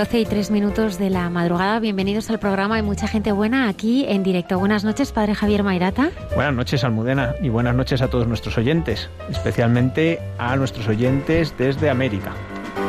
12 0.00 0.20
y 0.20 0.24
3 0.24 0.50
minutos 0.50 0.98
de 0.98 1.10
la 1.10 1.28
madrugada. 1.28 1.78
Bienvenidos 1.78 2.30
al 2.30 2.38
programa. 2.38 2.76
Hay 2.76 2.82
mucha 2.82 3.06
gente 3.06 3.32
buena 3.32 3.68
aquí 3.68 4.06
en 4.08 4.22
directo. 4.22 4.58
Buenas 4.58 4.82
noches, 4.82 5.12
padre 5.12 5.34
Javier 5.34 5.62
Mairata. 5.62 6.10
Buenas 6.34 6.54
noches, 6.54 6.84
Almudena, 6.84 7.34
y 7.42 7.50
buenas 7.50 7.74
noches 7.74 8.00
a 8.00 8.08
todos 8.08 8.26
nuestros 8.26 8.56
oyentes, 8.56 9.10
especialmente 9.28 10.18
a 10.38 10.56
nuestros 10.56 10.88
oyentes 10.88 11.52
desde 11.58 11.90
América. 11.90 12.32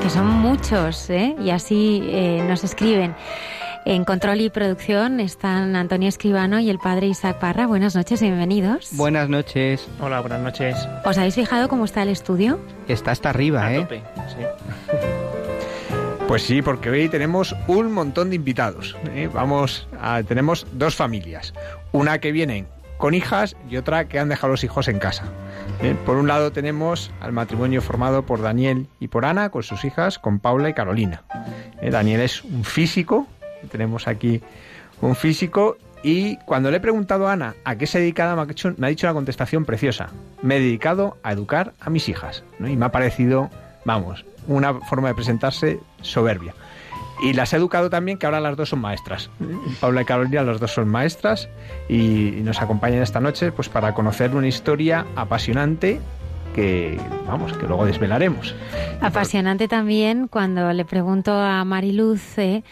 Que 0.01 0.09
son 0.09 0.25
muchos, 0.25 1.09
¿eh? 1.09 1.35
Y 1.43 1.49
así 1.49 2.01
eh, 2.05 2.45
nos 2.47 2.63
escriben. 2.63 3.13
En 3.83 4.05
control 4.05 4.39
y 4.39 4.49
producción 4.49 5.19
están 5.19 5.75
Antonio 5.75 6.07
Escribano 6.07 6.61
y 6.61 6.69
el 6.69 6.79
padre 6.79 7.07
Isaac 7.07 7.39
Parra. 7.39 7.67
Buenas 7.67 7.93
noches 7.93 8.21
y 8.21 8.27
bienvenidos. 8.27 8.91
Buenas 8.93 9.27
noches. 9.27 9.85
Hola, 9.99 10.21
buenas 10.21 10.39
noches. 10.39 10.77
¿Os 11.03 11.17
habéis 11.17 11.35
fijado 11.35 11.67
cómo 11.67 11.83
está 11.83 12.03
el 12.03 12.09
estudio? 12.09 12.57
Está 12.87 13.11
hasta 13.11 13.31
arriba, 13.31 13.73
¿eh? 13.73 13.85
sí. 13.89 14.45
Pues 16.31 16.43
sí, 16.43 16.61
porque 16.61 16.89
hoy 16.89 17.09
tenemos 17.09 17.53
un 17.67 17.91
montón 17.91 18.29
de 18.29 18.37
invitados. 18.37 18.95
¿eh? 19.13 19.29
Vamos 19.33 19.89
tenemos 20.29 20.65
dos 20.71 20.95
familias. 20.95 21.53
Una 21.91 22.19
que 22.19 22.31
vienen 22.31 22.67
con 22.97 23.13
hijas 23.13 23.57
y 23.69 23.75
otra 23.75 24.07
que 24.07 24.17
han 24.17 24.29
dejado 24.29 24.51
los 24.51 24.63
hijos 24.63 24.88
en 24.88 24.97
casa. 24.97 25.25
¿eh? 25.81 25.93
Por 26.05 26.15
un 26.15 26.29
lado 26.29 26.53
tenemos 26.53 27.11
al 27.19 27.33
matrimonio 27.33 27.81
formado 27.81 28.25
por 28.25 28.41
Daniel 28.41 28.88
y 29.01 29.09
por 29.09 29.25
Ana, 29.25 29.50
con 29.50 29.63
sus 29.63 29.83
hijas, 29.83 30.19
con 30.19 30.39
Paula 30.39 30.69
y 30.69 30.73
Carolina. 30.73 31.23
¿eh? 31.81 31.89
Daniel 31.89 32.22
es 32.22 32.45
un 32.45 32.63
físico, 32.63 33.27
tenemos 33.69 34.07
aquí 34.07 34.41
un 35.01 35.17
físico, 35.17 35.75
y 36.01 36.38
cuando 36.45 36.72
le 36.72 36.77
he 36.77 36.79
preguntado 36.79 37.27
a 37.27 37.33
Ana 37.33 37.56
a 37.66 37.75
qué 37.75 37.88
se 37.88 38.00
dedicaba, 38.00 38.38
me 38.38 38.44
ha 38.44 38.45
dicho, 38.45 38.73
me 38.77 38.88
ha 38.88 38.89
dicho 38.89 39.06
una 39.06 39.16
contestación 39.16 39.66
preciosa. 39.66 40.07
Me 40.41 40.56
he 40.56 40.59
dedicado 40.61 41.17
a 41.23 41.33
educar 41.33 41.73
a 41.81 41.89
mis 41.89 42.07
hijas. 42.07 42.45
Y 42.57 42.77
me 42.77 42.85
ha 42.85 42.91
parecido, 42.94 43.50
vamos, 43.83 44.23
una 44.47 44.74
forma 44.74 45.09
de 45.09 45.16
presentarse 45.16 45.79
soberbia. 46.02 46.53
Y 47.22 47.34
las 47.34 47.53
he 47.53 47.57
educado 47.57 47.90
también, 47.90 48.18
que 48.18 48.25
ahora 48.25 48.40
las 48.40 48.57
dos 48.57 48.69
son 48.69 48.81
maestras. 48.81 49.29
Paula 49.79 50.02
y 50.02 50.06
Carolina, 50.06 50.41
las 50.41 50.59
dos 50.59 50.72
son 50.72 50.90
maestras 50.90 51.50
y 51.88 52.40
nos 52.44 52.62
acompañan 52.62 53.03
esta 53.03 53.19
noche 53.19 53.51
pues 53.51 53.69
para 53.69 53.94
conocer 53.94 54.35
una 54.35 54.47
historia 54.47 55.06
apasionante 55.16 56.01
que 56.56 57.00
vamos, 57.28 57.53
que 57.53 57.68
luego 57.68 57.85
desvelaremos. 57.85 58.56
Apasionante 59.01 59.68
también 59.68 60.28
cuando 60.28 60.74
le 60.74 60.85
pregunto 60.85 61.31
a 61.31 61.63
Mariluz 61.63 62.38
eh, 62.38 62.63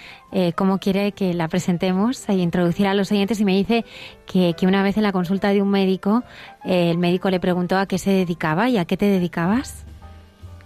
cómo 0.56 0.80
quiere 0.80 1.12
que 1.12 1.34
la 1.34 1.48
presentemos 1.48 2.28
e 2.30 2.34
introducir 2.34 2.88
a 2.88 2.94
los 2.94 3.12
oyentes 3.12 3.40
y 3.40 3.46
me 3.46 3.56
dice 3.56 3.86
que, 4.26 4.54
que 4.58 4.68
una 4.68 4.84
vez 4.84 4.98
en 4.98 5.04
la 5.04 5.12
consulta 5.12 5.50
de 5.50 5.62
un 5.62 5.70
médico, 5.70 6.24
eh, 6.66 6.92
el 6.92 6.98
médico 6.98 7.30
le 7.30 7.40
preguntó 7.40 7.78
a 7.78 7.86
qué 7.86 7.98
se 7.98 8.12
dedicaba 8.12 8.70
y 8.70 8.78
a 8.78 8.86
qué 8.86 8.98
te 8.98 9.06
dedicabas. 9.06 9.86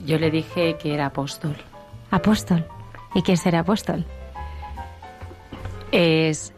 Yo 0.05 0.17
le 0.19 0.31
dije 0.31 0.77
que 0.77 0.93
era 0.93 1.07
apóstol. 1.07 1.55
Apóstol. 2.11 2.65
¿Y 3.15 3.21
qué 3.21 3.33
es 3.33 3.41
ser 3.41 3.55
apóstol? 3.55 4.05
Es 5.91 6.53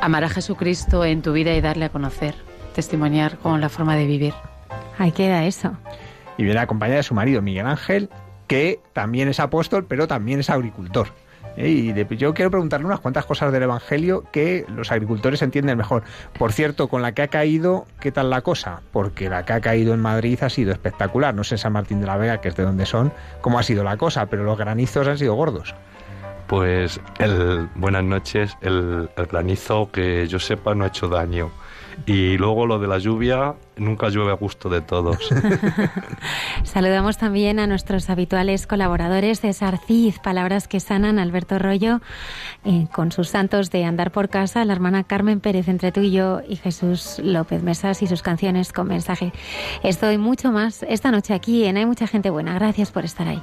amar 0.00 0.24
a 0.24 0.28
Jesucristo 0.28 1.04
en 1.04 1.22
tu 1.22 1.32
vida 1.32 1.54
y 1.54 1.60
darle 1.60 1.86
a 1.86 1.88
conocer, 1.90 2.34
testimoniar 2.74 3.38
con 3.38 3.60
la 3.60 3.68
forma 3.68 3.96
de 3.96 4.06
vivir. 4.06 4.34
Ahí 4.98 5.12
queda 5.12 5.44
eso. 5.44 5.76
Y 6.36 6.44
viene 6.44 6.60
acompañada 6.60 6.98
de 6.98 7.02
su 7.04 7.14
marido, 7.14 7.40
Miguel 7.40 7.66
Ángel, 7.66 8.10
que 8.46 8.80
también 8.92 9.28
es 9.28 9.40
apóstol, 9.40 9.86
pero 9.86 10.06
también 10.06 10.40
es 10.40 10.50
agricultor. 10.50 11.08
¿Eh? 11.56 11.68
Y 11.68 12.16
yo 12.16 12.34
quiero 12.34 12.50
preguntarle 12.50 12.86
unas 12.86 13.00
cuantas 13.00 13.24
cosas 13.24 13.52
del 13.52 13.62
Evangelio 13.62 14.24
que 14.32 14.64
los 14.68 14.90
agricultores 14.90 15.42
entienden 15.42 15.78
mejor. 15.78 16.02
Por 16.38 16.52
cierto, 16.52 16.88
con 16.88 17.02
la 17.02 17.12
que 17.12 17.22
ha 17.22 17.28
caído, 17.28 17.86
¿qué 18.00 18.12
tal 18.12 18.30
la 18.30 18.42
cosa? 18.42 18.82
Porque 18.92 19.28
la 19.28 19.44
que 19.44 19.52
ha 19.52 19.60
caído 19.60 19.94
en 19.94 20.00
Madrid 20.00 20.38
ha 20.42 20.50
sido 20.50 20.72
espectacular. 20.72 21.34
No 21.34 21.44
sé 21.44 21.58
San 21.58 21.72
Martín 21.72 22.00
de 22.00 22.06
la 22.06 22.16
Vega, 22.16 22.40
que 22.40 22.48
es 22.48 22.56
de 22.56 22.62
donde 22.62 22.86
son, 22.86 23.12
cómo 23.40 23.58
ha 23.58 23.62
sido 23.62 23.84
la 23.84 23.96
cosa, 23.96 24.26
pero 24.26 24.44
los 24.44 24.58
granizos 24.58 25.06
han 25.06 25.18
sido 25.18 25.34
gordos. 25.34 25.74
Pues 26.46 27.00
el, 27.18 27.68
buenas 27.76 28.04
noches, 28.04 28.56
el 28.60 29.08
granizo 29.30 29.90
que 29.90 30.26
yo 30.26 30.38
sepa 30.38 30.74
no 30.74 30.84
ha 30.84 30.88
hecho 30.88 31.08
daño 31.08 31.50
y 32.06 32.36
luego 32.36 32.66
lo 32.66 32.78
de 32.78 32.88
la 32.88 32.98
lluvia, 32.98 33.54
nunca 33.82 34.08
llueve 34.08 34.32
a 34.32 34.34
gusto 34.34 34.68
de 34.68 34.80
todos. 34.80 35.18
Saludamos 36.64 37.18
también 37.18 37.58
a 37.58 37.66
nuestros 37.66 38.08
habituales 38.10 38.66
colaboradores 38.66 39.42
de 39.42 39.52
Sarcid, 39.52 40.14
Palabras 40.22 40.68
que 40.68 40.80
Sanan, 40.80 41.18
Alberto 41.18 41.58
Rollo, 41.58 42.00
eh, 42.64 42.86
con 42.92 43.12
sus 43.12 43.28
santos 43.28 43.70
de 43.70 43.84
Andar 43.84 44.12
por 44.12 44.28
Casa, 44.28 44.64
la 44.64 44.72
hermana 44.72 45.04
Carmen 45.04 45.40
Pérez 45.40 45.68
entre 45.68 45.92
tú 45.92 46.00
y 46.00 46.12
yo 46.12 46.40
y 46.48 46.56
Jesús 46.56 47.18
López 47.22 47.62
Mesas 47.62 48.02
y 48.02 48.06
sus 48.06 48.22
canciones 48.22 48.72
con 48.72 48.88
mensaje. 48.88 49.32
Estoy 49.82 50.18
mucho 50.18 50.52
más 50.52 50.82
esta 50.84 51.10
noche 51.10 51.34
aquí 51.34 51.64
en 51.64 51.76
Hay 51.76 51.86
mucha 51.86 52.06
gente 52.06 52.30
buena. 52.30 52.54
Gracias 52.54 52.90
por 52.90 53.04
estar 53.04 53.28
ahí. 53.28 53.42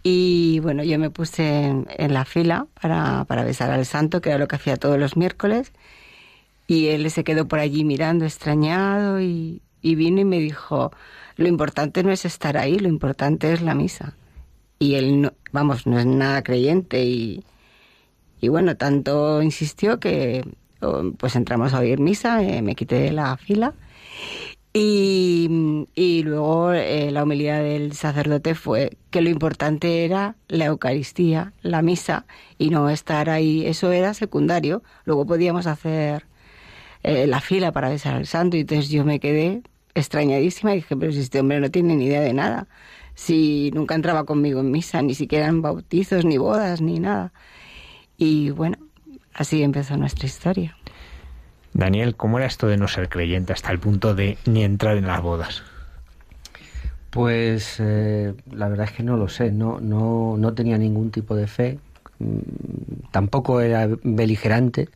y 0.07 0.61
bueno, 0.61 0.85
yo 0.85 0.99
me 0.99 1.09
puse 1.09 1.65
en, 1.65 1.87
la 2.13 2.27
fila 2.27 2.67
para, 2.81 3.25
para 3.25 3.43
besar 3.43 3.71
al 3.71 3.87
santo, 3.87 4.21
que 4.21 4.29
era 4.29 4.39
lo 4.39 4.47
que 4.47 4.57
hacía 4.57 4.77
todos 4.77 4.99
los 4.99 5.17
miércoles. 5.17 5.73
Y 6.67 6.89
él 6.89 7.11
se 7.11 7.25
quedó 7.25 7.49
por 7.49 7.59
allí 7.59 7.85
mirando, 7.85 8.27
extrañado, 8.27 9.21
y, 9.23 9.63
vino 9.83 10.21
y 10.21 10.25
me 10.27 10.39
dijo, 10.41 10.93
lo 11.37 11.49
importante 11.49 12.03
no 12.03 12.13
es 12.13 12.27
estar 12.27 12.59
ahí, 12.59 12.79
lo 12.79 12.89
importante 12.89 13.53
es 13.53 13.63
la 13.63 13.75
misa. 13.75 14.15
Y 14.79 14.97
él, 14.97 15.23
no, 15.23 15.33
vamos, 15.53 15.87
no 15.87 15.99
es 15.99 16.07
nada 16.07 16.43
creyente 16.43 17.05
y, 17.05 17.43
y 18.43 18.49
bueno, 18.49 18.77
tanto 18.77 19.43
insistió 19.43 20.01
que 20.01 20.45
pues 21.19 21.35
entramos 21.35 21.73
a 21.73 21.79
oír 21.79 21.99
misa, 21.99 22.41
me, 22.63 22.75
quité 22.75 22.97
de 22.97 23.13
la 23.13 23.39
fila 23.39 23.73
y, 24.77 25.87
y 25.95 26.25
luego 26.25 26.73
eh, 26.73 27.13
la 27.13 27.23
humildad 27.23 27.63
del 27.63 27.93
sacerdote 27.93 28.57
fue 28.57 28.99
que 29.11 29.23
lo 29.23 29.31
importante 29.31 30.05
era 30.05 30.35
la 30.49 30.65
Eucaristía, 30.67 31.53
la 31.63 31.81
misa, 31.81 32.27
y 32.59 32.71
no 32.71 32.91
estar 32.91 33.31
ahí. 33.31 33.65
Eso 33.67 33.93
era 33.93 34.15
secundario. 34.15 34.83
Luego 35.05 35.27
podíamos 35.27 35.69
hacer 35.69 36.27
eh, 37.05 37.29
la 37.29 37.41
fila 37.41 37.71
para 37.71 37.89
besar 37.89 38.17
al 38.17 38.27
santo 38.27 38.57
y 38.57 38.61
entonces 38.61 38.91
yo 38.91 39.05
me 39.05 39.21
quedé 39.21 39.63
extrañadísima 39.95 40.73
y 40.73 40.77
dije, 40.77 40.97
pero 40.97 41.13
si 41.13 41.21
este 41.21 41.39
hombre 41.39 41.61
no 41.61 41.71
tiene 41.71 41.95
ni 41.95 42.07
idea 42.07 42.23
de 42.23 42.33
nada, 42.35 42.67
si 43.15 43.71
nunca 43.75 43.95
entraba 43.95 44.25
conmigo 44.25 44.59
en 44.61 44.73
misa, 44.73 45.03
ni 45.03 45.15
siquiera 45.15 45.47
en 45.47 45.63
bautizos, 45.63 46.25
ni 46.25 46.37
bodas, 46.37 46.81
ni 46.81 46.99
nada. 46.99 47.33
Y 48.17 48.51
bueno, 48.51 48.79
así 49.35 49.63
empezó 49.63 49.97
nuestra 49.97 50.27
historia. 50.27 50.77
Daniel, 51.75 52.17
¿cómo 52.17 52.39
era 52.39 52.47
esto 52.47 52.69
de 52.69 52.77
no 52.77 52.89
ser 52.89 53.09
creyente 53.09 53.53
hasta 53.53 53.71
el 53.73 53.81
punto 53.81 54.15
de 54.15 54.39
ni 54.47 54.65
entrar 54.65 54.97
en 54.97 55.07
las 55.07 55.21
bodas? 55.21 55.63
Pues 57.11 57.77
eh, 57.79 58.35
la 58.51 58.69
verdad 58.69 58.87
es 58.87 58.93
que 58.93 59.03
no 59.03 59.17
lo 59.17 59.29
sé, 59.29 59.51
no, 59.51 59.81
no, 59.81 60.37
no 60.39 60.55
tenía 60.55 60.79
ningún 60.79 61.11
tipo 61.11 61.37
de 61.37 61.47
fe, 61.47 61.79
mm, 62.19 63.11
tampoco 63.11 63.61
era 63.61 63.89
beligerante, 64.03 64.89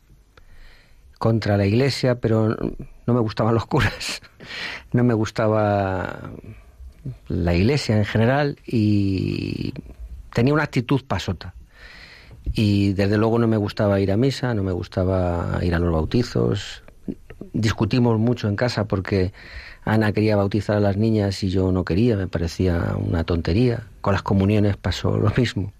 contra 1.19 1.57
la 1.57 1.65
iglesia, 1.65 2.15
pero 2.15 2.55
no 3.05 3.13
me 3.13 3.19
gustaban 3.19 3.53
los 3.53 3.65
curas, 3.65 4.21
no 4.93 5.03
me 5.03 5.13
gustaba 5.13 6.31
la 7.27 7.53
iglesia 7.53 7.97
en 7.97 8.05
general 8.05 8.57
y 8.65 9.73
tenía 10.33 10.53
una 10.53 10.63
actitud 10.63 11.03
pasota. 11.05 11.53
Y 12.53 12.93
desde 12.93 13.17
luego 13.17 13.39
no 13.39 13.47
me 13.47 13.57
gustaba 13.57 13.99
ir 13.99 14.11
a 14.11 14.17
misa, 14.17 14.53
no 14.53 14.63
me 14.63 14.71
gustaba 14.71 15.59
ir 15.61 15.75
a 15.75 15.79
los 15.79 15.91
bautizos. 15.91 16.83
Discutimos 17.53 18.19
mucho 18.19 18.47
en 18.47 18.55
casa 18.55 18.85
porque 18.85 19.31
Ana 19.85 20.11
quería 20.11 20.35
bautizar 20.35 20.77
a 20.77 20.79
las 20.79 20.97
niñas 20.97 21.43
y 21.43 21.49
yo 21.49 21.71
no 21.71 21.85
quería, 21.85 22.15
me 22.15 22.27
parecía 22.27 22.95
una 22.97 23.23
tontería. 23.23 23.87
Con 24.01 24.13
las 24.13 24.23
comuniones 24.23 24.77
pasó 24.77 25.17
lo 25.17 25.31
mismo 25.37 25.71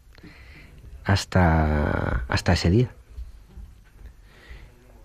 hasta, 1.04 2.26
hasta 2.28 2.54
ese 2.54 2.70
día. 2.70 2.92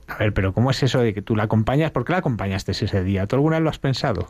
A 0.07 0.19
ver, 0.19 0.35
pero 0.35 0.53
¿cómo 0.53 0.71
es 0.71 0.83
eso 0.83 1.01
de 1.01 1.15
que 1.15 1.23
tú 1.23 1.35
la 1.35 1.45
acompañas? 1.45 1.91
¿Por 1.91 2.05
qué 2.05 2.13
la 2.13 2.19
acompañaste 2.19 2.73
ese 2.73 3.03
día? 3.03 3.27
¿Tú 3.27 3.37
alguna 3.37 3.57
vez 3.57 3.65
lo 3.65 3.71
has 3.71 3.79
pensado? 3.79 4.29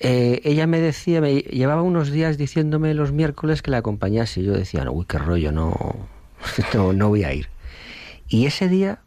Eh, 0.00 0.40
ella 0.44 0.66
me 0.66 0.80
decía, 0.80 1.20
me 1.20 1.40
llevaba 1.40 1.82
unos 1.82 2.10
días 2.10 2.38
diciéndome 2.38 2.94
los 2.94 3.12
miércoles 3.12 3.62
que 3.62 3.70
la 3.70 3.78
acompañase 3.78 4.40
y 4.40 4.44
yo 4.44 4.52
decía, 4.52 4.84
no, 4.84 4.92
uy, 4.92 5.04
qué 5.06 5.18
rollo, 5.18 5.52
no, 5.52 5.94
no, 6.74 6.92
no 6.92 7.08
voy 7.08 7.24
a 7.24 7.32
ir. 7.32 7.48
Y 8.28 8.46
ese 8.46 8.68
día 8.68 9.00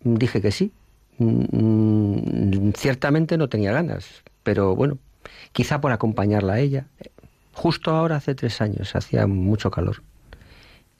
dije 0.00 0.40
que 0.40 0.52
sí. 0.52 0.72
Mm, 1.18 2.70
ciertamente 2.76 3.38
no 3.38 3.48
tenía 3.48 3.72
ganas, 3.72 4.22
pero 4.42 4.76
bueno, 4.76 4.98
quizá 5.52 5.80
por 5.80 5.92
acompañarla 5.92 6.54
a 6.54 6.60
ella. 6.60 6.86
Justo 7.52 7.90
ahora, 7.90 8.16
hace 8.16 8.34
tres 8.34 8.60
años, 8.60 8.94
hacía 8.94 9.26
mucho 9.26 9.70
calor. 9.70 10.02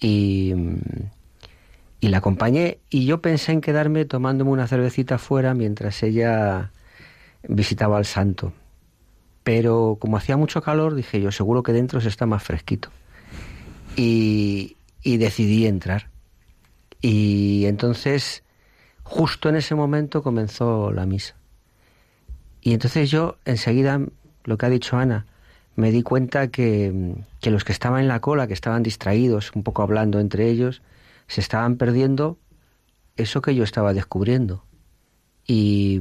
Y, 0.00 0.54
y 2.00 2.08
la 2.08 2.18
acompañé 2.18 2.78
y 2.90 3.06
yo 3.06 3.20
pensé 3.20 3.52
en 3.52 3.60
quedarme 3.60 4.04
tomándome 4.04 4.50
una 4.50 4.66
cervecita 4.66 5.18
fuera 5.18 5.54
mientras 5.54 6.02
ella 6.02 6.70
visitaba 7.48 7.98
al 7.98 8.06
santo. 8.06 8.52
Pero 9.44 9.96
como 10.00 10.16
hacía 10.16 10.36
mucho 10.36 10.62
calor, 10.62 10.94
dije 10.94 11.20
yo, 11.20 11.30
seguro 11.30 11.62
que 11.62 11.72
dentro 11.72 12.00
se 12.00 12.08
está 12.08 12.26
más 12.26 12.42
fresquito. 12.42 12.90
Y, 13.96 14.75
y 15.06 15.18
decidí 15.18 15.68
entrar. 15.68 16.10
Y 17.00 17.66
entonces, 17.66 18.42
justo 19.04 19.48
en 19.48 19.54
ese 19.54 19.76
momento 19.76 20.20
comenzó 20.20 20.90
la 20.90 21.06
misa. 21.06 21.36
Y 22.60 22.72
entonces 22.72 23.08
yo, 23.08 23.36
enseguida, 23.44 24.00
lo 24.42 24.58
que 24.58 24.66
ha 24.66 24.68
dicho 24.68 24.96
Ana, 24.96 25.24
me 25.76 25.92
di 25.92 26.02
cuenta 26.02 26.48
que, 26.48 27.14
que 27.40 27.52
los 27.52 27.62
que 27.62 27.70
estaban 27.70 28.00
en 28.00 28.08
la 28.08 28.20
cola, 28.20 28.48
que 28.48 28.54
estaban 28.54 28.82
distraídos, 28.82 29.52
un 29.54 29.62
poco 29.62 29.82
hablando 29.82 30.18
entre 30.18 30.48
ellos, 30.48 30.82
se 31.28 31.40
estaban 31.40 31.76
perdiendo 31.76 32.36
eso 33.14 33.42
que 33.42 33.54
yo 33.54 33.62
estaba 33.62 33.94
descubriendo. 33.94 34.64
Y, 35.46 36.00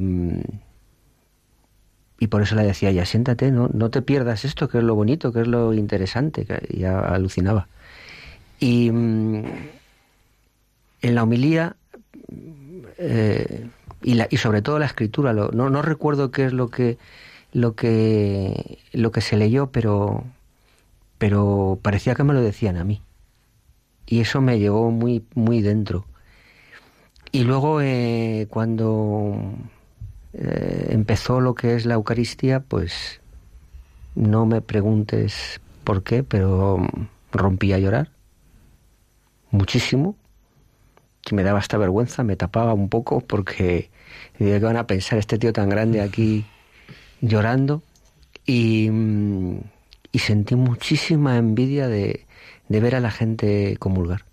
y 2.18 2.26
por 2.26 2.42
eso 2.42 2.56
le 2.56 2.64
decía, 2.64 2.90
ya 2.90 3.06
siéntate, 3.06 3.52
no, 3.52 3.70
no 3.72 3.92
te 3.92 4.02
pierdas 4.02 4.46
esto, 4.46 4.68
que 4.68 4.80
es 4.80 4.84
lo 4.84 4.96
bonito, 4.96 5.32
que 5.32 5.42
es 5.42 5.48
lo 5.48 5.76
interesante, 5.76 6.46
que 6.46 6.76
ya 6.76 6.98
alucinaba. 7.02 7.68
Y 8.60 8.88
en 8.88 9.70
la 11.02 11.24
homilía, 11.24 11.76
eh, 12.98 13.68
y, 14.02 14.14
la, 14.16 14.28
y 14.30 14.38
sobre 14.38 14.62
todo 14.62 14.80
la 14.80 14.86
escritura, 14.86 15.34
no, 15.34 15.50
no 15.52 15.82
recuerdo 15.82 16.32
qué 16.32 16.46
es 16.46 16.54
lo 16.54 16.70
que, 16.70 16.98
lo 17.54 17.76
que, 17.76 18.80
lo 18.94 19.12
que 19.12 19.22
se 19.22 19.38
leyó, 19.38 19.68
pero, 19.68 20.24
pero 21.18 21.80
parecía 21.82 22.16
que 22.16 22.24
me 22.24 22.34
lo 22.34 22.42
decían 22.42 22.78
a 22.78 22.84
mí 22.84 23.02
y 24.08 24.20
eso 24.20 24.42
me 24.42 24.60
llevó 24.60 24.92
muy, 24.92 25.26
muy 25.34 25.62
dentro. 25.62 26.06
Y 27.32 27.44
luego 27.44 27.82
eh, 27.82 28.48
cuando 28.50 29.36
eh, 30.34 30.88
empezó 30.90 31.42
lo 31.42 31.56
que 31.56 31.76
es 31.76 31.86
la 31.86 31.96
Eucaristía, 31.96 32.62
pues 32.62 33.20
no 34.16 34.46
me 34.46 34.62
preguntes 34.62 35.60
por 35.84 36.04
qué, 36.04 36.24
pero 36.24 36.86
rompí 37.32 37.74
a 37.74 37.80
llorar 37.80 38.15
muchísimo, 39.56 40.16
que 41.22 41.36
me 41.36 41.44
daba 41.44 41.60
esta 41.60 41.78
vergüenza, 41.78 42.24
me 42.24 42.36
tapaba 42.36 42.74
un 42.74 42.90
poco 42.90 43.22
porque 43.22 43.90
¿qué 44.38 44.60
van 44.60 44.78
a 44.78 44.88
pensar 44.88 45.18
este 45.18 45.38
tío 45.38 45.52
tan 45.54 45.70
grande 45.70 46.02
aquí 46.02 46.46
llorando? 47.22 47.82
Y, 48.46 48.90
y 50.12 50.20
sentí 50.20 50.56
muchísima 50.56 51.38
envidia 51.38 51.88
de, 51.88 52.26
de 52.70 52.80
ver 52.80 52.96
a 52.96 53.00
la 53.00 53.12
gente 53.12 53.76
comulgar. 53.80 54.26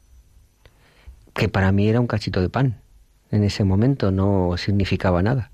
Que 1.32 1.48
para 1.48 1.72
mí 1.72 1.88
era 1.88 2.00
un 2.00 2.06
cachito 2.06 2.40
de 2.42 2.50
pan. 2.50 2.76
En 3.30 3.42
ese 3.44 3.64
momento 3.64 4.10
no 4.10 4.54
significaba 4.58 5.22
nada. 5.22 5.50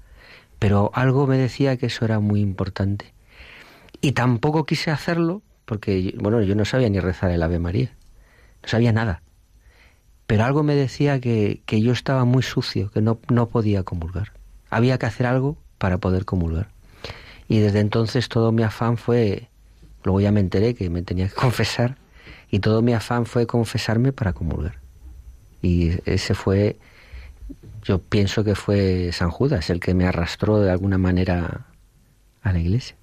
Pero 0.58 0.90
algo 0.94 1.28
me 1.28 1.38
decía 1.38 1.76
que 1.76 1.86
eso 1.86 2.04
era 2.04 2.18
muy 2.18 2.40
importante. 2.40 3.12
Y 4.00 4.12
tampoco 4.12 4.66
quise 4.66 4.90
hacerlo 4.90 5.42
porque, 5.64 6.14
bueno, 6.18 6.42
yo 6.42 6.56
no 6.56 6.64
sabía 6.64 6.88
ni 6.88 6.98
rezar 6.98 7.30
el 7.30 7.42
Ave 7.42 7.60
María. 7.60 7.92
No 8.62 8.68
sabía 8.68 8.92
nada. 8.92 9.22
Pero 10.28 10.44
algo 10.44 10.62
me 10.62 10.74
decía 10.74 11.20
que, 11.20 11.62
que 11.64 11.80
yo 11.80 11.90
estaba 11.90 12.26
muy 12.26 12.42
sucio, 12.42 12.90
que 12.90 13.00
no, 13.00 13.18
no 13.30 13.48
podía 13.48 13.82
comulgar. 13.82 14.32
Había 14.68 14.98
que 14.98 15.06
hacer 15.06 15.26
algo 15.26 15.56
para 15.78 15.96
poder 15.96 16.26
comulgar. 16.26 16.68
Y 17.48 17.60
desde 17.60 17.80
entonces 17.80 18.28
todo 18.28 18.52
mi 18.52 18.62
afán 18.62 18.98
fue, 18.98 19.48
luego 20.04 20.20
ya 20.20 20.30
me 20.30 20.40
enteré 20.40 20.74
que 20.74 20.90
me 20.90 21.00
tenía 21.00 21.28
que 21.28 21.34
confesar, 21.46 21.96
y 22.50 22.58
todo 22.58 22.82
mi 22.82 22.92
afán 22.92 23.24
fue 23.24 23.46
confesarme 23.46 24.12
para 24.12 24.34
comulgar. 24.34 24.80
Y 25.62 25.92
ese 26.04 26.34
fue, 26.34 26.76
yo 27.82 27.98
pienso 27.98 28.44
que 28.44 28.54
fue 28.54 29.08
San 29.12 29.30
Judas 29.30 29.70
el 29.70 29.80
que 29.80 29.94
me 29.94 30.06
arrastró 30.06 30.60
de 30.60 30.70
alguna 30.70 30.98
manera 30.98 31.68
a 32.42 32.52
la 32.52 32.58
iglesia. 32.58 32.96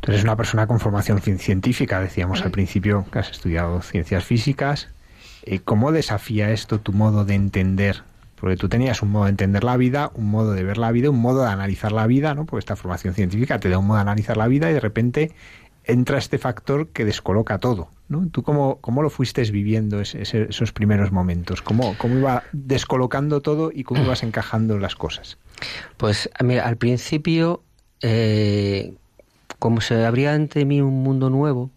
Tú 0.00 0.10
eres 0.10 0.24
una 0.24 0.34
persona 0.34 0.66
con 0.66 0.80
formación 0.80 1.20
científica, 1.20 2.00
decíamos 2.00 2.42
al 2.42 2.50
principio 2.50 3.06
que 3.12 3.20
has 3.20 3.30
estudiado 3.30 3.80
ciencias 3.80 4.24
físicas. 4.24 4.88
Eh, 5.44 5.60
¿Cómo 5.60 5.92
desafía 5.92 6.50
esto 6.50 6.80
tu 6.80 6.92
modo 6.92 7.24
de 7.24 7.34
entender? 7.34 8.02
Porque 8.40 8.56
tú 8.56 8.68
tenías 8.68 9.02
un 9.02 9.10
modo 9.10 9.24
de 9.24 9.30
entender 9.30 9.64
la 9.64 9.76
vida, 9.76 10.10
un 10.14 10.30
modo 10.30 10.52
de 10.52 10.62
ver 10.62 10.78
la 10.78 10.92
vida, 10.92 11.10
un 11.10 11.20
modo 11.20 11.42
de 11.42 11.48
analizar 11.48 11.92
la 11.92 12.06
vida, 12.06 12.34
¿no? 12.34 12.46
Porque 12.46 12.60
esta 12.60 12.76
formación 12.76 13.14
científica 13.14 13.58
te 13.58 13.68
da 13.68 13.78
un 13.78 13.86
modo 13.86 13.96
de 13.96 14.02
analizar 14.02 14.36
la 14.36 14.46
vida 14.46 14.70
y 14.70 14.74
de 14.74 14.80
repente 14.80 15.32
entra 15.84 16.18
este 16.18 16.38
factor 16.38 16.88
que 16.88 17.04
descoloca 17.04 17.58
todo. 17.58 17.88
¿no? 18.08 18.28
¿Tú 18.28 18.42
cómo, 18.42 18.78
cómo 18.80 19.02
lo 19.02 19.10
fuiste 19.10 19.42
viviendo 19.50 20.00
esos 20.00 20.72
primeros 20.72 21.12
momentos? 21.12 21.62
¿Cómo, 21.62 21.96
¿Cómo 21.98 22.18
iba 22.18 22.44
descolocando 22.52 23.40
todo 23.40 23.70
y 23.72 23.84
cómo 23.84 24.04
ibas 24.04 24.22
encajando 24.22 24.78
las 24.78 24.94
cosas? 24.94 25.38
Pues 25.96 26.30
mira, 26.42 26.66
al 26.66 26.76
principio, 26.76 27.62
eh, 28.02 28.94
como 29.58 29.80
se 29.80 30.04
abría 30.04 30.34
ante 30.34 30.64
mí 30.64 30.80
un 30.80 31.02
mundo 31.02 31.30
nuevo, 31.30 31.70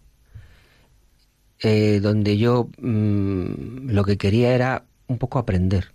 eh, 1.61 1.99
donde 2.01 2.37
yo 2.37 2.69
mm, 2.79 3.89
lo 3.91 4.03
que 4.03 4.17
quería 4.17 4.53
era 4.53 4.83
un 5.07 5.17
poco 5.17 5.39
aprender. 5.39 5.91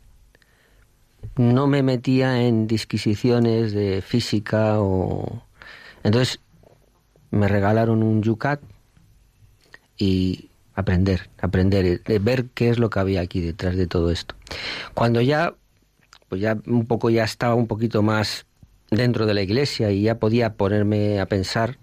No 1.37 1.67
me 1.67 1.83
metía 1.83 2.43
en 2.43 2.67
disquisiciones 2.67 3.73
de 3.73 4.01
física 4.01 4.81
o... 4.81 5.43
Entonces 6.05 6.41
me 7.31 7.49
regalaron 7.49 8.03
un 8.03 8.23
yucat 8.23 8.61
y 9.99 10.51
aprender, 10.75 11.29
aprender, 11.41 12.01
ver 12.21 12.47
qué 12.55 12.69
es 12.69 12.79
lo 12.79 12.91
que 12.91 13.01
había 13.01 13.23
aquí 13.23 13.41
detrás 13.41 13.77
de 13.77 13.87
todo 13.87 14.11
esto. 14.11 14.35
Cuando 14.95 15.21
ya, 15.21 15.55
pues 16.29 16.41
ya 16.41 16.57
un 16.67 16.87
poco 16.87 17.11
ya 17.11 17.25
estaba 17.25 17.55
un 17.55 17.67
poquito 17.67 18.03
más 18.03 18.47
dentro 18.91 19.27
de 19.27 19.35
la 19.35 19.43
iglesia 19.43 19.91
y 19.91 20.03
ya 20.03 20.19
podía 20.19 20.55
ponerme 20.55 21.19
a 21.19 21.27
pensar, 21.27 21.79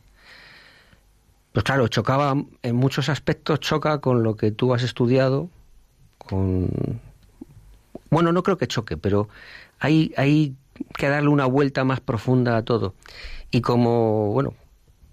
pues 1.54 1.64
claro, 1.64 1.88
chocaba, 1.88 2.36
en 2.62 2.76
muchos 2.76 3.08
aspectos 3.10 3.62
choca 3.62 4.00
con 4.00 4.24
lo 4.24 4.36
que 4.36 4.52
tú 4.52 4.74
has 4.74 4.84
estudiado, 4.84 5.50
con... 6.18 6.70
Bueno, 8.10 8.32
no 8.32 8.44
creo 8.44 8.58
que 8.58 8.68
choque, 8.68 8.98
pero 8.98 9.30
hay, 9.80 10.14
hay 10.18 10.56
que 10.98 11.08
darle 11.08 11.30
una 11.30 11.46
vuelta 11.46 11.84
más 11.84 12.00
profunda 12.00 12.58
a 12.58 12.64
todo. 12.64 12.94
Y 13.50 13.62
como, 13.62 14.32
bueno, 14.34 14.54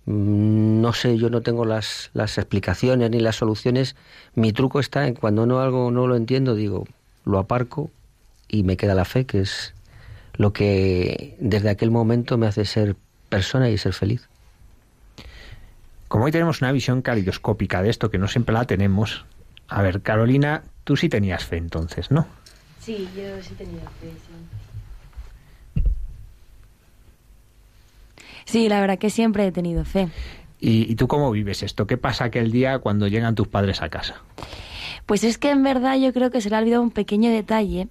Mm, 0.07 0.81
no 0.81 0.93
sé, 0.93 1.19
yo 1.19 1.31
no 1.31 1.41
tengo 1.43 1.65
las, 1.65 2.11
las 2.15 2.39
explicaciones 2.39 3.11
ni 3.11 3.21
las 3.21 3.37
soluciones. 3.37 3.97
Mi 4.35 4.53
truco 4.53 4.81
está 4.81 5.07
en 5.07 5.15
cuando 5.15 5.47
no 5.47 5.61
algo 5.61 5.91
no 5.91 6.07
lo 6.07 6.17
entiendo, 6.17 6.55
digo, 6.55 6.87
lo 7.25 7.39
aparco 7.39 7.91
y 8.49 8.63
me 8.65 8.77
queda 8.77 8.95
la 8.95 9.05
fe, 9.05 9.27
que 9.27 9.41
es 9.41 9.75
lo 10.35 10.53
que 10.53 11.37
desde 11.41 11.71
aquel 11.71 11.91
momento 11.91 12.39
me 12.39 12.47
hace 12.47 12.65
ser 12.65 12.97
persona 13.29 13.69
y 13.71 13.79
ser 13.79 13.93
feliz. 13.93 14.29
Como 16.11 16.25
hoy 16.25 16.33
tenemos 16.33 16.61
una 16.61 16.73
visión 16.73 17.03
calidoscópica 17.03 17.83
de 17.83 17.89
esto, 17.89 18.11
que 18.11 18.19
no 18.19 18.27
siempre 18.27 18.53
la 18.53 18.65
tenemos, 18.65 19.25
a 19.69 19.81
ver, 19.81 20.03
Carolina, 20.03 20.65
tú 20.83 20.97
sí 20.97 21.09
tenías 21.09 21.45
fe 21.45 21.57
entonces, 21.57 22.11
¿no? 22.11 22.27
Sí, 22.81 23.09
yo 23.15 23.41
sí 23.41 23.55
tenía 23.55 23.83
fe, 24.01 24.11
sí. 25.77 25.83
Sí, 28.45 28.69
la 28.69 28.81
verdad 28.81 28.99
que 28.99 29.09
siempre 29.09 29.47
he 29.47 29.53
tenido 29.53 29.85
fe. 29.85 30.09
¿Y, 30.59 30.97
tú 30.97 31.07
cómo 31.07 31.31
vives 31.31 31.63
esto? 31.63 31.87
¿Qué 31.87 31.97
pasa 31.97 32.25
aquel 32.25 32.51
día 32.51 32.81
cuando 32.81 33.07
llegan 33.07 33.37
tus 33.37 33.47
padres 33.47 33.81
a 33.81 33.89
casa? 33.89 34.17
Pues 35.07 35.23
es 35.23 35.39
que 35.39 35.51
en 35.51 35.63
verdad 35.63 35.97
yo 35.97 36.13
creo 36.13 36.33
que 36.33 36.41
se 36.41 36.51
le 36.51 36.57
ha 36.57 36.59
olvidado 36.59 36.83
un 36.83 36.91
pequeño 36.91 37.31
detalle, 37.31 37.87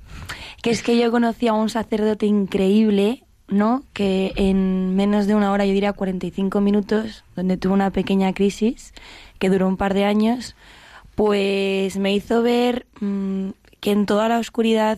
que 0.62 0.72
es 0.72 0.84
que 0.84 0.98
yo 0.98 1.10
conocí 1.10 1.48
a 1.48 1.54
un 1.54 1.70
sacerdote 1.70 2.26
increíble, 2.26 3.24
¿no? 3.50 3.84
Que 3.94 4.34
en 4.36 4.96
menos 4.96 5.27
de 5.27 5.36
una 5.36 5.51
hora, 5.51 5.65
yo 5.65 5.74
diría 5.74 5.94
45 5.94 6.62
minutos, 6.62 7.24
donde 7.36 7.58
tuvo 7.58 7.74
una 7.74 7.91
pequeña 7.91 8.34
crisis 8.34 8.94
que 9.39 9.50
duró 9.50 9.68
un 9.68 9.77
par 9.77 9.94
de 9.94 10.06
años, 10.06 10.56
pues 11.15 11.98
me 11.98 12.13
hizo 12.13 12.41
ver 12.41 12.86
mm, 13.00 13.50
que 13.79 13.91
en 13.91 14.06
toda 14.06 14.29
la 14.29 14.39
oscuridad 14.39 14.98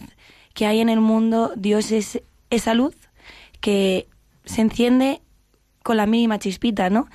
que 0.53 0.65
hay 0.65 0.79
en 0.79 0.89
el 0.89 0.99
mundo, 0.99 1.53
Dios 1.55 1.91
es 1.91 2.21
esa 2.49 2.73
luz 2.73 2.95
que 3.61 4.07
se 4.45 4.61
enciende 4.61 5.21
con 5.83 5.97
la 5.97 6.05
mínima 6.05 6.37
chispita, 6.37 6.89
¿no? 6.89 7.07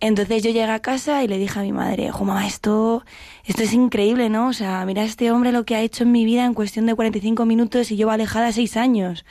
Entonces 0.00 0.42
yo 0.42 0.50
llegué 0.50 0.64
a 0.64 0.78
casa 0.80 1.22
y 1.22 1.28
le 1.28 1.38
dije 1.38 1.58
a 1.58 1.62
mi 1.62 1.72
madre, 1.72 2.10
ojo 2.10 2.24
mamá, 2.24 2.46
esto, 2.46 3.04
esto 3.44 3.62
es 3.62 3.72
increíble, 3.72 4.28
¿no? 4.28 4.48
O 4.48 4.52
sea, 4.52 4.84
mira 4.86 5.04
este 5.04 5.30
hombre 5.30 5.52
lo 5.52 5.64
que 5.64 5.74
ha 5.74 5.80
hecho 5.80 6.04
en 6.04 6.12
mi 6.12 6.24
vida 6.24 6.44
en 6.44 6.54
cuestión 6.54 6.86
de 6.86 6.94
45 6.94 7.44
minutos 7.44 7.90
y 7.90 7.96
yo 7.96 8.10
alejada 8.10 8.52
seis 8.52 8.76
años 8.76 9.24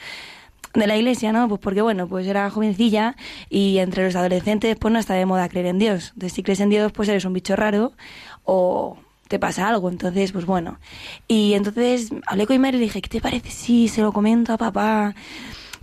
de 0.73 0.87
la 0.87 0.97
iglesia, 0.97 1.31
¿no? 1.31 1.47
Pues 1.47 1.61
porque, 1.61 1.81
bueno, 1.81 2.07
pues 2.07 2.27
era 2.27 2.49
jovencilla 2.49 3.15
y 3.49 3.77
entre 3.77 4.05
los 4.05 4.15
adolescentes 4.15 4.75
pues 4.79 4.91
no 4.91 4.99
está 4.99 5.13
de 5.13 5.25
moda 5.25 5.49
creer 5.49 5.67
en 5.67 5.79
Dios. 5.79 6.11
Entonces 6.13 6.33
si 6.33 6.43
crees 6.43 6.59
en 6.59 6.69
Dios 6.69 6.91
pues 6.91 7.09
eres 7.09 7.25
un 7.25 7.33
bicho 7.33 7.55
raro 7.55 7.93
o 8.43 8.97
te 9.27 9.39
pasa 9.39 9.67
algo. 9.67 9.89
Entonces, 9.89 10.31
pues 10.31 10.45
bueno. 10.45 10.79
Y 11.27 11.53
entonces 11.53 12.11
hablé 12.27 12.45
con 12.45 12.59
madre 12.61 12.77
y 12.77 12.79
le 12.81 12.85
dije, 12.85 13.01
¿qué 13.01 13.09
te 13.09 13.21
parece 13.21 13.49
si 13.49 13.87
se 13.87 14.01
lo 14.01 14.11
comento 14.11 14.53
a 14.53 14.57
papá? 14.57 15.15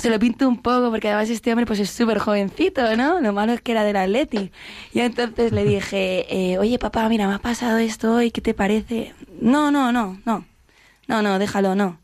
se 0.00 0.09
lo 0.09 0.18
pinto 0.18 0.49
un 0.49 0.56
poco, 0.56 0.90
porque 0.90 1.09
además 1.09 1.28
este 1.28 1.52
hombre 1.52 1.66
pues 1.66 1.78
es 1.78 1.90
súper 1.90 2.18
jovencito, 2.18 2.97
¿no? 2.97 3.20
Lo 3.20 3.32
malo 3.35 3.52
es 3.52 3.61
que 3.61 3.73
era 3.73 3.85
del 3.85 3.97
Atleti. 3.97 4.50
Y 4.94 5.00
entonces 5.00 5.52
le 5.52 5.64
dije, 5.64 6.26
eh, 6.30 6.59
oye 6.59 6.78
papá, 6.78 7.06
mira, 7.09 7.28
me 7.28 7.35
ha 7.35 7.38
pasado 7.38 7.76
esto 7.78 8.14
hoy, 8.14 8.30
¿qué 8.30 8.40
te 8.40 8.54
parece? 8.54 9.14
No, 9.40 9.70
no, 9.70 9.92
no, 9.92 10.18
no, 10.25 10.47
no, 11.06 11.23
no, 11.23 11.38
déjalo, 11.38 11.75
no. 11.75 12.00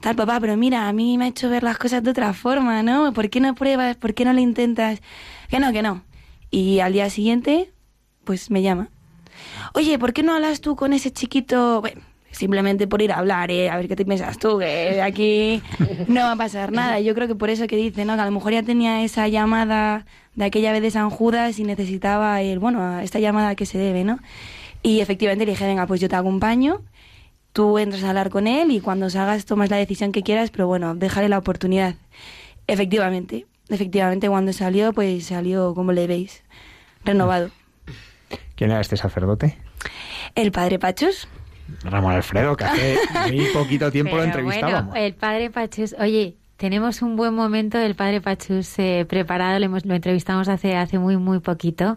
Tal 0.00 0.16
papá, 0.16 0.40
pero 0.40 0.56
mira, 0.56 0.88
a 0.88 0.92
mí 0.94 1.18
me 1.18 1.26
ha 1.26 1.28
hecho 1.28 1.50
ver 1.50 1.62
las 1.62 1.76
cosas 1.76 2.02
de 2.02 2.10
otra 2.10 2.32
forma, 2.32 2.82
¿no? 2.82 3.12
¿Por 3.12 3.28
qué 3.28 3.38
no 3.38 3.54
pruebas? 3.54 3.96
¿Por 3.96 4.14
qué 4.14 4.24
no 4.24 4.32
lo 4.32 4.40
intentas? 4.40 5.00
Que 5.50 5.60
no, 5.60 5.72
que 5.72 5.82
no. 5.82 6.02
Y 6.50 6.80
al 6.80 6.94
día 6.94 7.10
siguiente, 7.10 7.70
pues 8.24 8.50
me 8.50 8.62
llama. 8.62 8.88
Oye, 9.74 9.98
¿por 9.98 10.14
qué 10.14 10.22
no 10.22 10.34
hablas 10.34 10.62
tú 10.62 10.74
con 10.74 10.94
ese 10.94 11.12
chiquito? 11.12 11.82
Bueno, 11.82 12.00
simplemente 12.30 12.86
por 12.86 13.02
ir 13.02 13.12
a 13.12 13.18
hablar, 13.18 13.50
¿eh? 13.50 13.68
a 13.68 13.76
ver 13.76 13.88
qué 13.88 13.96
te 13.96 14.06
piensas 14.06 14.38
tú, 14.38 14.58
que 14.58 15.02
aquí 15.02 15.62
no 16.08 16.22
va 16.22 16.32
a 16.32 16.36
pasar 16.36 16.72
nada. 16.72 16.98
Yo 17.00 17.14
creo 17.14 17.28
que 17.28 17.34
por 17.34 17.50
eso 17.50 17.66
que 17.66 17.76
dice, 17.76 18.06
¿no? 18.06 18.14
Que 18.14 18.22
a 18.22 18.26
lo 18.26 18.32
mejor 18.32 18.52
ya 18.52 18.62
tenía 18.62 19.02
esa 19.02 19.28
llamada 19.28 20.06
de 20.34 20.46
aquella 20.46 20.72
vez 20.72 20.80
de 20.80 20.90
San 20.90 21.10
Judas 21.10 21.58
y 21.58 21.64
necesitaba 21.64 22.40
el, 22.40 22.58
bueno, 22.58 23.00
esta 23.00 23.18
llamada 23.18 23.54
que 23.54 23.66
se 23.66 23.76
debe, 23.76 24.04
¿no? 24.04 24.18
Y 24.82 25.00
efectivamente 25.00 25.44
le 25.44 25.52
dije, 25.52 25.66
venga, 25.66 25.86
pues 25.86 26.00
yo 26.00 26.08
te 26.08 26.16
acompaño, 26.16 26.80
tú 27.52 27.78
entras 27.78 28.02
a 28.04 28.10
hablar 28.10 28.30
con 28.30 28.46
él 28.46 28.70
y 28.70 28.80
cuando 28.80 29.10
salgas 29.10 29.44
tomas 29.44 29.70
la 29.70 29.76
decisión 29.76 30.12
que 30.12 30.22
quieras, 30.22 30.50
pero 30.50 30.66
bueno, 30.66 30.94
déjale 30.94 31.28
la 31.28 31.38
oportunidad. 31.38 31.94
Efectivamente, 32.66 33.46
efectivamente 33.68 34.28
cuando 34.28 34.52
salió, 34.52 34.92
pues 34.92 35.26
salió, 35.26 35.74
como 35.74 35.92
le 35.92 36.06
veis, 36.06 36.42
renovado. 37.04 37.50
¿Quién 38.54 38.70
era 38.70 38.80
este 38.80 38.96
sacerdote? 38.96 39.58
El 40.34 40.52
padre 40.52 40.78
Pachos. 40.78 41.28
Ramón 41.84 42.14
Alfredo, 42.14 42.56
que 42.56 42.64
hace 42.64 42.98
muy 43.32 43.46
poquito 43.46 43.90
tiempo 43.90 44.16
lo 44.16 44.24
entrevistábamos. 44.24 44.90
Bueno, 44.90 45.06
el 45.06 45.14
padre 45.14 45.50
Pachus, 45.50 45.94
oye, 45.98 46.36
tenemos 46.60 47.00
un 47.00 47.16
buen 47.16 47.34
momento 47.34 47.78
del 47.78 47.94
padre 47.94 48.20
Pachus 48.20 48.78
eh, 48.78 49.06
preparado, 49.08 49.58
lo, 49.58 49.64
hemos, 49.64 49.86
lo 49.86 49.94
entrevistamos 49.94 50.46
hace, 50.46 50.76
hace 50.76 50.98
muy, 50.98 51.16
muy 51.16 51.38
poquito 51.38 51.96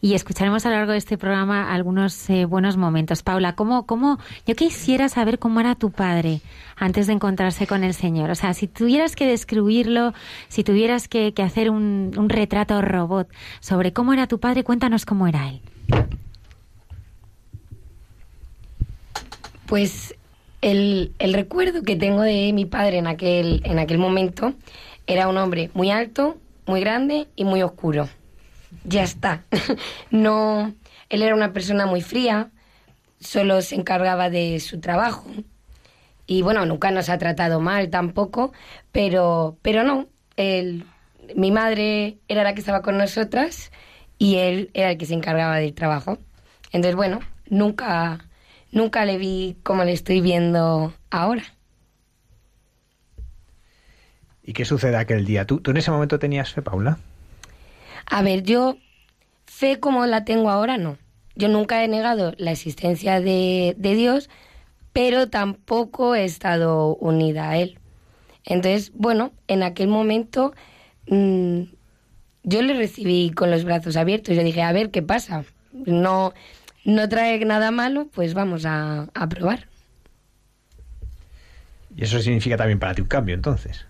y 0.00 0.14
escucharemos 0.14 0.66
a 0.66 0.70
lo 0.70 0.74
largo 0.74 0.90
de 0.90 0.98
este 0.98 1.16
programa 1.16 1.72
algunos 1.72 2.28
eh, 2.28 2.44
buenos 2.44 2.76
momentos. 2.76 3.22
Paula, 3.22 3.54
¿cómo, 3.54 3.86
¿cómo, 3.86 4.18
yo 4.48 4.56
quisiera 4.56 5.08
saber 5.08 5.38
cómo 5.38 5.60
era 5.60 5.76
tu 5.76 5.92
padre 5.92 6.40
antes 6.74 7.06
de 7.06 7.12
encontrarse 7.12 7.68
con 7.68 7.84
el 7.84 7.94
Señor? 7.94 8.30
O 8.30 8.34
sea, 8.34 8.52
si 8.52 8.66
tuvieras 8.66 9.14
que 9.14 9.28
describirlo, 9.28 10.12
si 10.48 10.64
tuvieras 10.64 11.06
que, 11.06 11.32
que 11.32 11.44
hacer 11.44 11.70
un, 11.70 12.10
un 12.16 12.28
retrato 12.28 12.82
robot 12.82 13.28
sobre 13.60 13.92
cómo 13.92 14.12
era 14.12 14.26
tu 14.26 14.40
padre, 14.40 14.64
cuéntanos 14.64 15.06
cómo 15.06 15.28
era 15.28 15.48
él. 15.50 15.60
Pues 19.66 20.16
el, 20.60 21.14
recuerdo 21.18 21.82
que 21.82 21.96
tengo 21.96 22.22
de 22.22 22.52
mi 22.52 22.64
padre 22.64 22.98
en 22.98 23.06
aquel, 23.06 23.98
momento 23.98 24.54
era 25.06 25.28
un 25.28 25.36
hombre 25.38 25.70
muy 25.74 25.90
alto, 25.90 26.38
muy 26.66 26.80
grande 26.80 27.28
y 27.36 27.44
muy 27.44 27.62
oscuro. 27.62 28.08
ya 28.84 29.02
está. 29.02 29.44
no, 30.10 30.74
él 31.08 31.22
era 31.22 31.34
una 31.34 31.52
persona 31.52 31.86
muy 31.86 32.02
fría, 32.02 32.50
solo 33.20 33.62
se 33.62 33.74
encargaba 33.74 34.30
de 34.30 34.60
su 34.60 34.80
trabajo. 34.80 35.26
Y 36.26 36.42
bueno, 36.42 36.64
nunca 36.64 36.90
nos 36.90 37.08
ha 37.08 37.18
tratado 37.18 37.60
mal 37.60 37.90
tampoco, 37.90 38.52
pero, 38.92 39.58
pero 39.62 39.82
no, 39.82 40.06
él, 40.36 40.84
mi 41.34 41.50
madre 41.50 42.18
era 42.28 42.44
la 42.44 42.54
que 42.54 42.60
estaba 42.60 42.82
con 42.82 42.98
nosotras 42.98 43.72
y 44.18 44.36
él 44.36 44.70
era 44.74 44.90
el 44.90 44.98
que 44.98 45.06
se 45.06 45.14
encargaba 45.14 45.56
del 45.56 45.74
trabajo. 45.74 46.18
Entonces, 46.72 46.94
bueno, 46.94 47.20
nunca, 47.48 48.20
nunca 48.72 49.04
le 49.04 49.18
vi 49.18 49.56
como 49.62 49.84
le 49.84 49.92
estoy 49.92 50.20
viendo 50.20 50.92
ahora. 51.10 51.42
¿Y 54.42 54.52
qué 54.52 54.64
sucede 54.64 54.96
aquel 54.96 55.24
día? 55.24 55.46
¿Tú, 55.46 55.60
¿Tú 55.60 55.70
en 55.70 55.76
ese 55.76 55.90
momento 55.90 56.18
tenías 56.18 56.52
fe, 56.52 56.62
Paula? 56.62 56.98
A 58.06 58.22
ver, 58.22 58.42
yo 58.42 58.76
fe 59.46 59.78
como 59.78 60.06
la 60.06 60.24
tengo 60.24 60.50
ahora, 60.50 60.78
no. 60.78 60.98
Yo 61.36 61.48
nunca 61.48 61.84
he 61.84 61.88
negado 61.88 62.32
la 62.38 62.50
existencia 62.50 63.20
de, 63.20 63.74
de 63.78 63.94
Dios, 63.94 64.28
pero 64.92 65.28
tampoco 65.28 66.14
he 66.14 66.24
estado 66.24 66.96
unida 66.96 67.50
a 67.50 67.58
Él. 67.58 67.78
Entonces, 68.44 68.92
bueno, 68.94 69.32
en 69.48 69.62
aquel 69.62 69.88
momento 69.88 70.52
mm, 71.06 71.62
yo 72.42 72.62
le 72.62 72.74
recibí 72.74 73.30
con 73.30 73.50
los 73.50 73.64
brazos 73.64 73.96
abiertos. 73.96 74.36
Yo 74.36 74.42
dije, 74.42 74.62
a 74.62 74.72
ver, 74.72 74.90
¿qué 74.90 75.02
pasa? 75.02 75.44
No, 75.72 76.32
no 76.84 77.08
trae 77.08 77.44
nada 77.44 77.70
malo, 77.70 78.08
pues 78.12 78.34
vamos 78.34 78.64
a, 78.66 79.08
a 79.14 79.28
probar. 79.28 79.66
Y 81.96 82.04
eso 82.04 82.20
significa 82.20 82.56
también 82.56 82.78
para 82.78 82.94
ti 82.94 83.02
un 83.02 83.08
cambio, 83.08 83.34
entonces, 83.34 83.86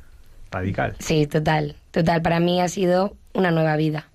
radical. 0.51 0.97
Sí, 0.99 1.27
total, 1.27 1.77
total. 1.91 2.23
Para 2.23 2.41
mí 2.41 2.61
ha 2.61 2.69
sido 2.69 3.17
una 3.35 3.51
nueva 3.51 3.77
vida. 3.77 4.09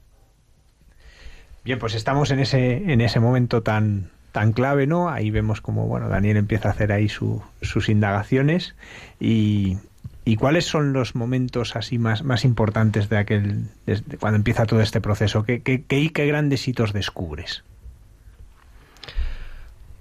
Bien, 1.64 1.80
pues 1.80 1.96
estamos 1.96 2.30
en 2.32 2.40
ese, 2.40 2.92
en 2.92 3.02
ese 3.02 3.20
momento 3.20 3.64
tan, 3.64 4.10
tan 4.32 4.54
clave, 4.54 4.86
¿no? 4.86 5.10
Ahí 5.10 5.32
vemos 5.32 5.62
como, 5.62 5.88
bueno, 5.88 6.10
Daniel 6.10 6.38
empieza 6.38 6.68
a 6.68 6.72
hacer 6.72 6.92
ahí 6.92 7.10
su, 7.10 7.42
sus 7.62 7.90
indagaciones 7.90 8.76
y, 9.20 9.78
y, 10.26 10.36
cuáles 10.36 10.66
son 10.66 10.94
los 10.94 11.16
momentos 11.16 11.76
así 11.76 11.98
más, 11.98 12.24
más 12.24 12.46
importantes 12.46 13.10
de 13.10 13.18
aquel, 13.18 13.64
desde 13.88 14.18
cuando 14.18 14.38
empieza 14.38 14.66
todo 14.66 14.82
este 14.82 15.02
proceso. 15.02 15.44
¿Qué, 15.44 15.62
qué, 15.64 15.84
qué, 15.84 16.12
qué 16.12 16.28
grandes 16.28 16.68
hitos 16.68 16.94
descubres? 16.94 17.64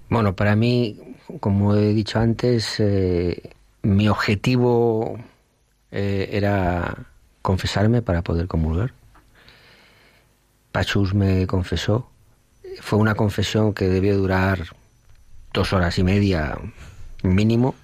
Bueno, 0.09 0.35
para 0.35 0.55
mí, 0.55 0.99
como 1.39 1.75
he 1.75 1.93
dicho 1.93 2.19
antes, 2.19 2.79
eh, 2.79 3.41
mi 3.81 4.07
objetivo 4.07 5.17
eh, 5.91 6.29
era 6.31 6.95
confesarme 7.41 8.01
para 8.01 8.21
poder 8.21 8.47
comulgar. 8.47 8.93
Pachus 10.71 11.13
me 11.13 11.47
confesó. 11.47 12.09
Fue 12.81 12.99
una 12.99 13.15
confesión 13.15 13.73
que 13.73 13.87
debió 13.87 14.17
durar 14.17 14.65
dos 15.53 15.73
horas 15.73 15.97
y 15.97 16.03
media 16.03 16.57
mínimo. 17.23 17.75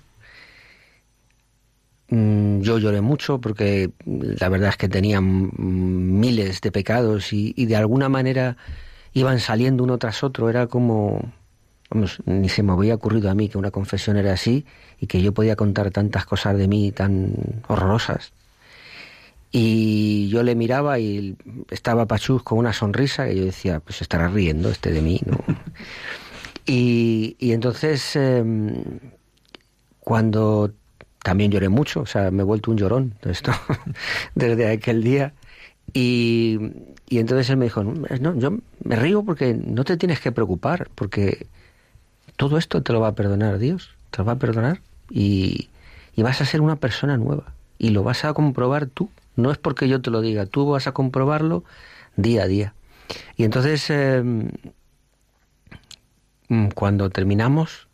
Mm, 2.09 2.59
Yo 2.61 2.77
lloré 2.77 3.01
mucho 3.01 3.39
porque 3.39 3.91
la 4.05 4.49
verdad 4.49 4.69
es 4.69 4.77
que 4.77 4.89
tenía 4.89 5.21
miles 5.21 6.61
de 6.61 6.71
pecados 6.71 7.31
y, 7.33 7.53
y 7.55 7.65
de 7.65 7.77
alguna 7.77 8.09
manera 8.09 8.57
iban 9.13 9.39
saliendo 9.39 9.83
uno 9.83 9.97
tras 9.97 10.23
otro. 10.23 10.49
Era 10.49 10.67
como, 10.67 11.31
vamos, 11.91 12.19
ni 12.25 12.49
se 12.49 12.63
me 12.63 12.71
había 12.71 12.95
ocurrido 12.95 13.29
a 13.29 13.35
mí 13.35 13.49
que 13.49 13.57
una 13.57 13.71
confesión 13.71 14.17
era 14.17 14.33
así 14.33 14.65
y 14.99 15.07
que 15.07 15.21
yo 15.21 15.33
podía 15.33 15.55
contar 15.55 15.91
tantas 15.91 16.25
cosas 16.25 16.57
de 16.57 16.67
mí 16.67 16.91
tan 16.91 17.33
horrorosas. 17.67 18.31
Y 19.51 20.29
yo 20.29 20.43
le 20.43 20.55
miraba 20.55 20.97
y 20.99 21.35
estaba 21.69 22.05
Pachus 22.05 22.41
con 22.41 22.57
una 22.57 22.71
sonrisa 22.71 23.25
que 23.27 23.35
yo 23.35 23.45
decía, 23.45 23.81
pues 23.81 24.01
estará 24.01 24.29
riendo 24.29 24.69
este 24.69 24.91
de 24.91 25.01
mí, 25.01 25.19
¿no? 25.25 25.37
y, 26.65 27.35
y, 27.37 27.51
entonces, 27.51 28.15
eh, 28.15 28.41
cuando 29.99 30.71
también 31.21 31.51
lloré 31.51 31.67
mucho, 31.67 32.01
o 32.01 32.05
sea, 32.05 32.31
me 32.31 32.43
he 32.43 32.45
vuelto 32.45 32.71
un 32.71 32.77
llorón 32.77 33.15
de 33.21 33.31
esto, 33.33 33.51
desde 34.35 34.71
aquel 34.71 35.03
día. 35.03 35.33
Y, 35.93 36.57
y, 37.09 37.19
entonces 37.19 37.49
él 37.49 37.57
me 37.57 37.65
dijo, 37.65 37.83
no, 37.83 38.35
yo 38.37 38.57
me 38.85 38.95
río 38.95 39.23
porque 39.23 39.53
no 39.53 39.83
te 39.83 39.97
tienes 39.97 40.21
que 40.21 40.31
preocupar, 40.31 40.89
porque 40.95 41.47
todo 42.41 42.57
esto 42.57 42.81
te 42.81 42.91
lo 42.91 42.99
va 42.99 43.09
a 43.09 43.13
perdonar 43.13 43.59
Dios, 43.59 43.91
te 44.09 44.17
lo 44.17 44.25
va 44.25 44.31
a 44.31 44.39
perdonar 44.39 44.81
y, 45.11 45.69
y 46.15 46.23
vas 46.23 46.41
a 46.41 46.45
ser 46.45 46.59
una 46.59 46.77
persona 46.77 47.15
nueva. 47.15 47.53
Y 47.77 47.89
lo 47.89 48.01
vas 48.01 48.25
a 48.25 48.33
comprobar 48.33 48.87
tú 48.87 49.11
no 49.35 49.51
es 49.51 49.59
porque 49.59 49.87
yo 49.87 50.01
te 50.01 50.09
lo 50.09 50.21
diga, 50.21 50.47
tú 50.47 50.67
vas 50.67 50.87
a 50.87 50.91
comprobarlo 50.91 51.63
día 52.15 52.41
a 52.41 52.47
día. 52.47 52.73
Y 53.37 53.43
entonces, 53.43 53.85
eh, 53.91 54.23
cuando 56.73 57.11
terminamos, 57.11 57.87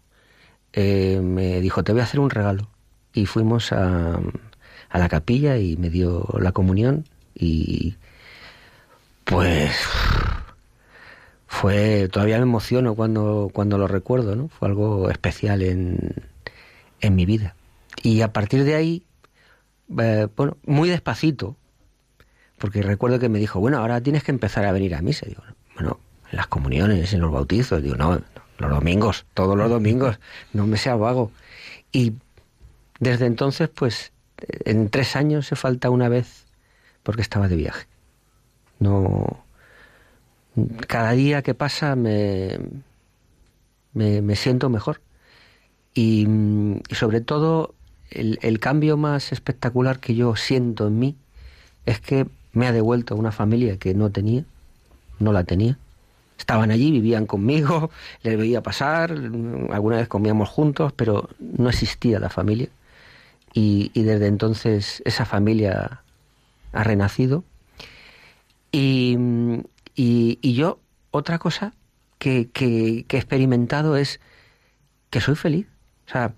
eh, 0.72 1.20
me 1.22 1.60
dijo, 1.60 1.84
te 1.84 1.92
voy 1.92 2.00
a 2.00 2.06
hacer 2.06 2.22
un 2.22 2.30
regalo. 2.30 2.70
Y 3.12 3.26
fuimos 3.26 3.74
a, 3.74 4.18
a, 4.88 4.98
la 4.98 5.10
capilla 5.10 5.58
y 5.58 5.76
me 5.76 5.90
dio 5.90 6.26
la 6.40 6.54
comunión 6.54 7.04
y 7.36 7.96
pues 9.26 9.76
fue, 11.48 12.10
todavía 12.12 12.38
me 12.38 12.44
emociono 12.44 12.96
cuando, 12.96 13.50
cuando 13.54 13.78
lo 13.78 13.88
recuerdo, 13.88 14.36
¿no? 14.36 14.50
Fue 14.50 14.68
algo 14.68 15.10
especial 15.10 15.62
en, 15.62 16.14
en 17.02 17.16
mi 17.16 17.26
vida. 17.26 17.56
Y 18.04 18.22
a 18.22 18.32
partir 18.32 18.64
de 18.64 18.76
ahí 18.76 19.08
eh, 20.00 20.28
bueno, 20.36 20.58
muy 20.66 20.90
despacito, 20.90 21.56
porque 22.58 22.82
recuerdo 22.82 23.20
que 23.20 23.30
me 23.30 23.40
dijo, 23.40 23.60
bueno, 23.60 23.78
ahora 23.78 24.02
tienes 24.02 24.24
que 24.24 24.32
empezar 24.32 24.66
a 24.66 24.72
venir 24.72 24.96
a 24.96 25.02
misa. 25.02 25.26
Digo, 25.26 25.44
bueno, 25.76 26.00
en 26.32 26.38
las 26.38 26.48
comuniones, 26.48 27.14
en 27.14 27.22
los 27.22 27.32
bautizos, 27.32 27.82
digo, 27.82 27.96
no, 27.96 28.22
los 28.58 28.70
domingos, 28.70 29.26
todos 29.34 29.58
los 29.58 29.70
domingos, 29.70 30.20
no 30.54 30.68
me 30.68 30.78
sea 30.78 30.96
vago. 30.96 31.32
Y 31.92 32.14
desde 33.00 33.28
entonces, 33.28 33.70
pues, 33.70 34.12
en 34.66 34.90
tres 34.90 35.16
años 35.16 35.48
se 35.48 35.56
falta 35.56 35.90
una 35.90 36.10
vez 36.10 36.46
porque 37.04 37.22
estaba 37.22 37.48
de 37.48 37.56
viaje. 37.56 37.88
No. 38.80 39.44
Cada 40.88 41.12
día 41.12 41.42
que 41.42 41.54
pasa 41.54 41.96
me, 41.96 42.58
me, 43.94 44.22
me 44.22 44.36
siento 44.36 44.70
mejor. 44.70 45.02
Y, 45.94 46.28
sobre 46.92 47.22
todo 47.22 47.74
el, 48.12 48.40
el, 48.42 48.60
cambio 48.60 48.98
más 48.98 49.32
espectacular 49.32 50.00
que 50.00 50.16
yo 50.16 50.36
siento 50.36 50.88
en 50.88 51.00
mí 51.00 51.16
es 51.86 52.00
que 52.00 52.28
me 52.54 52.68
ha 52.68 52.72
devuelto 52.72 53.16
una 53.16 53.32
familia 53.32 53.78
que 53.78 53.94
no 53.94 54.12
tenía, 54.12 54.44
no 55.20 55.32
la 55.32 55.44
tenía. 55.44 55.78
Estaban 56.38 56.70
allí, 56.70 56.92
vivían 56.92 57.26
conmigo, 57.26 57.90
les 58.24 58.38
veía 58.38 58.62
pasar, 58.62 59.12
alguna 59.12 59.98
vez 59.98 60.08
comíamos 60.08 60.50
juntos, 60.50 60.94
pero 60.94 61.30
no 61.40 61.70
existía 61.70 62.20
la 62.20 62.30
familia. 62.30 62.70
Y, 63.54 63.92
y 63.94 64.04
desde 64.04 64.28
entonces 64.28 65.02
esa 65.06 65.26
familia 65.26 66.02
ha 66.74 66.84
renacido. 66.84 67.44
Y, 68.72 69.18
y, 69.98 70.54
yo, 70.54 70.80
otra 71.12 71.40
cosa 71.40 71.74
que, 72.20 72.50
que, 72.52 73.06
que 73.08 73.18
he 73.18 73.20
experimentado 73.20 73.98
es 73.98 74.20
que 75.10 75.22
soy 75.22 75.36
feliz. 75.36 75.68
O 76.08 76.12
sea, 76.12 76.34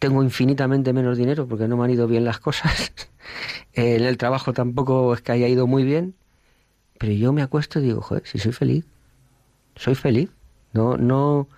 tengo 0.00 0.22
infinitamente 0.22 0.92
menos 0.92 1.16
dinero 1.16 1.46
porque 1.46 1.68
no 1.68 1.76
me 1.76 1.84
han 1.84 1.90
ido 1.90 2.08
bien 2.08 2.24
las 2.24 2.40
cosas. 2.40 2.92
en 3.72 4.02
el 4.02 4.16
trabajo 4.18 4.52
tampoco 4.52 5.14
es 5.14 5.22
que 5.22 5.32
haya 5.32 5.46
ido 5.46 5.66
muy 5.66 5.84
bien. 5.84 6.14
Pero 6.98 7.12
yo 7.12 7.32
me 7.32 7.42
acuesto 7.42 7.78
y 7.78 7.84
digo, 7.84 8.02
joder, 8.02 8.26
si 8.26 8.38
soy 8.38 8.52
feliz, 8.52 8.84
soy 9.76 9.94
feliz. 9.94 10.30
No, 10.72 10.96
no, 10.96 11.48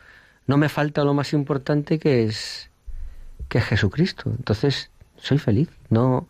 no 0.47 0.57
me 0.57 0.69
falta 0.69 1.05
lo 1.05 1.15
más 1.15 1.33
importante 1.33 1.99
que 1.99 2.25
es 2.25 2.71
que 3.49 3.59
es 3.59 3.65
Jesucristo. 3.65 4.31
Entonces, 4.31 4.91
soy 5.17 5.39
feliz. 5.39 5.69
No, 5.91 6.29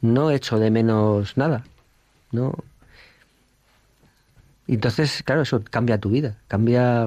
no 0.00 0.30
echo 0.30 0.58
de 0.58 0.70
menos 0.70 1.36
nada. 1.36 1.64
No. 2.32 2.54
Entonces, 4.74 5.22
claro, 5.24 5.42
eso 5.42 5.62
cambia 5.68 5.98
tu 5.98 6.10
vida, 6.10 6.38
cambia 6.48 7.06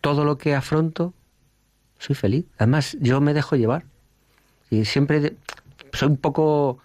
todo 0.00 0.24
lo 0.24 0.38
que 0.38 0.54
afronto 0.54 1.14
soy 1.98 2.14
feliz. 2.14 2.44
Además, 2.58 2.96
yo 3.00 3.20
me 3.20 3.34
dejo 3.34 3.56
llevar. 3.56 3.84
Y 4.70 4.84
siempre 4.84 5.36
soy 5.92 6.08
un 6.08 6.16
poco 6.16 6.78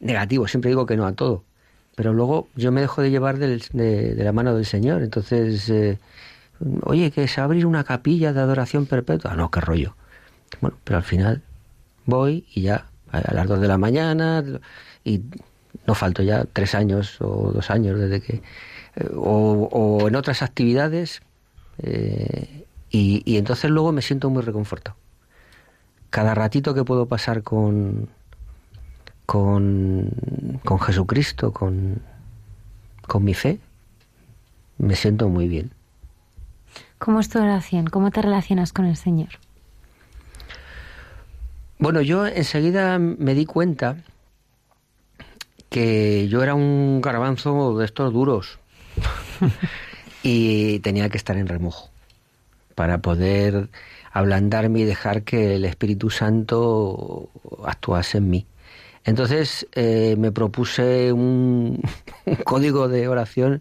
negativo, 0.00 0.48
siempre 0.48 0.70
digo 0.70 0.86
que 0.86 0.96
no 0.96 1.06
a 1.06 1.12
todo. 1.12 1.44
Pero 1.94 2.12
luego 2.12 2.48
yo 2.56 2.72
me 2.72 2.80
dejo 2.80 3.02
de 3.02 3.10
llevar 3.10 3.38
de, 3.38 4.14
la 4.16 4.32
mano 4.32 4.54
del 4.54 4.66
Señor. 4.66 5.02
Entonces, 5.02 5.70
eh, 5.70 5.98
oye, 6.82 7.10
que 7.10 7.28
a 7.36 7.44
abrir 7.44 7.66
una 7.66 7.84
capilla 7.84 8.32
de 8.32 8.40
adoración 8.40 8.86
perpetua. 8.86 9.34
No, 9.34 9.50
qué 9.50 9.60
rollo. 9.60 9.96
Bueno, 10.60 10.76
pero 10.84 10.98
al 10.98 11.04
final 11.04 11.42
voy 12.04 12.46
y 12.52 12.62
ya, 12.62 12.86
a 13.10 13.32
las 13.32 13.46
dos 13.46 13.60
de 13.60 13.68
la 13.68 13.78
mañana, 13.78 14.44
y 15.04 15.22
no 15.86 15.94
falto 15.94 16.22
ya 16.22 16.44
tres 16.52 16.74
años 16.74 17.20
o 17.20 17.52
dos 17.52 17.70
años 17.70 17.98
desde 17.98 18.20
que. 18.20 18.42
Eh, 18.96 19.10
o, 19.14 19.68
o, 19.70 20.08
en 20.08 20.16
otras 20.16 20.42
actividades. 20.42 21.22
Eh, 21.78 22.64
y, 22.90 23.22
y, 23.24 23.36
entonces 23.36 23.70
luego 23.70 23.92
me 23.92 24.02
siento 24.02 24.30
muy 24.30 24.42
reconfortado. 24.42 24.96
Cada 26.10 26.34
ratito 26.34 26.72
que 26.72 26.84
puedo 26.84 27.06
pasar 27.06 27.42
con, 27.42 28.08
con, 29.26 30.10
con 30.64 30.80
Jesucristo, 30.80 31.52
con, 31.52 32.00
con 33.06 33.24
mi 33.24 33.34
fe, 33.34 33.58
me 34.78 34.96
siento 34.96 35.28
muy 35.28 35.48
bien. 35.48 35.72
¿Cómo 36.98 37.20
es 37.20 37.28
tu 37.28 37.38
oración? 37.38 37.88
¿Cómo 37.88 38.10
te 38.10 38.22
relacionas 38.22 38.72
con 38.72 38.86
el 38.86 38.96
Señor? 38.96 39.28
Bueno, 41.78 42.00
yo 42.00 42.26
enseguida 42.26 42.98
me 42.98 43.34
di 43.34 43.44
cuenta 43.44 43.96
que 45.76 46.26
yo 46.28 46.42
era 46.42 46.54
un 46.54 47.02
garbanzo 47.02 47.76
de 47.76 47.84
estos 47.84 48.10
duros 48.10 48.58
y 50.22 50.78
tenía 50.78 51.10
que 51.10 51.18
estar 51.18 51.36
en 51.36 51.46
remojo 51.46 51.90
para 52.74 53.02
poder 53.02 53.68
ablandarme 54.10 54.80
y 54.80 54.84
dejar 54.84 55.22
que 55.22 55.56
el 55.56 55.66
Espíritu 55.66 56.08
Santo 56.08 57.28
actuase 57.62 58.16
en 58.16 58.30
mí. 58.30 58.46
Entonces 59.04 59.66
eh, 59.72 60.16
me 60.16 60.32
propuse 60.32 61.12
un, 61.12 61.82
código 62.46 62.88
de 62.88 63.08
oración 63.08 63.60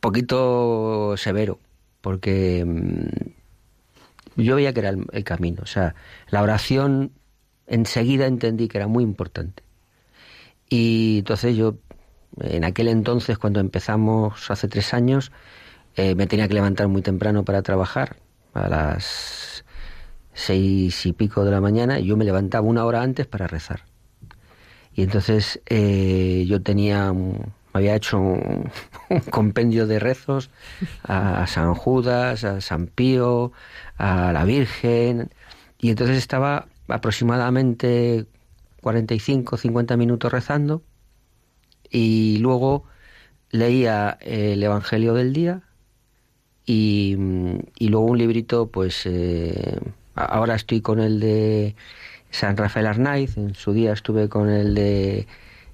poquito 0.00 1.14
severo, 1.16 1.60
porque 2.00 2.64
mm, 2.66 4.42
yo 4.42 4.56
veía 4.56 4.72
que 4.72 4.80
era 4.80 4.90
el, 4.90 5.22
camino. 5.22 5.62
O 5.62 5.66
sea, 5.66 5.94
la 6.28 6.42
oración 6.42 7.12
enseguida 7.68 8.26
entendí 8.26 8.66
que 8.66 8.78
era 8.78 8.88
muy 8.88 9.04
importante. 9.04 9.62
Y 10.68 11.18
entonces 11.18 11.56
yo, 11.56 11.76
en 12.40 12.64
aquel 12.64 12.88
entonces, 12.88 13.38
cuando 13.38 13.60
empezamos 13.60 14.50
hace 14.50 14.68
tres 14.68 14.94
años, 14.94 15.32
eh, 15.96 16.14
me 16.14 16.26
tenía 16.26 16.48
que 16.48 16.54
levantar 16.54 16.88
muy 16.88 17.02
temprano 17.02 17.44
para 17.44 17.62
trabajar, 17.62 18.16
a 18.54 18.68
las 18.68 19.64
seis 20.34 21.06
y 21.06 21.12
pico 21.12 21.44
de 21.44 21.50
la 21.50 21.60
mañana, 21.60 21.98
y 21.98 22.06
yo 22.06 22.16
me 22.16 22.24
levantaba 22.24 22.66
una 22.66 22.84
hora 22.84 23.02
antes 23.02 23.26
para 23.26 23.46
rezar. 23.46 23.84
Y 24.94 25.02
entonces 25.02 25.60
eh, 25.66 26.44
yo 26.48 26.62
tenía, 26.62 27.12
había 27.72 27.94
hecho 27.94 28.18
un, 28.18 28.70
compendio 29.30 29.86
de 29.86 29.98
rezos 29.98 30.50
a, 31.04 31.46
San 31.46 31.74
Judas, 31.74 32.44
a 32.44 32.60
San 32.60 32.86
Pío, 32.86 33.52
a 33.98 34.32
la 34.32 34.44
Virgen, 34.44 35.30
y 35.78 35.90
entonces 35.90 36.16
estaba 36.16 36.66
aproximadamente 36.88 38.26
45, 38.86 39.56
50 39.56 39.96
minutos 39.96 40.30
rezando, 40.30 40.80
y 41.90 42.38
luego 42.38 42.84
leía 43.50 44.16
el 44.20 44.62
Evangelio 44.62 45.12
del 45.12 45.32
día 45.32 45.62
y, 46.64 47.16
luego 47.80 48.06
un 48.06 48.16
librito, 48.16 48.68
pues 48.68 49.02
eh, 49.06 49.80
ahora 50.14 50.54
estoy 50.54 50.82
con 50.82 51.00
el 51.00 51.18
de 51.18 51.74
San 52.30 52.56
Rafael 52.56 52.86
Arnaiz, 52.86 53.36
en 53.36 53.56
su 53.56 53.72
día 53.72 53.92
estuve 53.92 54.28
con 54.28 54.48
el 54.48 54.76
de 54.76 55.26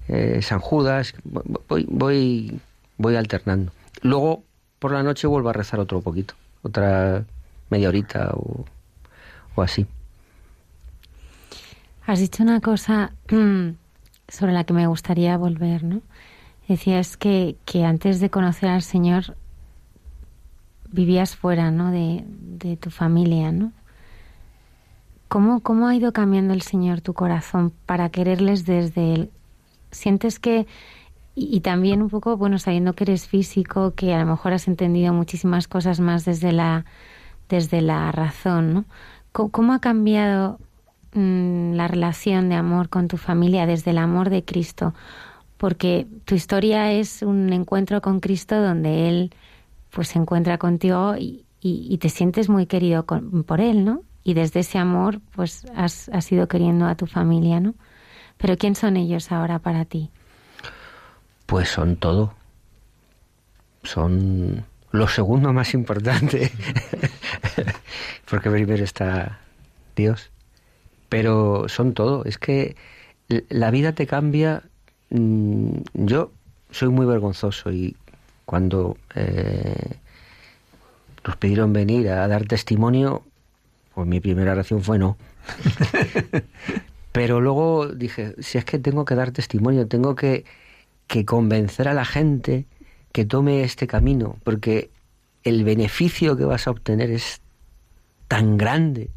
eh, 0.07 0.41
San 0.41 0.57
Judas, 0.57 1.13
voy, 1.23 1.85
voy, 1.87 2.59
voy 2.97 3.15
alternando. 3.15 3.71
Luego, 4.01 4.41
por 4.79 4.91
la 4.91 5.03
noche, 5.03 5.27
vuelvo 5.27 5.49
a 5.49 5.53
rezar 5.53 5.79
otro 5.79 6.01
poquito, 6.01 6.33
otra 6.63 7.25
media 7.69 7.89
horita 7.89 8.31
o 8.33 9.61
así. 9.61 9.85
Has 12.05 12.19
dicho 12.19 12.43
una 12.43 12.59
cosa 12.59 13.13
mm, 13.31 13.75
sobre 14.27 14.53
la 14.53 14.63
que 14.63 14.73
me 14.73 14.87
gustaría 14.87 15.37
volver, 15.37 15.83
¿no? 15.83 16.01
Decías 16.67 17.17
que, 17.17 17.57
que 17.65 17.85
antes 17.85 18.19
de 18.19 18.29
conocer 18.29 18.69
al 18.69 18.81
Señor 18.81 19.35
vivías 20.89 21.35
fuera, 21.35 21.71
¿no? 21.71 21.91
De, 21.91 22.23
de 22.27 22.77
tu 22.77 22.89
familia, 22.89 23.51
¿no? 23.51 23.71
¿Cómo, 25.27 25.61
¿Cómo 25.61 25.87
ha 25.87 25.95
ido 25.95 26.13
cambiando 26.13 26.53
el 26.53 26.61
Señor 26.61 27.01
tu 27.01 27.13
corazón 27.13 27.73
para 27.87 28.09
quererles 28.09 28.65
desde 28.65 29.13
Él? 29.15 29.31
¿Sientes 29.89 30.39
que, 30.39 30.67
y, 31.35 31.61
también 31.61 32.03
un 32.03 32.09
poco, 32.09 32.37
bueno, 32.37 32.59
sabiendo 32.59 32.93
que 32.93 33.05
eres 33.05 33.27
físico, 33.27 33.95
que 33.95 34.13
a 34.13 34.19
lo 34.19 34.25
mejor 34.27 34.53
has 34.53 34.67
entendido 34.67 35.11
muchísimas 35.13 35.67
cosas 35.67 35.99
más 35.99 36.25
desde 36.25 36.51
la, 36.51 36.85
desde 37.49 37.81
la 37.81 38.11
razón, 38.11 38.73
¿no? 38.73 38.85
¿Cómo, 39.31 39.73
ha 39.73 39.79
cambiado 39.79 40.59
mm, 41.13 41.73
la 41.73 41.87
relación 41.87 42.49
de 42.49 42.55
amor 42.55 42.89
con 42.89 43.07
tu 43.07 43.17
familia 43.17 43.65
desde 43.65 43.91
el 43.91 43.97
amor 43.97 44.29
de 44.29 44.43
Cristo? 44.43 44.93
Porque 45.57 46.07
tu 46.25 46.35
historia 46.35 46.91
es 46.91 47.21
un 47.21 47.53
encuentro 47.53 48.01
con 48.01 48.19
Cristo 48.19 48.61
donde 48.61 49.07
Él 49.09 49.33
pues 49.91 50.09
se 50.09 50.19
encuentra 50.19 50.57
contigo 50.57 51.15
y, 51.17 51.45
te 51.99 52.09
sientes 52.09 52.49
muy 52.49 52.65
querido 52.65 53.05
por 53.05 53.61
Él, 53.61 53.85
¿no? 53.85 54.01
y 54.23 54.33
desde 54.33 54.61
ese 54.61 54.77
amor 54.77 55.19
pues 55.35 55.65
has, 55.75 56.09
has 56.09 56.31
ido 56.31 56.47
queriendo 56.47 56.85
a 56.85 56.95
tu 56.95 57.07
familia, 57.07 57.59
¿no? 57.59 57.75
Pero 58.37 58.57
¿quién 58.57 58.75
son 58.75 58.97
ellos 58.97 59.31
ahora 59.31 59.59
para 59.59 59.85
ti? 59.85 60.09
Pues 61.45 61.69
son 61.69 61.97
todo. 61.97 62.33
Son 63.83 64.65
lo 64.91 65.07
segundo 65.07 65.53
más 65.53 65.73
importante. 65.73 66.51
Porque 68.29 68.49
primero 68.49 68.83
está 68.83 69.39
Dios. 69.95 70.29
Pero 71.13 71.69
son 71.69 71.93
todo. 71.93 72.25
Es 72.25 72.39
que 72.39 72.75
la 73.47 73.69
vida 73.69 73.91
te 73.93 74.07
cambia. 74.07 74.63
Mm, 75.11 75.81
yo 75.93 76.31
soy 76.71 76.89
muy 76.89 77.05
vergonzoso 77.05 77.71
y 77.71 77.95
cuando 78.45 78.97
eh, 79.13 79.97
nos 81.23 81.35
pidieron 81.35 81.71
venir 81.71 82.09
a 82.09 82.27
dar 82.27 82.45
testimonio, 82.45 83.21
pues 83.93 84.07
mi 84.07 84.21
primera 84.21 84.55
reacción 84.55 84.81
fue 84.81 84.97
no. 84.97 85.15
Pero 87.11 87.41
luego 87.41 87.89
dije, 87.89 88.33
si 88.39 88.57
es 88.57 88.65
que 88.65 88.79
tengo 88.79 89.05
que 89.05 89.13
dar 89.13 89.29
testimonio, 89.29 89.87
tengo 89.87 90.15
que, 90.15 90.45
que 91.05 91.25
convencer 91.25 91.87
a 91.89 91.93
la 91.93 92.05
gente 92.05 92.65
que 93.11 93.23
tome 93.23 93.63
este 93.63 93.85
camino, 93.85 94.37
porque 94.43 94.89
el 95.43 95.63
beneficio 95.63 96.35
que 96.35 96.45
vas 96.45 96.65
a 96.65 96.71
obtener 96.71 97.11
es 97.11 97.39
tan 98.27 98.57
grande 98.57 99.11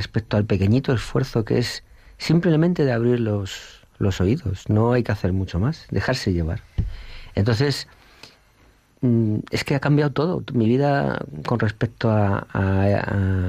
respecto 0.00 0.36
al 0.36 0.44
pequeñito 0.44 0.92
esfuerzo 0.92 1.44
que 1.44 1.58
es 1.58 1.82
simplemente 2.18 2.84
de 2.84 2.92
abrir 2.92 3.20
los, 3.20 3.50
los 3.98 4.20
oídos. 4.20 4.68
No 4.68 4.92
hay 4.92 5.02
que 5.02 5.12
hacer 5.12 5.32
mucho 5.32 5.58
más, 5.58 5.86
dejarse 5.90 6.32
llevar. 6.32 6.60
Entonces, 7.34 7.88
Mm, 9.00 9.40
es 9.50 9.64
que 9.64 9.74
ha 9.74 9.80
cambiado 9.80 10.12
todo. 10.12 10.42
Mi 10.52 10.66
vida 10.68 11.24
con 11.46 11.58
respecto 11.60 12.10
a, 12.10 12.46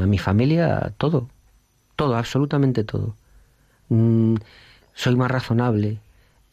mi 0.08 0.18
familia, 0.18 0.94
todo. 0.98 1.30
Todo, 1.96 2.16
absolutamente 2.16 2.84
todo. 2.84 3.16
Mm, 3.90 4.36
soy 4.94 5.16
más 5.16 5.32
razonable. 5.32 6.00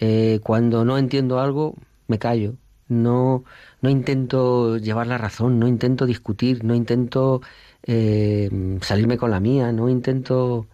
Eh, 0.00 0.40
cuando 0.42 0.84
no 0.84 0.98
entiendo 0.98 1.40
algo, 1.40 1.74
me 2.08 2.18
callo. 2.18 2.54
No, 2.88 3.44
no 3.82 3.90
intento 3.90 4.78
llevar 4.78 5.06
la 5.08 5.18
razón, 5.18 5.58
no 5.58 5.66
intento 5.68 6.06
discutir, 6.06 6.64
no 6.64 6.74
intento 6.74 7.42
eh, 7.86 8.78
salirme 8.82 9.16
con 9.16 9.30
la 9.30 9.40
mía, 9.40 9.72
no 9.72 9.88
intento... 9.88 10.66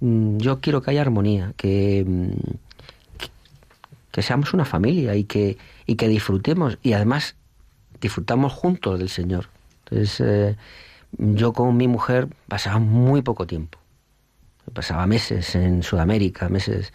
Mm, 0.00 0.38
yo 0.38 0.60
quiero 0.60 0.82
que 0.82 0.90
haya 0.90 1.02
armonía, 1.02 1.52
que, 1.56 2.04
que, 3.18 3.28
que 4.10 4.22
seamos 4.22 4.54
una 4.54 4.64
familia 4.64 5.14
y 5.14 5.24
que, 5.24 5.58
y 5.86 5.96
que 5.96 6.08
disfrutemos. 6.08 6.78
Y 6.82 6.94
además 6.94 7.36
disfrutamos 8.00 8.52
juntos 8.52 8.98
del 8.98 9.08
Señor. 9.08 9.48
Entonces, 9.84 10.20
eh, 10.20 10.56
yo 11.18 11.52
con 11.52 11.76
mi 11.76 11.88
mujer 11.88 12.28
pasaba 12.48 12.78
muy 12.78 13.22
poco 13.22 13.46
tiempo. 13.46 13.78
Pasaba 14.72 15.06
meses 15.06 15.54
en 15.54 15.82
Sudamérica, 15.82 16.48
meses. 16.48 16.92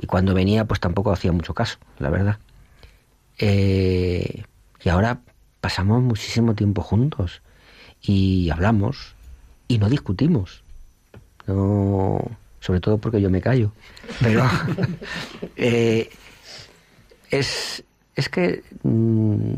Y 0.00 0.06
cuando 0.06 0.34
venía, 0.34 0.66
pues 0.66 0.80
tampoco 0.80 1.12
hacía 1.12 1.32
mucho 1.32 1.54
caso, 1.54 1.78
la 1.98 2.10
verdad. 2.10 2.38
Eh, 3.38 4.44
y 4.82 4.88
ahora 4.88 5.20
pasamos 5.60 6.02
muchísimo 6.02 6.54
tiempo 6.54 6.82
juntos 6.82 7.42
y 8.06 8.50
hablamos 8.50 9.14
y 9.68 9.78
no 9.78 9.88
discutimos. 9.88 10.62
No, 11.46 12.20
sobre 12.60 12.80
todo 12.80 12.98
porque 12.98 13.20
yo 13.20 13.30
me 13.30 13.40
callo. 13.40 13.72
Pero 14.20 14.44
eh, 15.56 16.10
es, 17.30 17.82
es 18.14 18.28
que 18.28 18.62
mm, 18.82 19.52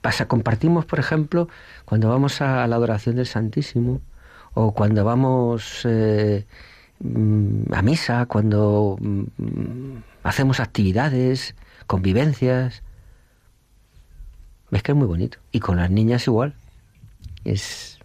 pasa, 0.00 0.28
compartimos, 0.28 0.84
por 0.84 0.98
ejemplo, 0.98 1.48
cuando 1.84 2.08
vamos 2.08 2.40
a 2.40 2.66
la 2.66 2.76
adoración 2.76 3.16
del 3.16 3.26
Santísimo 3.26 4.00
o 4.54 4.72
cuando 4.72 5.04
vamos 5.04 5.82
eh, 5.84 6.46
mm, 7.00 7.72
a 7.72 7.82
misa, 7.82 8.26
cuando 8.26 8.96
mm, 9.00 9.96
hacemos 10.22 10.60
actividades, 10.60 11.54
convivencias. 11.86 12.82
Es 14.70 14.82
que 14.82 14.92
es 14.92 14.96
muy 14.96 15.06
bonito. 15.06 15.38
Y 15.52 15.60
con 15.60 15.76
las 15.76 15.90
niñas 15.90 16.26
igual. 16.26 16.54
Es. 17.46 17.98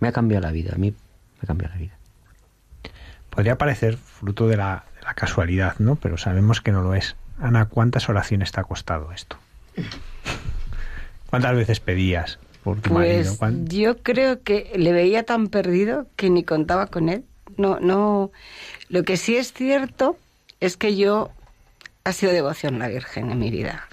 Me 0.00 0.08
ha 0.08 0.12
cambiado 0.12 0.42
la 0.42 0.52
vida. 0.52 0.72
A 0.74 0.78
mí 0.78 0.90
me 0.90 1.40
ha 1.42 1.46
cambiado 1.46 1.74
la 1.74 1.80
vida. 1.80 1.98
Podría 3.30 3.58
parecer 3.58 3.96
fruto 3.96 4.46
de 4.46 4.56
la, 4.56 4.84
de 4.96 5.02
la 5.02 5.14
casualidad, 5.14 5.76
¿no? 5.78 5.96
Pero 5.96 6.18
sabemos 6.18 6.60
que 6.60 6.72
no 6.72 6.82
lo 6.82 6.94
es. 6.94 7.16
Ana, 7.40 7.66
¿cuántas 7.66 8.08
oraciones 8.08 8.52
te 8.52 8.60
ha 8.60 8.64
costado 8.64 9.10
esto? 9.12 9.36
¿Cuántas 11.30 11.56
veces 11.56 11.80
pedías 11.80 12.38
por 12.62 12.80
tu 12.80 12.90
pues 12.90 13.36
Yo 13.64 13.98
creo 13.98 14.42
que 14.42 14.72
le 14.76 14.92
veía 14.92 15.24
tan 15.24 15.48
perdido 15.48 16.06
que 16.16 16.30
ni 16.30 16.44
contaba 16.44 16.86
con 16.86 17.08
él. 17.08 17.24
No, 17.56 17.80
no. 17.80 18.30
Lo 18.88 19.02
que 19.02 19.16
sí 19.16 19.36
es 19.36 19.52
cierto 19.52 20.16
es 20.60 20.76
que 20.76 20.96
yo 20.96 21.30
ha 22.04 22.12
sido 22.12 22.32
devoción 22.32 22.76
a 22.76 22.78
la 22.78 22.88
Virgen 22.88 23.30
en 23.30 23.38
mi 23.38 23.50
vida. 23.50 23.88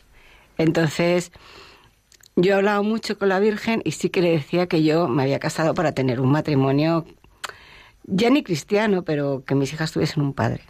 Entonces, 0.57 1.31
yo 2.35 2.51
he 2.51 2.55
hablado 2.55 2.83
mucho 2.83 3.17
con 3.17 3.29
la 3.29 3.39
Virgen 3.39 3.81
y 3.83 3.91
sí 3.91 4.09
que 4.09 4.21
le 4.21 4.31
decía 4.31 4.67
que 4.67 4.83
yo 4.83 5.07
me 5.07 5.23
había 5.23 5.39
casado 5.39 5.73
para 5.73 5.91
tener 5.91 6.19
un 6.21 6.31
matrimonio, 6.31 7.05
ya 8.03 8.29
ni 8.29 8.43
cristiano, 8.43 9.03
pero 9.03 9.43
que 9.45 9.55
mis 9.55 9.73
hijas 9.73 9.91
tuviesen 9.91 10.23
un 10.23 10.33
padre, 10.33 10.61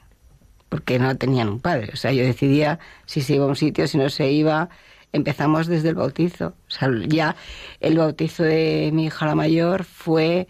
porque 0.70 1.00
no 1.00 1.16
tenían 1.18 1.50
un 1.50 1.60
padre. 1.60 1.92
O 1.94 1.98
sea, 1.98 2.12
yo 2.12 2.24
decidía 2.24 2.80
si 3.06 3.22
se 3.22 3.36
iba 3.36 3.46
a 3.46 3.48
un 3.48 3.56
sitio, 3.56 3.88
si 3.88 3.98
no 3.98 4.10
se 4.10 4.32
iba. 4.32 4.70
Empezamos 5.14 5.68
desde 5.68 5.90
el 5.90 5.96
bautizo. 5.96 6.48
O 6.68 6.72
sea, 6.72 6.90
ya 7.08 7.36
el 7.80 7.98
bautizo 7.98 8.44
de 8.44 8.92
mi 8.94 9.06
hija 9.06 9.26
la 9.26 9.36
mayor 9.36 9.84
fue 9.84 10.48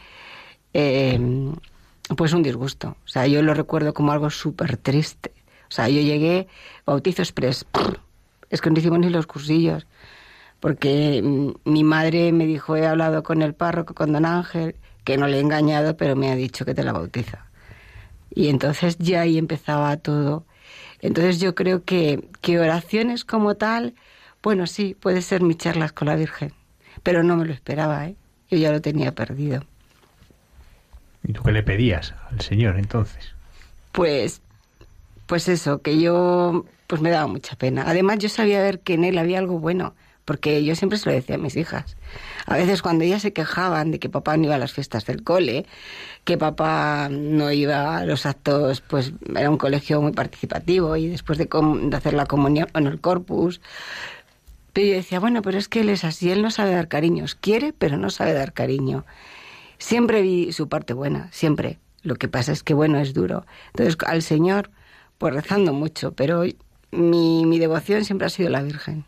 eh, 0.73 1.19
pues 2.15 2.33
un 2.33 2.43
disgusto. 2.43 2.95
O 3.05 3.07
sea, 3.07 3.27
yo 3.27 3.41
lo 3.41 3.53
recuerdo 3.53 3.93
como 3.93 4.11
algo 4.11 4.29
súper 4.29 4.77
triste. 4.77 5.31
O 5.69 5.73
sea, 5.73 5.89
yo 5.89 6.01
llegué, 6.01 6.47
bautizo 6.85 7.21
express, 7.21 7.65
es 8.49 8.61
que 8.61 8.69
no 8.69 8.77
hicimos 8.77 8.99
ni 8.99 9.09
los 9.09 9.25
cursillos, 9.25 9.87
porque 10.61 11.21
mi 11.65 11.83
madre 11.83 12.31
me 12.31 12.45
dijo, 12.45 12.77
he 12.77 12.87
hablado 12.87 13.23
con 13.23 13.41
el 13.41 13.53
párroco, 13.55 13.95
con 13.95 14.13
don 14.13 14.25
Ángel, 14.25 14.75
que 15.03 15.17
no 15.17 15.27
le 15.27 15.37
he 15.37 15.39
engañado, 15.41 15.97
pero 15.97 16.15
me 16.15 16.31
ha 16.31 16.35
dicho 16.35 16.63
que 16.65 16.75
te 16.75 16.83
la 16.83 16.93
bautiza. 16.93 17.47
Y 18.33 18.47
entonces 18.47 18.97
ya 18.99 19.21
ahí 19.21 19.39
empezaba 19.39 19.97
todo. 19.97 20.45
Entonces 21.01 21.39
yo 21.39 21.55
creo 21.55 21.83
que, 21.83 22.29
que 22.41 22.59
oraciones 22.59 23.25
como 23.25 23.55
tal, 23.55 23.95
bueno, 24.43 24.67
sí, 24.67 24.95
puede 24.97 25.23
ser 25.23 25.41
mis 25.41 25.57
charlas 25.57 25.93
con 25.93 26.07
la 26.07 26.15
Virgen, 26.15 26.53
pero 27.01 27.23
no 27.23 27.35
me 27.35 27.45
lo 27.45 27.53
esperaba, 27.53 28.05
¿eh? 28.05 28.15
Yo 28.51 28.59
ya 28.59 28.71
lo 28.71 28.81
tenía 28.81 29.13
perdido. 29.13 29.65
¿Y 31.23 31.33
tú 31.33 31.41
qué 31.41 31.51
le 31.51 31.63
pedías 31.63 32.13
al 32.29 32.39
Señor 32.41 32.77
entonces? 32.77 33.33
Pues, 33.93 34.41
pues 35.25 35.47
eso, 35.47 35.81
que 35.81 35.99
yo 35.99 36.65
pues 36.85 37.01
me 37.01 37.09
daba 37.09 37.25
mucha 37.25 37.55
pena. 37.55 37.85
Además 37.87 38.19
yo 38.19 38.29
sabía 38.29 38.61
ver 38.61 38.81
que 38.81 38.93
en 38.93 39.05
él 39.05 39.17
había 39.17 39.39
algo 39.39 39.57
bueno, 39.59 39.95
porque 40.25 40.63
yo 40.63 40.75
siempre 40.75 40.97
se 40.97 41.09
lo 41.09 41.15
decía 41.15 41.35
a 41.35 41.37
mis 41.39 41.55
hijas. 41.55 41.97
A 42.45 42.55
veces 42.55 42.81
cuando 42.81 43.03
ellas 43.03 43.21
se 43.21 43.33
quejaban 43.33 43.91
de 43.91 43.99
que 43.99 44.09
papá 44.09 44.37
no 44.37 44.45
iba 44.45 44.55
a 44.55 44.59
las 44.59 44.71
fiestas 44.71 45.05
del 45.05 45.23
cole, 45.23 45.65
que 46.23 46.37
papá 46.37 47.09
no 47.09 47.51
iba 47.51 47.97
a 47.97 48.05
los 48.05 48.25
actos, 48.25 48.81
pues 48.81 49.13
era 49.35 49.49
un 49.49 49.57
colegio 49.57 50.01
muy 50.01 50.11
participativo 50.11 50.95
y 50.95 51.07
después 51.07 51.37
de, 51.37 51.49
hacer 51.93 52.13
la 52.13 52.25
comunión 52.25 52.67
en 52.73 52.87
el 52.87 52.99
corpus, 53.01 53.61
pero 54.73 54.87
yo 54.87 54.93
decía, 54.93 55.19
bueno, 55.19 55.41
pero 55.41 55.57
es 55.57 55.67
que 55.67 55.81
él 55.81 55.89
es 55.89 56.03
así, 56.03 56.31
él 56.31 56.41
no 56.41 56.51
sabe 56.51 56.71
dar 56.71 56.87
cariños, 56.87 57.35
quiere, 57.35 57.73
pero 57.73 57.97
no 57.97 58.09
sabe 58.09 58.33
dar 58.33 58.53
cariño. 58.53 59.05
Siempre 59.79 60.21
vi 60.21 60.53
su 60.53 60.69
parte 60.69 60.93
buena, 60.93 61.29
siempre. 61.31 61.79
Lo 62.03 62.15
que 62.15 62.27
pasa 62.27 62.51
es 62.51 62.63
que, 62.63 62.73
bueno, 62.73 62.99
es 62.99 63.13
duro. 63.13 63.45
Entonces, 63.73 63.97
al 64.07 64.21
Señor, 64.21 64.71
pues 65.17 65.33
rezando 65.33 65.73
mucho, 65.73 66.13
pero 66.13 66.43
mi, 66.91 67.45
mi 67.45 67.59
devoción 67.59 68.05
siempre 68.05 68.27
ha 68.27 68.29
sido 68.29 68.49
la 68.49 68.61
Virgen. 68.61 69.05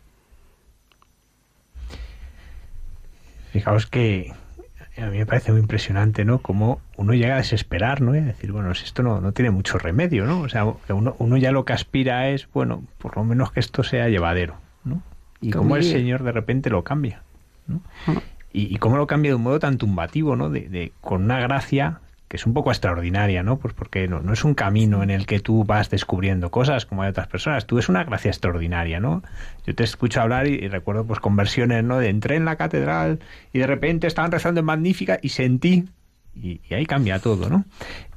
Fijaos 3.53 3.85
que 3.85 4.33
a 4.97 5.05
mí 5.05 5.19
me 5.19 5.27
parece 5.27 5.51
muy 5.51 5.61
impresionante, 5.61 6.25
¿no? 6.25 6.39
Como 6.39 6.81
uno 6.97 7.13
llega 7.13 7.35
a 7.35 7.37
desesperar, 7.37 8.01
¿no? 8.01 8.15
Y 8.15 8.17
a 8.17 8.23
decir, 8.23 8.51
bueno, 8.51 8.71
esto 8.71 9.03
no, 9.03 9.21
no 9.21 9.31
tiene 9.31 9.51
mucho 9.51 9.77
remedio, 9.77 10.25
¿no? 10.25 10.41
O 10.41 10.49
sea, 10.49 10.65
que 10.87 10.93
uno, 10.93 11.15
uno 11.19 11.37
ya 11.37 11.51
lo 11.51 11.63
que 11.63 11.73
aspira 11.73 12.29
es, 12.29 12.49
bueno, 12.51 12.83
por 12.97 13.15
lo 13.15 13.23
menos 13.23 13.51
que 13.51 13.59
esto 13.59 13.83
sea 13.83 14.09
llevadero, 14.09 14.55
¿no? 14.83 15.03
Y 15.39 15.51
como 15.51 15.75
el 15.75 15.83
Señor 15.83 16.23
de 16.23 16.31
repente 16.31 16.71
lo 16.71 16.83
cambia, 16.83 17.21
¿no? 17.67 17.81
y, 18.51 18.75
cómo 18.77 18.97
lo 18.97 19.05
cambia 19.05 19.29
de 19.29 19.35
un 19.35 19.43
modo 19.43 19.59
tan 19.59 19.77
tumbativo, 19.77 20.35
¿no? 20.35 20.49
De, 20.49 20.91
con 21.01 21.23
una 21.23 21.39
gracia 21.39 21.99
que 22.33 22.37
es 22.37 22.47
un 22.47 22.53
poco 22.55 22.71
extraordinaria, 22.71 23.43
¿no? 23.43 23.59
Pues 23.59 23.75
porque 23.75 24.07
no, 24.07 24.33
es 24.33 24.43
un 24.43 24.55
camino 24.55 25.03
en 25.03 25.11
el 25.11 25.27
que 25.27 25.39
tú 25.39 25.65
vas 25.65 25.91
descubriendo 25.91 26.49
cosas 26.49 26.87
como 26.87 27.03
hay 27.03 27.11
otras 27.11 27.27
personas, 27.27 27.67
tú 27.67 27.77
es 27.77 27.89
una 27.89 28.05
gracia 28.05 28.29
extraordinaria, 28.29 28.99
¿no? 28.99 29.21
Yo 29.67 29.75
te 29.75 29.83
escucho 29.83 30.19
hablar 30.19 30.47
y, 30.47 30.67
recuerdo 30.67 31.05
pues 31.05 31.19
conversiones, 31.19 31.83
¿no? 31.83 31.99
De 31.99 32.09
entré 32.09 32.35
en 32.35 32.45
la 32.45 32.55
catedral 32.55 33.19
y 33.53 33.59
de 33.59 33.67
repente 33.67 34.07
estaban 34.07 34.31
rezando 34.31 34.61
en 34.61 34.65
Magnífica 34.65 35.19
y 35.21 35.29
sentí 35.29 35.85
y, 36.35 36.59
ahí 36.73 36.87
cambia 36.87 37.19
todo, 37.19 37.51
¿no? 37.51 37.65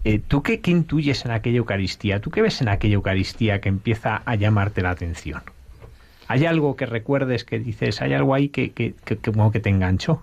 Eh, 0.02 0.18
¿Tú 0.26 0.42
qué, 0.42 0.62
intuyes 0.64 1.26
en 1.26 1.32
aquella 1.32 1.58
Eucaristía? 1.58 2.18
¿Tú 2.18 2.30
qué 2.30 2.40
ves 2.40 2.62
en 2.62 2.70
aquella 2.70 2.94
Eucaristía 2.94 3.60
que 3.60 3.68
empieza 3.68 4.22
a 4.24 4.34
llamarte 4.34 4.80
la 4.80 4.92
atención? 4.92 5.42
¿Hay 6.26 6.46
algo 6.46 6.74
que 6.74 6.86
recuerdes 6.86 7.44
que 7.44 7.58
dices, 7.58 8.00
hay 8.00 8.14
algo 8.14 8.32
ahí 8.32 8.48
que, 8.48 8.70
que, 8.70 8.94
que 9.04 9.18
como 9.18 9.52
que 9.52 9.60
te 9.60 9.68
enganchó? 9.68 10.22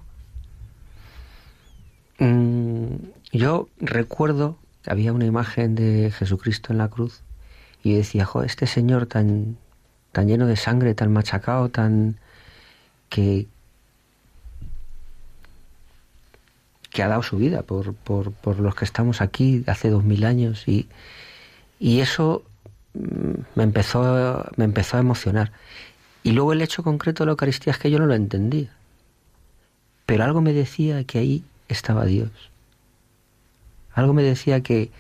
Mm, 2.18 3.13
yo 3.40 3.68
recuerdo 3.80 4.58
que 4.84 4.92
había 4.92 5.14
una 5.14 5.26
imagen 5.26 5.76
de 5.76 6.12
Jesucristo 6.12 6.72
en 6.72 6.78
la 6.78 6.90
cruz 6.90 7.22
y 7.84 7.96
decía, 7.96 8.26
jo, 8.26 8.44
este 8.44 8.68
señor 8.68 9.08
tan, 9.08 9.58
tan 10.12 10.28
lleno 10.28 10.46
de 10.46 10.56
sangre, 10.56 10.94
tan 10.94 11.12
machacado, 11.12 11.70
tan 11.70 12.18
que, 13.10 13.48
que 16.92 17.04
ha 17.04 17.08
dado 17.08 17.24
su 17.24 17.38
vida 17.38 17.64
por, 17.64 17.94
por, 17.96 18.32
por 18.32 18.60
los 18.60 18.76
que 18.76 18.86
estamos 18.86 19.22
aquí 19.22 19.64
hace 19.68 19.90
dos 19.90 20.04
mil 20.04 20.26
años 20.26 20.68
y, 20.68 20.88
y 21.80 22.02
eso 22.02 22.44
mm, 22.94 23.42
me 23.56 23.64
empezó, 23.64 24.46
me 24.56 24.66
empezó 24.66 24.98
a 24.98 25.00
emocionar. 25.00 25.52
Y 26.24 26.32
luego 26.32 26.54
el 26.54 26.62
hecho 26.62 26.84
concreto 26.84 27.24
de 27.24 27.28
la 27.28 27.32
Eucaristía 27.32 27.74
es 27.74 27.80
que 27.80 27.92
yo 27.92 28.00
no 28.00 28.06
lo 28.06 28.14
entendía. 28.14 28.70
Pero 30.06 30.24
algo 30.24 30.42
me 30.42 30.54
decía 30.54 31.04
que 31.04 31.20
ahí 31.20 31.44
estaba 31.68 32.06
Dios. 32.06 32.53
Algo 33.94 34.14
me 34.14 34.24
decía 34.24 34.62
que, 34.62 34.92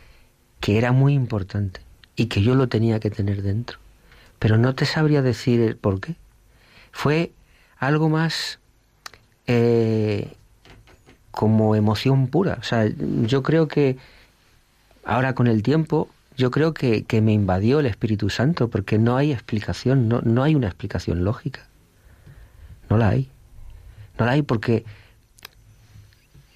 que 0.60 0.78
era 0.78 0.92
muy 0.92 1.14
importante 1.14 1.82
y 2.16 2.28
que 2.28 2.42
yo 2.42 2.56
lo 2.56 2.70
tenía 2.70 3.00
que 3.00 3.10
tener 3.10 3.42
dentro. 3.42 3.80
Pero 4.40 4.58
no 4.58 4.76
te 4.76 4.86
sabría 4.86 5.22
decir 5.22 5.62
el 5.62 5.76
por 5.76 6.00
qué. 6.00 6.16
Fue 6.92 7.32
algo 7.78 8.10
más 8.10 8.60
eh, 9.48 10.34
como 11.32 11.76
emoción 11.76 12.28
pura. 12.28 12.58
O 12.60 12.64
sea, 12.64 12.88
yo 13.24 13.42
creo 13.42 13.68
que 13.68 13.98
ahora 15.04 15.34
con 15.34 15.48
el 15.48 15.64
tiempo 15.64 16.10
yo 16.36 16.52
creo 16.52 16.74
que, 16.74 17.04
que, 17.04 17.22
me 17.22 17.34
invadió 17.34 17.80
el 17.80 17.86
Espíritu 17.86 18.30
Santo 18.30 18.68
porque 18.68 18.98
no 18.98 19.18
hay 19.18 19.32
explicación, 19.32 20.08
no, 20.08 20.22
no 20.22 20.44
hay 20.44 20.56
una 20.56 20.68
explicación 20.68 21.24
lógica. 21.24 21.68
No 22.90 22.98
la 22.98 23.10
hay. 23.10 23.30
No 24.18 24.26
la 24.26 24.32
hay 24.32 24.42
porque 24.42 24.84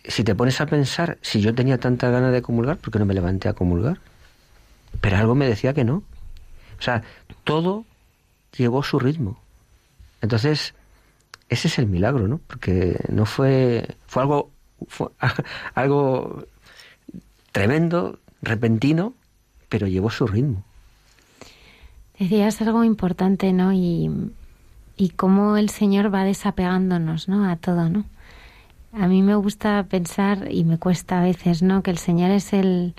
si 0.07 0.23
te 0.23 0.35
pones 0.35 0.59
a 0.61 0.65
pensar, 0.65 1.17
si 1.21 1.41
yo 1.41 1.53
tenía 1.53 1.77
tanta 1.77 2.09
ganas 2.09 2.31
de 2.31 2.41
comulgar, 2.41 2.77
¿por 2.77 2.91
qué 2.91 2.99
no 2.99 3.05
me 3.05 3.13
levanté 3.13 3.49
a 3.49 3.53
comulgar? 3.53 3.99
Pero 5.01 5.17
algo 5.17 5.35
me 5.35 5.47
decía 5.47 5.73
que 5.73 5.83
no. 5.83 6.03
O 6.79 6.81
sea, 6.81 7.03
todo 7.43 7.85
llevó 8.55 8.83
su 8.83 8.99
ritmo. 8.99 9.39
Entonces, 10.21 10.73
ese 11.49 11.67
es 11.67 11.79
el 11.79 11.87
milagro, 11.87 12.27
¿no? 12.27 12.39
Porque 12.47 12.99
no 13.09 13.25
fue, 13.25 13.95
fue 14.07 14.23
algo, 14.23 14.51
fue 14.87 15.09
algo 15.75 16.45
tremendo, 17.51 18.19
repentino, 18.41 19.13
pero 19.69 19.87
llevó 19.87 20.09
su 20.09 20.27
ritmo. 20.27 20.63
Decías 22.17 22.61
algo 22.61 22.83
importante, 22.83 23.53
¿no? 23.53 23.73
Y, 23.73 24.09
y 24.95 25.09
cómo 25.09 25.57
el 25.57 25.69
Señor 25.69 26.13
va 26.13 26.23
desapegándonos, 26.23 27.27
¿no? 27.27 27.49
A 27.49 27.57
todo, 27.57 27.89
¿no? 27.89 28.05
A 28.99 29.07
mí 29.07 29.21
me 29.21 29.35
gusta 29.35 29.85
pensar, 29.87 30.47
y 30.51 30.63
me 30.63 30.79
cuesta 30.79 31.19
a 31.19 31.23
veces, 31.23 31.61
¿no? 31.61 31.83
Que 31.83 31.91
el 31.91 31.99
Señor 31.99 32.31
es 32.31 32.51
el, 32.51 32.95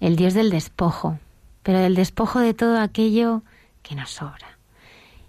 el 0.00 0.16
Dios 0.16 0.34
del 0.34 0.50
despojo, 0.50 1.20
pero 1.62 1.78
del 1.78 1.94
despojo 1.94 2.40
de 2.40 2.52
todo 2.52 2.80
aquello 2.80 3.42
que 3.84 3.94
nos 3.94 4.10
sobra. 4.10 4.58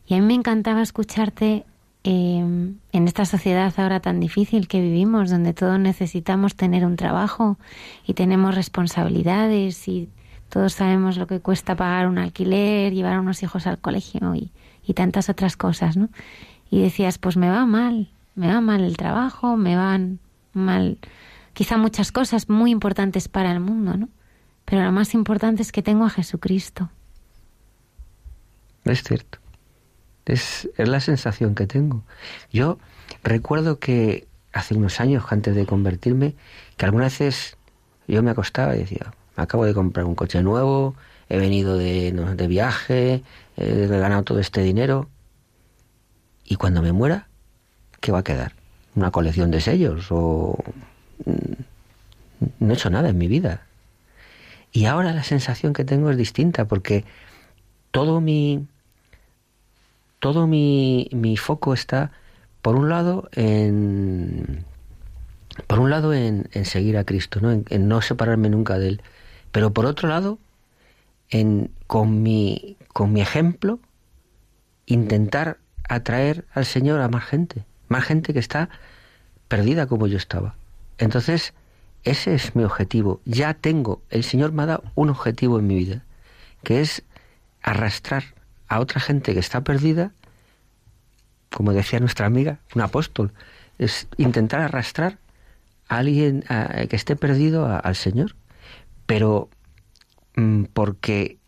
Y 0.08 0.16
a 0.16 0.18
mí 0.18 0.26
me 0.26 0.34
encantaba 0.34 0.82
escucharte 0.82 1.66
em, 2.04 2.78
en 2.94 3.08
esta 3.08 3.26
sociedad 3.26 3.72
ahora 3.78 4.00
tan 4.00 4.20
difícil 4.20 4.68
que 4.68 4.82
vivimos, 4.82 5.30
donde 5.30 5.54
todos 5.54 5.80
necesitamos 5.80 6.56
tener 6.56 6.84
un 6.84 6.96
trabajo 6.96 7.60
y 8.04 8.16
tenemos 8.16 8.56
responsabilidades 8.56 9.88
y 9.88 10.10
todos 10.50 10.74
sabemos 10.74 11.18
lo 11.18 11.28
que 11.28 11.42
cuesta 11.42 11.76
pagar 11.76 12.08
un 12.08 12.18
alquiler, 12.18 12.92
llevar 12.92 13.14
a 13.14 13.22
unos 13.22 13.44
hijos 13.44 13.68
al 13.68 13.78
colegio 13.78 14.34
y, 14.34 14.52
y 14.84 14.96
tantas 14.96 15.30
otras 15.30 15.58
cosas, 15.58 15.96
¿no? 15.96 16.10
Y 16.72 16.82
decías, 16.82 17.20
pues 17.20 17.38
me 17.38 17.50
va 17.50 17.68
mal, 17.68 18.10
me 18.38 18.48
va 18.48 18.62
mal 18.62 18.82
el 18.84 18.96
trabajo, 18.96 19.58
me 19.58 19.76
van 19.76 20.20
mal 20.54 21.00
quizá 21.54 21.76
muchas 21.78 22.12
cosas 22.12 22.50
muy 22.50 22.72
importantes 22.72 23.28
para 23.28 23.52
el 23.52 23.60
mundo, 23.60 23.98
¿no? 23.98 24.10
Pero 24.64 24.84
lo 24.84 24.92
más 24.92 25.14
importante 25.16 25.64
es 25.64 25.72
que 25.72 25.82
tengo 25.82 26.06
a 26.06 26.10
Jesucristo. 26.10 26.90
Es 28.86 29.02
cierto. 29.04 29.40
Es, 30.26 30.70
es 30.78 30.88
la 30.88 31.00
sensación 31.00 31.56
que 31.56 31.66
tengo. 31.66 32.04
Yo 32.52 32.78
recuerdo 33.24 33.80
que 33.80 34.28
hace 34.54 34.76
unos 34.76 35.00
años, 35.00 35.24
antes 35.30 35.56
de 35.56 35.66
convertirme, 35.66 36.36
que 36.76 36.86
algunas 36.86 37.18
veces 37.18 37.58
yo 38.08 38.22
me 38.22 38.32
acostaba 38.32 38.76
y 38.76 38.80
decía, 38.80 39.14
acabo 39.36 39.66
de 39.66 39.74
comprar 39.74 40.06
un 40.06 40.16
coche 40.16 40.44
nuevo, 40.44 40.96
he 41.28 41.40
venido 41.40 41.76
de, 41.76 42.12
de 42.12 42.48
viaje, 42.48 43.24
he 43.56 43.88
ganado 43.88 44.24
todo 44.24 44.40
este 44.40 44.62
dinero, 44.62 45.10
y 46.46 46.56
cuando 46.56 46.82
me 46.82 46.92
muera, 46.92 47.27
¿qué 48.00 48.12
va 48.12 48.20
a 48.20 48.24
quedar? 48.24 48.54
¿Una 48.96 49.12
colección 49.12 49.52
de 49.52 49.62
sellos? 49.62 50.08
¿O 50.12 50.58
mm, 51.26 52.52
no 52.60 52.72
he 52.72 52.74
hecho 52.74 52.90
nada 52.90 53.10
en 53.10 53.18
mi 53.18 53.28
vida? 53.28 53.68
Y 54.72 54.86
ahora 54.86 55.14
la 55.14 55.24
sensación 55.24 55.74
que 55.74 55.86
tengo 55.86 56.12
es 56.12 56.18
distinta 56.18 56.66
porque 56.66 57.06
todo 57.92 58.22
mi, 58.22 58.68
todo 60.20 60.48
mi, 60.48 61.10
mi 61.14 61.38
foco 61.38 61.74
está, 61.74 62.12
por 62.62 62.76
un 62.76 62.90
lado, 62.90 63.30
en 63.34 64.66
por 65.66 65.80
un 65.80 65.90
lado 65.90 66.14
en, 66.14 66.50
en 66.52 66.66
seguir 66.66 66.98
a 66.98 67.04
Cristo, 67.04 67.40
¿no? 67.42 67.52
En, 67.52 67.66
en, 67.70 67.88
no 67.88 68.02
separarme 68.02 68.50
nunca 68.50 68.78
de 68.78 68.90
Él, 68.90 69.02
pero 69.52 69.74
por 69.74 69.86
otro 69.86 70.08
lado, 70.08 70.38
en 71.30 71.72
con 71.88 72.22
mi, 72.22 72.78
con 72.94 73.14
mi 73.14 73.22
ejemplo, 73.22 73.80
intentar 74.86 75.58
atraer 75.90 76.46
al 76.54 76.66
Señor 76.66 77.02
a 77.02 77.10
más 77.10 77.26
gente, 77.26 77.66
más 77.88 78.04
gente 78.04 78.34
que 78.34 78.40
está 78.40 78.70
perdida 79.48 79.88
como 79.88 80.08
yo 80.08 80.18
estaba. 80.18 80.56
Entonces, 80.98 81.54
ese 82.04 82.36
es 82.36 82.56
mi 82.56 82.64
objetivo. 82.64 83.22
Ya 83.26 83.54
tengo, 83.54 84.02
el 84.10 84.24
Señor 84.24 84.52
me 84.52 84.64
ha 84.64 84.68
dado 84.68 84.84
un 84.96 85.10
objetivo 85.10 85.60
en 85.60 85.68
mi 85.68 85.76
vida, 85.76 86.04
que 86.64 86.82
es 86.82 87.04
arrastrar 87.62 88.24
a 88.68 88.80
otra 88.80 89.00
gente 89.00 89.34
que 89.34 89.40
está 89.40 89.62
perdida, 89.64 90.12
como 91.50 91.74
decía 91.74 92.00
nuestra 92.00 92.26
amiga, 92.26 92.60
un 92.76 92.82
apóstol, 92.82 93.34
es 93.78 94.08
intentar 94.18 94.62
arrastrar 94.62 95.18
a 95.88 95.98
alguien 95.98 96.44
que 96.90 96.96
esté 96.96 97.16
perdido 97.16 97.68
al 97.68 97.96
Señor, 97.96 98.36
pero 99.06 99.50
mm, 100.36 100.66
porque 100.74 101.40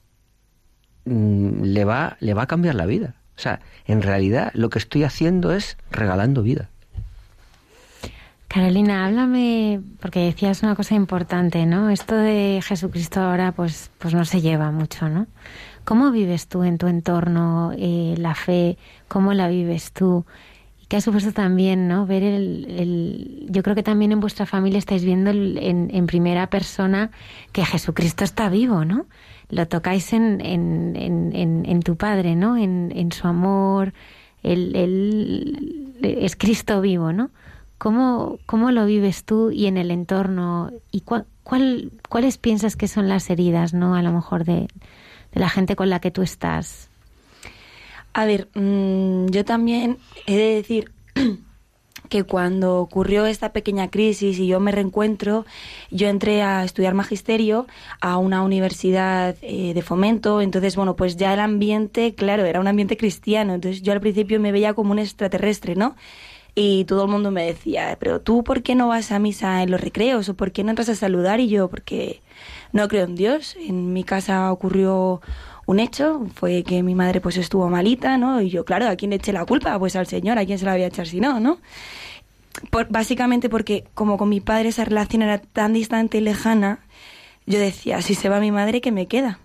mm, 1.06 1.64
le, 1.64 1.86
va, 1.86 2.18
le 2.20 2.34
va 2.34 2.44
a 2.44 2.48
cambiar 2.48 2.76
la 2.76 2.86
vida. 2.86 3.16
O 3.40 3.42
sea, 3.42 3.62
en 3.86 4.02
realidad 4.02 4.52
lo 4.54 4.70
que 4.70 4.80
estoy 4.80 5.06
haciendo 5.06 5.54
es 5.54 5.78
regalando 5.92 6.44
vida. 6.44 6.68
Carolina, 8.50 9.06
háblame, 9.06 9.80
porque 10.02 10.20
decías 10.20 10.62
una 10.62 10.76
cosa 10.76 10.96
importante, 10.96 11.66
¿no? 11.66 11.90
Esto 11.90 12.16
de 12.18 12.60
Jesucristo 12.62 13.22
ahora, 13.22 13.54
pues, 13.54 13.92
pues 13.98 14.14
no 14.14 14.26
se 14.26 14.42
lleva 14.42 14.72
mucho, 14.72 15.08
¿no? 15.08 15.28
¿Cómo 15.86 16.12
vives 16.12 16.48
tú 16.48 16.64
en 16.64 16.78
tu 16.78 16.88
entorno 16.88 17.72
eh, 17.78 18.16
la 18.18 18.36
fe? 18.36 18.78
¿Cómo 19.08 19.34
la 19.34 19.48
vives 19.48 19.94
tú? 19.94 20.26
Y 20.82 20.88
que 20.88 20.98
ha 20.98 21.02
supuesto 21.02 21.32
también, 21.32 21.88
¿no? 21.88 22.06
Ver 22.06 22.24
el, 22.24 22.66
el, 22.70 23.46
Yo 23.50 23.64
creo 23.64 23.76
que 23.76 23.84
también 23.84 24.12
en 24.12 24.20
vuestra 24.20 24.46
familia 24.46 24.80
estáis 24.80 25.06
viendo 25.06 25.30
en, 25.30 25.90
en, 25.94 26.08
primera 26.08 26.48
persona 26.50 27.12
que 27.54 27.64
Jesucristo 27.64 28.26
está 28.26 28.50
vivo, 28.50 28.84
¿no? 28.84 29.06
Lo 29.50 29.68
tocáis 29.68 30.14
en, 30.14 30.42
en, 30.42 30.96
en, 30.96 31.66
en 31.66 31.80
tu 31.82 31.96
padre, 31.96 32.36
¿no? 32.36 32.58
En, 32.58 33.12
su 33.12 33.28
amor. 33.28 33.94
Él, 34.44 34.76
él 34.76 35.94
es 36.02 36.36
Cristo 36.36 36.82
vivo, 36.82 37.12
¿no? 37.12 37.32
¿Cómo, 37.78 38.40
¿Cómo 38.46 38.72
lo 38.72 38.86
vives 38.86 39.24
tú 39.24 39.52
y 39.52 39.66
en 39.66 39.78
el 39.78 39.90
entorno? 39.90 40.72
¿Y 40.92 41.02
cuál, 41.02 41.26
cuál, 41.44 41.92
cuáles 42.10 42.38
piensas 42.38 42.76
que 42.76 42.88
son 42.88 43.10
las 43.10 43.30
heridas, 43.30 43.74
no? 43.74 43.96
A 43.96 44.02
lo 44.02 44.12
mejor 44.12 44.44
de, 44.44 44.68
de 45.32 45.40
la 45.40 45.50
gente 45.50 45.76
con 45.76 45.90
la 45.90 46.00
que 46.00 46.12
tú 46.12 46.22
estás. 46.22 46.90
A 48.14 48.26
ver, 48.26 48.50
mmm, 48.54 49.28
yo 49.28 49.46
también 49.46 49.98
he 50.26 50.38
de 50.38 50.56
decir 50.56 50.92
que 52.10 52.24
cuando 52.24 52.80
ocurrió 52.80 53.26
esta 53.26 53.54
pequeña 53.54 53.90
crisis 53.90 54.40
y 54.40 54.48
yo 54.48 54.60
me 54.60 54.72
reencuentro, 54.72 55.46
yo 55.92 56.08
entré 56.08 56.42
a 56.42 56.64
estudiar 56.64 56.94
magisterio 56.94 57.68
a 58.02 58.18
una 58.18 58.42
universidad 58.44 59.36
eh, 59.42 59.74
de 59.74 59.82
fomento, 59.82 60.42
entonces, 60.42 60.76
bueno, 60.76 60.96
pues 60.96 61.16
ya 61.16 61.34
el 61.34 61.40
ambiente, 61.40 62.16
claro, 62.16 62.46
era 62.46 62.60
un 62.60 62.68
ambiente 62.68 62.98
cristiano, 62.98 63.54
entonces 63.54 63.82
yo 63.82 63.94
al 63.94 64.02
principio 64.02 64.40
me 64.40 64.52
veía 64.52 64.74
como 64.74 64.92
un 64.92 65.00
extraterrestre, 65.00 65.76
¿no? 65.76 65.96
Y 66.56 66.86
todo 66.86 67.06
el 67.06 67.12
mundo 67.12 67.32
me 67.32 67.46
decía, 67.46 67.96
pero 68.00 68.22
tú, 68.22 68.44
¿por 68.44 68.64
qué 68.64 68.76
no 68.76 68.88
vas 68.90 69.12
a 69.12 69.20
misa 69.20 69.64
en 69.64 69.72
los 69.72 69.80
recreos? 69.80 70.28
¿O 70.30 70.34
por 70.34 70.52
qué 70.52 70.64
no 70.64 70.72
entras 70.72 70.90
a 70.90 70.96
saludar? 70.96 71.40
Y 71.40 71.48
yo, 71.48 71.70
porque 71.70 72.22
no 72.74 72.88
creo 72.88 73.06
en 73.06 73.16
Dios. 73.16 73.56
En 73.56 73.94
mi 73.94 74.04
casa 74.04 74.52
ocurrió 74.52 75.22
un 75.70 75.80
hecho, 75.80 76.26
fue 76.34 76.64
que 76.64 76.82
mi 76.82 76.96
madre 76.96 77.22
pues 77.22 77.38
estuvo 77.38 77.70
malita, 77.70 78.18
¿no? 78.18 78.42
Y 78.42 78.50
yo, 78.50 78.66
claro, 78.66 78.88
¿a 78.88 78.96
quién 78.96 79.12
le 79.12 79.18
eché 79.18 79.32
la 79.32 79.46
culpa? 79.46 79.78
Pues 79.78 79.96
al 79.96 80.08
Señor, 80.08 80.40
¿a 80.40 80.46
quién 80.46 80.58
se 80.58 80.66
la 80.66 80.72
voy 80.72 80.82
a 80.82 80.88
echar 80.88 81.06
si 81.06 81.20
no, 81.20 81.40
no? 81.40 81.60
Básicamente 82.90 83.50
porque 83.50 83.84
como 83.94 84.18
con 84.18 84.30
mi 84.30 84.42
padre 84.42 84.70
esa 84.70 84.84
relación 84.84 85.22
era 85.22 85.38
tan 85.38 85.74
distante 85.74 86.18
y 86.18 86.22
lejana, 86.22 86.80
yo 87.46 87.60
decía, 87.60 88.02
si 88.02 88.16
se 88.16 88.30
va 88.30 88.40
mi 88.40 88.52
madre, 88.52 88.82
¿qué 88.82 88.92
me 88.92 89.06
queda? 89.06 89.38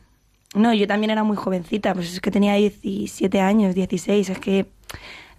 No, 0.55 0.73
yo 0.73 0.87
también 0.87 1.11
era 1.11 1.25
muy 1.25 1.37
jovencita, 1.37 1.93
pues 1.93 2.11
es 2.15 2.23
que 2.23 2.31
tenía 2.31 2.55
17 2.55 3.41
años, 3.41 3.75
16, 3.75 4.31
es 4.31 4.39
que 4.39 4.67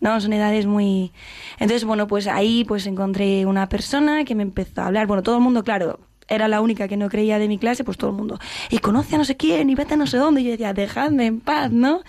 ¿no? 0.02 0.22
Son 0.22 0.34
edades 0.34 0.68
muy... 0.68 1.12
Entonces, 1.58 1.84
bueno, 1.84 2.06
pues 2.06 2.28
ahí 2.28 2.64
pues 2.64 2.86
encontré 2.86 3.48
una 3.48 3.70
persona 3.70 4.24
que 4.24 4.36
me 4.36 4.44
empezó 4.44 4.82
a 4.82 4.86
hablar, 4.86 5.08
bueno, 5.08 5.24
todo 5.24 5.38
el 5.38 5.42
mundo, 5.42 5.64
claro, 5.64 6.00
era 6.28 6.48
la 6.48 6.62
única 6.62 6.88
que 6.88 6.98
no 6.98 7.10
creía 7.10 7.40
de 7.40 7.48
mi 7.48 7.58
clase, 7.58 7.84
pues 7.84 7.98
todo 7.98 8.10
el 8.12 8.16
mundo, 8.16 8.40
y 8.70 8.80
conoce 8.80 9.16
a 9.16 9.18
no 9.18 9.26
sé 9.26 9.38
quién, 9.38 9.70
y 9.70 9.76
vete 9.76 9.94
a 9.94 9.98
no 9.98 10.08
sé 10.08 10.18
dónde, 10.18 10.42
y 10.42 10.46
yo 10.46 10.52
decía, 10.52 10.74
dejadme 10.74 11.26
en 11.28 11.40
paz, 11.40 11.72
¿no? 11.72 12.02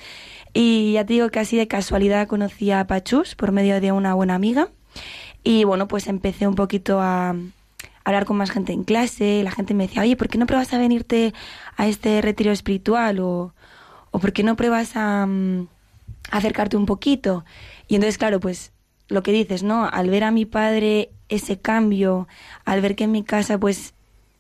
Y 0.54 0.92
ya 0.92 1.04
te 1.04 1.12
digo 1.14 1.28
que 1.28 1.40
así 1.40 1.56
de 1.56 1.68
casualidad 1.68 2.26
conocí 2.28 2.70
a 2.70 2.86
Pachus 2.86 3.34
por 3.34 3.52
medio 3.52 3.80
de 3.80 3.92
una 3.92 4.14
buena 4.14 4.34
amiga, 4.34 4.68
y 5.44 5.64
bueno, 5.64 5.86
pues 5.86 6.08
empecé 6.08 6.48
un 6.48 6.54
poquito 6.54 7.00
a 7.00 7.36
hablar 8.06 8.24
con 8.24 8.36
más 8.36 8.50
gente 8.50 8.72
en 8.72 8.84
clase, 8.84 9.42
la 9.42 9.50
gente 9.50 9.74
me 9.74 9.88
decía, 9.88 10.02
oye, 10.02 10.16
¿por 10.16 10.28
qué 10.28 10.38
no 10.38 10.46
pruebas 10.46 10.72
a 10.72 10.78
venirte 10.78 11.34
a 11.76 11.88
este 11.88 12.22
retiro 12.22 12.52
espiritual? 12.52 13.18
O, 13.18 13.52
o 14.12 14.18
¿por 14.20 14.32
qué 14.32 14.44
no 14.44 14.54
pruebas 14.54 14.96
a, 14.96 15.24
um, 15.24 15.66
acercarte 16.30 16.76
un 16.76 16.86
poquito? 16.86 17.44
Y 17.88 17.96
entonces, 17.96 18.16
claro, 18.16 18.38
pues 18.38 18.72
lo 19.08 19.24
que 19.24 19.32
dices, 19.32 19.64
¿no? 19.64 19.88
Al 19.92 20.08
ver 20.08 20.22
a 20.22 20.30
mi 20.30 20.44
padre 20.44 21.10
ese 21.28 21.58
cambio, 21.58 22.28
al 22.64 22.80
ver 22.80 22.94
que 22.94 23.04
en 23.04 23.12
mi 23.12 23.24
casa, 23.24 23.58
pues 23.58 23.94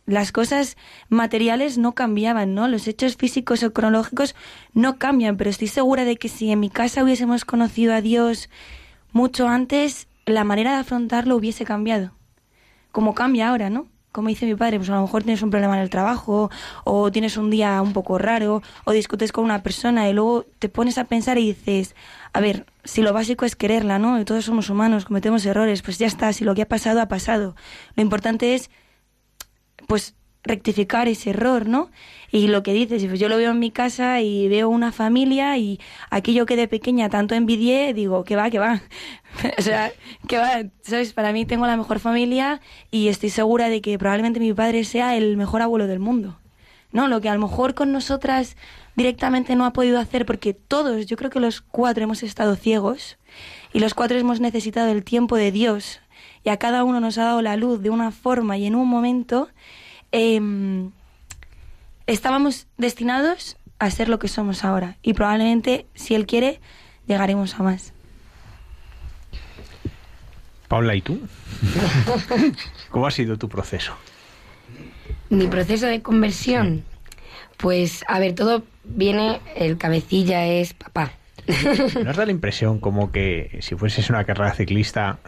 las 0.06 0.32
cosas 0.32 0.76
materiales 1.08 1.78
no 1.78 1.92
cambiaban, 1.94 2.54
¿no? 2.54 2.68
Los 2.68 2.86
hechos 2.88 3.16
físicos 3.16 3.62
o 3.62 3.72
cronológicos 3.72 4.34
no 4.72 4.98
cambian, 4.98 5.36
pero 5.36 5.50
estoy 5.50 5.68
segura 5.68 6.04
de 6.04 6.16
que 6.16 6.28
si 6.28 6.50
en 6.50 6.60
mi 6.60 6.70
casa 6.70 7.02
hubiésemos 7.02 7.44
conocido 7.44 7.92
a 7.92 8.00
Dios 8.00 8.48
mucho 9.12 9.48
antes, 9.48 10.08
la 10.24 10.44
manera 10.44 10.72
de 10.72 10.78
afrontarlo 10.78 11.36
hubiese 11.36 11.64
cambiado. 11.64 12.12
Como 12.92 13.14
cambia 13.14 13.48
ahora, 13.48 13.68
¿no? 13.68 13.88
Como 14.12 14.28
dice 14.28 14.46
mi 14.46 14.54
padre, 14.54 14.78
pues 14.78 14.88
a 14.88 14.94
lo 14.94 15.02
mejor 15.02 15.24
tienes 15.24 15.42
un 15.42 15.50
problema 15.50 15.76
en 15.76 15.82
el 15.82 15.90
trabajo, 15.90 16.50
o 16.84 17.12
tienes 17.12 17.36
un 17.36 17.50
día 17.50 17.82
un 17.82 17.92
poco 17.92 18.16
raro, 18.16 18.62
o 18.84 18.92
discutes 18.92 19.30
con 19.30 19.44
una 19.44 19.62
persona 19.62 20.08
y 20.08 20.14
luego 20.14 20.46
te 20.58 20.70
pones 20.70 20.96
a 20.96 21.04
pensar 21.04 21.36
y 21.36 21.48
dices, 21.48 21.94
a 22.32 22.40
ver, 22.40 22.64
si 22.84 23.02
lo 23.02 23.12
básico 23.12 23.44
es 23.44 23.56
quererla, 23.56 23.98
¿no? 23.98 24.24
Todos 24.24 24.46
somos 24.46 24.70
humanos, 24.70 25.04
cometemos 25.04 25.44
errores, 25.44 25.82
pues 25.82 25.98
ya 25.98 26.06
está, 26.06 26.32
si 26.32 26.44
lo 26.44 26.54
que 26.54 26.62
ha 26.62 26.68
pasado 26.68 27.02
ha 27.02 27.08
pasado. 27.08 27.56
Lo 27.94 28.02
importante 28.02 28.54
es, 28.54 28.70
pues, 29.86 30.14
rectificar 30.46 31.08
ese 31.08 31.30
error, 31.30 31.66
¿no? 31.66 31.90
Y 32.30 32.48
lo 32.48 32.62
que 32.62 32.72
dices, 32.72 33.04
pues 33.06 33.20
yo 33.20 33.28
lo 33.28 33.36
veo 33.36 33.50
en 33.50 33.58
mi 33.58 33.70
casa 33.70 34.20
y 34.20 34.48
veo 34.48 34.68
una 34.68 34.92
familia 34.92 35.56
y 35.58 35.80
aquello 36.10 36.46
que 36.46 36.56
de 36.56 36.68
pequeña 36.68 37.08
tanto 37.08 37.34
envidié, 37.34 37.92
digo, 37.94 38.24
que 38.24 38.36
va, 38.36 38.50
que 38.50 38.58
va. 38.58 38.82
o 39.58 39.62
sea, 39.62 39.92
que 40.28 40.38
va, 40.38 40.62
¿sabes? 40.82 41.12
Para 41.12 41.32
mí 41.32 41.44
tengo 41.44 41.66
la 41.66 41.76
mejor 41.76 41.98
familia 41.98 42.60
y 42.90 43.08
estoy 43.08 43.30
segura 43.30 43.68
de 43.68 43.80
que 43.80 43.98
probablemente 43.98 44.40
mi 44.40 44.52
padre 44.52 44.84
sea 44.84 45.16
el 45.16 45.36
mejor 45.36 45.62
abuelo 45.62 45.86
del 45.86 45.98
mundo. 45.98 46.38
¿No? 46.92 47.08
Lo 47.08 47.20
que 47.20 47.28
a 47.28 47.34
lo 47.34 47.40
mejor 47.40 47.74
con 47.74 47.92
nosotras 47.92 48.56
directamente 48.94 49.54
no 49.54 49.66
ha 49.66 49.72
podido 49.72 49.98
hacer 49.98 50.24
porque 50.24 50.54
todos, 50.54 51.06
yo 51.06 51.16
creo 51.16 51.30
que 51.30 51.40
los 51.40 51.60
cuatro 51.60 52.04
hemos 52.04 52.22
estado 52.22 52.56
ciegos 52.56 53.18
y 53.74 53.80
los 53.80 53.92
cuatro 53.92 54.16
hemos 54.16 54.40
necesitado 54.40 54.90
el 54.90 55.04
tiempo 55.04 55.36
de 55.36 55.52
Dios 55.52 56.00
y 56.46 56.48
a 56.48 56.58
cada 56.58 56.84
uno 56.84 57.00
nos 57.00 57.18
ha 57.18 57.24
dado 57.24 57.42
la 57.42 57.56
luz 57.56 57.82
de 57.82 57.90
una 57.90 58.12
forma 58.12 58.56
y 58.56 58.66
en 58.66 58.76
un 58.76 58.86
momento 58.86 59.48
eh, 60.12 60.40
estábamos 62.06 62.68
destinados 62.78 63.56
a 63.80 63.90
ser 63.90 64.08
lo 64.08 64.20
que 64.20 64.28
somos 64.28 64.64
ahora 64.64 64.96
y 65.02 65.14
probablemente, 65.14 65.86
si 65.94 66.14
Él 66.14 66.24
quiere, 66.24 66.60
llegaremos 67.08 67.58
a 67.58 67.64
más. 67.64 67.92
Paula, 70.68 70.94
¿y 70.94 71.00
tú? 71.00 71.18
¿Cómo 72.90 73.08
ha 73.08 73.10
sido 73.10 73.36
tu 73.36 73.48
proceso? 73.48 73.96
Mi 75.30 75.48
proceso 75.48 75.86
de 75.86 76.00
conversión. 76.00 76.84
Pues, 77.56 78.04
a 78.06 78.20
ver, 78.20 78.36
todo 78.36 78.62
viene, 78.84 79.40
el 79.56 79.78
cabecilla 79.78 80.46
es 80.46 80.74
papá. 80.74 81.10
¿Nos 82.04 82.16
da 82.16 82.24
la 82.24 82.30
impresión 82.30 82.78
como 82.78 83.10
que 83.10 83.58
si 83.62 83.74
fueses 83.74 84.10
una 84.10 84.24
carrera 84.24 84.54
ciclista, 84.54 85.18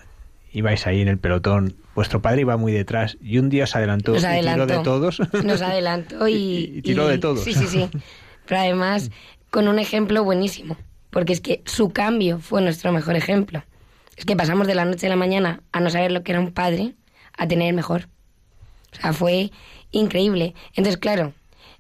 ibais 0.53 0.87
ahí 0.87 1.01
en 1.01 1.09
el 1.09 1.19
pelotón, 1.19 1.77
vuestro 1.95 2.23
padre 2.23 2.43
iba 2.43 2.57
muy 2.57 2.73
detrás 2.73 3.17
y 3.21 3.39
un 3.39 3.49
día 3.49 3.67
se 3.67 3.79
adelantó, 3.79 4.13
Nos 4.13 4.25
adelantó 4.25 4.65
y 4.65 4.67
tiró 4.67 4.67
de 4.67 4.85
todos? 4.85 5.21
Nos 5.45 5.63
adelantó 5.63 6.29
y... 6.29 6.73
y 6.77 6.83
tiró 6.83 7.07
de 7.09 7.19
todos. 7.19 7.45
Sí, 7.45 7.55
sí, 7.55 7.67
sí. 7.67 7.89
Pero 8.47 8.61
además 8.61 9.11
con 9.51 9.69
un 9.69 9.79
ejemplo 9.79 10.25
buenísimo, 10.25 10.77
porque 11.11 11.33
es 11.33 11.41
que 11.41 11.63
su 11.65 11.91
cambio 11.91 12.39
fue 12.39 12.63
nuestro 12.63 12.93
mejor 12.93 13.17
ejemplo. 13.17 13.63
Es 14.17 14.25
que 14.25 14.37
pasamos 14.37 14.67
de 14.67 14.75
la 14.75 14.85
noche 14.85 15.07
a 15.07 15.11
la 15.11 15.17
mañana 15.17 15.63
a 15.73 15.81
no 15.81 15.91
saber 15.91 16.13
lo 16.13 16.23
que 16.23 16.33
era 16.33 16.41
un 16.41 16.53
padre 16.53 16.95
a 17.37 17.47
tener 17.47 17.69
el 17.69 17.75
mejor. 17.75 18.09
O 18.93 19.01
sea, 19.01 19.13
fue 19.13 19.53
increíble. 19.93 20.55
Entonces, 20.71 20.99
claro, 20.99 21.33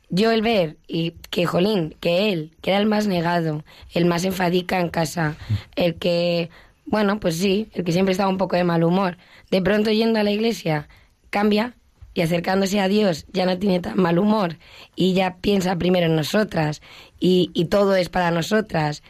yo 0.08 0.30
el 0.30 0.42
ver 0.42 0.76
y 0.86 1.12
que 1.30 1.46
Jolín, 1.46 1.96
que 2.00 2.32
él, 2.32 2.52
que 2.62 2.70
era 2.70 2.80
el 2.80 2.86
más 2.86 3.06
negado, 3.06 3.64
el 3.92 4.06
más 4.06 4.24
enfadica 4.24 4.80
en 4.80 4.88
casa, 4.88 5.36
el 5.76 5.96
que, 5.96 6.48
bueno, 6.90 7.20
pues 7.20 7.36
sí, 7.36 7.68
el 7.72 7.84
que 7.84 7.92
siempre 7.92 8.12
estaba 8.12 8.30
un 8.30 8.38
poco 8.38 8.56
de 8.56 8.64
mal 8.64 8.84
humor, 8.84 9.18
de 9.50 9.62
pronto 9.62 9.90
yendo 9.90 10.18
a 10.18 10.22
la 10.22 10.30
iglesia 10.30 10.88
cambia 11.30 11.74
y 12.14 12.22
acercándose 12.22 12.80
a 12.80 12.88
Dios 12.88 13.26
ya 13.32 13.46
no 13.46 13.58
tiene 13.58 13.80
tan 13.80 14.00
mal 14.00 14.18
humor 14.18 14.56
y 14.96 15.12
ya 15.12 15.36
piensa 15.36 15.76
primero 15.76 16.06
en 16.06 16.16
nosotras 16.16 16.82
y, 17.20 17.50
y 17.54 17.66
todo 17.66 17.94
es 17.94 18.08
para 18.08 18.30
nosotras. 18.30 19.02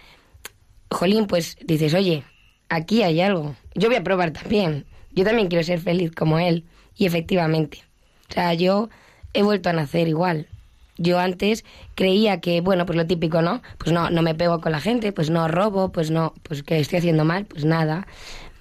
jolín, 0.90 1.26
pues 1.26 1.56
dices, 1.64 1.94
oye, 1.94 2.24
aquí 2.68 3.02
hay 3.02 3.20
algo. 3.20 3.56
Yo 3.74 3.88
voy 3.88 3.96
a 3.96 4.04
probar 4.04 4.32
también. 4.32 4.84
Yo 5.12 5.24
también 5.24 5.48
quiero 5.48 5.64
ser 5.64 5.80
feliz 5.80 6.12
como 6.12 6.38
él. 6.38 6.64
Y 6.96 7.06
efectivamente. 7.06 7.82
O 8.28 8.32
sea, 8.32 8.54
yo 8.54 8.88
he 9.32 9.42
vuelto 9.42 9.70
a 9.70 9.72
nacer 9.72 10.08
igual. 10.08 10.48
Yo 10.98 11.18
antes 11.18 11.64
creía 11.94 12.40
que, 12.40 12.60
bueno, 12.60 12.84
pues 12.84 12.96
lo 12.96 13.06
típico, 13.06 13.40
¿no? 13.40 13.62
Pues 13.78 13.92
no, 13.92 14.10
no 14.10 14.22
me 14.22 14.34
pego 14.34 14.60
con 14.60 14.72
la 14.72 14.80
gente, 14.80 15.12
pues 15.12 15.30
no 15.30 15.46
robo, 15.48 15.90
pues 15.92 16.10
no, 16.10 16.34
pues 16.42 16.62
que 16.62 16.78
estoy 16.80 16.98
haciendo 16.98 17.24
mal, 17.24 17.46
pues 17.46 17.64
nada. 17.64 18.06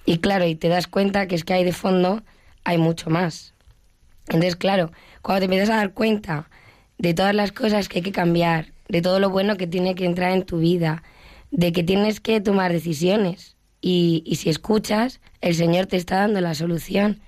Y 0.06 0.18
claro, 0.18 0.46
y 0.46 0.54
te 0.54 0.68
das 0.68 0.86
cuenta 0.86 1.26
que 1.26 1.34
es 1.34 1.44
que 1.44 1.52
hay 1.52 1.64
de 1.64 1.72
fondo, 1.72 2.22
hay 2.64 2.78
mucho 2.78 3.10
más. 3.10 3.54
Entonces, 4.28 4.56
claro, 4.56 4.92
cuando 5.20 5.40
te 5.40 5.44
empiezas 5.46 5.70
a 5.70 5.76
dar 5.76 5.92
cuenta 5.92 6.48
de 6.96 7.12
todas 7.12 7.34
las 7.34 7.52
cosas 7.52 7.88
que 7.88 7.98
hay 7.98 8.02
que 8.02 8.12
cambiar, 8.12 8.72
de 8.88 9.02
todo 9.02 9.20
lo 9.20 9.30
bueno 9.30 9.56
que 9.56 9.66
tiene 9.66 9.94
que 9.94 10.04
entrar 10.04 10.32
en 10.32 10.44
tu 10.44 10.58
vida, 10.58 11.02
de 11.50 11.72
que 11.72 11.82
tienes 11.82 12.20
que 12.20 12.40
tomar 12.40 12.72
decisiones 12.72 13.56
y, 13.80 14.22
y 14.24 14.36
si 14.36 14.48
escuchas, 14.48 15.20
el 15.40 15.54
Señor 15.54 15.86
te 15.86 15.96
está 15.96 16.20
dando 16.20 16.40
la 16.40 16.54
solución. 16.54 17.20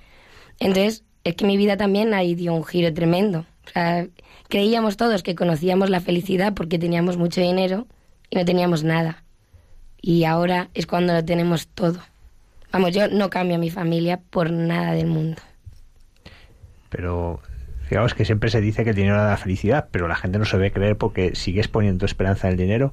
Entonces, 0.58 1.04
es 1.24 1.34
que 1.34 1.46
mi 1.46 1.56
vida 1.56 1.76
también 1.76 2.14
ahí 2.14 2.34
dio 2.34 2.54
un 2.54 2.64
giro 2.64 2.92
tremendo. 2.92 3.46
O 3.70 3.72
sea, 3.72 4.06
creíamos 4.48 4.96
todos 4.96 5.22
que 5.22 5.36
conocíamos 5.36 5.90
la 5.90 6.00
felicidad 6.00 6.54
porque 6.54 6.78
teníamos 6.78 7.16
mucho 7.16 7.40
dinero 7.40 7.86
y 8.30 8.36
no 8.36 8.44
teníamos 8.44 8.82
nada. 8.82 9.22
Y 10.02 10.24
ahora 10.24 10.70
es 10.74 10.86
cuando 10.86 11.12
lo 11.12 11.24
tenemos 11.24 11.68
todo. 11.68 12.00
Vamos, 12.72 12.92
yo 12.92 13.08
no 13.08 13.30
cambio 13.30 13.56
a 13.56 13.58
mi 13.58 13.70
familia 13.70 14.20
por 14.30 14.50
nada 14.50 14.92
del 14.92 15.06
mundo. 15.06 15.40
Pero 16.88 17.40
fijaos 17.88 18.14
que 18.14 18.24
siempre 18.24 18.50
se 18.50 18.60
dice 18.60 18.82
que 18.84 18.90
el 18.90 18.96
dinero 18.96 19.16
da 19.16 19.30
la 19.30 19.36
felicidad, 19.36 19.88
pero 19.90 20.08
la 20.08 20.16
gente 20.16 20.38
no 20.38 20.44
se 20.44 20.56
ve 20.56 20.72
creer 20.72 20.96
porque 20.96 21.34
sigues 21.34 21.68
poniendo 21.68 22.06
esperanza 22.06 22.48
en 22.48 22.52
el 22.52 22.58
dinero. 22.58 22.92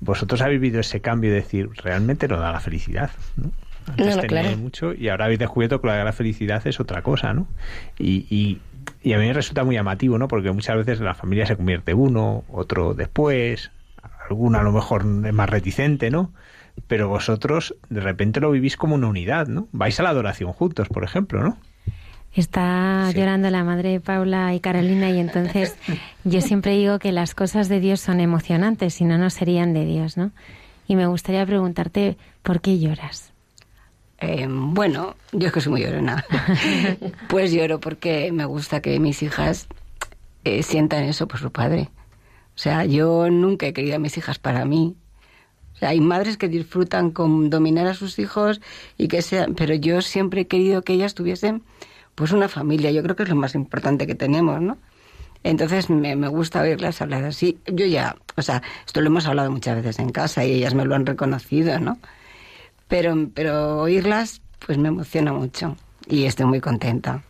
Vosotros 0.00 0.42
habéis 0.42 0.60
vivido 0.60 0.80
ese 0.80 1.00
cambio 1.00 1.30
de 1.30 1.36
decir, 1.36 1.70
realmente 1.82 2.28
no 2.28 2.38
da 2.38 2.52
la 2.52 2.60
felicidad, 2.60 3.10
¿no? 3.36 3.50
Antes 3.86 4.06
No, 4.06 4.16
no, 4.16 4.20
teníais 4.20 4.46
claro. 4.46 4.58
mucho 4.58 4.92
y 4.92 5.08
ahora 5.08 5.24
habéis 5.24 5.38
descubierto 5.40 5.80
que 5.80 5.86
la 5.86 6.04
la 6.04 6.12
felicidad 6.12 6.66
es 6.66 6.78
otra 6.78 7.02
cosa, 7.02 7.32
¿no? 7.32 7.48
Y, 7.98 8.26
y, 8.28 8.60
y 9.02 9.12
a 9.12 9.18
mí 9.18 9.26
me 9.26 9.32
resulta 9.32 9.64
muy 9.64 9.74
llamativo, 9.76 10.18
¿no? 10.18 10.28
Porque 10.28 10.50
muchas 10.52 10.76
veces 10.76 11.00
la 11.00 11.14
familia 11.14 11.46
se 11.46 11.56
convierte 11.56 11.94
uno, 11.94 12.44
otro 12.48 12.94
después, 12.94 13.70
alguno 14.28 14.58
a 14.58 14.62
lo 14.62 14.72
mejor 14.72 15.02
es 15.02 15.32
más 15.32 15.48
reticente, 15.48 16.10
¿no? 16.10 16.32
Pero 16.86 17.08
vosotros 17.08 17.74
de 17.88 18.00
repente 18.00 18.40
lo 18.40 18.50
vivís 18.50 18.76
como 18.76 18.94
una 18.94 19.08
unidad, 19.08 19.48
¿no? 19.48 19.68
Vais 19.72 19.98
a 19.98 20.02
la 20.02 20.10
adoración 20.10 20.52
juntos, 20.52 20.88
por 20.88 21.04
ejemplo, 21.04 21.42
¿no? 21.42 21.56
Está 22.34 23.08
Sí. 23.10 23.18
llorando 23.18 23.50
la 23.50 23.64
madre 23.64 23.90
de 23.90 24.00
Paula 24.00 24.54
y 24.54 24.60
Carolina 24.60 25.10
y 25.10 25.18
entonces 25.18 25.76
yo 26.24 26.40
siempre 26.40 26.72
digo 26.76 26.98
que 26.98 27.10
las 27.10 27.34
cosas 27.34 27.68
de 27.68 27.80
Dios 27.80 28.00
son 28.00 28.20
emocionantes, 28.20 28.94
si 28.94 29.04
no, 29.04 29.18
no 29.18 29.30
serían 29.30 29.72
de 29.72 29.84
Dios, 29.84 30.16
¿no? 30.16 30.30
Y 30.86 30.94
me 30.96 31.06
gustaría 31.06 31.44
preguntarte, 31.46 32.16
¿por 32.42 32.60
qué 32.60 32.78
lloras? 32.78 33.32
Eh, 34.20 34.46
bueno, 34.48 35.14
yo 35.32 35.46
es 35.46 35.52
que 35.52 35.60
soy 35.60 35.72
muy 35.72 35.82
llorona. 35.82 36.24
pues 37.28 37.52
lloro 37.52 37.80
porque 37.80 38.32
me 38.32 38.44
gusta 38.44 38.80
que 38.80 38.98
mis 38.98 39.22
hijas 39.22 39.68
eh, 40.44 40.62
sientan 40.62 41.04
eso 41.04 41.28
por 41.28 41.38
su 41.38 41.52
padre. 41.52 41.90
O 42.54 42.60
sea, 42.60 42.84
yo 42.84 43.30
nunca 43.30 43.66
he 43.66 43.72
querido 43.72 43.96
a 43.96 44.00
mis 44.00 44.16
hijas 44.18 44.38
para 44.38 44.64
mí. 44.64 44.96
O 45.74 45.78
sea, 45.78 45.90
hay 45.90 46.00
madres 46.00 46.36
que 46.36 46.48
disfrutan 46.48 47.12
con 47.12 47.50
dominar 47.50 47.86
a 47.86 47.94
sus 47.94 48.18
hijos 48.18 48.60
y 48.96 49.06
que 49.06 49.22
sean, 49.22 49.54
pero 49.54 49.74
yo 49.74 50.02
siempre 50.02 50.40
he 50.40 50.46
querido 50.48 50.82
que 50.82 50.94
ellas 50.94 51.14
tuviesen 51.14 51.62
pues 52.16 52.32
una 52.32 52.48
familia. 52.48 52.90
Yo 52.90 53.04
creo 53.04 53.14
que 53.14 53.22
es 53.22 53.28
lo 53.28 53.36
más 53.36 53.54
importante 53.54 54.08
que 54.08 54.16
tenemos, 54.16 54.60
¿no? 54.60 54.76
Entonces 55.44 55.88
me, 55.88 56.16
me 56.16 56.26
gusta 56.26 56.62
oírlas 56.62 57.00
hablar 57.00 57.22
así. 57.24 57.60
Yo 57.66 57.86
ya, 57.86 58.16
o 58.36 58.42
sea, 58.42 58.60
esto 58.84 59.00
lo 59.00 59.06
hemos 59.06 59.26
hablado 59.26 59.52
muchas 59.52 59.76
veces 59.76 60.00
en 60.00 60.10
casa 60.10 60.44
y 60.44 60.52
ellas 60.54 60.74
me 60.74 60.84
lo 60.84 60.96
han 60.96 61.06
reconocido, 61.06 61.78
¿no? 61.78 61.98
Pero, 62.88 63.14
pero 63.34 63.80
oírlas, 63.80 64.40
pues 64.64 64.78
me 64.78 64.88
emociona 64.88 65.32
mucho 65.32 65.76
y 66.06 66.24
estoy 66.24 66.46
muy 66.46 66.60
contenta. 66.60 67.22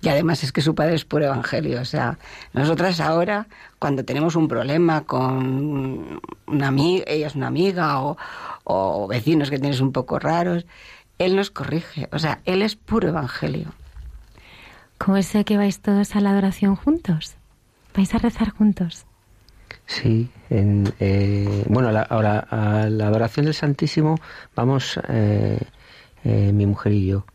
Y 0.00 0.08
además 0.08 0.42
es 0.42 0.50
que 0.50 0.62
su 0.62 0.74
padre 0.74 0.94
es 0.94 1.04
puro 1.04 1.26
evangelio. 1.26 1.80
O 1.80 1.84
sea, 1.84 2.18
nosotras 2.52 2.98
ahora, 2.98 3.46
cuando 3.78 4.04
tenemos 4.04 4.34
un 4.34 4.48
problema 4.48 5.02
con 5.02 6.20
una 6.46 6.68
amiga, 6.68 7.04
ella 7.06 7.28
es 7.28 7.36
una 7.36 7.46
amiga, 7.46 8.00
o, 8.02 8.16
o 8.64 9.06
vecinos 9.06 9.48
que 9.48 9.60
tienes 9.60 9.80
un 9.80 9.92
poco 9.92 10.18
raros, 10.18 10.66
él 11.18 11.36
nos 11.36 11.52
corrige. 11.52 12.08
O 12.10 12.18
sea, 12.18 12.40
él 12.44 12.62
es 12.62 12.74
puro 12.74 13.08
evangelio. 13.08 13.72
¿Cómo 14.98 15.16
es 15.16 15.32
que 15.46 15.56
vais 15.56 15.80
todos 15.80 16.16
a 16.16 16.20
la 16.20 16.30
adoración 16.30 16.74
juntos? 16.74 17.34
¿Vais 17.94 18.12
a 18.14 18.18
rezar 18.18 18.50
juntos? 18.50 19.04
Sí, 19.92 20.30
en, 20.48 20.90
eh, 21.00 21.64
bueno, 21.68 21.90
la- 21.92 22.02
ahora 22.02 22.38
a 22.50 22.88
la 22.88 23.08
adoración 23.08 23.44
del 23.44 23.54
Santísimo 23.54 24.18
vamos 24.56 24.98
eh, 25.08 25.58
eh, 26.24 26.50
mi 26.54 26.64
mujer 26.66 26.92
y 26.92 27.06
yo, 27.08 27.26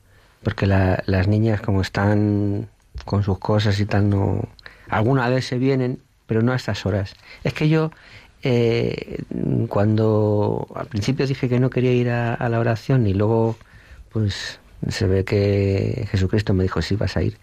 porque 0.43 0.65
la- 0.65 1.03
las 1.05 1.27
niñas 1.27 1.61
como 1.61 1.81
están 1.81 2.67
con 3.05 3.21
sus 3.23 3.37
cosas 3.37 3.79
y 3.79 3.85
tal, 3.85 4.09
no, 4.09 4.41
alguna 4.89 5.29
vez 5.29 5.45
se 5.45 5.59
vienen, 5.59 5.99
pero 6.25 6.41
no 6.41 6.51
a 6.51 6.55
estas 6.55 6.85
horas. 6.87 7.13
Es 7.43 7.53
que 7.53 7.69
yo 7.69 7.91
eh, 8.41 9.19
cuando 9.69 10.67
al 10.75 10.87
principio 10.87 11.27
dije 11.27 11.47
que 11.49 11.59
no 11.59 11.69
quería 11.69 11.91
ir 11.93 12.09
a, 12.09 12.33
a 12.33 12.49
la 12.49 12.59
oración 12.59 13.05
y 13.05 13.13
luego 13.13 13.55
pues 14.11 14.59
se 14.89 15.05
ve 15.05 15.23
que 15.25 16.07
Jesucristo 16.11 16.53
me 16.55 16.63
dijo 16.63 16.81
sí 16.81 16.95
vas 16.95 17.17
a 17.17 17.21
ir. 17.21 17.37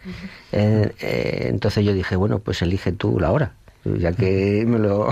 Eh, 0.53 0.93
eh, 1.01 1.47
entonces 1.51 1.85
yo 1.85 1.93
dije 1.93 2.17
bueno 2.17 2.39
pues 2.41 2.63
elige 2.63 2.91
tú 2.93 3.21
la 3.21 3.31
hora 3.31 3.53
ya 3.85 4.13
que 4.13 4.65
me 4.67 4.79
lo 4.79 5.09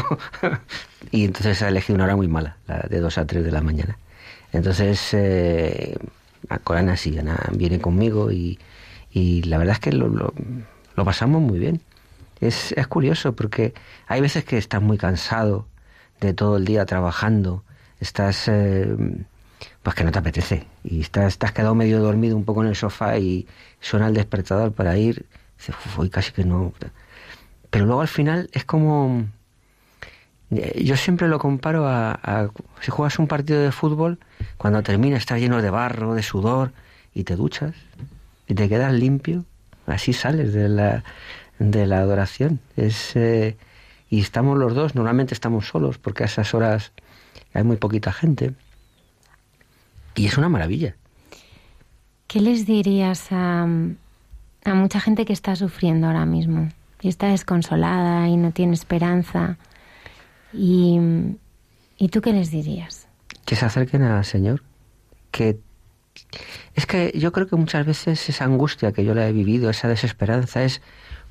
y 1.11 1.25
entonces 1.25 1.61
elegí 1.63 1.93
una 1.93 2.05
hora 2.05 2.17
muy 2.17 2.29
mala 2.29 2.57
la 2.67 2.79
de 2.89 3.01
2 3.01 3.19
a 3.19 3.27
3 3.27 3.45
de 3.45 3.53
la 3.53 3.61
mañana 3.61 3.99
entonces 4.53 5.11
eh, 5.13 5.97
a 6.49 6.59
Corana 6.59 6.97
sí 6.97 7.19
Ana 7.19 7.39
viene 7.53 7.81
conmigo 7.81 8.33
y, 8.33 8.59
y 9.11 9.43
la 9.43 9.59
verdad 9.59 9.75
es 9.75 9.81
que 9.81 9.93
lo, 9.93 10.09
lo, 10.09 11.05
pasamos 11.05 11.43
muy 11.43 11.59
bien 11.59 11.81
es, 12.41 12.73
es 12.73 12.87
curioso 12.87 13.35
porque 13.35 13.75
hay 14.07 14.21
veces 14.21 14.45
que 14.45 14.59
estás 14.59 14.83
muy 14.83 14.99
cansado 14.99 15.67
de 16.21 16.35
todo 16.35 16.57
el 16.57 16.65
día 16.65 16.87
trabajando, 16.87 17.65
estás 18.01 18.49
eh, 18.49 18.97
pues 19.83 19.97
que 19.97 20.05
no 20.05 20.13
te 20.13 20.19
apetece 20.19 20.67
y 20.85 21.01
estás, 21.01 21.37
has 21.41 21.53
quedado 21.53 21.75
medio 21.75 22.01
dormido 22.01 22.37
un 22.37 22.45
poco 22.45 22.63
en 22.63 22.69
el 22.69 22.77
sofá 22.77 23.19
y 23.19 23.47
suena 23.81 24.07
el 24.09 24.15
despertador 24.15 24.73
para 24.73 24.97
ir, 24.97 25.27
dices, 25.59 25.75
"Uf, 25.87 25.99
hoy 25.99 26.11
casi 26.11 26.33
que 26.33 26.45
no. 26.45 26.73
Pero 27.73 27.87
luego 27.87 28.03
al 28.03 28.09
final 28.09 28.51
es 28.53 28.67
como 28.67 29.25
eh, 30.51 30.85
yo 30.85 30.95
siempre 30.99 31.27
lo 31.27 31.39
comparo 31.39 31.89
a, 31.89 32.51
si 32.83 32.91
juegas 32.91 33.19
un 33.19 33.27
partido 33.27 33.63
de 33.63 33.73
fútbol, 33.73 34.19
cuando 34.59 34.83
termina 34.83 35.17
estás 35.17 35.41
lleno 35.41 35.63
de 35.63 35.71
barro, 35.71 36.15
de 36.15 36.23
sudor 36.23 36.73
y 37.15 37.25
te 37.25 37.35
duchas 37.35 37.75
y 38.47 38.55
te 38.55 38.69
quedas 38.69 38.93
limpio, 38.93 39.47
así 39.87 40.13
sales 40.13 40.53
de 40.53 40.69
la 40.69 41.03
de 41.59 41.87
la 41.87 42.01
adoración. 42.01 42.61
Es 42.77 43.17
eh, 43.17 43.57
y 44.11 44.21
estamos 44.21 44.59
los 44.59 44.75
dos, 44.75 44.95
normalmente 44.95 45.33
estamos 45.33 45.67
solos 45.67 45.97
porque 45.97 46.25
a 46.25 46.27
esas 46.27 46.53
horas 46.53 46.93
hay 47.55 47.65
muy 47.65 47.79
poquita 47.79 48.13
gente. 48.13 48.53
Y 50.15 50.27
es 50.27 50.37
una 50.37 50.51
maravilla. 50.51 50.95
¿Qué 52.27 52.43
les 52.43 52.67
dirías 52.67 53.33
a, 53.33 53.63
a 53.63 54.75
mucha 54.75 55.01
gente 55.01 55.25
que 55.25 55.33
está 55.33 55.57
sufriendo 55.57 56.07
ahora 56.07 56.27
mismo? 56.27 56.69
Y 57.03 57.09
está 57.09 57.29
desconsolada 57.29 58.29
y 58.29 58.37
no 58.37 58.53
tiene 58.53 58.75
esperanza. 58.75 59.59
¿Y, 60.53 60.99
¿y 61.99 62.09
tú 62.09 62.23
qué 62.23 62.33
les 62.33 62.51
dirías? 62.51 63.09
Que 63.45 63.57
se 63.57 63.67
acerquen 63.67 64.03
al 64.03 64.25
Señor. 64.25 64.63
Que 65.31 65.59
es 66.75 66.87
que 66.87 67.13
yo 67.15 67.33
creo 67.33 67.47
que 67.47 67.57
muchas 67.57 67.85
veces 67.85 68.29
esa 68.29 68.45
angustia 68.45 68.93
que 68.93 69.05
yo 69.05 69.15
la 69.15 69.29
he 69.29 69.33
vivido, 69.33 69.71
esa 69.71 69.89
desesperanza, 69.89 70.65
es 70.65 70.81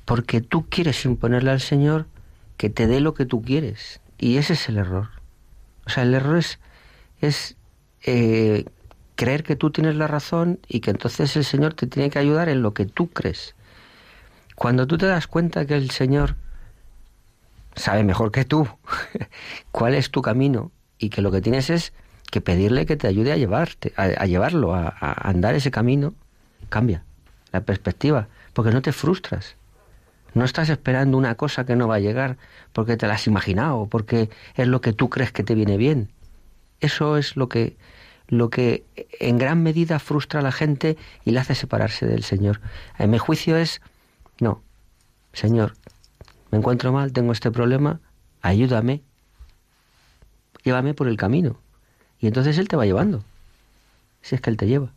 porque 0.04 0.40
tú 0.40 0.66
quieres 0.68 1.04
imponerle 1.04 1.50
al 1.50 1.60
Señor 1.60 2.06
que 2.56 2.70
te 2.70 2.86
dé 2.86 3.00
lo 3.00 3.14
que 3.14 3.26
tú 3.26 3.42
quieres. 3.42 4.00
Y 4.18 4.36
ese 4.36 4.52
es 4.52 4.68
el 4.68 4.76
error. 4.76 5.08
O 5.86 5.90
sea, 5.90 6.04
el 6.04 6.14
error 6.14 6.38
es, 6.38 6.60
es 7.20 7.56
eh, 8.04 8.64
creer 9.16 9.42
que 9.42 9.56
tú 9.56 9.70
tienes 9.70 9.96
la 9.96 10.06
razón 10.06 10.60
y 10.68 10.80
que 10.80 10.90
entonces 10.90 11.36
el 11.36 11.44
Señor 11.44 11.74
te 11.74 11.86
tiene 11.86 12.10
que 12.10 12.18
ayudar 12.18 12.48
en 12.48 12.62
lo 12.62 12.74
que 12.74 12.86
tú 12.86 13.08
crees. 13.08 13.54
Cuando 14.62 14.86
tú 14.86 14.96
te 14.96 15.06
das 15.06 15.26
cuenta 15.26 15.66
que 15.66 15.74
el 15.74 15.90
Señor 15.90 16.36
sabe 17.74 18.04
mejor 18.04 18.30
que 18.30 18.44
tú 18.44 18.68
cuál 19.72 19.92
es 19.94 20.12
tu 20.12 20.22
camino 20.22 20.70
y 20.98 21.10
que 21.10 21.20
lo 21.20 21.32
que 21.32 21.40
tienes 21.40 21.68
es 21.68 21.92
que 22.30 22.40
pedirle 22.40 22.86
que 22.86 22.96
te 22.96 23.08
ayude 23.08 23.32
a 23.32 23.36
llevarte, 23.36 23.92
a, 23.96 24.24
llevarlo, 24.24 24.72
a, 24.72 24.94
andar 25.00 25.56
ese 25.56 25.72
camino, 25.72 26.14
cambia 26.68 27.02
la 27.50 27.62
perspectiva, 27.62 28.28
porque 28.52 28.70
no 28.70 28.82
te 28.82 28.92
frustras. 28.92 29.56
No 30.32 30.44
estás 30.44 30.68
esperando 30.68 31.18
una 31.18 31.34
cosa 31.34 31.66
que 31.66 31.74
no 31.74 31.88
va 31.88 31.96
a 31.96 31.98
llegar 31.98 32.36
porque 32.72 32.96
te 32.96 33.08
la 33.08 33.14
has 33.14 33.26
imaginado, 33.26 33.88
porque 33.88 34.30
es 34.54 34.68
lo 34.68 34.80
que 34.80 34.92
tú 34.92 35.10
crees 35.10 35.32
que 35.32 35.42
te 35.42 35.56
viene 35.56 35.76
bien. 35.76 36.12
Eso 36.78 37.16
es 37.16 37.34
lo 37.34 37.48
que, 37.48 37.76
lo 38.28 38.48
que 38.48 38.84
en 39.18 39.38
gran 39.38 39.64
medida 39.64 39.98
frustra 39.98 40.38
a 40.38 40.44
la 40.44 40.52
gente 40.52 40.96
y 41.24 41.32
le 41.32 41.40
hace 41.40 41.56
separarse 41.56 42.06
del 42.06 42.22
Señor. 42.22 42.60
En 42.96 43.10
mi 43.10 43.18
juicio 43.18 43.56
es, 43.56 43.80
no, 44.42 44.60
Señor, 45.32 45.74
me 46.50 46.58
encuentro 46.58 46.92
mal, 46.92 47.12
tengo 47.12 47.30
este 47.30 47.52
problema, 47.52 48.00
ayúdame, 48.40 49.02
llévame 50.64 50.94
por 50.94 51.06
el 51.06 51.16
camino. 51.16 51.60
Y 52.18 52.26
entonces 52.26 52.58
Él 52.58 52.66
te 52.66 52.74
va 52.74 52.84
llevando. 52.84 53.22
Si 54.20 54.34
es 54.34 54.40
que 54.40 54.50
Él 54.50 54.56
te 54.56 54.66
lleva. 54.66 54.90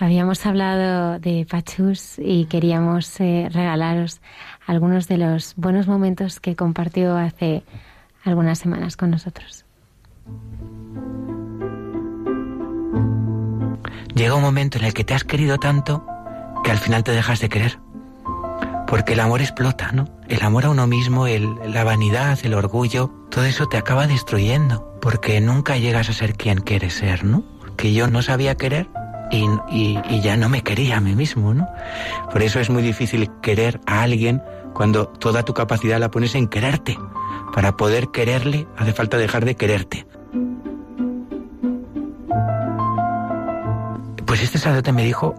Habíamos 0.00 0.44
hablado 0.46 1.20
de 1.20 1.46
Pachus 1.48 2.18
y 2.18 2.46
queríamos 2.46 3.20
eh, 3.20 3.48
regalaros 3.52 4.20
algunos 4.66 5.06
de 5.06 5.18
los 5.18 5.54
buenos 5.54 5.86
momentos 5.86 6.40
que 6.40 6.56
compartió 6.56 7.16
hace 7.16 7.62
algunas 8.24 8.58
semanas 8.58 8.96
con 8.96 9.12
nosotros. 9.12 9.64
Llega 14.16 14.34
un 14.34 14.42
momento 14.42 14.78
en 14.78 14.86
el 14.86 14.94
que 14.94 15.04
te 15.04 15.14
has 15.14 15.22
querido 15.22 15.58
tanto 15.58 16.04
que 16.64 16.70
al 16.70 16.78
final 16.78 17.04
te 17.04 17.12
dejas 17.12 17.40
de 17.40 17.48
querer. 17.48 17.78
Porque 18.86 19.12
el 19.12 19.20
amor 19.20 19.42
explota, 19.42 19.92
¿no? 19.92 20.06
El 20.28 20.42
amor 20.42 20.64
a 20.64 20.70
uno 20.70 20.86
mismo, 20.86 21.26
el, 21.26 21.56
la 21.66 21.84
vanidad, 21.84 22.38
el 22.42 22.54
orgullo, 22.54 23.10
todo 23.30 23.44
eso 23.44 23.66
te 23.66 23.76
acaba 23.76 24.06
destruyendo. 24.06 24.98
Porque 25.00 25.40
nunca 25.40 25.76
llegas 25.76 26.08
a 26.08 26.14
ser 26.14 26.34
quien 26.34 26.60
quieres 26.60 26.94
ser, 26.94 27.24
¿no? 27.24 27.44
Que 27.76 27.92
yo 27.92 28.08
no 28.08 28.22
sabía 28.22 28.56
querer 28.56 28.88
y, 29.30 29.46
y, 29.70 30.20
ya 30.22 30.36
no 30.36 30.48
me 30.48 30.62
quería 30.62 30.96
a 30.96 31.00
mí 31.00 31.14
mismo, 31.14 31.52
¿no? 31.52 31.68
Por 32.32 32.42
eso 32.42 32.60
es 32.60 32.70
muy 32.70 32.82
difícil 32.82 33.30
querer 33.42 33.78
a 33.86 34.02
alguien 34.02 34.42
cuando 34.72 35.06
toda 35.06 35.44
tu 35.44 35.52
capacidad 35.52 35.98
la 35.98 36.10
pones 36.10 36.34
en 36.34 36.48
quererte. 36.48 36.98
Para 37.52 37.76
poder 37.76 38.08
quererle 38.08 38.66
hace 38.76 38.92
falta 38.92 39.18
dejar 39.18 39.44
de 39.44 39.54
quererte. 39.54 40.06
Pues 44.24 44.42
este 44.42 44.58
sacerdote 44.58 44.92
me 44.92 45.04
dijo 45.04 45.34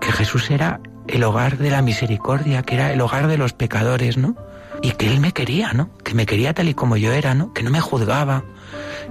que, 0.00 0.12
Jesús 0.12 0.50
era 0.50 0.80
el 1.06 1.24
hogar 1.24 1.58
de 1.58 1.70
la 1.70 1.82
misericordia, 1.82 2.62
que 2.62 2.74
era 2.74 2.92
el 2.92 3.00
hogar 3.00 3.26
de 3.26 3.38
los 3.38 3.52
pecadores, 3.52 4.16
¿no? 4.18 4.36
Y 4.82 4.92
que 4.92 5.06
él 5.08 5.20
me 5.20 5.32
quería, 5.32 5.72
¿no? 5.72 5.90
Que 6.04 6.14
me 6.14 6.26
quería 6.26 6.54
tal 6.54 6.68
y 6.68 6.74
como 6.74 6.96
yo 6.96 7.12
era, 7.12 7.34
¿no? 7.34 7.52
Que 7.52 7.62
no 7.62 7.70
me 7.70 7.80
juzgaba, 7.80 8.44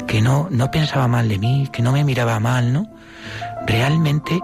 que 0.08 0.22
no, 0.22 0.48
no 0.52 0.72
pensaba 0.72 1.08
mal 1.08 1.28
de 1.28 1.40
mí, 1.40 1.70
que 1.72 1.82
no 1.82 1.92
me 1.92 2.04
miraba 2.04 2.40
mal, 2.40 2.72
¿no? 2.72 2.92
Realmente, 3.66 4.40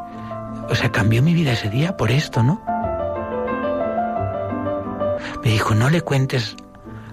o 0.69 0.75
sea, 0.75 0.91
cambió 0.91 1.21
mi 1.21 1.33
vida 1.33 1.53
ese 1.53 1.69
día 1.69 1.95
por 1.95 2.11
esto, 2.11 2.43
¿no? 2.43 2.61
Me 5.43 5.51
dijo, 5.51 5.75
no 5.75 5.89
le 5.89 6.01
cuentes 6.01 6.55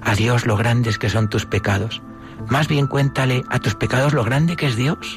a 0.03 0.15
Dios 0.15 0.47
lo 0.47 0.57
grandes 0.57 0.99
que 0.99 1.11
son 1.11 1.29
tus 1.29 1.47
pecados. 1.47 2.03
Más 2.49 2.69
bien 2.69 2.87
cuéntale 2.87 3.45
a 3.49 3.59
tus 3.59 3.75
pecados 3.75 4.15
lo 4.15 4.25
grande 4.25 4.57
que 4.57 4.67
es 4.67 4.77
Dios. 4.77 5.17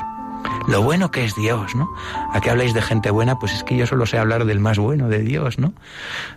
Lo 0.68 0.82
bueno 0.82 1.12
que 1.12 1.26
es 1.26 1.36
Dios, 1.36 1.76
¿no? 1.76 1.90
¿A 2.32 2.40
qué 2.40 2.50
habláis 2.50 2.74
de 2.74 2.82
gente 2.82 3.12
buena? 3.12 3.38
Pues 3.38 3.54
es 3.54 3.64
que 3.64 3.76
yo 3.76 3.86
solo 3.86 4.06
sé 4.06 4.18
hablar 4.18 4.46
del 4.46 4.60
más 4.60 4.80
bueno, 4.80 5.10
de 5.10 5.20
Dios, 5.20 5.60
¿no? 5.60 5.74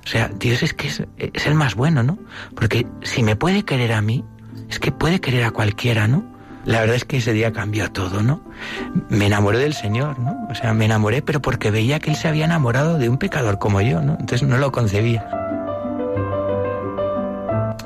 O 0.04 0.06
sea, 0.06 0.28
Dios 0.28 0.62
es 0.62 0.74
que 0.74 0.88
es, 0.88 1.02
el 1.46 1.54
más 1.54 1.74
bueno, 1.74 2.02
¿no? 2.02 2.18
Porque 2.54 2.86
si 3.02 3.22
me 3.22 3.36
puede 3.36 3.64
querer 3.64 3.92
a 3.92 4.02
mí, 4.02 4.24
es 4.68 4.78
que 4.80 4.90
puede 4.90 5.20
querer 5.20 5.44
a 5.44 5.50
cualquiera, 5.52 6.08
¿no? 6.08 6.24
La 6.64 6.80
verdad 6.80 6.96
es 6.96 7.04
que 7.04 7.18
ese 7.18 7.32
día 7.32 7.52
cambió 7.52 7.92
todo, 7.92 8.22
¿no? 8.22 8.42
Me 9.08 9.26
enamoré 9.26 9.58
del 9.58 9.74
Señor, 9.74 10.18
¿no? 10.18 10.48
O 10.50 10.54
sea, 10.56 10.74
me 10.74 10.86
enamoré, 10.86 11.22
pero 11.22 11.40
porque 11.40 11.70
veía 11.70 12.00
que 12.00 12.10
Él 12.10 12.16
se 12.16 12.26
había 12.26 12.46
enamorado 12.46 12.98
de 12.98 13.08
un 13.08 13.18
pecador 13.18 13.60
como 13.60 13.80
yo, 13.80 14.02
¿no? 14.02 14.16
Entonces 14.18 14.42
no 14.42 14.58
lo 14.58 14.72
concebía. 14.72 15.28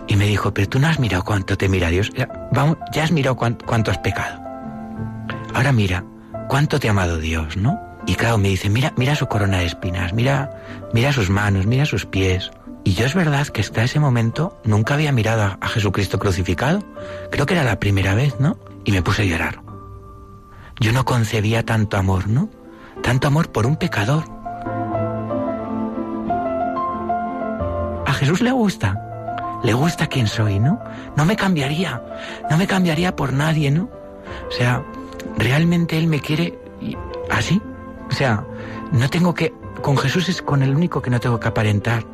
Y 0.08 0.16
me 0.16 0.26
dijo, 0.26 0.54
pero 0.54 0.68
tú 0.68 0.78
no 0.78 0.88
has 0.88 0.98
mirado 0.98 1.22
cuánto 1.22 1.58
te 1.58 1.68
mira 1.68 1.90
Dios. 1.90 2.10
Ya, 2.16 2.28
vamos, 2.52 2.78
ya 2.92 3.04
has 3.04 3.12
mirado 3.12 3.36
cuánto 3.36 3.90
has 3.90 3.98
pecado. 3.98 4.40
Ahora 5.54 5.72
mira, 5.72 6.04
cuánto 6.51 6.80
te 6.80 6.88
ha 6.88 6.90
amado 6.90 7.18
Dios, 7.18 7.57
¿no? 7.57 7.80
Y 8.07 8.16
claro, 8.16 8.36
me 8.36 8.48
dice, 8.48 8.68
mira, 8.68 8.92
mira 8.96 9.14
su 9.14 9.28
corona 9.28 9.59
de 9.59 9.66
espinas, 9.66 10.12
mira, 10.12 10.51
mira 10.92 11.12
sus 11.12 11.30
manos, 11.30 11.64
mira 11.64 11.86
sus 11.86 12.07
pies. 12.07 12.51
Y 12.82 12.94
yo 12.94 13.07
es 13.07 13.14
verdad 13.14 13.46
que 13.46 13.61
hasta 13.61 13.84
ese 13.84 14.01
momento 14.01 14.61
nunca 14.64 14.94
había 14.94 15.12
mirado 15.12 15.42
a, 15.42 15.59
a 15.61 15.68
Jesucristo 15.68 16.18
crucificado. 16.18 16.82
Creo 17.30 17.46
que 17.46 17.55
era 17.55 17.62
la 17.62 17.78
primera 17.78 18.16
vez, 18.16 18.40
¿no? 18.40 18.59
Y 18.84 18.90
me 18.90 19.01
puse 19.01 19.22
a 19.22 19.26
llorar. 19.26 19.62
Yo 20.80 20.92
no 20.92 21.05
concebía 21.05 21.64
tanto 21.64 21.96
amor, 21.96 22.26
¿no? 22.26 22.51
Tanto 23.01 23.28
amor 23.28 23.53
por 23.53 23.64
un 23.64 23.76
pecador. 23.76 24.24
A 28.07 28.12
Jesús 28.14 28.40
le 28.40 28.51
gusta. 28.51 28.98
Le 29.62 29.72
gusta 29.72 30.09
quién 30.09 30.26
soy, 30.26 30.59
¿no? 30.59 30.82
No 31.16 31.24
me 31.26 31.36
cambiaría. 31.36 32.03
No 32.51 32.57
me 32.57 32.66
cambiaría 32.66 33.14
por 33.14 33.32
nadie, 33.32 33.70
¿no? 33.70 33.88
O 34.48 34.53
sea, 34.53 34.82
realmente 35.41 35.99
Él 35.99 36.07
me 36.07 36.20
quiere 36.20 36.59
así. 37.30 37.61
O 38.11 38.14
sea, 38.14 38.45
no 38.93 39.09
tengo 39.09 39.34
que... 39.34 39.53
Con 39.82 39.97
Jesús 39.97 40.28
es 40.28 40.43
con 40.43 40.62
el 40.62 40.74
único 40.74 41.01
que 41.01 41.11
no 41.11 41.20
tengo 41.20 41.41
que 41.41 41.49
aparentar. 41.49 42.05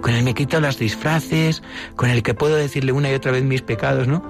Con 0.00 0.14
Él 0.14 0.22
me 0.24 0.34
quito 0.34 0.60
las 0.60 0.78
disfraces, 0.78 1.62
con 1.96 2.10
el 2.10 2.22
que 2.22 2.34
puedo 2.34 2.56
decirle 2.56 2.92
una 2.92 3.10
y 3.10 3.14
otra 3.14 3.32
vez 3.32 3.42
mis 3.42 3.62
pecados, 3.62 4.06
¿no? 4.06 4.22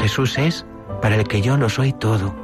Jesús 0.00 0.38
es 0.38 0.66
para 1.02 1.16
el 1.16 1.24
que 1.24 1.40
yo 1.40 1.56
lo 1.56 1.68
soy 1.68 1.92
todo, 1.92 2.34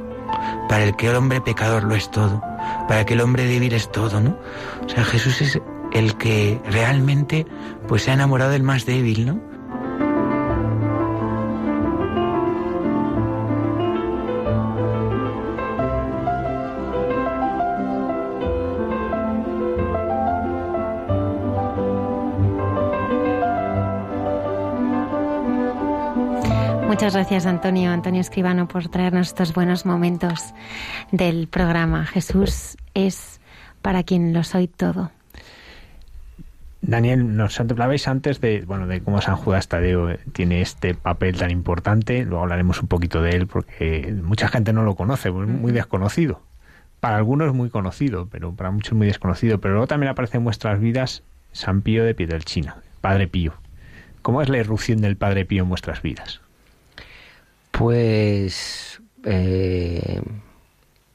para 0.67 0.83
el 0.83 0.95
que 0.95 1.09
el 1.09 1.15
hombre 1.15 1.41
pecador 1.41 1.83
lo 1.83 1.95
es 1.95 2.09
todo, 2.11 2.41
para 2.87 3.05
que 3.05 3.13
el 3.13 3.21
hombre 3.21 3.45
débil 3.45 3.73
es 3.73 3.91
todo, 3.91 4.19
¿no? 4.19 4.37
O 4.85 4.89
sea, 4.89 5.03
Jesús 5.03 5.41
es 5.41 5.59
el 5.93 6.17
que 6.17 6.59
realmente 6.65 7.45
pues 7.87 8.03
se 8.03 8.11
ha 8.11 8.15
enamorado 8.15 8.51
del 8.51 8.63
más 8.63 8.85
débil, 8.85 9.25
¿no? 9.25 9.52
Muchas 26.93 27.15
gracias, 27.15 27.47
Antonio, 27.47 27.89
Antonio 27.89 28.21
Escribano, 28.21 28.67
por 28.67 28.87
traernos 28.87 29.29
estos 29.29 29.51
buenos 29.51 29.83
momentos 29.83 30.53
del 31.11 31.47
programa. 31.47 32.05
Jesús 32.05 32.77
es 32.93 33.41
para 33.81 34.03
quien 34.03 34.31
lo 34.31 34.43
soy 34.43 34.67
todo. 34.67 35.09
Daniel, 36.83 37.35
nos 37.35 37.59
hablabais 37.59 38.07
antes 38.07 38.39
de, 38.41 38.61
bueno, 38.67 38.85
de 38.85 39.01
cómo 39.01 39.21
San 39.21 39.37
Judas 39.37 39.67
Tadeo 39.69 40.19
tiene 40.33 40.61
este 40.61 40.93
papel 40.93 41.35
tan 41.35 41.49
importante. 41.49 42.25
Luego 42.25 42.43
hablaremos 42.43 42.79
un 42.79 42.87
poquito 42.87 43.23
de 43.23 43.31
él 43.31 43.47
porque 43.47 44.13
mucha 44.21 44.47
gente 44.47 44.71
no 44.71 44.83
lo 44.83 44.93
conoce, 44.93 45.29
es 45.29 45.33
muy 45.33 45.71
desconocido. 45.71 46.41
Para 46.99 47.17
algunos 47.17 47.55
muy 47.55 47.71
conocido, 47.71 48.27
pero 48.31 48.53
para 48.53 48.69
muchos 48.69 48.93
muy 48.93 49.07
desconocido. 49.07 49.59
Pero 49.59 49.73
luego 49.73 49.87
también 49.87 50.11
aparece 50.11 50.37
en 50.37 50.43
vuestras 50.43 50.79
vidas 50.79 51.23
San 51.53 51.81
Pío 51.81 52.05
de 52.05 52.13
Pietrelcina, 52.13 52.77
Padre 53.01 53.27
Pío. 53.27 53.55
¿Cómo 54.21 54.43
es 54.43 54.49
la 54.49 54.59
irrupción 54.59 55.01
del 55.01 55.17
Padre 55.17 55.43
Pío 55.45 55.63
en 55.63 55.69
vuestras 55.69 56.03
vidas? 56.03 56.42
Pues 57.73 59.01
eh, 59.25 60.21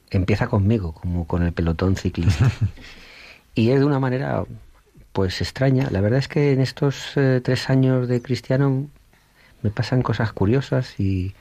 empieza 0.09 0.47
conmigo, 0.47 0.93
como 0.93 1.25
con 1.25 1.43
el 1.43 1.53
pelotón 1.53 1.95
ciclista. 1.95 2.51
y 3.55 3.71
es 3.71 3.79
de 3.79 3.85
una 3.85 3.99
manera 3.99 4.43
pues 5.13 5.39
extraña. 5.39 5.87
La 5.89 6.01
verdad 6.01 6.19
es 6.19 6.27
que 6.27 6.51
en 6.51 6.59
estos 6.59 7.13
eh, 7.15 7.39
tres 7.41 7.69
años 7.69 8.09
de 8.09 8.21
cristiano 8.21 8.87
me 9.61 9.69
pasan 9.69 10.01
cosas 10.01 10.33
curiosas 10.33 10.99
y, 10.99 11.33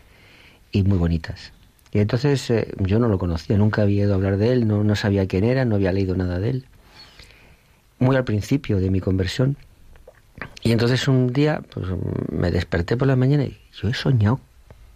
y 0.70 0.84
muy 0.84 0.98
bonitas. 0.98 1.52
Y 1.92 1.98
entonces 1.98 2.48
eh, 2.50 2.72
yo 2.78 3.00
no 3.00 3.08
lo 3.08 3.18
conocía, 3.18 3.58
nunca 3.58 3.82
había 3.82 4.04
ido 4.04 4.12
a 4.12 4.16
hablar 4.16 4.36
de 4.36 4.52
él, 4.52 4.68
no, 4.68 4.84
no 4.84 4.94
sabía 4.94 5.26
quién 5.26 5.42
era, 5.42 5.64
no 5.64 5.74
había 5.74 5.90
leído 5.90 6.14
nada 6.14 6.38
de 6.38 6.50
él. 6.50 6.66
Muy 7.98 8.14
al 8.14 8.24
principio 8.24 8.78
de 8.78 8.88
mi 8.90 9.00
conversión. 9.00 9.56
Y 10.62 10.70
entonces 10.70 11.08
un 11.08 11.32
día 11.32 11.60
pues, 11.74 11.88
me 12.30 12.52
desperté 12.52 12.96
por 12.96 13.08
la 13.08 13.16
mañana 13.16 13.42
y 13.42 13.58
yo 13.72 13.88
he 13.88 13.94
soñado 13.94 14.38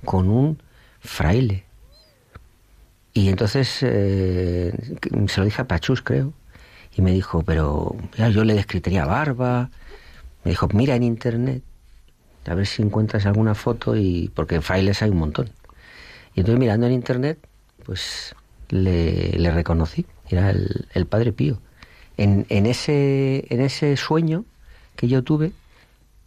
con 0.04 0.28
un 0.28 0.62
fraile. 1.00 1.64
Y 3.14 3.28
entonces 3.28 3.78
eh, 3.82 4.72
se 5.28 5.40
lo 5.40 5.44
dije 5.44 5.62
a 5.62 5.66
Pachus, 5.66 6.02
creo, 6.02 6.32
y 6.96 7.02
me 7.02 7.12
dijo, 7.12 7.42
pero 7.42 7.96
ya, 8.16 8.28
yo 8.28 8.44
le 8.44 8.54
describiría 8.54 9.04
barba. 9.04 9.70
Me 10.44 10.50
dijo, 10.50 10.68
mira 10.72 10.94
en 10.96 11.02
internet, 11.02 11.62
a 12.46 12.54
ver 12.54 12.66
si 12.66 12.82
encuentras 12.82 13.26
alguna 13.26 13.54
foto, 13.54 13.96
y 13.96 14.30
porque 14.34 14.60
frailes 14.60 15.02
hay 15.02 15.10
un 15.10 15.18
montón. 15.18 15.50
Y 16.34 16.40
entonces 16.40 16.58
mirando 16.58 16.86
en 16.86 16.92
internet, 16.92 17.38
pues 17.84 18.34
le, 18.70 19.32
le 19.32 19.50
reconocí, 19.50 20.06
era 20.28 20.50
el, 20.50 20.88
el 20.94 21.06
Padre 21.06 21.32
Pío. 21.32 21.58
En, 22.16 22.46
en, 22.48 22.66
ese, 22.66 23.46
en 23.50 23.60
ese 23.60 23.96
sueño 23.96 24.44
que 24.96 25.08
yo 25.08 25.22
tuve, 25.22 25.52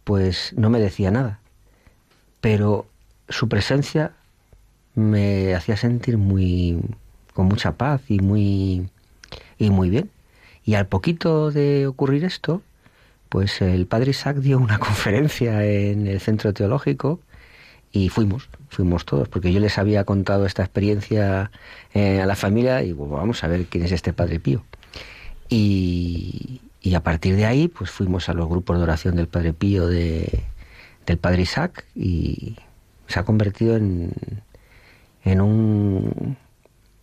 pues 0.04 0.52
no 0.56 0.70
me 0.70 0.80
decía 0.80 1.10
nada. 1.10 1.40
Pero 2.40 2.86
su 3.28 3.48
presencia 3.48 4.12
me 4.94 5.54
hacía 5.54 5.76
sentir 5.76 6.18
muy 6.18 6.80
con 7.34 7.46
mucha 7.46 7.72
paz 7.72 8.02
y 8.08 8.18
muy 8.20 8.88
y 9.58 9.70
muy 9.70 9.90
bien. 9.90 10.10
Y 10.64 10.74
al 10.74 10.86
poquito 10.86 11.50
de 11.50 11.86
ocurrir 11.86 12.24
esto, 12.24 12.62
pues 13.28 13.60
el 13.62 13.86
padre 13.86 14.10
Isaac 14.10 14.38
dio 14.38 14.58
una 14.58 14.78
conferencia 14.80 15.64
en 15.64 16.06
el 16.06 16.20
centro 16.20 16.52
teológico 16.52 17.20
y 17.92 18.08
fuimos, 18.08 18.48
fuimos 18.68 19.04
todos, 19.04 19.28
porque 19.28 19.52
yo 19.52 19.60
les 19.60 19.78
había 19.78 20.04
contado 20.04 20.44
esta 20.44 20.62
experiencia 20.62 21.50
eh, 21.94 22.20
a 22.20 22.26
la 22.26 22.36
familia 22.36 22.82
y 22.82 22.92
vamos 22.92 23.42
a 23.44 23.48
ver 23.48 23.66
quién 23.66 23.84
es 23.84 23.92
este 23.92 24.12
padre 24.12 24.40
Pío. 24.40 24.64
Y, 25.48 26.60
y, 26.82 26.94
a 26.94 27.02
partir 27.02 27.36
de 27.36 27.46
ahí, 27.46 27.68
pues 27.68 27.90
fuimos 27.90 28.28
a 28.28 28.34
los 28.34 28.48
grupos 28.48 28.76
de 28.78 28.82
oración 28.82 29.14
del 29.14 29.28
padre 29.28 29.52
Pío 29.52 29.86
de, 29.86 30.42
del 31.06 31.18
padre 31.18 31.42
Isaac 31.42 31.84
y 31.94 32.56
se 33.06 33.18
ha 33.18 33.24
convertido 33.24 33.76
en, 33.76 34.12
en 35.24 35.40
un 35.40 36.36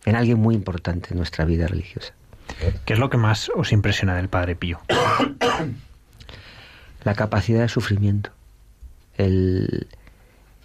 en 0.04 0.16
alguien 0.16 0.38
muy 0.38 0.54
importante 0.54 1.08
en 1.10 1.16
nuestra 1.16 1.44
vida 1.44 1.66
religiosa. 1.66 2.12
¿Qué 2.84 2.92
es 2.92 2.98
lo 2.98 3.10
que 3.10 3.16
más 3.16 3.50
os 3.54 3.72
impresiona 3.72 4.14
del 4.14 4.28
Padre 4.28 4.54
Pío? 4.54 4.80
La 7.04 7.14
capacidad 7.14 7.62
de 7.62 7.68
sufrimiento. 7.68 8.30
El, 9.16 9.88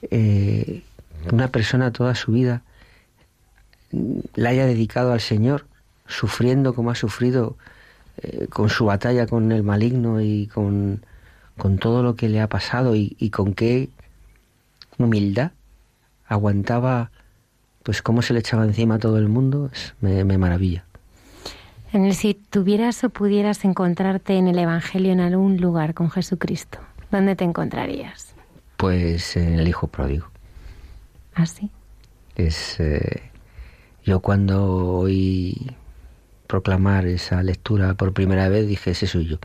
eh, 0.09 0.83
una 1.31 1.49
persona 1.49 1.91
toda 1.91 2.15
su 2.15 2.31
vida 2.31 2.61
la 4.35 4.49
haya 4.49 4.65
dedicado 4.65 5.13
al 5.13 5.19
Señor, 5.19 5.65
sufriendo 6.07 6.73
como 6.73 6.91
ha 6.91 6.95
sufrido, 6.95 7.57
eh, 8.21 8.47
con 8.49 8.69
su 8.69 8.85
batalla 8.85 9.27
con 9.27 9.51
el 9.51 9.63
maligno 9.63 10.21
y 10.21 10.47
con, 10.47 11.05
con 11.57 11.77
todo 11.77 12.03
lo 12.03 12.15
que 12.15 12.29
le 12.29 12.39
ha 12.39 12.47
pasado 12.47 12.95
y, 12.95 13.17
y 13.19 13.31
con 13.31 13.53
qué 13.53 13.89
humildad 15.05 15.51
aguantaba 16.25 17.11
pues 17.83 18.01
cómo 18.01 18.21
se 18.21 18.33
le 18.33 18.39
echaba 18.39 18.65
encima 18.65 18.95
a 18.95 18.99
todo 18.99 19.17
el 19.17 19.29
mundo, 19.29 19.69
es- 19.73 19.95
me, 20.01 20.23
me 20.23 20.37
maravilla. 20.37 20.85
En 21.91 22.05
el 22.05 22.13
si 22.13 22.35
tuvieras 22.35 23.03
o 23.03 23.09
pudieras 23.09 23.65
encontrarte 23.65 24.37
en 24.37 24.47
el 24.47 24.59
Evangelio 24.59 25.11
en 25.11 25.21
algún 25.21 25.57
lugar 25.57 25.93
con 25.95 26.11
Jesucristo, 26.11 26.77
¿dónde 27.09 27.35
te 27.35 27.45
encontrarías? 27.45 28.35
Pues 28.77 29.35
en 29.37 29.57
el 29.59 29.67
hijo 29.67 29.87
pródigo. 29.87 30.27
¿Así? 31.33 31.71
Es 32.35 32.79
eh, 32.79 33.31
yo 34.03 34.19
cuando 34.19 34.71
oí 34.99 35.75
proclamar 36.47 37.05
esa 37.07 37.41
lectura 37.41 37.95
por 37.95 38.13
primera 38.13 38.49
vez 38.49 38.67
dije 38.67 38.91
ese 38.91 39.07
soy 39.07 39.25
yo. 39.25 39.37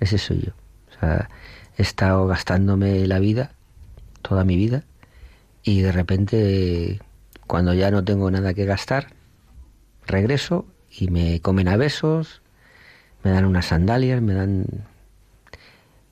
Ese 0.00 0.18
soy 0.18 0.40
yo. 0.42 0.52
O 0.96 1.00
sea, 1.00 1.28
he 1.78 1.82
estado 1.82 2.26
gastándome 2.26 3.06
la 3.06 3.18
vida, 3.18 3.52
toda 4.26 4.44
mi 4.44 4.56
vida, 4.56 4.84
y 5.62 5.82
de 5.82 5.92
repente 5.92 7.00
cuando 7.46 7.74
ya 7.74 7.90
no 7.90 8.04
tengo 8.04 8.30
nada 8.30 8.54
que 8.54 8.64
gastar, 8.64 9.08
regreso 10.06 10.66
y 10.90 11.08
me 11.08 11.40
comen 11.40 11.68
a 11.68 11.76
besos, 11.76 12.42
me 13.22 13.30
dan 13.30 13.44
unas 13.44 13.66
sandalias, 13.66 14.20
me 14.22 14.34
dan 14.34 14.66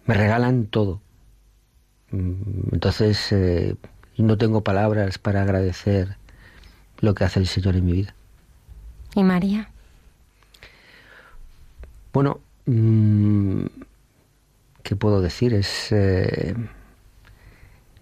me 0.07 0.15
regalan 0.15 0.67
todo. 0.67 1.01
Mm, 2.11 2.73
Entonces, 2.73 3.33
eh, 3.33 3.77
no 4.19 4.37
tengo 4.37 4.63
palabras 4.63 5.19
para 5.19 5.43
agradecer 5.43 6.17
lo 7.01 7.15
que 7.15 7.25
hace 7.25 7.41
el 7.41 7.47
Señor 7.47 7.77
en 7.77 7.87
mi 7.87 7.93
vida. 7.93 8.15
¿Y 9.15 9.23
María? 9.23 9.71
Bueno, 12.13 12.41
mm, 12.67 13.65
¿qué 14.83 14.97
puedo 14.97 15.21
decir? 15.21 15.55
Es 15.55 15.91
eh, 15.91 16.55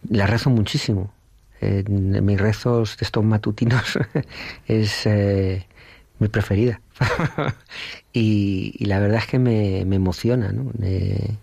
la 0.08 0.26
rezo 0.26 0.50
muchísimo. 0.50 1.12
En 1.60 2.24
mis 2.24 2.40
rezos 2.40 2.96
de 2.96 3.04
estos 3.04 3.24
matutinos 3.24 3.98
es 4.66 5.06
eh, 5.06 5.66
mi 6.18 6.28
preferida. 6.28 6.80
y, 8.12 8.84
la 8.84 8.98
verdad 8.98 9.18
es 9.18 9.26
que 9.26 9.38
me, 9.38 9.84
me 9.84 9.96
emociona, 9.96 10.50
¿no? 10.50 10.72
Eh, 10.82 11.36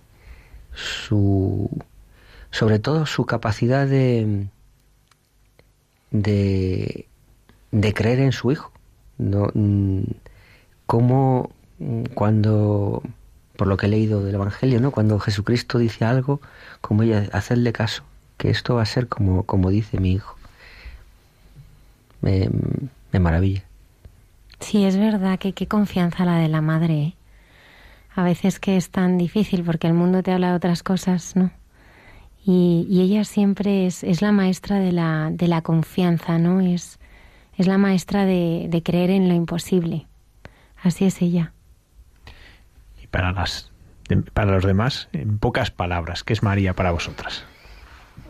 su, 0.73 1.69
sobre 2.51 2.79
todo 2.79 3.05
su 3.05 3.25
capacidad 3.25 3.87
de, 3.87 4.47
de, 6.11 7.05
creer 7.93 8.19
en 8.19 8.31
su 8.31 8.51
hijo. 8.51 8.71
No, 9.17 9.49
mm, 9.53 10.03
cómo 10.85 11.51
mm, 11.79 12.03
cuando, 12.13 13.03
por 13.55 13.67
lo 13.67 13.77
que 13.77 13.87
he 13.87 13.89
leído 13.89 14.23
del 14.23 14.35
Evangelio, 14.35 14.79
¿no? 14.79 14.91
cuando 14.91 15.19
Jesucristo 15.19 15.77
dice 15.77 16.05
algo, 16.05 16.41
como 16.81 17.03
ella, 17.03 17.29
hacerle 17.33 17.73
caso, 17.73 18.03
que 18.39 18.49
esto 18.49 18.75
va 18.75 18.83
a 18.83 18.85
ser 18.85 19.07
como, 19.09 19.43
como 19.43 19.69
dice 19.69 19.99
mi 19.99 20.13
hijo. 20.13 20.35
Me, 22.21 22.49
me 23.11 23.19
maravilla. 23.19 23.63
Sí, 24.61 24.85
es 24.85 24.97
verdad 24.97 25.37
que 25.37 25.53
qué 25.53 25.67
confianza 25.67 26.25
la 26.25 26.37
de 26.37 26.47
la 26.47 26.61
madre. 26.61 26.93
¿eh? 26.93 27.13
A 28.15 28.23
veces 28.23 28.59
que 28.59 28.77
es 28.77 28.89
tan 28.89 29.17
difícil 29.17 29.63
porque 29.63 29.87
el 29.87 29.93
mundo 29.93 30.23
te 30.23 30.31
habla 30.31 30.51
de 30.51 30.55
otras 30.55 30.83
cosas, 30.83 31.35
¿no? 31.35 31.51
Y, 32.45 32.87
y 32.89 33.01
ella 33.01 33.25
siempre 33.25 33.85
es, 33.85 34.03
es 34.03 34.21
la 34.21 34.31
maestra 34.31 34.79
de 34.79 34.93
la, 34.93 35.29
de 35.31 35.47
la 35.49 35.61
confianza, 35.61 36.37
¿no? 36.37 36.61
Es, 36.61 36.97
es 37.57 37.67
la 37.67 37.77
maestra 37.77 38.25
de, 38.25 38.67
de 38.69 38.81
creer 38.81 39.09
en 39.09 39.27
lo 39.27 39.35
imposible. 39.35 40.07
Así 40.81 41.03
es 41.03 41.21
ella. 41.21 41.51
Y 43.03 43.07
para, 43.07 43.33
las, 43.33 43.69
para 44.33 44.53
los 44.53 44.63
demás, 44.63 45.09
en 45.11 45.37
pocas 45.39 45.71
palabras, 45.71 46.23
¿qué 46.23 46.31
es 46.31 46.41
María 46.41 46.73
para 46.73 46.91
vosotras? 46.91 47.43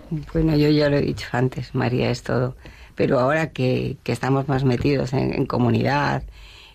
Bueno, 0.09 0.55
yo 0.55 0.69
ya 0.69 0.89
lo 0.89 0.97
he 0.97 1.01
dicho 1.01 1.27
antes, 1.31 1.75
María 1.75 2.09
es 2.09 2.23
todo. 2.23 2.55
Pero 2.95 3.19
ahora 3.19 3.51
que, 3.51 3.97
que 4.03 4.11
estamos 4.11 4.47
más 4.47 4.63
metidos 4.63 5.13
en, 5.13 5.45
comunidad 5.45 6.23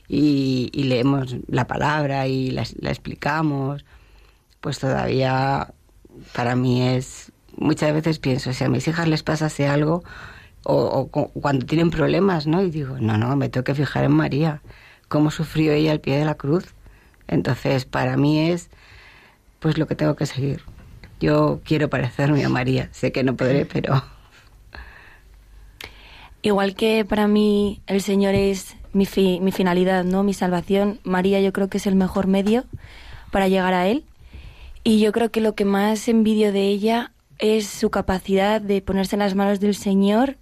y, 0.08 0.70
leemos 0.74 1.36
la 1.48 1.66
palabra 1.66 2.26
y 2.28 2.50
la, 2.50 2.62
explicamos, 2.62 3.84
pues 4.60 4.78
todavía 4.78 5.72
para 6.34 6.56
mí 6.56 6.82
es... 6.82 7.32
Muchas 7.56 7.92
veces 7.92 8.18
pienso, 8.18 8.52
si 8.52 8.64
a 8.64 8.68
mis 8.68 8.88
hijas 8.88 9.06
les 9.06 9.22
pasase 9.22 9.68
algo 9.68 10.02
o, 10.64 10.74
o 10.76 11.06
cu- 11.08 11.30
cuando 11.40 11.66
tienen 11.66 11.90
problemas, 11.90 12.46
¿no? 12.48 12.62
Y 12.62 12.70
digo, 12.70 12.98
no, 12.98 13.16
no, 13.16 13.36
me 13.36 13.48
tengo 13.48 13.62
que 13.64 13.74
fijar 13.76 14.04
en 14.04 14.12
María, 14.12 14.60
cómo 15.08 15.30
sufrió 15.30 15.72
ella 15.72 15.92
al 15.92 16.00
pie 16.00 16.18
de 16.18 16.24
la 16.24 16.34
cruz. 16.34 16.74
Entonces, 17.28 17.84
para 17.84 18.16
mí 18.16 18.50
es 18.50 18.70
pues 19.60 19.78
lo 19.78 19.86
que 19.86 19.94
tengo 19.94 20.16
que 20.16 20.26
seguir. 20.26 20.62
Yo 21.24 21.60
quiero 21.64 21.88
parecerme 21.88 22.44
a 22.44 22.50
María, 22.50 22.88
sé 22.92 23.10
que 23.12 23.24
no 23.24 23.34
podré, 23.34 23.64
pero 23.64 24.02
Igual 26.42 26.74
que 26.74 27.06
para 27.06 27.26
mí 27.26 27.80
el 27.86 28.02
Señor 28.02 28.34
es 28.34 28.76
mi, 28.92 29.06
fi- 29.06 29.40
mi 29.40 29.50
finalidad, 29.50 30.04
¿no? 30.04 30.22
Mi 30.22 30.34
salvación, 30.34 31.00
María 31.02 31.40
yo 31.40 31.52
creo 31.54 31.68
que 31.68 31.78
es 31.78 31.86
el 31.86 31.94
mejor 31.94 32.26
medio 32.26 32.64
para 33.30 33.48
llegar 33.48 33.72
a 33.72 33.88
Él. 33.88 34.04
Y 34.84 35.00
yo 35.00 35.12
creo 35.12 35.30
que 35.30 35.40
lo 35.40 35.54
que 35.54 35.64
más 35.64 36.06
envidio 36.08 36.52
de 36.52 36.68
ella 36.68 37.12
es 37.38 37.66
su 37.66 37.88
capacidad 37.88 38.60
de 38.60 38.82
ponerse 38.82 39.16
en 39.16 39.20
las 39.20 39.34
manos 39.34 39.58
del 39.60 39.74
Señor 39.74 40.36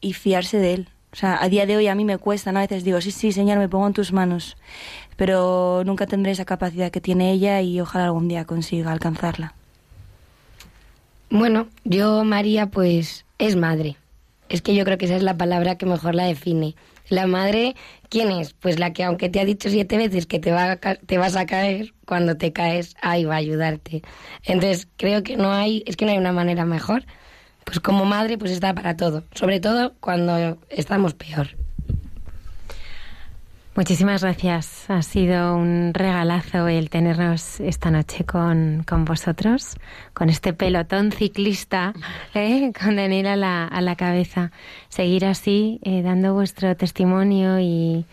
y 0.00 0.12
fiarse 0.12 0.58
de 0.58 0.74
Él. 0.74 0.88
O 1.12 1.16
sea, 1.16 1.42
a 1.42 1.48
día 1.48 1.66
de 1.66 1.76
hoy 1.76 1.88
a 1.88 1.96
mí 1.96 2.04
me 2.04 2.18
cuesta, 2.18 2.52
¿no? 2.52 2.60
A 2.60 2.62
veces 2.62 2.84
digo, 2.84 3.00
sí, 3.00 3.10
sí, 3.10 3.32
Señor, 3.32 3.58
me 3.58 3.68
pongo 3.68 3.88
en 3.88 3.92
tus 3.94 4.12
manos. 4.12 4.56
Pero 5.16 5.82
nunca 5.84 6.06
tendré 6.06 6.30
esa 6.30 6.44
capacidad 6.44 6.92
que 6.92 7.00
tiene 7.00 7.32
ella 7.32 7.60
y 7.60 7.80
ojalá 7.80 8.04
algún 8.04 8.28
día 8.28 8.44
consiga 8.44 8.92
alcanzarla. 8.92 9.54
Bueno, 11.34 11.68
yo, 11.84 12.24
María, 12.24 12.66
pues 12.66 13.24
es 13.38 13.56
madre. 13.56 13.96
Es 14.50 14.60
que 14.60 14.74
yo 14.74 14.84
creo 14.84 14.98
que 14.98 15.06
esa 15.06 15.16
es 15.16 15.22
la 15.22 15.38
palabra 15.38 15.78
que 15.78 15.86
mejor 15.86 16.14
la 16.14 16.24
define. 16.24 16.74
La 17.08 17.26
madre, 17.26 17.74
¿quién 18.10 18.30
es? 18.30 18.52
Pues 18.52 18.78
la 18.78 18.92
que 18.92 19.02
aunque 19.02 19.30
te 19.30 19.40
ha 19.40 19.46
dicho 19.46 19.70
siete 19.70 19.96
veces 19.96 20.26
que 20.26 20.38
te, 20.38 20.52
va 20.52 20.72
a 20.72 20.76
te 20.76 21.16
vas 21.16 21.34
a 21.36 21.46
caer, 21.46 21.94
cuando 22.04 22.36
te 22.36 22.52
caes, 22.52 22.96
ahí 23.00 23.24
va 23.24 23.36
a 23.36 23.38
ayudarte. 23.38 24.02
Entonces, 24.44 24.88
creo 24.98 25.22
que 25.22 25.38
no 25.38 25.50
hay, 25.52 25.82
es 25.86 25.96
que 25.96 26.04
no 26.04 26.10
hay 26.10 26.18
una 26.18 26.32
manera 26.32 26.66
mejor. 26.66 27.06
Pues 27.64 27.80
como 27.80 28.04
madre, 28.04 28.36
pues 28.36 28.50
está 28.50 28.74
para 28.74 28.98
todo. 28.98 29.24
Sobre 29.34 29.58
todo 29.58 29.94
cuando 30.00 30.58
estamos 30.68 31.14
peor. 31.14 31.61
Muchísimas 33.74 34.22
gracias. 34.22 34.90
Ha 34.90 35.00
sido 35.00 35.56
un 35.56 35.94
regalazo 35.94 36.68
el 36.68 36.90
tenernos 36.90 37.58
esta 37.58 37.90
noche 37.90 38.24
con, 38.24 38.84
con 38.86 39.06
vosotros, 39.06 39.76
con 40.12 40.28
este 40.28 40.52
pelotón 40.52 41.10
ciclista, 41.10 41.94
¿eh? 42.34 42.70
con 42.78 42.96
Daniel 42.96 43.28
a 43.28 43.36
la, 43.36 43.66
a 43.66 43.80
la 43.80 43.96
cabeza. 43.96 44.52
Seguir 44.90 45.24
así, 45.24 45.80
eh, 45.84 46.02
dando 46.02 46.34
vuestro 46.34 46.76
testimonio 46.76 47.60
y, 47.60 48.04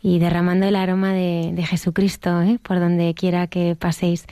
y 0.00 0.18
derramando 0.18 0.64
el 0.64 0.76
aroma 0.76 1.12
de, 1.12 1.50
de 1.52 1.66
Jesucristo 1.66 2.40
¿eh? 2.40 2.58
por 2.62 2.80
donde 2.80 3.12
quiera 3.12 3.48
que 3.48 3.76
paséis. 3.76 4.24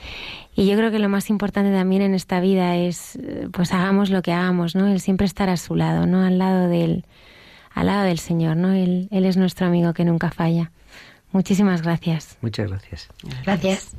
Y 0.55 0.65
yo 0.65 0.75
creo 0.77 0.89
que 0.89 0.97
lo 0.97 1.09
más 1.09 1.29
importante 1.29 1.71
también 1.71 2.01
en 2.01 2.15
esta 2.15 2.39
vida 2.39 2.75
es, 2.75 3.17
eh, 3.17 3.49
pues 3.51 3.71
hagamos 3.71 4.09
lo 4.09 4.23
que 4.23 4.31
hagamos, 4.31 4.75
¿no? 4.75 4.87
El 4.87 4.99
siempre 4.99 5.27
estar 5.27 5.47
a 5.47 5.57
su 5.57 5.75
lado, 5.75 6.07
¿no? 6.07 6.25
Al 6.25 6.39
lado 6.39 6.69
del 6.69 7.05
al 7.75 7.87
lado 7.87 8.05
del 8.05 8.19
Señor, 8.19 8.57
¿no? 8.57 8.71
Él, 8.71 9.07
él 9.11 9.25
es 9.25 9.37
nuestro 9.37 9.67
amigo 9.67 9.93
que 9.93 10.05
nunca 10.05 10.31
falla. 10.31 10.71
Muchísimas 11.31 11.81
gracias. 11.81 12.37
Muchas 12.41 12.69
gracias. 12.69 13.09
Gracias. 13.43 13.95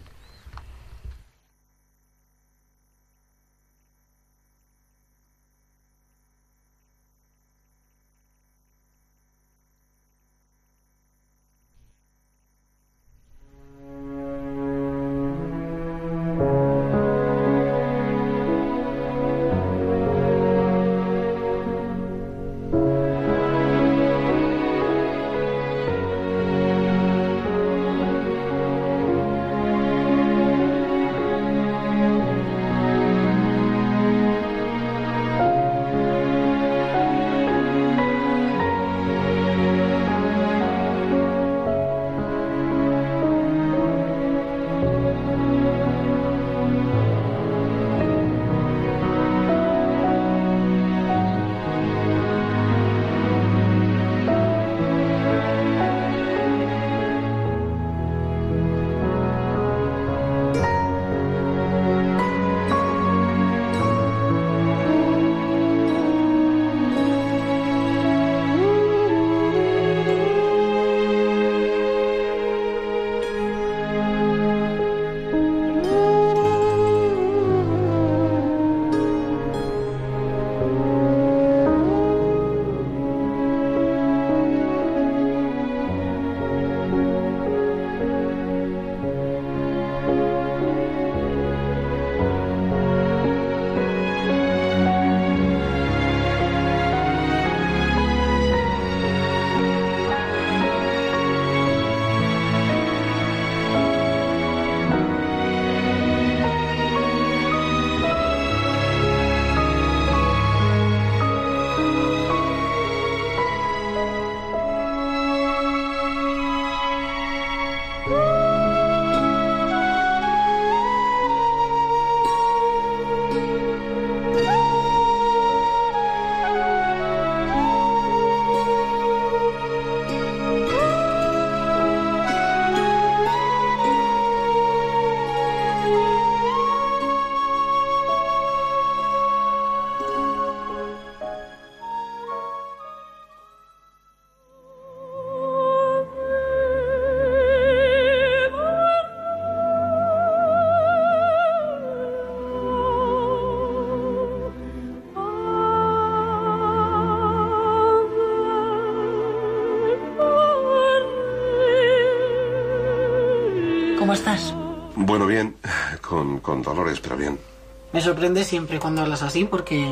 Sorprende 168.07 168.45
siempre 168.45 168.79
cuando 168.79 169.03
hablas 169.03 169.23
así 169.23 169.45
porque 169.45 169.85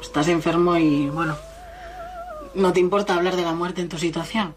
estás 0.00 0.28
enfermo 0.28 0.76
y, 0.76 1.08
bueno, 1.08 1.34
no 2.54 2.74
te 2.74 2.80
importa 2.80 3.14
hablar 3.14 3.36
de 3.36 3.42
la 3.42 3.54
muerte 3.54 3.80
en 3.80 3.88
tu 3.88 3.96
situación. 3.96 4.54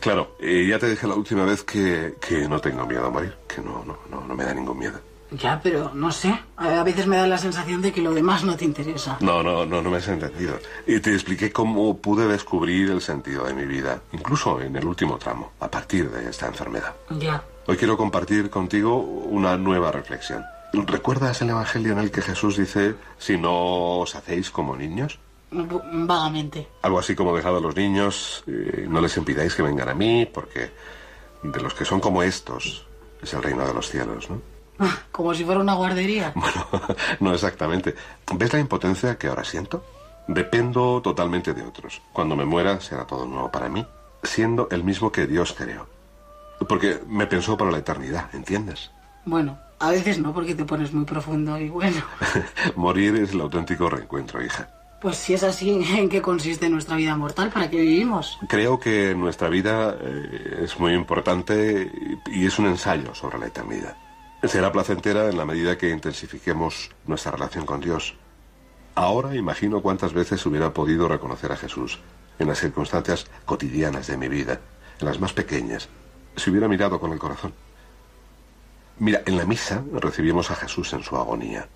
Claro, 0.00 0.36
eh, 0.38 0.66
ya 0.68 0.78
te 0.78 0.90
dije 0.90 1.06
la 1.06 1.14
última 1.14 1.46
vez 1.46 1.62
que, 1.62 2.14
que 2.20 2.46
no 2.46 2.60
tengo 2.60 2.86
miedo 2.86 3.06
a 3.06 3.10
morir, 3.10 3.34
que 3.48 3.62
no, 3.62 3.82
no, 3.86 3.96
no, 4.10 4.20
no 4.26 4.34
me 4.34 4.44
da 4.44 4.52
ningún 4.52 4.78
miedo. 4.78 5.00
Ya, 5.30 5.58
pero 5.62 5.92
no 5.94 6.12
sé. 6.12 6.38
A 6.56 6.84
veces 6.84 7.06
me 7.06 7.16
da 7.16 7.26
la 7.26 7.38
sensación 7.38 7.80
de 7.80 7.90
que 7.90 8.02
lo 8.02 8.12
demás 8.12 8.44
no 8.44 8.54
te 8.54 8.66
interesa. 8.66 9.16
No, 9.20 9.42
no, 9.42 9.64
no, 9.64 9.80
no 9.80 9.90
me 9.90 9.96
has 9.96 10.08
entendido. 10.08 10.58
Y 10.86 11.00
te 11.00 11.14
expliqué 11.14 11.50
cómo 11.50 11.96
pude 11.96 12.28
descubrir 12.28 12.90
el 12.90 13.00
sentido 13.00 13.46
de 13.46 13.54
mi 13.54 13.64
vida, 13.64 14.02
incluso 14.12 14.60
en 14.60 14.76
el 14.76 14.84
último 14.84 15.16
tramo, 15.16 15.52
a 15.58 15.70
partir 15.70 16.10
de 16.10 16.28
esta 16.28 16.48
enfermedad. 16.48 16.94
Ya. 17.18 17.42
Hoy 17.66 17.78
quiero 17.78 17.96
compartir 17.96 18.50
contigo 18.50 18.98
una 18.98 19.56
nueva 19.56 19.90
reflexión. 19.90 20.44
¿Recuerdas 20.72 21.42
el 21.42 21.50
Evangelio 21.50 21.92
en 21.92 21.98
el 21.98 22.10
que 22.10 22.22
Jesús 22.22 22.56
dice, 22.56 22.94
si 23.18 23.36
no 23.36 23.98
os 23.98 24.14
hacéis 24.14 24.50
como 24.50 24.74
niños? 24.74 25.18
Vagamente. 25.50 26.66
Algo 26.80 26.98
así 26.98 27.14
como 27.14 27.36
dejad 27.36 27.56
a 27.56 27.60
los 27.60 27.76
niños, 27.76 28.42
eh, 28.46 28.86
no 28.88 29.00
les 29.00 29.16
impidáis 29.18 29.54
que 29.54 29.62
vengan 29.62 29.90
a 29.90 29.94
mí, 29.94 30.26
porque 30.26 30.70
de 31.42 31.60
los 31.60 31.74
que 31.74 31.84
son 31.84 32.00
como 32.00 32.22
estos 32.22 32.86
es 33.20 33.34
el 33.34 33.42
reino 33.42 33.66
de 33.66 33.74
los 33.74 33.88
cielos, 33.88 34.30
¿no? 34.30 34.40
Como 35.12 35.34
si 35.34 35.44
fuera 35.44 35.60
una 35.60 35.74
guardería. 35.74 36.32
no 37.20 37.34
exactamente. 37.34 37.94
¿Ves 38.34 38.52
la 38.52 38.58
impotencia 38.58 39.18
que 39.18 39.28
ahora 39.28 39.44
siento? 39.44 39.84
Dependo 40.26 41.02
totalmente 41.02 41.52
de 41.52 41.62
otros. 41.62 42.00
Cuando 42.12 42.34
me 42.34 42.44
muera 42.44 42.80
será 42.80 43.06
todo 43.06 43.26
nuevo 43.26 43.50
para 43.50 43.68
mí, 43.68 43.86
siendo 44.22 44.68
el 44.70 44.82
mismo 44.82 45.12
que 45.12 45.26
Dios 45.26 45.54
creó. 45.56 45.86
Porque 46.68 47.00
me 47.06 47.26
pensó 47.26 47.56
para 47.56 47.70
la 47.70 47.78
eternidad, 47.78 48.34
¿entiendes? 48.34 48.90
Bueno, 49.24 49.58
a 49.82 49.90
veces 49.90 50.18
no, 50.18 50.32
porque 50.32 50.54
te 50.54 50.64
pones 50.64 50.92
muy 50.92 51.04
profundo 51.04 51.58
y 51.58 51.68
bueno. 51.68 52.00
Morir 52.76 53.16
es 53.16 53.32
el 53.32 53.40
auténtico 53.40 53.90
reencuentro, 53.90 54.42
hija. 54.42 54.68
Pues 55.00 55.16
si 55.16 55.34
es 55.34 55.42
así, 55.42 55.84
¿en 55.98 56.08
qué 56.08 56.22
consiste 56.22 56.68
nuestra 56.70 56.94
vida 56.94 57.16
mortal? 57.16 57.50
¿Para 57.50 57.68
qué 57.68 57.80
vivimos? 57.80 58.38
Creo 58.48 58.78
que 58.78 59.12
nuestra 59.16 59.48
vida 59.48 59.96
eh, 60.00 60.60
es 60.62 60.78
muy 60.78 60.94
importante 60.94 61.90
y 62.28 62.42
y 62.42 62.46
es 62.46 62.58
un 62.58 62.66
ensayo 62.66 63.14
sobre 63.14 63.38
la 63.38 63.46
eternidad. 63.46 63.96
Será 64.44 64.72
placentera 64.72 65.28
en 65.28 65.36
la 65.36 65.44
medida 65.44 65.76
que 65.76 65.90
intensifiquemos 65.90 66.90
nuestra 67.06 67.32
relación 67.32 67.66
con 67.66 67.80
Dios. 67.80 68.14
Ahora 68.94 69.34
imagino 69.34 69.80
cuántas 69.80 70.12
veces 70.12 70.44
hubiera 70.46 70.72
podido 70.72 71.08
reconocer 71.08 71.52
a 71.52 71.56
Jesús 71.56 71.98
en 72.38 72.48
las 72.48 72.58
circunstancias 72.58 73.26
cotidianas 73.44 74.06
de 74.06 74.16
mi 74.16 74.28
vida, 74.28 74.60
en 75.00 75.06
las 75.06 75.20
más 75.20 75.32
pequeñas, 75.32 75.88
si 76.36 76.50
hubiera 76.50 76.68
mirado 76.68 76.98
con 76.98 77.12
el 77.12 77.18
corazón. 77.18 77.52
Mira, 78.98 79.22
en 79.26 79.36
la 79.36 79.44
misa 79.44 79.82
recibimos 79.92 80.50
a 80.50 80.54
Jesús 80.54 80.92
en 80.92 81.02
su 81.02 81.16
agonía. 81.16 81.66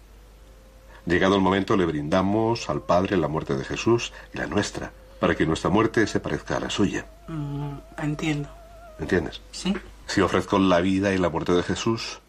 Llegado 1.06 1.36
el 1.36 1.40
momento 1.40 1.76
le 1.76 1.86
brindamos 1.86 2.68
al 2.68 2.82
Padre 2.82 3.16
la 3.16 3.28
muerte 3.28 3.56
de 3.56 3.64
Jesús 3.64 4.12
y 4.34 4.38
la 4.38 4.46
nuestra, 4.46 4.92
para 5.20 5.34
que 5.34 5.46
nuestra 5.46 5.70
muerte 5.70 6.06
se 6.06 6.20
parezca 6.20 6.56
a 6.56 6.60
la 6.60 6.70
suya. 6.70 7.06
Mm, 7.28 7.76
entiendo. 7.98 8.48
¿Entiendes? 8.98 9.40
Sí. 9.52 9.74
Si 10.06 10.20
ofrezco 10.20 10.58
la 10.58 10.80
vida 10.80 11.12
y 11.14 11.18
la 11.18 11.28
muerte 11.28 11.52
de 11.52 11.62
Jesús, 11.62 12.20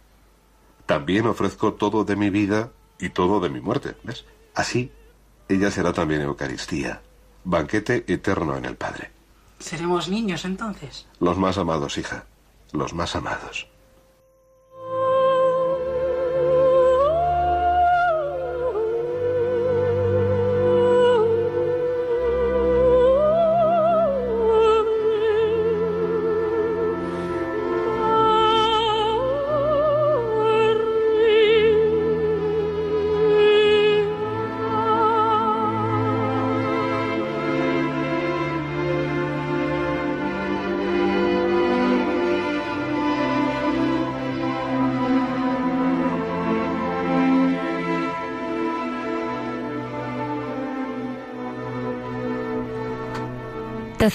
también 0.85 1.27
ofrezco 1.27 1.73
todo 1.73 2.03
de 2.03 2.15
mi 2.15 2.29
vida 2.29 2.71
y 2.99 3.09
todo 3.09 3.39
de 3.39 3.49
mi 3.49 3.61
muerte. 3.61 3.95
¿Ves? 4.03 4.25
Así, 4.55 4.91
ella 5.49 5.71
será 5.71 5.93
también 5.93 6.21
Eucaristía, 6.21 7.01
banquete 7.43 8.05
eterno 8.07 8.57
en 8.57 8.65
el 8.65 8.75
Padre. 8.75 9.11
¿Seremos 9.59 10.09
niños 10.09 10.45
entonces? 10.45 11.07
Los 11.19 11.37
más 11.37 11.57
amados, 11.57 11.97
hija, 11.97 12.25
los 12.73 12.93
más 12.93 13.15
amados. 13.15 13.67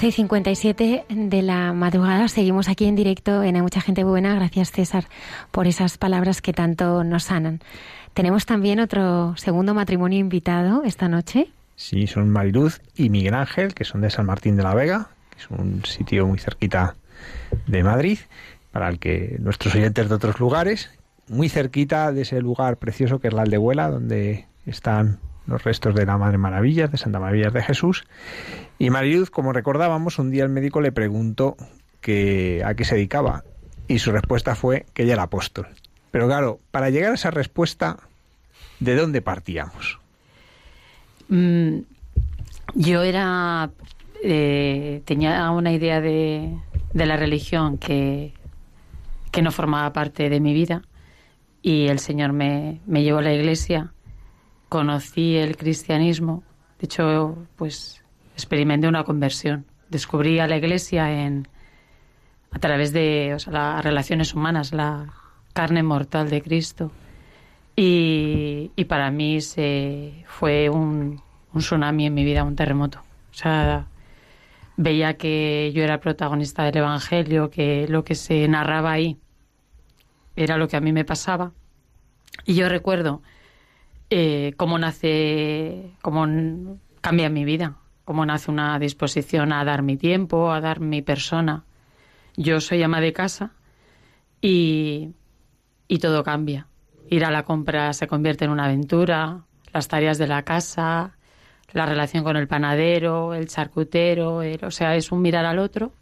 Y 0.02 0.10
57 0.10 1.04
de 1.08 1.42
la 1.42 1.72
madrugada. 1.72 2.26
Seguimos 2.26 2.68
aquí 2.68 2.86
en 2.86 2.96
directo 2.96 3.44
en 3.44 3.54
Hay 3.54 3.62
Mucha 3.62 3.80
Gente 3.80 4.02
Buena. 4.02 4.34
Gracias, 4.34 4.72
César, 4.72 5.04
por 5.52 5.68
esas 5.68 5.96
palabras 5.96 6.42
que 6.42 6.52
tanto 6.52 7.04
nos 7.04 7.24
sanan. 7.24 7.60
Tenemos 8.12 8.44
también 8.44 8.80
otro 8.80 9.36
segundo 9.36 9.74
matrimonio 9.74 10.18
invitado 10.18 10.82
esta 10.82 11.08
noche. 11.08 11.52
Sí, 11.76 12.08
son 12.08 12.30
Mariluz 12.30 12.80
y 12.96 13.10
Miguel 13.10 13.34
Ángel, 13.34 13.74
que 13.74 13.84
son 13.84 14.00
de 14.00 14.10
San 14.10 14.26
Martín 14.26 14.56
de 14.56 14.64
la 14.64 14.74
Vega, 14.74 15.10
que 15.30 15.38
es 15.38 15.50
un 15.50 15.84
sitio 15.84 16.26
muy 16.26 16.40
cerquita 16.40 16.96
de 17.68 17.84
Madrid, 17.84 18.18
para 18.72 18.88
el 18.88 18.98
que 18.98 19.36
nuestros 19.38 19.72
oyentes 19.76 20.08
de 20.08 20.14
otros 20.16 20.40
lugares, 20.40 20.90
muy 21.28 21.48
cerquita 21.48 22.10
de 22.10 22.22
ese 22.22 22.40
lugar 22.40 22.76
precioso 22.78 23.20
que 23.20 23.28
es 23.28 23.34
la 23.34 23.42
Aldehuela, 23.42 23.88
donde 23.88 24.46
están 24.66 25.20
los 25.46 25.62
restos 25.64 25.94
de 25.94 26.06
la 26.06 26.18
Madre 26.18 26.38
Maravillas, 26.38 26.90
de 26.90 26.98
Santa 26.98 27.18
Maravillas 27.20 27.52
de 27.52 27.62
Jesús. 27.62 28.04
Y 28.78 28.90
Mariluz, 28.90 29.30
como 29.30 29.52
recordábamos, 29.52 30.18
un 30.18 30.30
día 30.30 30.44
el 30.44 30.50
médico 30.50 30.80
le 30.80 30.92
preguntó 30.92 31.56
que, 32.00 32.62
a 32.64 32.74
qué 32.74 32.84
se 32.84 32.94
dedicaba 32.96 33.44
y 33.88 33.98
su 33.98 34.12
respuesta 34.12 34.54
fue 34.54 34.86
que 34.94 35.02
ella 35.02 35.14
era 35.14 35.22
apóstol. 35.24 35.66
Pero 36.10 36.26
claro, 36.26 36.60
para 36.70 36.90
llegar 36.90 37.12
a 37.12 37.14
esa 37.14 37.30
respuesta, 37.30 37.98
¿de 38.80 38.94
dónde 38.96 39.22
partíamos? 39.22 39.98
Mm, 41.28 41.78
yo 42.74 43.02
era. 43.02 43.70
eh, 44.22 45.02
tenía 45.04 45.50
una 45.50 45.72
idea 45.72 46.00
de, 46.00 46.56
de 46.92 47.06
la 47.06 47.16
religión 47.16 47.78
que, 47.78 48.32
que 49.30 49.42
no 49.42 49.50
formaba 49.50 49.92
parte 49.92 50.28
de 50.30 50.40
mi 50.40 50.52
vida 50.54 50.82
y 51.62 51.88
el 51.88 51.98
Señor 51.98 52.32
me, 52.32 52.80
me 52.86 53.02
llevó 53.02 53.18
a 53.18 53.22
la 53.22 53.32
iglesia. 53.32 53.92
Conocí 54.72 55.36
el 55.36 55.58
cristianismo. 55.58 56.42
De 56.78 56.86
hecho, 56.86 57.36
pues 57.56 58.02
experimenté 58.32 58.88
una 58.88 59.04
conversión. 59.04 59.66
Descubrí 59.90 60.38
a 60.38 60.46
la 60.46 60.56
iglesia 60.56 61.12
en, 61.12 61.46
a 62.50 62.58
través 62.58 62.90
de 62.94 63.36
las 63.48 63.84
relaciones 63.84 64.32
humanas, 64.32 64.72
la 64.72 65.12
carne 65.52 65.82
mortal 65.82 66.30
de 66.30 66.40
Cristo. 66.40 66.90
Y, 67.76 68.70
para 68.88 69.10
mí 69.10 69.40
fue 70.26 70.70
un, 70.70 71.20
un 71.52 71.60
tsunami 71.60 72.06
en 72.06 72.14
mi 72.14 72.24
vida, 72.24 72.42
un 72.42 72.56
terremoto. 72.56 73.00
O 73.30 73.34
sea, 73.34 73.88
veía 74.78 75.18
que 75.18 75.70
yo 75.74 75.84
era 75.84 76.00
protagonista 76.00 76.64
del 76.64 76.78
Evangelio, 76.78 77.50
que 77.50 77.86
lo 77.88 78.04
que 78.04 78.14
se 78.14 78.48
narraba 78.48 78.92
ahí 78.92 79.18
era 80.34 80.56
lo 80.56 80.66
que 80.66 80.78
a 80.78 80.80
mí 80.80 80.94
me 80.94 81.04
pasaba. 81.04 81.52
Y 82.46 82.54
yo 82.54 82.70
recuerdo 82.70 83.20
eh, 84.14 84.52
cómo 84.58 84.78
nace, 84.78 85.94
cómo 86.02 86.26
cambia 87.00 87.30
mi 87.30 87.46
vida, 87.46 87.78
cómo 88.04 88.26
nace 88.26 88.50
una 88.50 88.78
disposición 88.78 89.54
a 89.54 89.64
dar 89.64 89.80
mi 89.80 89.96
tiempo, 89.96 90.52
a 90.52 90.60
dar 90.60 90.80
mi 90.80 91.00
persona. 91.00 91.64
Yo 92.36 92.60
soy 92.60 92.82
ama 92.82 93.00
de 93.00 93.14
casa 93.14 93.52
y, 94.42 95.12
y 95.88 95.98
todo 95.98 96.24
cambia. 96.24 96.66
Ir 97.08 97.24
a 97.24 97.30
la 97.30 97.44
compra 97.44 97.94
se 97.94 98.06
convierte 98.06 98.44
en 98.44 98.50
una 98.50 98.66
aventura, 98.66 99.44
las 99.72 99.88
tareas 99.88 100.18
de 100.18 100.26
la 100.26 100.42
casa, 100.42 101.16
la 101.72 101.86
relación 101.86 102.22
con 102.22 102.36
el 102.36 102.48
panadero, 102.48 103.32
el 103.32 103.48
charcutero, 103.48 104.42
o 104.62 104.70
sea, 104.70 104.94
es 104.94 105.10
un 105.10 105.22
mirar 105.22 105.46
al 105.46 105.58
otro 105.58 105.94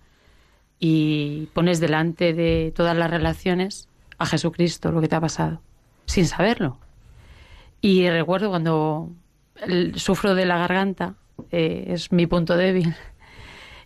y 0.80 1.46
pones 1.54 1.78
delante 1.78 2.32
de 2.32 2.72
todas 2.74 2.96
las 2.96 3.08
relaciones 3.08 3.88
a 4.18 4.26
Jesucristo 4.26 4.90
lo 4.90 5.00
que 5.00 5.06
te 5.06 5.14
ha 5.14 5.20
pasado, 5.20 5.62
sin 6.06 6.26
saberlo. 6.26 6.80
Y 7.80 8.08
recuerdo 8.08 8.50
cuando 8.50 9.10
sufro 9.94 10.34
de 10.34 10.46
la 10.46 10.58
garganta, 10.58 11.14
eh, 11.50 11.84
es 11.88 12.12
mi 12.12 12.26
punto 12.26 12.56
débil. 12.56 12.94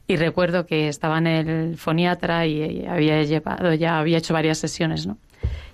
Y 0.07 0.17
recuerdo 0.17 0.67
que 0.67 0.89
estaba 0.89 1.17
en 1.17 1.27
el 1.27 1.79
foniatra 1.79 2.47
y 2.47 2.61
eh, 2.61 2.87
había 2.91 3.23
llevado 3.23 3.73
ya, 3.73 3.99
había 3.99 4.19
hecho 4.19 4.35
varias 4.35 4.59
sesiones, 4.59 5.07
¿no? 5.07 5.17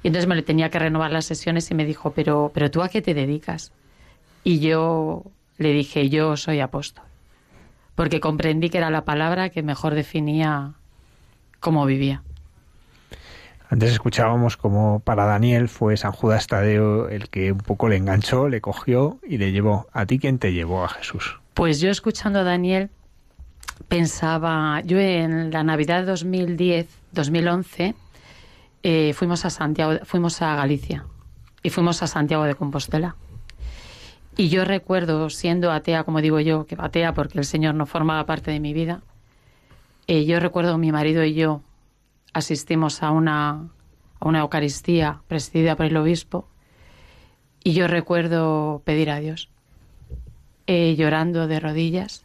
Y 0.05 0.07
entonces 0.07 0.29
me 0.29 0.37
le 0.37 0.43
tenía 0.43 0.71
que 0.71 0.79
renovar 0.79 1.11
las 1.11 1.25
sesiones 1.25 1.69
y 1.73 1.75
me 1.75 1.85
dijo, 1.85 2.13
pero, 2.13 2.53
pero 2.55 2.71
tú 2.71 2.81
a 2.81 2.89
qué 2.89 3.03
te 3.03 3.13
dedicas? 3.13 3.73
Y 4.45 4.61
yo 4.61 5.25
le 5.59 5.73
dije, 5.73 6.09
yo 6.09 6.37
soy 6.37 6.61
apóstol. 6.61 7.05
Porque 7.97 8.21
comprendí 8.21 8.71
que 8.71 8.79
era 8.79 8.91
la 8.91 9.05
palabra 9.05 9.51
que 9.51 9.65
mejor 9.65 9.95
definía 9.95 10.75
cómo 11.59 11.85
vivía. 11.85 12.23
Antes 13.71 13.93
escuchábamos 13.93 14.57
como 14.57 14.99
para 14.99 15.27
Daniel 15.27 15.69
fue 15.69 15.97
San 15.97 16.11
Judas 16.11 16.49
Tadeo 16.49 17.09
el 17.09 17.29
que 17.29 17.53
un 17.53 17.59
poco 17.59 17.89
le 17.89 17.95
enganchó, 17.95 18.49
le 18.49 18.61
cogió 18.61 19.21
y 19.23 19.39
le 19.39 19.53
llevó. 19.53 19.87
¿A 19.93 20.07
ti 20.07 20.19
quién 20.19 20.41
te 20.41 20.53
llevó 20.53 20.83
a 20.83 20.89
Jesús? 20.89 21.39
Pues 21.55 21.79
yo 21.79 21.89
escuchando 21.89 22.41
a 22.41 22.43
Daniel 22.43 22.91
pensaba, 23.87 24.81
yo 24.81 24.99
en 24.99 25.53
la 25.53 25.63
Navidad 25.63 26.01
de 26.01 26.07
2010, 26.07 26.89
2011, 27.13 27.95
eh, 28.83 29.13
fuimos 29.15 29.45
a 29.45 29.51
Santiago, 29.51 30.05
fuimos 30.05 30.43
a 30.43 30.57
Galicia 30.57 31.05
y 31.63 31.71
fuimos 31.71 32.03
a 32.03 32.09
Santiago 32.09 32.43
de 32.43 32.57
Compostela. 32.57 33.15
Y 34.37 34.49
yo 34.49 34.65
recuerdo, 34.65 35.31
siendo 35.31 35.71
atea, 35.71 36.03
como 36.03 36.21
digo 36.21 36.41
yo, 36.41 36.67
que 36.67 36.75
atea 36.77 37.15
porque 37.15 37.39
el 37.39 37.45
Señor 37.45 37.77
no 37.77 37.87
formaba 37.87 38.27
parte 38.27 38.51
de 38.51 38.59
mi 38.59 38.75
vida, 38.75 39.03
eh, 40.09 40.25
yo 40.25 40.41
recuerdo 40.41 40.77
mi 40.77 40.91
marido 40.91 41.23
y 41.23 41.35
yo 41.35 41.63
asistimos 42.33 43.03
a 43.03 43.11
una, 43.11 43.69
a 44.19 44.29
una 44.29 44.41
Eucaristía 44.41 45.23
presidida 45.29 45.77
por 45.77 45.87
el 45.87 45.97
obispo 45.97 46.49
y 47.63 47.73
yo 47.73 47.87
recuerdo 47.87 48.83
pedir 48.85 49.11
a 49.11 49.21
Dios, 49.21 49.51
eh, 50.67 50.95
llorando 50.97 51.47
de 51.47 51.61
rodillas, 51.61 52.25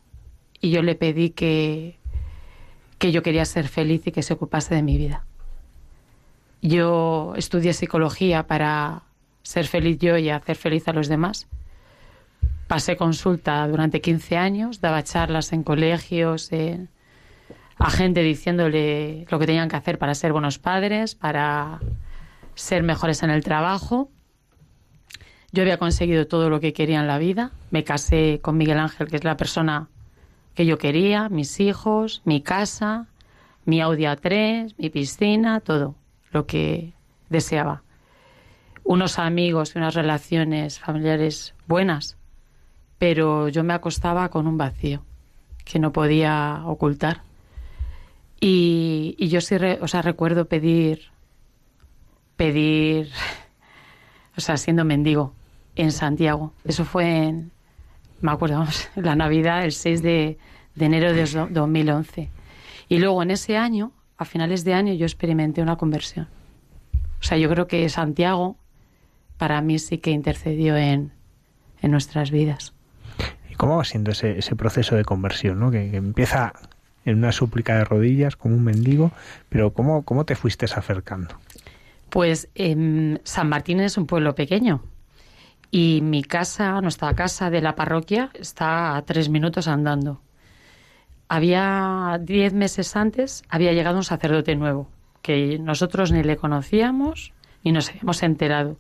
y 0.62 0.70
yo 0.70 0.82
le 0.82 0.96
pedí 0.96 1.32
que, 1.32 1.98
que 2.98 3.12
yo 3.12 3.22
quería 3.22 3.46
ser 3.46 3.68
feliz 3.68 4.08
y 4.08 4.12
que 4.12 4.24
se 4.24 4.34
ocupase 4.34 4.74
de 4.76 4.82
mi 4.82 4.98
vida. 4.98 5.26
Yo 6.62 7.34
estudié 7.36 7.74
psicología 7.74 8.48
para 8.48 9.04
ser 9.44 9.68
feliz 9.68 10.00
yo 10.00 10.18
y 10.18 10.30
hacer 10.30 10.56
feliz 10.56 10.88
a 10.88 10.94
los 10.94 11.08
demás. 11.08 11.48
Pasé 12.68 12.98
consulta 12.98 13.68
durante 13.68 14.02
15 14.02 14.38
años, 14.38 14.82
daba 14.82 15.04
charlas 15.04 15.54
en 15.54 15.64
colegios, 15.64 16.50
a 17.78 17.90
gente 17.90 18.22
diciéndole 18.22 19.26
lo 19.30 19.40
que 19.40 19.46
tenían 19.46 19.70
que 19.70 19.76
hacer 19.76 19.98
para 19.98 20.16
ser 20.16 20.32
buenos 20.32 20.60
padres, 20.60 21.16
para 21.16 21.80
ser 22.56 22.84
mejores 22.84 23.24
en 23.24 23.30
el 23.30 23.44
trabajo. 23.44 24.10
Yo 25.52 25.62
había 25.62 25.78
conseguido 25.78 26.28
todo 26.28 26.50
lo 26.50 26.60
que 26.60 26.74
quería 26.74 27.00
en 27.00 27.08
la 27.08 27.18
vida. 27.18 27.52
Me 27.72 27.84
casé 27.84 28.40
con 28.42 28.58
Miguel 28.58 28.80
Ángel, 28.80 29.08
que 29.08 29.18
es 29.18 29.24
la 29.24 29.38
persona 29.38 29.90
que 30.54 30.66
yo 30.66 30.78
quería, 30.78 31.30
mis 31.30 31.60
hijos, 31.60 32.22
mi 32.26 32.42
casa, 32.42 33.08
mi 33.66 33.82
Audi 33.82 34.04
A3, 34.04 34.74
mi 34.78 34.90
piscina, 34.90 35.60
todo 35.60 35.96
lo 36.32 36.46
que 36.46 36.94
deseaba. 37.30 37.84
Unos 38.84 39.20
amigos 39.20 39.76
y 39.76 39.80
unas 39.80 39.96
relaciones 39.96 40.80
familiares 40.80 41.54
buenas, 41.68 42.18
pero 43.00 43.50
yo 43.50 43.64
me 43.64 43.74
acostaba 43.74 44.30
con 44.30 44.48
un 44.48 44.58
vacío 44.58 45.04
que 45.66 45.80
no 45.80 45.92
podía 45.92 46.62
ocultar. 46.66 47.22
Y, 48.48 49.28
yo 49.28 49.42
sí, 49.42 49.56
o 49.82 49.88
sea, 49.88 50.04
recuerdo 50.04 50.46
pedir, 50.46 51.06
pedir, 52.36 53.10
o 54.38 54.42
sea, 54.42 54.58
siendo 54.58 54.86
mendigo 54.86 55.34
en 55.76 55.92
Santiago. 55.92 56.54
Eso 56.64 56.86
fue 56.86 57.24
en, 57.24 57.52
me 58.22 58.32
acuerdo, 58.32 58.60
vamos, 58.60 58.88
la 58.96 59.16
Navidad, 59.16 59.66
el 59.66 59.72
6 59.72 60.04
de, 60.04 60.38
enero 60.80 61.12
de 61.12 61.26
2011. 61.26 62.30
Y 62.88 63.00
luego 63.00 63.24
en 63.24 63.32
ese 63.32 63.58
año, 63.58 63.92
a 64.16 64.26
finales 64.26 64.64
de 64.64 64.76
año, 64.76 64.94
yo 64.94 65.08
experimenté 65.08 65.64
una 65.64 65.78
conversión. 65.78 66.28
O 67.20 67.24
sea, 67.24 67.40
yo 67.40 67.50
creo 67.50 67.66
que 67.66 67.90
Santiago 67.90 68.58
para 69.40 69.60
mí 69.62 69.80
sí 69.80 69.98
que 69.98 70.12
intercedió 70.12 70.78
en, 70.78 71.14
en 71.82 71.90
nuestras 71.90 72.30
vidas. 72.30 72.76
¿Y 73.50 73.56
cómo 73.56 73.78
va 73.78 73.86
siendo 73.86 74.12
ese, 74.12 74.38
ese 74.38 74.56
proceso 74.56 74.96
de 74.96 75.04
conversión? 75.04 75.60
¿no? 75.60 75.72
Que, 75.72 75.96
empieza 75.96 76.54
en 77.06 77.18
una 77.18 77.32
súplica 77.32 77.78
de 77.78 77.86
rodillas, 77.86 78.36
como 78.36 78.56
un 78.56 78.64
mendigo, 78.64 79.12
pero 79.50 79.74
¿cómo, 79.74 80.04
cómo 80.04 80.26
te 80.26 80.36
fuiste 80.36 80.66
acercando? 80.66 81.36
Pues 82.10 82.50
em, 82.56 83.20
San 83.24 83.50
Martín 83.50 83.80
es 83.80 83.98
un 83.98 84.08
pueblo 84.08 84.36
pequeño, 84.36 84.82
y 85.72 86.00
mi 86.02 86.24
casa, 86.24 86.80
nuestra 86.82 87.14
casa 87.16 87.50
de 87.50 87.62
la 87.62 87.76
parroquia, 87.76 88.30
está 88.34 88.96
a 88.96 89.02
tres 89.02 89.30
minutos 89.30 89.68
andando. 89.68 90.22
Había 91.28 92.20
diez 92.22 92.54
meses 92.54 92.96
antes, 92.96 93.44
había 93.50 93.74
llegado 93.74 93.98
un 93.98 94.04
sacerdote 94.04 94.56
nuevo, 94.56 94.88
que 95.22 95.60
nosotros 95.60 96.12
ni 96.12 96.24
le 96.24 96.38
conocíamos 96.38 97.34
ni 97.64 97.72
nos 97.72 97.90
habíamos 97.90 98.24
enterado. 98.24 98.78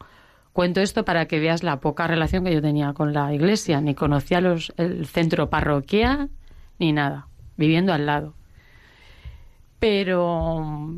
Cuento 0.53 0.79
esto 0.79 1.03
para 1.03 1.25
que 1.25 1.39
veas 1.39 1.63
la 1.63 1.81
poca 1.81 2.07
relación 2.07 2.45
que 2.45 2.53
yo 2.53 2.61
tenía 2.61 2.93
con 2.93 3.13
la 3.13 3.33
iglesia, 3.33 3.81
ni 3.81 3.93
conocía 3.93 4.39
los, 4.39 4.71
el 4.77 5.05
centro 5.05 5.49
parroquial 5.49 6.29
ni 6.79 6.93
nada, 6.93 7.27
viviendo 7.57 7.93
al 7.93 8.05
lado. 8.05 8.33
Pero 9.79 10.89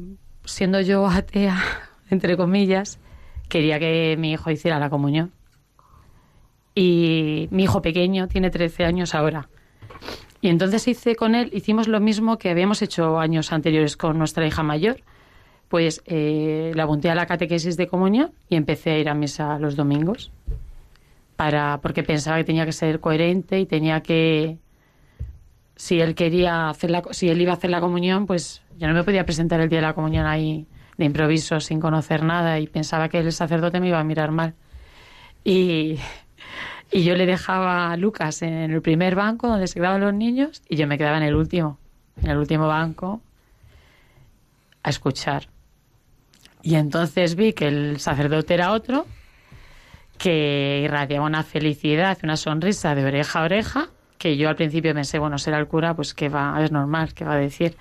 siendo 0.46 0.82
yo 0.82 1.08
atea, 1.08 1.62
entre 2.10 2.38
comillas, 2.38 3.00
quería 3.50 3.80
que 3.80 4.16
mi 4.18 4.32
hijo 4.32 4.52
hiciera 4.52 4.80
la 4.80 4.90
comunión 4.90 5.32
y 6.80 7.48
mi 7.50 7.64
hijo 7.64 7.82
pequeño 7.82 8.28
tiene 8.28 8.52
13 8.52 8.86
años 8.86 9.16
ahora. 9.16 9.50
Y 10.42 10.50
entonces 10.50 10.88
hice 10.88 11.16
con 11.16 11.34
él, 11.34 11.50
hicimos 11.52 11.88
lo 11.88 12.00
mismo 12.00 12.38
que 12.38 12.52
habíamos 12.52 12.84
hecho 12.84 13.18
años 13.18 13.52
anteriores 13.52 13.98
con 13.98 14.20
nuestra 14.20 14.46
hija 14.46 14.62
mayor. 14.62 14.98
Pues 15.70 16.04
eh, 16.06 16.72
la 16.76 16.84
apunté 16.84 17.10
a 17.10 17.16
la 17.16 17.26
catequesis 17.26 17.78
de 17.78 17.88
comunión 17.88 18.32
y 18.48 18.56
empecé 18.58 18.92
a 18.92 19.00
ir 19.00 19.10
a 19.10 19.16
misa 19.16 19.58
los 19.58 19.76
domingos. 19.76 20.32
Para, 21.36 21.80
porque 21.82 22.04
pensaba 22.04 22.38
que 22.38 22.44
tenía 22.44 22.66
que 22.66 22.72
ser 22.72 23.00
coherente 23.00 23.60
y 23.60 23.66
tenía 23.66 24.02
que. 24.02 24.60
Si 25.78 26.02
él 26.02 26.14
quería 26.14 26.70
hacer 26.70 26.92
la, 26.92 27.02
si 27.12 27.30
él 27.30 27.40
iba 27.42 27.54
a 27.54 27.56
hacer 27.56 27.70
la 27.70 27.80
comunión, 27.80 28.28
pues 28.28 28.62
yo 28.78 28.88
no 28.88 28.94
me 28.94 29.06
podía 29.06 29.26
presentar 29.26 29.62
el 29.62 29.70
día 29.70 29.80
de 29.80 29.88
la 29.88 29.94
comunión 29.94 30.26
ahí 30.26 30.68
de 30.98 31.06
improviso, 31.06 31.62
sin 31.62 31.80
conocer 31.80 32.24
nada, 32.24 32.60
y 32.60 32.68
pensaba 32.68 33.08
que 33.08 33.20
el 33.20 33.32
sacerdote 33.32 33.80
me 33.80 33.88
iba 33.88 34.00
a 34.00 34.04
mirar 34.04 34.32
mal. 34.32 34.56
Y 35.46 35.98
y 36.92 37.04
yo 37.04 37.16
le 37.16 37.26
dejaba 37.26 37.92
a 37.92 37.98
Lucas 37.98 38.42
en 38.42 38.72
el 38.72 38.82
primer 38.82 39.16
banco 39.16 39.48
donde 39.48 39.68
se 39.68 39.76
quedaban 39.76 40.02
los 40.02 40.14
niños 40.14 40.62
y 40.70 40.78
yo 40.78 40.88
me 40.88 40.98
quedaba 40.98 41.18
en 41.18 41.24
el 41.24 41.36
último, 41.36 41.78
en 42.22 42.30
el 42.30 42.38
último 42.38 42.68
banco, 42.68 43.22
a 44.84 44.90
escuchar. 44.90 45.50
Y 46.62 46.76
entonces 46.76 47.36
vi 47.36 47.54
que 47.54 47.68
el 47.68 48.00
sacerdote 48.00 48.54
era 48.54 48.72
otro, 48.72 49.06
que 50.18 50.82
irradiaba 50.84 51.26
una 51.26 51.44
felicidad, 51.44 52.18
una 52.24 52.38
sonrisa 52.38 52.96
de 52.96 53.06
oreja 53.06 53.40
a 53.40 53.44
oreja, 53.44 53.90
que 54.18 54.38
yo 54.38 54.50
al 54.50 54.56
principio 54.56 54.94
pensé, 54.94 55.20
bueno, 55.20 55.38
será 55.38 55.58
el 55.60 55.68
cura, 55.68 55.96
pues 55.96 56.14
que 56.14 56.30
va, 56.30 56.58
es 56.64 56.72
normal, 56.72 57.14
que 57.14 57.26
va 57.26 57.34
a 57.34 57.38
decir. 57.38 57.76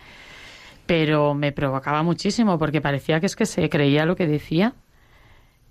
Pero 0.87 1.35
me 1.35 1.53
provocaba 1.53 2.03
muchísimo 2.03 2.59
porque 2.59 2.81
parecía 2.81 3.21
que 3.21 3.27
es 3.27 3.37
que 3.37 3.47
se 3.47 3.69
creía 3.69 4.07
lo 4.07 4.17
que 4.17 4.27
decía. 4.27 4.75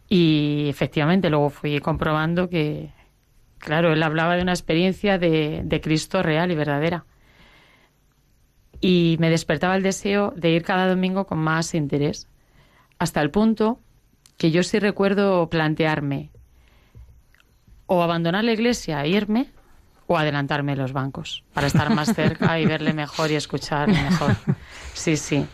Y 0.10 0.68
efectivamente 0.70 1.30
luego 1.30 1.50
fui 1.50 1.80
comprobando 1.80 2.50
que, 2.50 2.92
Claro, 3.66 3.92
él 3.94 4.04
hablaba 4.04 4.36
de 4.36 4.44
una 4.44 4.52
experiencia 4.52 5.18
de, 5.18 5.82
Cristo 5.84 6.22
real 6.22 6.52
y 6.52 6.56
verdadera. 6.56 7.06
Y 8.80 9.18
me 9.20 9.32
despertaba 9.32 9.76
el 9.76 9.82
deseo 9.82 10.34
de 10.36 10.52
ir 10.52 10.64
cada 10.64 10.88
domingo 10.88 11.26
con 11.26 11.40
más 11.40 11.74
interés, 11.74 12.28
hasta 13.00 13.22
el 13.22 13.32
punto 13.32 13.80
que 14.38 14.52
yo 14.52 14.62
sí 14.62 14.78
recuerdo 14.78 15.50
plantearme 15.50 16.30
o 17.88 18.04
abandonar 18.04 18.44
la 18.44 18.54
iglesia 18.54 19.04
e 19.04 19.10
irme 19.10 19.48
o 20.08 20.18
adelantarme 20.18 20.76
los 20.76 20.94
bancos 20.94 21.44
para 21.54 21.68
estar 21.68 21.94
más 21.94 22.14
cerca 22.14 22.60
y 22.60 22.66
verle 22.66 22.94
mejor 22.94 23.32
y 23.32 23.36
escuchar 23.36 23.88
mejor. 23.88 24.36
Sí, 24.94 25.18
sí. 25.18 25.46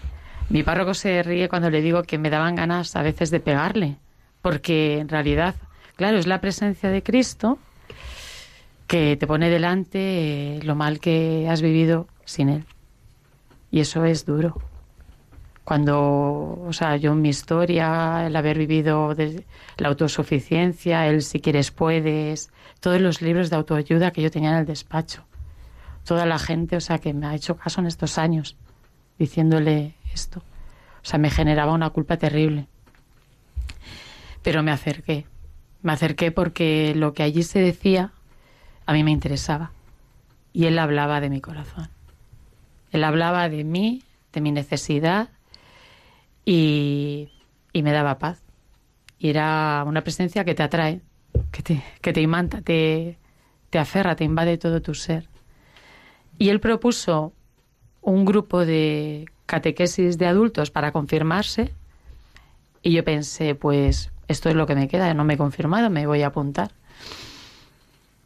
Mi 0.50 0.64
párroco 0.64 0.94
se 0.94 1.24
ríe 1.24 1.50
cuando 1.50 1.70
le 1.70 1.82
digo 1.82 2.04
que 2.04 2.18
me 2.18 2.30
daban 2.30 2.56
ganas 2.56 2.96
a 2.96 3.02
veces 3.02 3.32
de 3.32 3.40
pegarle, 3.40 3.98
porque 4.42 5.00
en 5.00 5.10
realidad, 5.10 5.56
claro, 5.96 6.18
es 6.18 6.28
la 6.28 6.42
presencia 6.42 6.90
de 6.90 7.02
Cristo 7.02 7.58
que 8.88 9.16
te 9.16 9.28
pone 9.28 9.50
delante 9.50 10.58
eh, 10.58 10.60
lo 10.64 10.76
mal 10.76 11.00
que 11.00 11.48
has 11.50 11.62
vivido 11.62 12.08
sin 12.26 12.50
él. 12.50 12.66
Y 13.72 13.80
eso 13.80 14.04
es 14.04 14.26
duro. 14.26 14.62
Cuando, 15.64 16.60
o 16.68 16.74
sea, 16.74 16.98
yo 16.98 17.12
en 17.12 17.22
mi 17.22 17.30
historia, 17.30 18.28
el 18.28 18.36
haber 18.36 18.58
vivido 18.58 19.14
de 19.14 19.46
la 19.78 19.90
autosuficiencia, 19.90 21.08
el 21.08 21.22
si 21.22 21.40
quieres 21.40 21.72
puedes, 21.72 22.52
todos 22.80 23.00
los 23.00 23.22
libros 23.22 23.50
de 23.50 23.58
autoayuda 23.58 24.12
que 24.12 24.22
yo 24.22 24.32
tenía 24.32 24.52
en 24.52 24.58
el 24.58 24.66
despacho, 24.66 25.24
toda 26.04 26.26
la 26.26 26.40
gente, 26.40 26.76
o 26.76 26.82
sea, 26.82 26.98
que 27.00 27.14
me 27.14 27.28
ha 27.28 27.36
hecho 27.36 27.58
caso 27.58 27.80
en 27.80 27.88
estos 27.88 28.18
años, 28.18 28.58
diciéndole 29.20 29.94
esto. 30.14 30.40
O 30.40 31.06
sea, 31.06 31.20
me 31.20 31.30
generaba 31.30 31.74
una 31.74 31.92
culpa 31.92 32.18
terrible. 32.18 32.68
Pero 34.42 34.64
me 34.64 34.72
acerqué. 34.72 35.26
Me 35.84 35.94
acerqué 35.94 36.32
porque 36.32 36.94
lo 36.96 37.14
que 37.14 37.24
allí 37.24 37.44
se 37.44 37.60
decía 37.60 38.12
a 38.86 38.94
mí 38.94 39.04
me 39.04 39.12
interesaba. 39.12 39.72
Y 40.54 40.66
él 40.66 40.78
hablaba 40.80 41.22
de 41.22 41.30
mi 41.30 41.40
corazón. 41.40 41.90
Él 42.92 43.04
hablaba 43.04 43.48
de 43.48 43.64
mí, 43.64 44.04
de 44.34 44.42
mi 44.42 44.52
necesidad 44.52 45.30
y, 46.52 47.82
me 47.82 47.92
daba 47.92 48.18
paz. 48.18 48.44
Y 49.20 49.30
era 49.30 49.84
una 49.88 50.04
presencia 50.04 50.44
que 50.44 50.54
te 50.54 50.64
atrae, 50.64 51.02
que 51.52 52.14
te, 52.14 52.22
imanta, 52.22 52.62
te, 52.62 53.18
te 53.70 53.80
aferra, 53.80 54.16
te 54.16 54.24
invade 54.24 54.58
todo 54.58 54.82
tu 54.82 54.94
ser. 54.94 55.30
Y 56.38 56.50
él 56.50 56.60
propuso 56.60 57.34
un 58.02 58.26
grupo 58.26 58.66
de 58.66 59.30
catequesis 59.46 60.18
de 60.18 60.26
adultos 60.26 60.72
para 60.72 60.92
confirmarse 60.92 61.74
Y 62.82 62.94
yo 62.94 63.04
pensé, 63.04 63.54
pues 63.54 64.12
esto 64.28 64.50
es 64.50 64.56
lo 64.56 64.66
que 64.66 64.76
me 64.76 64.88
queda, 64.88 65.14
no 65.14 65.24
me 65.24 65.36
he 65.36 65.38
confirmado, 65.38 65.90
me 65.90 66.08
voy 66.08 66.24
a 66.24 66.28
apuntar. 66.28 66.72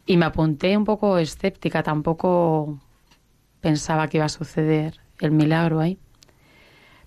Y 0.06 0.16
me 0.16 0.24
apunté 0.24 0.76
un 0.76 0.84
poco 0.84 1.18
escéptica, 1.18 1.82
tampoco 1.82 2.78
pensaba 3.60 4.08
que 4.08 4.18
iba 4.18 4.26
a 4.26 4.30
suceder 4.30 4.98
el 5.20 5.32
milagro 5.32 5.80
ahí. 5.80 5.98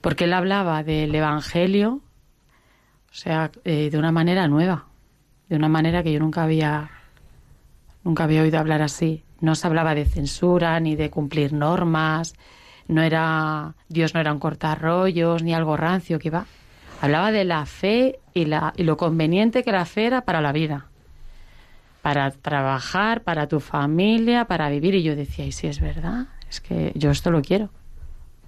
Porque 0.01 0.25
él 0.25 0.33
hablaba 0.33 0.83
del 0.83 1.13
Evangelio, 1.13 2.01
o 3.11 3.13
sea, 3.13 3.51
eh, 3.65 3.89
de 3.89 3.97
una 3.97 4.11
manera 4.11 4.47
nueva, 4.47 4.85
de 5.49 5.55
una 5.55 5.67
manera 5.67 6.03
que 6.03 6.13
yo 6.13 6.19
nunca 6.19 6.43
había, 6.43 6.89
nunca 8.03 8.23
había 8.23 8.41
oído 8.41 8.59
hablar 8.59 8.81
así. 8.81 9.23
No 9.41 9.55
se 9.55 9.67
hablaba 9.67 9.95
de 9.95 10.05
censura 10.05 10.79
ni 10.79 10.95
de 10.95 11.09
cumplir 11.09 11.53
normas, 11.53 12.35
no 12.87 13.01
era 13.01 13.75
Dios 13.87 14.13
no 14.13 14.19
era 14.19 14.33
un 14.33 14.39
cortarrollos 14.39 15.43
ni 15.43 15.53
algo 15.53 15.77
rancio 15.77 16.19
que 16.19 16.29
va. 16.29 16.45
Hablaba 17.01 17.31
de 17.31 17.45
la 17.45 17.65
fe 17.65 18.19
y, 18.33 18.45
la, 18.45 18.73
y 18.75 18.83
lo 18.83 18.97
conveniente 18.97 19.63
que 19.63 19.71
la 19.71 19.85
fe 19.85 20.07
era 20.07 20.21
para 20.21 20.41
la 20.41 20.51
vida, 20.51 20.87
para 22.01 22.31
trabajar, 22.31 23.23
para 23.23 23.47
tu 23.47 23.59
familia, 23.59 24.45
para 24.45 24.69
vivir. 24.69 24.95
Y 24.95 25.03
yo 25.03 25.15
decía, 25.15 25.45
y 25.45 25.51
si 25.51 25.67
es 25.67 25.79
verdad, 25.79 26.27
es 26.49 26.59
que 26.59 26.91
yo 26.95 27.11
esto 27.11 27.31
lo 27.31 27.41
quiero. 27.41 27.69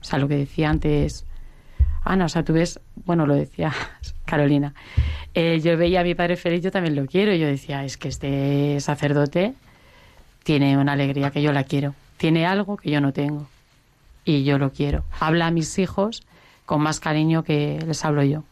O 0.02 0.04
sea, 0.04 0.20
lo 0.20 0.28
que 0.28 0.36
decía 0.36 0.70
antes 0.70 1.26
Ana, 2.04 2.26
o 2.26 2.30
sea, 2.30 2.44
tú 2.44 2.54
ves, 2.54 2.80
bueno, 3.06 3.26
lo 3.26 3.36
decía 3.36 3.74
Carolina, 4.26 4.74
eh, 5.34 5.60
yo 5.62 5.78
veía 5.78 6.02
a 6.02 6.04
mi 6.04 6.16
padre 6.16 6.36
feliz, 6.36 6.64
yo 6.64 6.72
también 6.72 6.96
lo 6.96 7.06
quiero. 7.06 7.34
Yo 7.34 7.48
decía, 7.48 7.84
es 7.86 7.98
que 7.98 8.08
este 8.08 8.80
sacerdote 8.80 9.54
tiene 10.44 10.78
una 10.78 10.94
alegría 10.94 11.32
que 11.32 11.42
yo 11.42 11.52
la 11.52 11.64
quiero, 11.64 11.94
tiene 12.18 12.46
algo 12.46 12.78
que 12.78 12.90
yo 12.90 13.02
no 13.02 13.14
tengo 13.14 13.48
y 14.26 14.44
yo 14.44 14.58
lo 14.58 14.72
quiero. 14.72 15.04
Habla 15.20 15.48
a 15.48 15.52
mis 15.52 15.78
hijos 15.80 16.24
con 16.66 16.82
más 16.82 17.00
cariño 17.00 17.44
que 17.44 17.80
les 17.86 18.04
hablo 18.06 18.24
yo. 18.24 18.44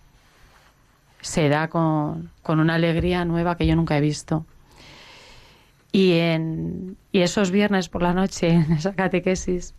Se 1.22 1.50
da 1.50 1.68
con, 1.68 2.30
con 2.44 2.60
una 2.60 2.76
alegría 2.76 3.26
nueva 3.26 3.58
que 3.58 3.68
yo 3.68 3.76
nunca 3.76 3.98
he 3.98 4.02
visto. 4.02 4.46
Y, 5.92 6.14
en, 6.14 6.98
y 7.12 7.22
esos 7.22 7.52
viernes 7.52 7.90
por 7.90 8.04
la 8.04 8.14
noche, 8.14 8.50
en 8.54 8.72
esa 8.74 8.94
catequesis, 8.94 9.74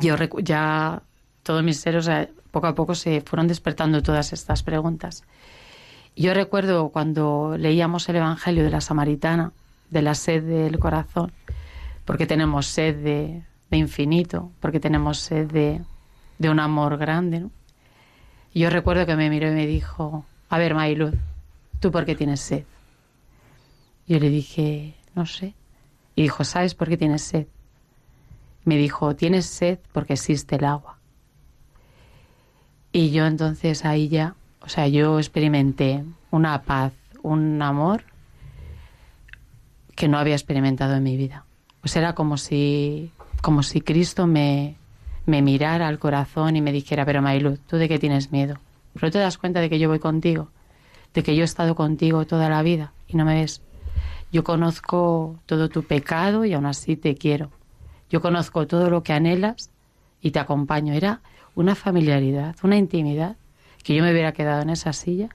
yo 0.00 0.16
ya 0.40 1.02
todo 1.42 1.62
mi 1.62 1.72
ser, 1.72 1.96
o 1.96 2.02
sea, 2.02 2.28
poco 2.50 2.66
a 2.66 2.74
poco 2.74 2.94
se 2.94 3.20
fueron 3.20 3.48
despertando 3.48 4.02
todas 4.02 4.32
estas 4.32 4.62
preguntas. 4.62 5.24
Yo 6.16 6.34
recuerdo 6.34 6.88
cuando 6.88 7.56
leíamos 7.56 8.08
el 8.08 8.16
Evangelio 8.16 8.64
de 8.64 8.70
la 8.70 8.80
Samaritana, 8.80 9.52
de 9.90 10.02
la 10.02 10.14
sed 10.14 10.42
del 10.42 10.78
corazón, 10.78 11.32
porque 12.04 12.26
tenemos 12.26 12.66
sed 12.66 12.96
de, 13.02 13.42
infinito, 13.70 14.50
porque 14.60 14.80
tenemos 14.80 15.18
sed 15.18 15.50
de, 15.50 15.80
de 16.38 16.50
un 16.50 16.60
amor 16.60 16.96
grande. 16.96 17.40
¿no? 17.40 17.50
yo 18.54 18.70
recuerdo 18.70 19.06
que 19.06 19.14
me 19.14 19.30
miró 19.30 19.48
y 19.48 19.54
me 19.54 19.66
dijo, 19.66 20.24
a 20.48 20.58
ver, 20.58 20.74
Mayluz, 20.74 21.14
¿tú 21.80 21.92
por 21.92 22.04
qué 22.04 22.16
tienes 22.16 22.40
sed? 22.40 22.64
Yo 24.06 24.18
le 24.18 24.30
dije, 24.30 24.94
no 25.14 25.26
sé. 25.26 25.54
Y 26.16 26.22
dijo, 26.22 26.42
¿sabes 26.42 26.74
por 26.74 26.88
qué 26.88 26.96
tienes 26.96 27.22
sed? 27.22 27.46
Me 28.64 28.76
dijo, 28.76 29.14
tienes 29.14 29.46
sed 29.46 29.78
porque 29.92 30.14
existe 30.14 30.56
el 30.56 30.64
agua. 30.64 30.97
Y 32.92 33.10
yo 33.10 33.26
entonces 33.26 33.84
ahí 33.84 34.08
ya, 34.08 34.34
o 34.60 34.68
sea, 34.68 34.88
yo 34.88 35.18
experimenté 35.18 36.04
una 36.30 36.62
paz, 36.62 36.92
un 37.22 37.60
amor 37.62 38.04
que 39.94 40.08
no 40.08 40.18
había 40.18 40.34
experimentado 40.34 40.94
en 40.94 41.02
mi 41.02 41.16
vida. 41.16 41.44
Pues 41.80 41.96
era 41.96 42.14
como 42.14 42.36
si, 42.36 43.12
como 43.42 43.62
si 43.62 43.80
Cristo 43.80 44.26
me, 44.26 44.76
me 45.26 45.42
mirara 45.42 45.88
al 45.88 45.98
corazón 45.98 46.56
y 46.56 46.60
me 46.60 46.72
dijera, 46.72 47.04
pero 47.04 47.20
Mailu, 47.20 47.58
¿tú 47.58 47.76
de 47.76 47.88
qué 47.88 47.98
tienes 47.98 48.32
miedo? 48.32 48.58
Pero 48.94 49.10
te 49.10 49.18
das 49.18 49.38
cuenta 49.38 49.60
de 49.60 49.68
que 49.68 49.78
yo 49.78 49.88
voy 49.88 49.98
contigo, 49.98 50.50
de 51.14 51.22
que 51.22 51.36
yo 51.36 51.42
he 51.42 51.44
estado 51.44 51.74
contigo 51.74 52.26
toda 52.26 52.48
la 52.48 52.62
vida 52.62 52.92
y 53.06 53.16
no 53.16 53.24
me 53.24 53.34
ves. 53.34 53.62
Yo 54.32 54.44
conozco 54.44 55.38
todo 55.46 55.68
tu 55.68 55.82
pecado 55.82 56.44
y 56.44 56.52
aún 56.52 56.66
así 56.66 56.96
te 56.96 57.14
quiero. 57.14 57.50
Yo 58.10 58.20
conozco 58.20 58.66
todo 58.66 58.90
lo 58.90 59.02
que 59.02 59.12
anhelas 59.12 59.70
y 60.20 60.30
te 60.30 60.38
acompaño. 60.38 60.94
Era 60.94 61.20
una 61.58 61.74
familiaridad, 61.74 62.54
una 62.62 62.76
intimidad, 62.76 63.36
que 63.82 63.96
yo 63.96 64.04
me 64.04 64.12
hubiera 64.12 64.32
quedado 64.32 64.62
en 64.62 64.70
esa 64.70 64.92
silla 64.92 65.30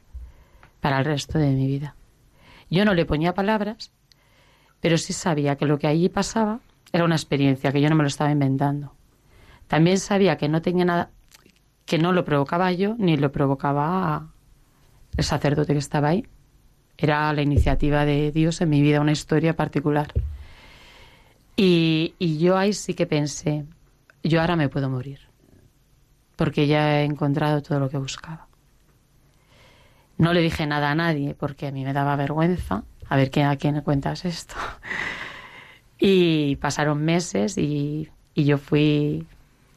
para 0.79 0.99
el 0.99 1.05
resto 1.05 1.37
de 1.37 1.51
mi 1.51 1.67
vida. 1.67 1.95
Yo 2.69 2.85
no 2.85 2.93
le 2.93 3.05
ponía 3.05 3.33
palabras, 3.33 3.91
pero 4.79 4.97
sí 4.97 5.11
sabía 5.11 5.57
que 5.57 5.65
lo 5.65 5.77
que 5.79 5.87
allí 5.87 6.07
pasaba 6.07 6.61
era 6.93 7.03
una 7.03 7.15
experiencia, 7.15 7.73
que 7.73 7.81
yo 7.81 7.89
no 7.89 7.97
me 7.97 8.03
lo 8.03 8.07
estaba 8.07 8.31
inventando. 8.31 8.93
También 9.67 9.97
sabía 9.97 10.37
que 10.37 10.47
no 10.47 10.61
tenía 10.61 10.85
nada, 10.85 11.09
que 11.85 11.97
no 11.97 12.13
lo 12.13 12.23
provocaba 12.23 12.71
yo, 12.71 12.95
ni 12.97 13.17
lo 13.17 13.33
provocaba 13.33 14.31
el 15.17 15.23
sacerdote 15.25 15.73
que 15.73 15.79
estaba 15.79 16.07
ahí. 16.07 16.25
Era 16.97 17.33
la 17.33 17.41
iniciativa 17.41 18.05
de 18.05 18.31
Dios 18.31 18.61
en 18.61 18.69
mi 18.69 18.81
vida, 18.81 19.01
una 19.01 19.11
historia 19.11 19.57
particular. 19.57 20.13
Y, 21.57 22.15
y 22.17 22.37
yo 22.37 22.55
ahí 22.55 22.71
sí 22.71 22.93
que 22.93 23.07
pensé, 23.07 23.65
yo 24.23 24.39
ahora 24.39 24.55
me 24.55 24.69
puedo 24.69 24.89
morir 24.89 25.32
porque 26.43 26.67
ya 26.67 26.99
he 26.99 27.05
encontrado 27.05 27.61
todo 27.61 27.79
lo 27.79 27.89
que 27.89 27.97
buscaba. 27.97 28.47
No 30.17 30.33
le 30.33 30.41
dije 30.41 30.67
nada 30.67 30.91
a 30.91 30.93
nadie 30.93 31.35
porque 31.35 31.67
a 31.67 31.71
mí 31.71 31.85
me 31.85 31.93
daba 31.93 32.17
vergüenza. 32.17 32.83
A 33.07 33.15
ver 33.15 33.31
a 33.45 33.55
quién 33.55 33.79
cuentas 33.79 34.25
esto. 34.25 34.55
Y 35.97 36.57
pasaron 36.57 37.01
meses 37.05 37.57
y, 37.57 38.09
y 38.35 38.43
yo 38.43 38.57
fui, 38.57 39.25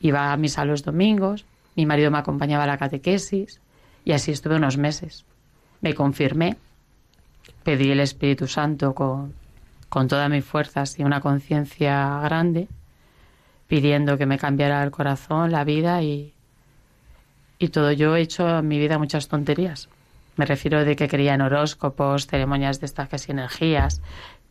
iba 0.00 0.32
a 0.32 0.36
misa 0.36 0.64
los 0.64 0.82
domingos, 0.82 1.44
mi 1.76 1.86
marido 1.86 2.10
me 2.10 2.18
acompañaba 2.18 2.64
a 2.64 2.66
la 2.66 2.78
catequesis 2.78 3.60
y 4.04 4.10
así 4.10 4.32
estuve 4.32 4.56
unos 4.56 4.76
meses. 4.76 5.24
Me 5.82 5.94
confirmé, 5.94 6.56
pedí 7.62 7.92
el 7.92 8.00
Espíritu 8.00 8.48
Santo 8.48 8.92
con, 8.92 9.34
con 9.88 10.08
todas 10.08 10.28
mis 10.28 10.44
fuerzas 10.44 10.98
y 10.98 11.04
una 11.04 11.20
conciencia 11.20 12.18
grande, 12.24 12.66
pidiendo 13.68 14.18
que 14.18 14.26
me 14.26 14.38
cambiara 14.38 14.82
el 14.82 14.90
corazón, 14.90 15.52
la 15.52 15.62
vida 15.62 16.02
y, 16.02 16.34
y 17.58 17.68
todo. 17.68 17.92
Yo 17.92 18.16
he 18.16 18.20
hecho 18.20 18.58
en 18.58 18.68
mi 18.68 18.78
vida 18.78 18.98
muchas 18.98 19.28
tonterías. 19.28 19.88
Me 20.36 20.44
refiero 20.44 20.84
de 20.84 20.96
que 20.96 21.08
creía 21.08 21.34
en 21.34 21.40
horóscopos, 21.40 22.26
ceremonias 22.26 22.80
de 22.80 22.86
estas 22.86 23.08
que 23.08 23.32
energías, 23.32 24.02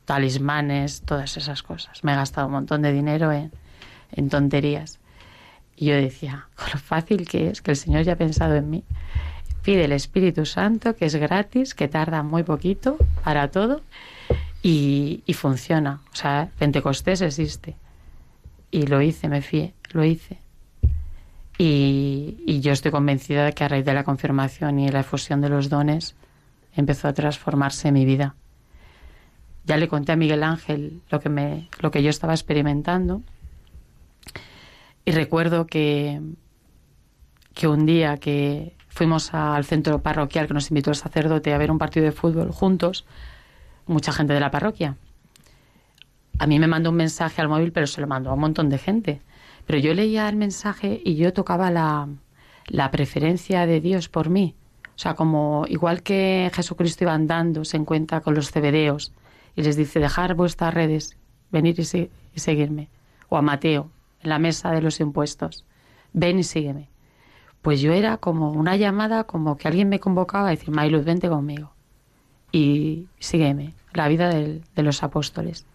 talismanes, 0.06 1.01
todas 1.01 1.38
esas 1.38 1.62
cosas. 1.62 2.03
Me 2.03 2.14
he 2.14 2.16
gastado 2.16 2.47
un 2.47 2.53
montón 2.53 2.82
de 2.82 2.91
dinero 2.91 3.32
en, 3.32 3.51
en 4.12 4.30
tonterías. 4.30 4.99
Y 5.76 5.88
yo 5.88 5.95
decía, 5.95 6.47
con 6.56 6.70
lo 6.74 6.80
fácil 6.80 7.28
que 7.28 7.49
es, 7.49 7.62
que 7.62 7.72
el 7.72 7.78
Señor 7.78 8.03
ya 8.03 8.14
ha 8.14 8.18
pensado 8.18 8.56
en 8.56 8.70
mí. 8.70 8.84
Pide 9.62 9.86
el 9.86 9.91
Espíritu 9.91 10.45
Santo, 10.45 10.95
que 10.95 11.06
es 11.06 11.16
gratis, 11.16 11.74
que 11.76 11.88
tarda 11.88 12.24
muy 12.24 12.43
poquito 12.43 12.97
para 13.24 13.49
todo, 13.49 13.82
y, 14.62 15.24
y 15.26 15.34
funciona. 15.34 16.01
O 16.14 16.16
sea, 16.16 16.49
Pentecostés 16.58 17.22
existe. 17.22 17.76
Y 18.72 18.88
lo 18.88 19.01
hice, 19.01 19.28
me 19.28 19.41
fié, 19.41 19.74
lo 19.91 20.03
hice. 20.03 20.38
Y, 21.58 22.60
yo 22.62 22.72
estoy 22.72 22.91
convencida 22.91 23.45
de 23.45 23.53
que 23.53 23.64
a 23.64 23.68
raíz 23.68 23.86
de 23.86 23.93
la 23.93 24.03
confirmación 24.03 24.80
y 24.80 24.89
la 24.89 25.01
efusión 25.01 25.41
de 25.41 25.49
los 25.49 25.70
dones 25.70 26.16
empezó 26.74 27.08
a 27.08 27.14
transformarse 27.14 27.91
mi 27.91 28.06
vida. 28.06 28.36
Ya 29.66 29.78
le 29.78 29.88
conté 29.88 30.12
a 30.12 30.16
Miguel 30.16 30.43
Ángel 30.43 31.01
lo 31.10 31.20
que, 31.20 31.30
me, 31.30 31.70
lo 31.80 31.91
que 31.91 32.03
yo 32.03 32.10
estaba 32.10 32.34
experimentando 32.34 33.22
y 35.06 35.12
recuerdo 35.12 35.68
que, 35.68 36.20
que 37.53 37.68
un 37.68 37.86
día 37.86 38.18
que 38.18 38.76
fuimos 38.88 39.34
al 39.34 39.64
centro 39.66 40.01
parroquial 40.01 40.47
que 40.47 40.53
nos 40.53 40.72
invitó 40.72 40.89
el 40.89 40.95
sacerdote 40.95 41.53
a 41.53 41.58
ver 41.58 41.72
un 41.72 41.78
partido 41.78 42.06
de 42.06 42.12
fútbol 42.12 42.51
juntos, 42.51 43.06
mucha 43.86 44.12
gente 44.12 44.34
de 44.34 44.39
la 44.39 44.49
parroquia. 44.51 44.97
A 46.39 46.47
mí 46.47 46.60
me 46.60 46.68
mandó 46.68 46.89
un 46.89 46.95
mensaje 46.95 47.41
al 47.41 47.49
móvil, 47.49 47.72
pero 47.72 47.88
se 47.88 48.01
lo 48.01 48.08
mandó 48.08 48.32
a 48.32 48.34
un 48.34 48.39
montón 48.39 48.70
de 48.70 48.78
gente. 48.78 49.22
Pero 49.66 49.80
yo 49.80 49.93
leía 49.93 50.30
el 50.30 50.36
mensaje 50.36 51.01
y 51.03 51.16
yo 51.16 51.34
tocaba 51.34 51.72
la, 51.72 52.07
la 52.68 52.91
preferencia 52.91 53.66
de 53.66 53.82
Dios 53.82 54.09
por 54.09 54.30
mí. 54.30 54.55
O 54.95 54.97
sea, 54.97 55.16
como 55.16 55.66
igual 55.68 56.03
que 56.03 56.49
Jesucristo 56.53 57.03
iba 57.03 57.13
andando, 57.13 57.66
se 57.66 57.78
encuentra 57.78 58.22
con 58.22 58.36
los 58.36 58.51
cebedeos 58.51 59.11
y 59.55 59.63
les 59.63 59.76
dice, 59.76 59.99
dejar 59.99 60.36
vuestras 60.36 60.74
redes, 60.74 61.18
venir 61.51 61.80
y, 61.80 62.39
seguirme. 62.39 62.89
O 63.30 63.38
a 63.38 63.41
Mateo, 63.41 63.89
en 64.22 64.30
la 64.30 64.39
mesa 64.39 64.72
de 64.72 64.82
los 64.82 64.99
impuestos, 64.99 65.66
ven 66.13 66.39
y 66.39 66.43
sígueme. 66.43 66.89
Pues 67.61 67.82
yo 67.82 67.93
era 67.93 68.18
como 68.18 68.51
una 68.51 68.76
llamada, 68.76 69.24
como 69.24 69.57
que 69.57 69.68
alguien 69.68 69.89
me 69.89 69.99
convocaba 69.99 70.47
a 70.47 70.51
decir, 70.51 70.70
Mayluz, 70.72 71.03
vente 71.03 71.28
conmigo 71.28 71.76
y 72.51 73.07
sígueme, 73.20 73.74
la 73.93 74.07
vida 74.07 74.30
de 74.30 74.61
los 74.78 75.03
apóstoles. 75.03 75.66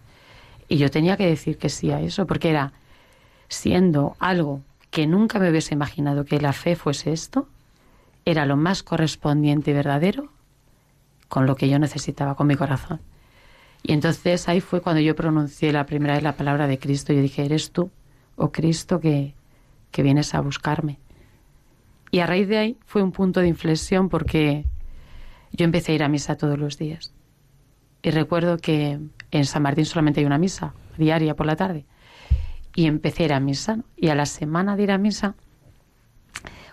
Y 0.67 0.77
yo 0.77 0.89
tenía 0.89 1.15
que 1.15 1.27
decir 1.27 1.59
que 1.59 1.69
sí 1.69 1.91
a 1.91 2.01
eso, 2.01 2.25
porque 2.25 2.49
era 2.49 2.73
siendo 3.51 4.15
algo 4.19 4.61
que 4.91 5.07
nunca 5.07 5.37
me 5.37 5.49
hubiese 5.49 5.73
imaginado 5.73 6.25
que 6.25 6.39
la 6.39 6.53
fe 6.53 6.75
fuese 6.75 7.11
esto, 7.11 7.47
era 8.23 8.45
lo 8.45 8.55
más 8.55 8.81
correspondiente 8.81 9.71
y 9.71 9.73
verdadero 9.73 10.29
con 11.27 11.45
lo 11.45 11.55
que 11.55 11.69
yo 11.69 11.77
necesitaba, 11.77 12.35
con 12.35 12.47
mi 12.47 12.55
corazón. 12.55 13.01
Y 13.83 13.93
entonces 13.93 14.47
ahí 14.47 14.61
fue 14.61 14.81
cuando 14.81 15.01
yo 15.01 15.15
pronuncié 15.15 15.71
la 15.73 15.85
primera 15.85 16.13
vez 16.13 16.23
la 16.23 16.35
palabra 16.35 16.67
de 16.67 16.79
Cristo. 16.79 17.13
Yo 17.13 17.21
dije, 17.21 17.45
eres 17.45 17.71
tú, 17.71 17.89
oh 18.35 18.51
Cristo, 18.51 18.99
que, 18.99 19.33
que 19.91 20.03
vienes 20.03 20.33
a 20.33 20.41
buscarme. 20.41 20.99
Y 22.09 22.19
a 22.19 22.27
raíz 22.27 22.47
de 22.47 22.57
ahí 22.57 22.77
fue 22.85 23.01
un 23.01 23.11
punto 23.11 23.41
de 23.41 23.47
inflexión 23.47 24.07
porque 24.09 24.65
yo 25.51 25.65
empecé 25.65 25.91
a 25.91 25.95
ir 25.95 26.03
a 26.03 26.09
misa 26.09 26.35
todos 26.35 26.57
los 26.57 26.77
días. 26.77 27.13
Y 28.01 28.11
recuerdo 28.11 28.57
que 28.57 28.99
en 29.31 29.45
San 29.45 29.63
Martín 29.63 29.85
solamente 29.85 30.19
hay 30.19 30.25
una 30.25 30.37
misa 30.37 30.73
diaria 30.97 31.35
por 31.35 31.45
la 31.45 31.55
tarde. 31.55 31.85
Y 32.75 32.85
empecé 32.85 33.23
a 33.23 33.25
ir 33.25 33.33
a 33.33 33.39
misa. 33.39 33.79
Y 33.97 34.09
a 34.09 34.15
la 34.15 34.25
semana 34.25 34.75
de 34.75 34.83
ir 34.83 34.91
a 34.91 34.97
misa, 34.97 35.35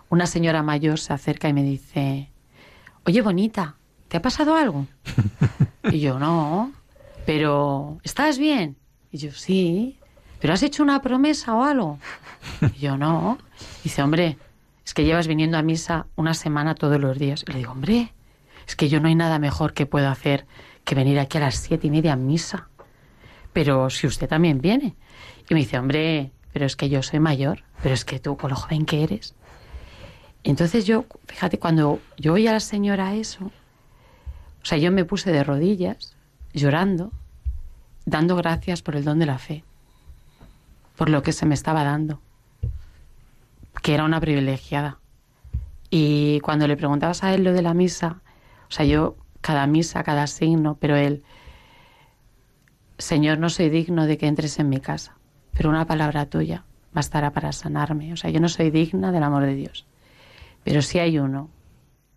una 0.09 0.27
señora 0.27 0.63
mayor 0.63 0.99
se 0.99 1.13
acerca 1.13 1.49
y 1.49 1.53
me 1.53 1.63
dice, 1.63 2.31
oye, 3.05 3.23
bonita, 3.23 3.77
¿te 4.09 4.17
ha 4.17 4.23
pasado 4.23 4.55
algo? 4.55 4.87
y 5.91 6.01
yo, 6.01 6.19
no, 6.19 6.73
pero 7.27 7.99
¿estás 8.03 8.39
bien? 8.39 8.77
Y 9.11 9.19
yo, 9.19 9.33
sí, 9.33 9.99
pero 10.41 10.55
¿has 10.55 10.63
hecho 10.63 10.83
una 10.83 11.03
promesa 11.03 11.55
o 11.55 11.65
algo? 11.65 11.99
Y 12.75 12.79
yo, 12.79 12.97
no. 12.97 13.39
dice, 13.83 14.03
hombre, 14.03 14.39
es 14.85 14.95
que 14.95 15.05
llevas 15.05 15.27
viniendo 15.27 15.59
a 15.59 15.63
misa 15.63 16.07
una 16.17 16.35
semana 16.35 16.75
todos 16.75 17.01
los 17.01 17.19
días. 17.19 17.45
Y 17.47 17.53
le 17.53 17.59
digo, 17.59 17.73
hombre, 17.73 18.15
es 18.67 18.77
que 18.77 18.89
yo 18.89 19.01
no 19.01 19.09
hay 19.09 19.15
nada 19.15 19.39
mejor 19.39 19.75
que 19.75 19.87
puedo 19.87 20.09
hacer 20.09 20.47
que 20.85 20.95
venir 20.95 21.19
aquí 21.19 21.37
a 21.39 21.43
las 21.43 21.57
siete 21.57 21.89
y 21.89 21.91
media 21.91 22.15
a 22.15 22.17
misa. 22.17 22.69
Pero 23.53 23.91
si 23.91 24.07
usted 24.07 24.29
también 24.29 24.61
viene. 24.61 24.97
Y 25.49 25.55
me 25.55 25.61
dice, 25.61 25.79
hombre, 25.79 26.31
pero 26.53 26.67
es 26.67 26.77
que 26.77 26.89
yo 26.89 27.03
soy 27.03 27.21
mayor, 27.21 27.63
pero 27.83 27.95
es 27.95 28.05
que 28.05 28.19
tú, 28.19 28.37
con 28.37 28.51
lo 28.51 28.57
joven 28.57 28.85
que 28.85 29.03
eres. 29.03 29.35
Entonces 30.45 30.87
yo, 30.87 31.07
fíjate, 31.27 31.59
cuando 31.59 32.01
yo 32.17 32.35
oí 32.35 32.47
a 32.47 32.53
la 32.53 32.61
señora 32.61 33.15
eso, 33.15 33.51
o 34.63 34.65
sea, 34.65 34.79
yo 34.79 34.91
me 34.93 35.05
puse 35.05 35.33
de 35.33 35.45
rodillas, 35.45 36.17
llorando, 36.53 37.13
dando 38.07 38.37
gracias 38.37 38.83
por 38.83 38.97
el 38.97 39.05
don 39.05 39.19
de 39.19 39.27
la 39.27 39.39
fe, 39.39 39.65
por 40.97 41.11
lo 41.11 41.23
que 41.23 41.33
se 41.33 41.47
me 41.47 41.55
estaba 41.55 41.85
dando, 41.85 42.21
que 43.83 43.95
era 43.95 44.05
una 44.05 44.21
privilegiada. 44.21 44.99
Y 45.91 46.41
cuando 46.41 46.67
le 46.67 46.77
preguntabas 46.77 47.25
a 47.25 47.35
él 47.35 47.45
lo 47.45 47.53
de 47.53 47.63
la 47.63 47.75
misa, 47.75 48.21
o 48.69 48.73
sea, 48.73 48.85
yo 48.85 49.17
cada 49.41 49.67
misa, 49.67 50.03
cada 50.03 50.27
signo, 50.27 50.77
pero 50.81 50.97
él, 50.97 51.23
Señor, 52.99 53.39
no 53.39 53.49
soy 53.49 53.71
digno 53.71 54.07
de 54.07 54.19
que 54.19 54.27
entres 54.27 54.59
en 54.59 54.69
mi 54.69 54.81
casa, 54.81 55.18
pero 55.53 55.71
una 55.71 55.87
palabra 55.87 56.27
tuya 56.27 56.65
bastará 56.93 57.33
para 57.33 57.53
sanarme. 57.53 58.13
O 58.13 58.17
sea, 58.17 58.31
yo 58.31 58.41
no 58.41 58.49
soy 58.49 58.71
digna 58.71 59.13
del 59.13 59.23
amor 59.23 59.45
de 59.45 59.55
Dios. 59.55 59.87
Pero 60.65 60.83
si 60.83 60.99
hay 60.99 61.19
uno 61.19 61.49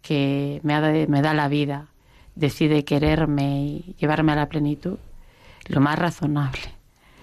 que 0.02 0.60
me, 0.64 1.08
me 1.08 1.22
da 1.22 1.34
la 1.34 1.48
vida, 1.48 1.88
decide 2.36 2.86
quererme 2.86 3.64
y 3.64 3.96
llevarme 4.00 4.32
a 4.32 4.36
la 4.36 4.50
plenitud, 4.50 4.98
lo 5.68 5.82
más 5.82 5.98
razonable 5.98 6.74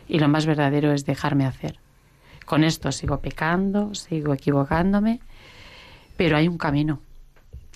y 0.08 0.18
lo 0.18 0.28
más 0.28 0.46
verdadero 0.46 0.92
es 0.92 1.04
dejarme 1.04 1.46
hacer. 1.46 1.78
Con 2.46 2.64
esto 2.64 2.92
sigo 2.92 3.20
pecando, 3.20 3.94
sigo 3.94 4.32
equivocándome, 4.32 5.20
pero 6.16 6.36
hay 6.36 6.48
un 6.48 6.56
camino. 6.56 7.00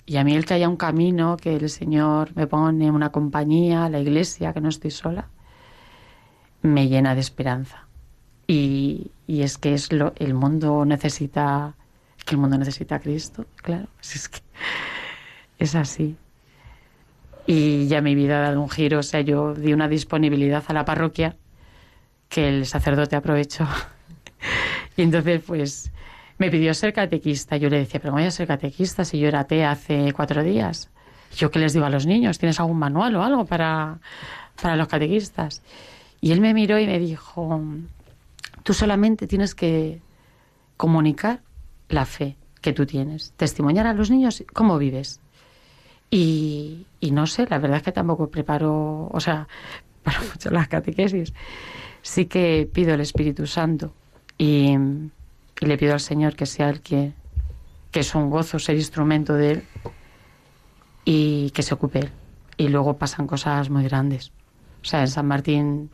Y 0.05 0.17
a 0.17 0.23
mí 0.23 0.35
el 0.35 0.45
que 0.45 0.55
haya 0.55 0.67
un 0.67 0.75
camino, 0.75 1.37
que 1.37 1.55
el 1.55 1.69
Señor 1.69 2.35
me 2.35 2.47
pone 2.47 2.91
una 2.91 3.11
compañía, 3.11 3.87
la 3.89 3.99
iglesia, 3.99 4.51
que 4.51 4.61
no 4.61 4.69
estoy 4.69 4.91
sola, 4.91 5.27
me 6.61 6.87
llena 6.87 7.15
de 7.15 7.21
esperanza. 7.21 7.87
Y, 8.53 9.09
y 9.25 9.41
es 9.41 9.57
que 9.57 9.73
es 9.73 9.91
lo, 9.91 10.13
el 10.17 10.35
mundo 10.35 10.85
necesita 10.85 11.73
que 12.23 12.35
el 12.35 12.37
mundo 12.39 12.55
necesita 12.55 12.97
a 12.97 12.99
Cristo, 12.99 13.47
claro, 13.55 13.87
es 14.01 14.29
que 14.29 14.41
es 15.57 15.73
así. 15.73 16.15
Y 17.47 17.87
ya 17.87 18.01
mi 18.01 18.13
vida 18.13 18.37
ha 18.37 18.41
dado 18.41 18.61
un 18.61 18.69
giro, 18.69 18.99
o 18.99 19.03
sea, 19.03 19.21
yo 19.21 19.55
di 19.55 19.73
una 19.73 19.87
disponibilidad 19.87 20.63
a 20.67 20.73
la 20.73 20.85
parroquia 20.85 21.35
que 22.29 22.47
el 22.47 22.67
sacerdote 22.67 23.15
aprovechó. 23.15 23.67
y 24.97 25.01
entonces, 25.01 25.41
pues, 25.43 25.91
me 26.37 26.51
pidió 26.51 26.75
ser 26.75 26.93
catequista. 26.93 27.57
Yo 27.57 27.69
le 27.69 27.79
decía, 27.79 27.99
pero 27.99 28.13
voy 28.13 28.23
a 28.23 28.31
ser 28.31 28.47
catequista 28.47 29.03
si 29.03 29.17
yo 29.17 29.29
era 29.29 29.39
atea 29.39 29.71
hace 29.71 30.13
cuatro 30.13 30.43
días. 30.43 30.91
¿Yo 31.35 31.49
qué 31.49 31.57
les 31.57 31.73
digo 31.73 31.87
a 31.87 31.89
los 31.89 32.05
niños? 32.05 32.37
¿Tienes 32.37 32.59
algún 32.59 32.77
manual 32.77 33.15
o 33.15 33.23
algo 33.23 33.45
para, 33.45 33.97
para 34.61 34.75
los 34.75 34.87
catequistas? 34.87 35.63
Y 36.21 36.31
él 36.31 36.39
me 36.39 36.53
miró 36.53 36.77
y 36.77 36.85
me 36.85 36.99
dijo, 36.99 37.59
tú 38.63 38.73
solamente 38.73 39.27
tienes 39.27 39.53
que 39.55 40.01
comunicar 40.77 41.41
la 41.89 42.05
fe 42.05 42.37
que 42.61 42.73
tú 42.73 42.85
tienes, 42.85 43.33
testimoniar 43.37 43.85
a 43.87 43.93
los 43.93 44.09
niños 44.09 44.43
cómo 44.53 44.77
vives. 44.77 45.19
Y, 46.09 46.85
no 47.11 47.27
sé, 47.27 47.45
la 47.49 47.57
verdad 47.57 47.77
es 47.77 47.83
que 47.83 47.91
tampoco 47.91 48.29
preparo, 48.29 49.09
o 49.11 49.19
sea, 49.19 49.47
para 50.03 50.19
mucho 50.21 50.49
las 50.49 50.67
catequesis. 50.67 51.33
Sí 52.01 52.25
que 52.25 52.69
pido 52.71 52.93
el 52.93 53.01
Espíritu 53.01 53.47
Santo 53.47 53.93
y, 54.37 54.75
le 55.59 55.77
pido 55.77 55.93
al 55.93 55.99
Señor 55.99 56.35
que 56.35 56.45
sea 56.45 56.69
el 56.69 56.81
que, 56.81 57.13
que 57.91 58.01
es 58.01 58.15
un 58.15 58.29
gozo 58.29 58.59
ser 58.59 58.75
instrumento 58.75 59.33
de 59.33 59.51
Él 59.51 59.63
y 61.05 61.51
que 61.51 61.63
se 61.63 61.73
ocupe 61.73 61.99
Él. 61.99 62.11
Y 62.57 62.67
luego 62.67 62.97
pasan 62.97 63.27
cosas 63.27 63.69
muy 63.69 63.83
grandes. 63.83 64.31
O 64.81 64.85
sea, 64.85 65.01
en 65.01 65.07
San 65.07 65.27
Martín 65.27 65.89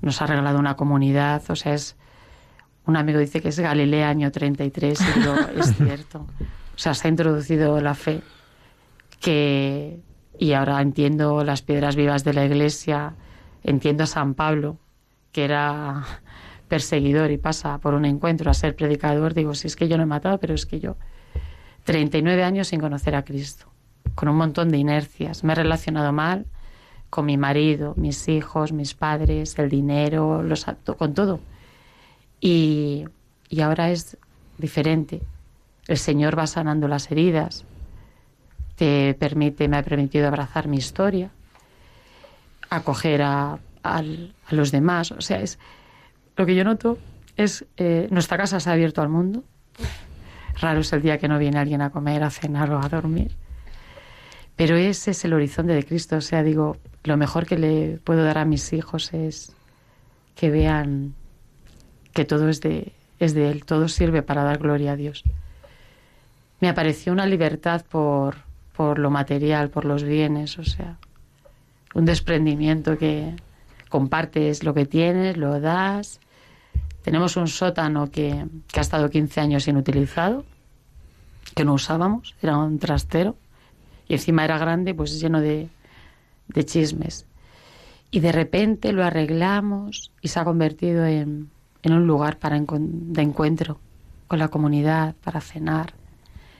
nos 0.00 0.22
ha 0.22 0.26
regalado 0.26 0.58
una 0.58 0.76
comunidad, 0.76 1.42
o 1.50 1.56
sea, 1.56 1.74
es 1.74 1.96
un 2.90 2.96
amigo 2.96 3.18
dice 3.18 3.40
que 3.40 3.48
es 3.48 3.58
Galilea 3.58 4.08
año 4.08 4.30
33 4.30 5.00
y 5.00 5.58
es 5.58 5.76
cierto. 5.76 6.26
O 6.74 6.78
sea, 6.78 6.94
se 6.94 7.08
ha 7.08 7.10
introducido 7.10 7.80
la 7.80 7.94
fe 7.94 8.20
que 9.20 10.00
y 10.38 10.54
ahora 10.54 10.80
entiendo 10.80 11.44
las 11.44 11.60
piedras 11.62 11.96
vivas 11.96 12.24
de 12.24 12.32
la 12.32 12.46
iglesia, 12.46 13.14
entiendo 13.62 14.04
a 14.04 14.06
San 14.06 14.34
Pablo, 14.34 14.78
que 15.32 15.44
era 15.44 16.02
perseguidor 16.66 17.30
y 17.30 17.36
pasa 17.36 17.78
por 17.78 17.94
un 17.94 18.06
encuentro 18.06 18.50
a 18.50 18.54
ser 18.54 18.74
predicador, 18.74 19.34
digo, 19.34 19.54
si 19.54 19.66
es 19.66 19.76
que 19.76 19.86
yo 19.86 19.98
no 19.98 20.04
he 20.04 20.06
matado, 20.06 20.38
pero 20.38 20.54
es 20.54 20.64
que 20.64 20.80
yo 20.80 20.96
39 21.84 22.42
años 22.42 22.68
sin 22.68 22.80
conocer 22.80 23.14
a 23.14 23.24
Cristo, 23.24 23.66
con 24.14 24.28
un 24.28 24.36
montón 24.36 24.70
de 24.70 24.78
inercias, 24.78 25.44
me 25.44 25.52
he 25.52 25.56
relacionado 25.56 26.12
mal 26.12 26.46
con 27.10 27.26
mi 27.26 27.36
marido, 27.36 27.94
mis 27.96 28.28
hijos, 28.28 28.72
mis 28.72 28.94
padres, 28.94 29.58
el 29.58 29.68
dinero, 29.68 30.42
los 30.42 30.64
con 30.96 31.12
todo. 31.12 31.40
Y, 32.40 33.04
ahora 33.62 33.90
es 33.90 34.16
diferente. 34.58 35.22
El 35.86 35.98
Señor 35.98 36.38
va 36.38 36.46
sanando 36.46 36.88
las 36.88 37.10
heridas, 37.10 37.64
te 38.76 39.14
permite, 39.14 39.68
me 39.68 39.76
ha 39.76 39.82
permitido 39.82 40.28
abrazar 40.28 40.68
mi 40.68 40.76
historia, 40.76 41.30
acoger 42.70 43.22
a, 43.22 43.58
los 44.50 44.72
demás. 44.72 45.12
O 45.12 45.20
sea, 45.20 45.40
es 45.40 45.58
lo 46.36 46.46
que 46.46 46.54
yo 46.54 46.64
noto 46.64 46.98
es 47.36 47.64
eh, 47.76 48.08
nuestra 48.10 48.36
casa 48.36 48.60
se 48.60 48.68
ha 48.68 48.74
abierto 48.74 49.00
al 49.00 49.08
mundo. 49.08 49.42
Raro 50.60 50.80
es 50.80 50.92
el 50.92 51.00
día 51.00 51.18
que 51.18 51.28
no 51.28 51.38
viene 51.38 51.58
alguien 51.58 51.80
a 51.80 51.90
comer, 51.90 52.22
a 52.22 52.30
cenar 52.30 52.70
o 52.70 52.78
a 52.82 52.88
dormir. 52.88 53.34
Pero 54.56 54.76
ese 54.76 55.12
es 55.12 55.24
el 55.24 55.32
horizonte 55.32 55.72
de 55.72 55.84
Cristo. 55.84 56.16
O 56.16 56.20
sea, 56.20 56.42
digo, 56.42 56.76
lo 57.04 57.16
mejor 57.16 57.46
que 57.46 57.58
le 57.58 57.98
puedo 58.04 58.22
dar 58.22 58.36
a 58.36 58.44
mis 58.44 58.74
hijos 58.74 59.14
es 59.14 59.54
que 60.34 60.50
vean 60.50 61.14
que 62.12 62.24
todo 62.24 62.48
es 62.48 62.60
de, 62.60 62.92
es 63.18 63.34
de 63.34 63.50
Él, 63.50 63.64
todo 63.64 63.88
sirve 63.88 64.22
para 64.22 64.44
dar 64.44 64.58
gloria 64.58 64.92
a 64.92 64.96
Dios. 64.96 65.24
Me 66.60 66.68
apareció 66.68 67.12
una 67.12 67.26
libertad 67.26 67.84
por, 67.88 68.36
por 68.76 68.98
lo 68.98 69.10
material, 69.10 69.70
por 69.70 69.84
los 69.84 70.02
bienes, 70.02 70.58
o 70.58 70.64
sea, 70.64 70.96
un 71.94 72.04
desprendimiento 72.04 72.98
que 72.98 73.34
compartes 73.88 74.62
lo 74.62 74.74
que 74.74 74.86
tienes, 74.86 75.36
lo 75.36 75.60
das. 75.60 76.20
Tenemos 77.02 77.36
un 77.36 77.48
sótano 77.48 78.10
que, 78.10 78.46
que 78.68 78.80
ha 78.80 78.82
estado 78.82 79.10
15 79.10 79.40
años 79.40 79.68
inutilizado, 79.68 80.44
que 81.54 81.64
no 81.64 81.74
usábamos, 81.74 82.34
era 82.42 82.56
un 82.58 82.78
trastero, 82.78 83.36
y 84.06 84.14
encima 84.14 84.44
era 84.44 84.58
grande, 84.58 84.94
pues 84.94 85.20
lleno 85.20 85.40
de, 85.40 85.68
de 86.48 86.64
chismes. 86.64 87.26
Y 88.10 88.20
de 88.20 88.32
repente 88.32 88.92
lo 88.92 89.04
arreglamos 89.04 90.10
y 90.20 90.28
se 90.28 90.40
ha 90.40 90.44
convertido 90.44 91.06
en, 91.06 91.50
en 91.82 91.92
un 91.92 92.06
lugar 92.06 92.38
para 92.38 92.58
de 92.58 93.22
encuentro 93.22 93.80
con 94.28 94.38
la 94.38 94.48
comunidad, 94.48 95.14
para 95.24 95.40
cenar. 95.40 95.94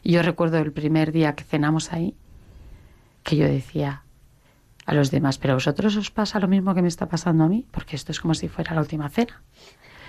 Y 0.02 0.12
yo 0.12 0.22
recuerdo 0.22 0.58
el 0.58 0.72
primer 0.72 1.12
día 1.12 1.34
que 1.34 1.44
cenamos 1.44 1.92
ahí, 1.92 2.14
que 3.22 3.36
yo 3.36 3.46
decía 3.46 4.02
a 4.86 4.94
los 4.94 5.10
demás, 5.10 5.38
pero 5.38 5.52
a 5.52 5.56
vosotros 5.56 5.96
os 5.96 6.10
pasa 6.10 6.40
lo 6.40 6.48
mismo 6.48 6.74
que 6.74 6.82
me 6.82 6.88
está 6.88 7.08
pasando 7.08 7.44
a 7.44 7.48
mí, 7.48 7.66
porque 7.70 7.96
esto 7.96 8.12
es 8.12 8.20
como 8.20 8.34
si 8.34 8.48
fuera 8.48 8.74
la 8.74 8.80
última 8.80 9.08
cena. 9.08 9.42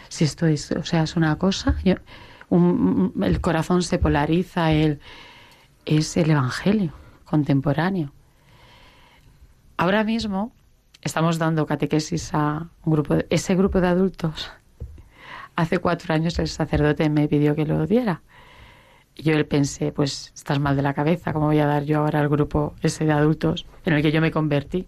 Si 0.10 0.24
esto 0.24 0.48
es, 0.48 0.72
o 0.72 0.84
sea, 0.84 1.04
es 1.04 1.16
una 1.16 1.38
cosa, 1.38 1.76
el 2.52 3.42
corazón 3.42 3.84
se 3.84 4.00
polariza, 4.00 4.72
el, 4.72 5.00
es 5.86 6.18
el 6.18 6.32
Evangelio 6.32 6.94
contemporáneo. 7.26 8.12
Ahora 9.78 10.04
mismo 10.04 10.52
estamos 11.02 11.38
dando 11.38 11.66
catequesis 11.66 12.34
a 12.34 12.68
un 12.84 12.94
grupo, 12.94 13.18
ese 13.30 13.56
grupo 13.56 13.82
de 13.82 13.88
adultos 13.88 14.52
hace 15.56 15.80
cuatro 15.80 16.14
años 16.14 16.40
el 16.40 16.48
sacerdote 16.48 17.10
me 17.10 17.28
pidió 17.28 17.56
que 17.56 17.66
lo 17.66 17.86
diera. 17.88 18.22
Y 19.16 19.24
yo 19.24 19.48
pensé, 19.48 19.92
pues 19.92 20.32
estás 20.36 20.60
mal 20.60 20.76
de 20.76 20.82
la 20.82 20.94
cabeza, 20.94 21.34
¿cómo 21.34 21.48
voy 21.48 21.60
a 21.60 21.66
dar 21.66 21.84
yo 21.84 22.00
ahora 22.00 22.20
al 22.20 22.30
grupo 22.30 22.76
ese 22.82 23.06
de 23.06 23.12
adultos 23.12 23.66
en 23.86 23.94
el 23.94 24.02
que 24.02 24.12
yo 24.12 24.22
me 24.22 24.32
convertí? 24.32 24.88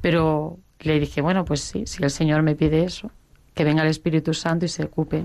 Pero 0.00 0.58
le 0.80 0.98
dije, 0.98 1.20
bueno, 1.20 1.44
pues 1.44 1.60
sí, 1.60 1.84
si 1.86 2.02
el 2.02 2.10
Señor 2.10 2.42
me 2.42 2.56
pide 2.56 2.84
eso, 2.84 3.10
que 3.54 3.64
venga 3.64 3.82
el 3.82 3.88
Espíritu 3.88 4.32
Santo 4.32 4.64
y 4.64 4.68
se 4.68 4.84
ocupe. 4.84 5.24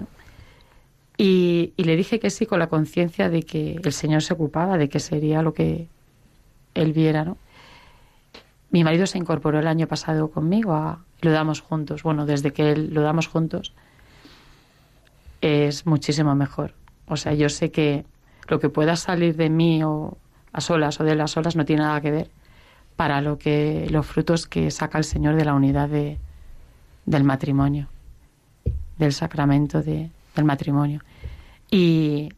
Y, 1.18 1.74
le 1.78 1.96
dije 1.96 2.20
que 2.20 2.30
sí 2.30 2.46
con 2.46 2.60
la 2.60 2.68
conciencia 2.68 3.30
de 3.30 3.44
que 3.44 3.80
el 3.82 3.94
Señor 3.94 4.22
se 4.22 4.34
ocupaba, 4.34 4.78
de 4.78 4.90
que 4.90 5.00
sería 5.00 5.42
lo 5.42 5.54
que 5.54 5.88
él 6.74 6.92
viera, 6.92 7.24
¿no? 7.24 7.38
Mi 8.70 8.84
marido 8.84 9.08
se 9.08 9.18
incorporó 9.18 9.60
el 9.60 9.68
año 9.68 9.88
pasado 9.88 10.30
conmigo 10.30 10.74
a 10.74 11.06
lo 11.22 11.32
damos 11.32 11.62
juntos. 11.62 12.04
Bueno, 12.04 12.26
desde 12.26 12.52
que 12.52 12.72
él 12.72 12.94
lo 12.94 13.02
damos 13.02 13.28
juntos 13.28 13.74
es 15.46 15.86
muchísimo 15.86 16.34
mejor. 16.34 16.74
O 17.08 17.18
sea, 17.18 17.34
yo 17.34 17.50
sé 17.50 17.70
que 17.70 18.04
lo 18.48 18.60
que 18.60 18.70
pueda 18.70 18.96
salir 18.96 19.36
de 19.36 19.50
mí 19.50 19.84
o 19.84 20.18
a 20.52 20.62
solas 20.62 21.00
o 21.00 21.04
de 21.04 21.16
las 21.16 21.32
solas 21.32 21.56
no 21.56 21.66
tiene 21.66 21.84
nada 21.84 22.02
que 22.02 22.12
ver 22.12 22.30
para 22.96 23.22
lo 23.22 23.38
que 23.38 23.88
los 23.92 24.06
frutos 24.08 24.48
que 24.48 24.72
saca 24.72 24.98
el 24.98 25.04
Señor 25.04 25.36
de 25.36 25.46
la 25.46 25.54
unidad 25.54 25.88
de, 25.90 26.18
del 27.06 27.24
matrimonio, 27.24 27.90
del 28.98 29.14
sacramento 29.14 29.84
de, 29.84 30.10
del 30.36 30.46
matrimonio. 30.46 31.02
Y, 31.70 32.30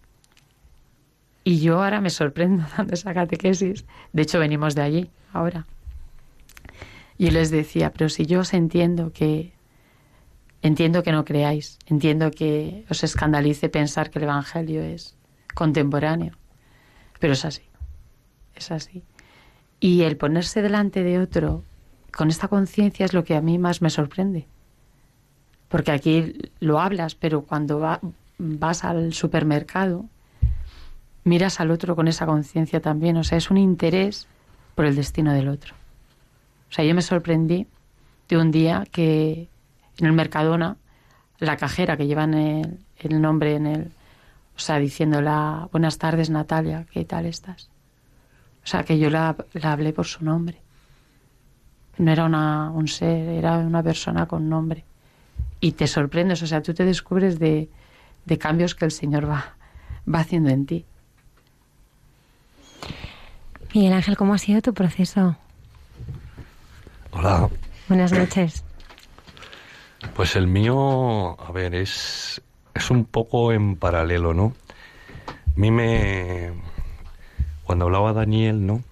y 1.44 1.60
yo 1.60 1.82
ahora 1.82 2.02
me 2.02 2.10
sorprendo 2.10 2.66
dando 2.78 2.94
esa 2.94 3.14
catequesis. 3.14 3.86
De 4.12 4.24
hecho, 4.24 4.40
venimos 4.40 4.76
de 4.76 4.82
allí 4.82 5.10
ahora. 5.32 5.66
Y 7.18 7.32
les 7.32 7.52
decía, 7.52 7.94
pero 7.94 8.10
si 8.10 8.26
yo 8.26 8.42
os 8.42 8.54
entiendo 8.54 9.12
que 9.14 9.54
entiendo 10.68 11.04
que 11.04 11.12
no 11.12 11.26
creáis, 11.26 11.80
entiendo 11.86 12.32
que 12.32 12.86
os 12.90 13.04
escandalice 13.04 13.70
pensar 13.70 14.10
que 14.10 14.20
el 14.20 14.24
Evangelio 14.26 14.82
es 14.82 15.16
contemporáneo, 15.54 16.34
pero 17.20 17.34
es 17.34 17.46
así, 17.46 17.64
es 18.56 18.72
así. 18.72 19.04
Y 19.80 20.04
el 20.04 20.18
ponerse 20.18 20.62
delante 20.62 21.04
de 21.04 21.20
otro 21.20 21.64
con 22.12 22.30
esta 22.30 22.48
conciencia 22.48 23.06
es 23.06 23.14
lo 23.14 23.24
que 23.24 23.36
a 23.36 23.42
mí 23.42 23.58
más 23.58 23.82
me 23.82 23.90
sorprende. 23.90 24.48
Porque 25.70 25.92
aquí 25.92 26.34
lo 26.60 26.80
hablas, 26.80 27.16
pero 27.16 27.44
cuando 27.44 27.80
vas 28.38 28.84
al 28.84 29.14
supermercado, 29.14 30.06
miras 31.24 31.60
al 31.60 31.72
otro 31.72 31.96
con 31.96 32.08
esa 32.08 32.26
conciencia 32.26 32.82
también. 32.82 33.18
O 33.18 33.24
sea, 33.24 33.38
es 33.38 33.52
un 33.52 33.58
interés 33.58 34.28
por 34.76 34.86
el 34.86 34.96
destino 34.96 35.34
del 35.34 35.50
otro. 35.50 35.76
O 36.70 36.74
sea, 36.74 36.86
yo 36.86 36.96
me 36.96 37.02
sorprendí 37.02 37.68
de 38.30 38.38
un 38.38 38.52
día 38.52 38.86
que 38.92 39.50
en 39.98 40.06
el 40.06 40.14
Mercadona, 40.14 40.78
la 41.40 41.58
cajera 41.58 41.98
que 41.98 42.08
lleva 42.08 42.24
el, 42.26 42.80
el 42.98 43.22
nombre 43.22 43.56
en 43.56 43.68
el, 43.68 43.92
o 44.56 44.60
sea, 44.60 44.80
diciéndola, 44.80 45.70
buenas 45.72 45.98
tardes 45.98 46.30
Natalia, 46.30 46.86
¿qué 46.92 47.06
tal 47.06 47.26
estás? 47.26 47.70
O 48.64 48.68
sea, 48.68 48.84
que 48.84 49.00
yo 49.00 49.10
la, 49.10 49.36
la 49.54 49.72
hablé 49.72 49.94
por 49.94 50.06
su 50.06 50.26
nombre. 50.26 50.60
No 51.98 52.12
era 52.12 52.26
una, 52.26 52.70
un 52.72 52.88
ser, 52.88 53.30
era 53.30 53.58
una 53.60 53.82
persona 53.82 54.26
con 54.26 54.50
nombre. 54.50 54.84
Y 55.60 55.72
te 55.72 55.88
sorprendes, 55.88 56.44
o 56.44 56.48
sea, 56.48 56.62
tú 56.62 56.74
te 56.74 56.84
descubres 56.84 57.40
de, 57.40 57.70
de 58.26 58.38
cambios 58.38 58.76
que 58.76 58.86
el 58.86 58.92
Señor 58.92 59.30
va, 59.30 59.56
va 60.14 60.20
haciendo 60.20 60.50
en 60.50 60.66
ti. 60.66 60.86
Miguel 63.74 63.94
Ángel, 63.94 64.18
¿cómo 64.18 64.34
ha 64.34 64.38
sido 64.38 64.62
tu 64.62 64.74
proceso? 64.74 65.38
Hola. 67.12 67.50
Buenas 67.88 68.12
noches. 68.12 68.64
Pues 70.16 70.36
el 70.36 70.48
mío, 70.48 71.40
a 71.40 71.52
ver, 71.52 71.76
es, 71.76 72.42
es 72.74 72.92
un 72.92 73.06
poco 73.06 73.52
en 73.52 73.76
paralelo, 73.76 74.34
¿no? 74.34 74.54
A 75.28 75.60
mí 75.60 75.72
me, 75.72 76.54
cuando 77.64 77.86
hablaba 77.86 78.14
Daniel, 78.14 78.66
¿no? 78.66 78.84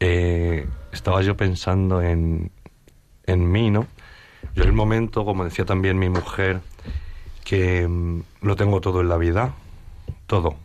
Eh, 0.00 0.66
estaba 0.92 1.22
yo 1.22 1.36
pensando 1.36 2.02
en, 2.02 2.50
en 3.26 3.50
mí, 3.50 3.70
¿no? 3.70 3.86
Yo 4.54 4.62
en 4.62 4.68
el 4.68 4.74
momento, 4.74 5.24
como 5.24 5.44
decía 5.44 5.64
también 5.64 5.98
mi 5.98 6.08
mujer, 6.08 6.60
que 7.44 7.86
mm, 7.86 8.22
lo 8.42 8.56
tengo 8.56 8.80
todo 8.80 9.00
en 9.00 9.08
la 9.08 9.16
vida, 9.16 9.54
todo. 10.26 10.56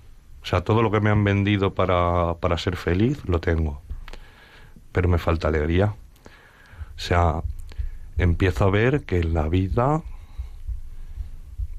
O 0.42 0.46
sea, 0.46 0.62
todo 0.62 0.82
lo 0.82 0.92
que 0.92 1.00
me 1.00 1.10
han 1.10 1.24
vendido 1.24 1.74
para, 1.74 2.36
para 2.36 2.58
ser 2.58 2.76
feliz, 2.76 3.24
lo 3.26 3.40
tengo. 3.40 3.82
Pero 4.92 5.08
me 5.08 5.18
falta 5.18 5.48
alegría. 5.48 5.96
O 6.96 7.00
sea, 7.00 7.42
empiezo 8.18 8.66
a 8.66 8.70
ver 8.70 9.04
que 9.04 9.20
en 9.20 9.34
la 9.34 9.48
vida, 9.50 10.04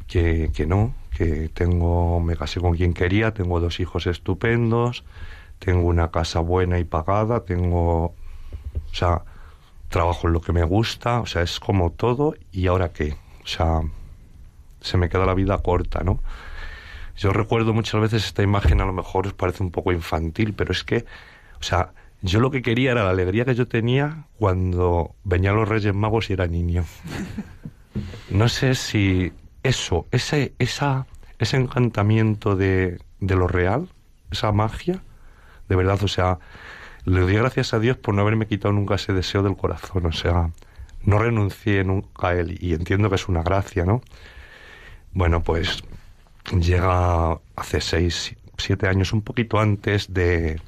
que, 0.06 0.50
que 0.54 0.66
no, 0.66 0.94
que 1.16 1.48
tengo, 1.48 2.20
me 2.20 2.36
casé 2.36 2.60
con 2.60 2.76
quien 2.76 2.92
quería, 2.92 3.32
tengo 3.34 3.60
dos 3.60 3.80
hijos 3.80 4.06
estupendos, 4.06 5.04
tengo 5.58 5.86
una 5.86 6.10
casa 6.10 6.40
buena 6.40 6.78
y 6.78 6.84
pagada, 6.84 7.44
tengo, 7.44 8.06
o 8.06 8.14
sea, 8.92 9.22
trabajo 9.88 10.26
en 10.26 10.32
lo 10.32 10.40
que 10.40 10.52
me 10.52 10.64
gusta, 10.64 11.20
o 11.20 11.26
sea, 11.26 11.42
es 11.42 11.60
como 11.60 11.92
todo, 11.92 12.34
y 12.52 12.66
ahora 12.66 12.92
qué, 12.92 13.16
o 13.42 13.46
sea, 13.46 13.80
se 14.80 14.98
me 14.98 15.08
queda 15.08 15.26
la 15.26 15.34
vida 15.34 15.58
corta, 15.58 16.02
¿no? 16.02 16.20
Yo 17.16 17.32
recuerdo 17.32 17.72
muchas 17.72 18.00
veces 18.00 18.26
esta 18.26 18.42
imagen, 18.42 18.80
a 18.80 18.86
lo 18.86 18.92
mejor 18.92 19.26
os 19.28 19.34
parece 19.34 19.62
un 19.62 19.70
poco 19.70 19.92
infantil, 19.92 20.52
pero 20.52 20.72
es 20.72 20.82
que, 20.82 21.04
o 21.60 21.62
sea, 21.62 21.92
yo 22.24 22.40
lo 22.40 22.50
que 22.50 22.62
quería 22.62 22.92
era 22.92 23.04
la 23.04 23.10
alegría 23.10 23.44
que 23.44 23.54
yo 23.54 23.68
tenía 23.68 24.24
cuando 24.38 25.14
venían 25.24 25.56
los 25.56 25.68
Reyes 25.68 25.94
Magos 25.94 26.30
y 26.30 26.32
era 26.32 26.46
niño. 26.46 26.86
No 28.30 28.48
sé 28.48 28.74
si 28.74 29.30
eso, 29.62 30.06
ese, 30.10 30.54
esa, 30.58 31.06
ese 31.38 31.58
encantamiento 31.58 32.56
de, 32.56 32.98
de 33.20 33.36
lo 33.36 33.46
real, 33.46 33.90
esa 34.30 34.52
magia, 34.52 35.02
de 35.68 35.76
verdad, 35.76 36.02
o 36.02 36.08
sea, 36.08 36.38
le 37.04 37.20
doy 37.20 37.34
gracias 37.34 37.74
a 37.74 37.78
Dios 37.78 37.98
por 37.98 38.14
no 38.14 38.22
haberme 38.22 38.46
quitado 38.46 38.72
nunca 38.72 38.94
ese 38.94 39.12
deseo 39.12 39.42
del 39.42 39.56
corazón, 39.56 40.06
o 40.06 40.12
sea, 40.12 40.50
no 41.02 41.18
renuncié 41.18 41.84
nunca 41.84 42.28
a 42.28 42.34
él 42.34 42.56
y 42.58 42.72
entiendo 42.72 43.10
que 43.10 43.16
es 43.16 43.28
una 43.28 43.42
gracia, 43.42 43.84
¿no? 43.84 44.00
Bueno, 45.12 45.42
pues 45.42 45.84
llega 46.58 47.38
hace 47.54 47.82
seis, 47.82 48.34
siete 48.56 48.88
años, 48.88 49.12
un 49.12 49.20
poquito 49.20 49.60
antes 49.60 50.12
de, 50.12 50.58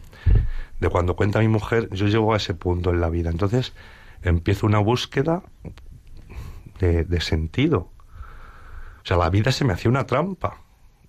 de 0.81 0.89
cuando 0.89 1.17
cuenta 1.17 1.41
mi 1.41 1.49
mujer, 1.49 1.89
yo 1.93 2.07
llego 2.07 2.35
a 2.35 2.37
ese 2.37 2.55
punto 2.55 2.91
en 2.91 3.01
la 3.01 3.09
vida. 3.09 3.31
Entonces 3.31 3.73
empiezo 4.23 4.67
una 4.67 4.79
búsqueda 4.79 5.43
de, 6.79 7.21
sentido. 7.21 7.91
O 9.03 9.07
sea, 9.07 9.17
la 9.17 9.31
vida 9.31 9.53
se 9.53 9.65
me 9.65 9.73
hacía 9.73 9.91
una 9.91 10.05
trampa, 10.05 10.63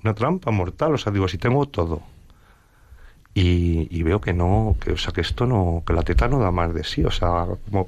una 0.03 0.13
trampa 0.13 0.51
mortal. 0.51 0.93
O 0.93 0.97
sea, 0.97 1.11
digo, 1.11 1.27
si 1.27 1.37
tengo 1.37 1.65
todo, 1.65 2.01
y, 3.33 4.01
veo 4.01 4.19
que 4.19 4.33
no, 4.33 4.75
que, 4.81 4.93
o 4.93 4.97
sea, 4.97 5.13
que 5.13 5.21
esto 5.21 5.45
no, 5.45 5.83
que 5.85 5.93
la 5.93 6.01
teta 6.01 6.27
no 6.27 6.39
da 6.39 6.49
más 6.49 6.73
de 6.73 6.83
sí, 6.83 7.05
o 7.05 7.11
sea, 7.11 7.45
como, 7.69 7.87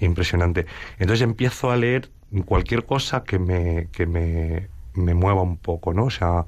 impresionante. 0.00 0.66
Entonces 0.98 1.22
empiezo 1.22 1.70
a 1.70 1.76
leer 1.76 2.10
cualquier 2.44 2.84
cosa 2.84 3.22
que 3.22 3.38
me, 3.38 3.88
que 3.92 4.06
me, 4.06 4.68
me 4.94 5.14
mueva 5.14 5.42
un 5.42 5.56
poco, 5.56 5.94
¿no? 5.94 6.06
O 6.06 6.10
sea, 6.10 6.46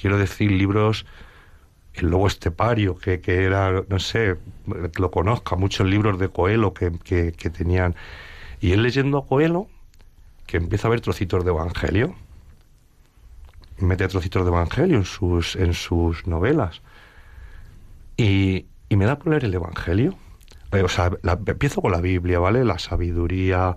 quiero 0.00 0.18
decir 0.18 0.52
libros, 0.52 1.04
el 1.94 2.08
lobo 2.08 2.26
estepario, 2.26 2.96
que, 2.96 3.20
que 3.20 3.44
era, 3.44 3.84
no 3.88 3.98
sé, 3.98 4.36
lo 4.98 5.10
conozca, 5.10 5.56
muchos 5.56 5.86
libros 5.86 6.18
de 6.18 6.28
Coelho 6.28 6.72
que, 6.72 6.92
que, 7.04 7.32
que 7.32 7.50
tenían. 7.50 7.94
Y 8.60 8.72
él 8.72 8.82
leyendo 8.82 9.18
a 9.18 9.26
Coelho, 9.26 9.66
que 10.46 10.56
empieza 10.58 10.88
a 10.88 10.90
ver 10.90 11.00
trocitos 11.00 11.44
de 11.44 11.50
Evangelio, 11.50 12.14
mete 13.78 14.06
trocitos 14.08 14.44
de 14.44 14.50
Evangelio 14.50 14.96
en 14.96 15.04
sus, 15.04 15.56
en 15.56 15.74
sus 15.74 16.26
novelas. 16.26 16.82
Y, 18.16 18.66
y 18.88 18.96
me 18.96 19.06
da 19.06 19.18
por 19.18 19.28
leer 19.28 19.44
el 19.44 19.54
Evangelio. 19.54 20.16
Eh, 20.72 20.82
o 20.82 20.88
sea, 20.88 21.10
la, 21.22 21.38
empiezo 21.46 21.80
con 21.80 21.92
la 21.92 22.00
Biblia, 22.00 22.38
¿vale? 22.38 22.64
La 22.64 22.78
sabiduría, 22.78 23.76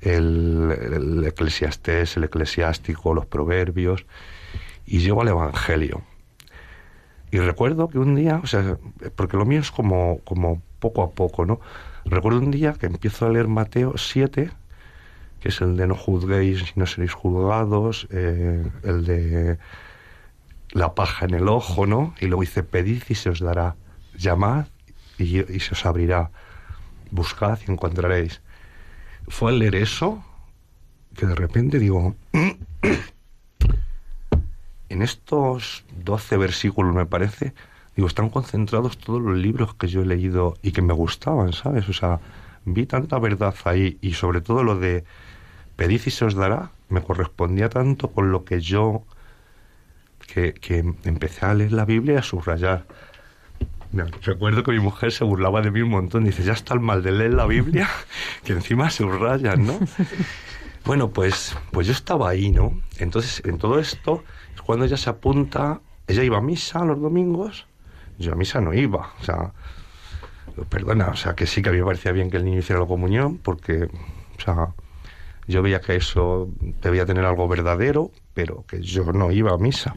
el, 0.00 0.76
el, 0.80 1.24
eclesiastés, 1.24 2.16
el 2.16 2.24
eclesiástico, 2.24 3.14
los 3.14 3.26
proverbios, 3.26 4.06
y 4.86 4.98
llego 4.98 5.22
al 5.22 5.28
Evangelio. 5.28 6.02
Y 7.30 7.38
recuerdo 7.38 7.88
que 7.88 7.98
un 7.98 8.14
día, 8.14 8.40
o 8.42 8.46
sea, 8.46 8.78
porque 9.16 9.36
lo 9.36 9.44
mío 9.44 9.60
es 9.60 9.70
como, 9.70 10.20
como 10.24 10.62
poco 10.78 11.02
a 11.02 11.10
poco, 11.10 11.44
¿no? 11.44 11.60
Recuerdo 12.04 12.38
un 12.38 12.50
día 12.50 12.72
que 12.72 12.86
empiezo 12.86 13.26
a 13.26 13.30
leer 13.30 13.48
Mateo 13.48 13.98
7, 13.98 14.50
que 15.40 15.48
es 15.48 15.60
el 15.60 15.76
de 15.76 15.86
no 15.86 15.94
juzguéis 15.94 16.62
y 16.62 16.78
no 16.78 16.86
seréis 16.86 17.12
juzgados, 17.12 18.08
eh, 18.10 18.64
el 18.82 19.04
de 19.04 19.58
la 20.72 20.94
paja 20.94 21.26
en 21.26 21.34
el 21.34 21.48
ojo, 21.48 21.86
¿no? 21.86 22.14
Y 22.20 22.26
luego 22.26 22.42
dice, 22.42 22.62
pedid 22.62 23.02
y 23.08 23.14
se 23.14 23.30
os 23.30 23.40
dará, 23.40 23.76
llamad 24.16 24.66
y, 25.18 25.40
y 25.52 25.60
se 25.60 25.74
os 25.74 25.84
abrirá, 25.84 26.30
buscad 27.10 27.58
y 27.66 27.70
encontraréis. 27.70 28.40
Fue 29.28 29.50
al 29.50 29.58
leer 29.58 29.74
eso 29.74 30.24
que 31.14 31.26
de 31.26 31.34
repente 31.34 31.78
digo, 31.78 32.14
en 34.88 35.02
estos 35.02 35.84
12 36.04 36.36
versículos 36.36 36.94
me 36.94 37.06
parece, 37.06 37.54
digo, 37.96 38.08
están 38.08 38.30
concentrados 38.30 38.98
todos 38.98 39.20
los 39.20 39.36
libros 39.36 39.74
que 39.74 39.88
yo 39.88 40.02
he 40.02 40.06
leído 40.06 40.56
y 40.62 40.72
que 40.72 40.82
me 40.82 40.92
gustaban, 40.92 41.52
¿sabes? 41.52 41.88
O 41.88 41.92
sea, 41.92 42.20
vi 42.64 42.86
tanta 42.86 43.18
verdad 43.18 43.54
ahí 43.64 43.98
y 44.00 44.14
sobre 44.14 44.40
todo 44.40 44.62
lo 44.62 44.78
de 44.78 45.04
pedid 45.76 46.02
y 46.06 46.10
se 46.10 46.24
os 46.24 46.34
dará, 46.34 46.70
me 46.88 47.02
correspondía 47.02 47.68
tanto 47.68 48.08
con 48.08 48.32
lo 48.32 48.44
que 48.44 48.60
yo 48.60 49.04
que, 50.26 50.54
que 50.54 50.78
empecé 51.04 51.46
a 51.46 51.54
leer 51.54 51.72
la 51.72 51.84
Biblia 51.84 52.14
y 52.14 52.18
a 52.18 52.22
subrayar. 52.22 52.86
Recuerdo 53.92 54.62
que 54.62 54.72
mi 54.72 54.80
mujer 54.80 55.12
se 55.12 55.24
burlaba 55.24 55.62
de 55.62 55.70
mí 55.70 55.80
un 55.80 55.90
montón. 55.90 56.24
Dice, 56.24 56.42
ya 56.42 56.52
está 56.52 56.74
el 56.74 56.80
mal 56.80 57.02
de 57.02 57.12
leer 57.12 57.34
la 57.34 57.46
Biblia, 57.46 57.88
que 58.44 58.52
encima 58.52 58.90
subrayan, 58.90 59.66
¿no? 59.66 59.78
Bueno, 60.84 61.10
pues, 61.10 61.54
pues 61.70 61.86
yo 61.86 61.92
estaba 61.92 62.30
ahí, 62.30 62.50
¿no? 62.50 62.80
Entonces, 62.98 63.42
en 63.44 63.58
todo 63.58 63.78
esto, 63.78 64.24
es 64.47 64.47
cuando 64.68 64.84
ella 64.84 64.98
se 64.98 65.08
apunta, 65.08 65.80
ella 66.06 66.22
iba 66.22 66.36
a 66.36 66.42
misa 66.42 66.84
los 66.84 67.00
domingos, 67.00 67.66
yo 68.18 68.34
a 68.34 68.34
misa 68.34 68.60
no 68.60 68.74
iba, 68.74 69.14
o 69.18 69.24
sea, 69.24 69.54
perdona, 70.68 71.06
o 71.06 71.16
sea, 71.16 71.34
que 71.34 71.46
sí 71.46 71.62
que 71.62 71.70
a 71.70 71.72
mí 71.72 71.78
me 71.78 71.86
parecía 71.86 72.12
bien 72.12 72.30
que 72.30 72.36
el 72.36 72.44
niño 72.44 72.58
hiciera 72.58 72.78
la 72.78 72.86
comunión, 72.86 73.38
porque, 73.38 73.84
o 73.84 74.40
sea, 74.44 74.74
yo 75.46 75.62
veía 75.62 75.80
que 75.80 75.96
eso 75.96 76.50
debía 76.82 77.06
tener 77.06 77.24
algo 77.24 77.48
verdadero, 77.48 78.10
pero 78.34 78.66
que 78.68 78.82
yo 78.82 79.10
no 79.10 79.32
iba 79.32 79.54
a 79.54 79.56
misa. 79.56 79.96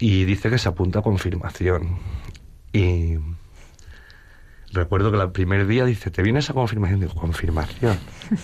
Y 0.00 0.24
dice 0.24 0.50
que 0.50 0.58
se 0.58 0.68
apunta 0.68 0.98
a 0.98 1.02
confirmación. 1.02 2.00
Y 2.72 3.14
recuerdo 4.72 5.12
que 5.12 5.18
el 5.18 5.30
primer 5.30 5.68
día 5.68 5.84
dice, 5.84 6.10
¿te 6.10 6.20
vienes 6.24 6.50
a 6.50 6.52
confirmación? 6.52 6.98
Digo, 6.98 7.14
confirmación, 7.14 7.96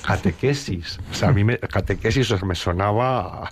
catequesis. 0.06 1.00
O 1.10 1.14
sea, 1.14 1.30
a 1.30 1.32
mí 1.32 1.42
me, 1.42 1.58
catequesis 1.58 2.40
me 2.44 2.54
sonaba 2.54 3.50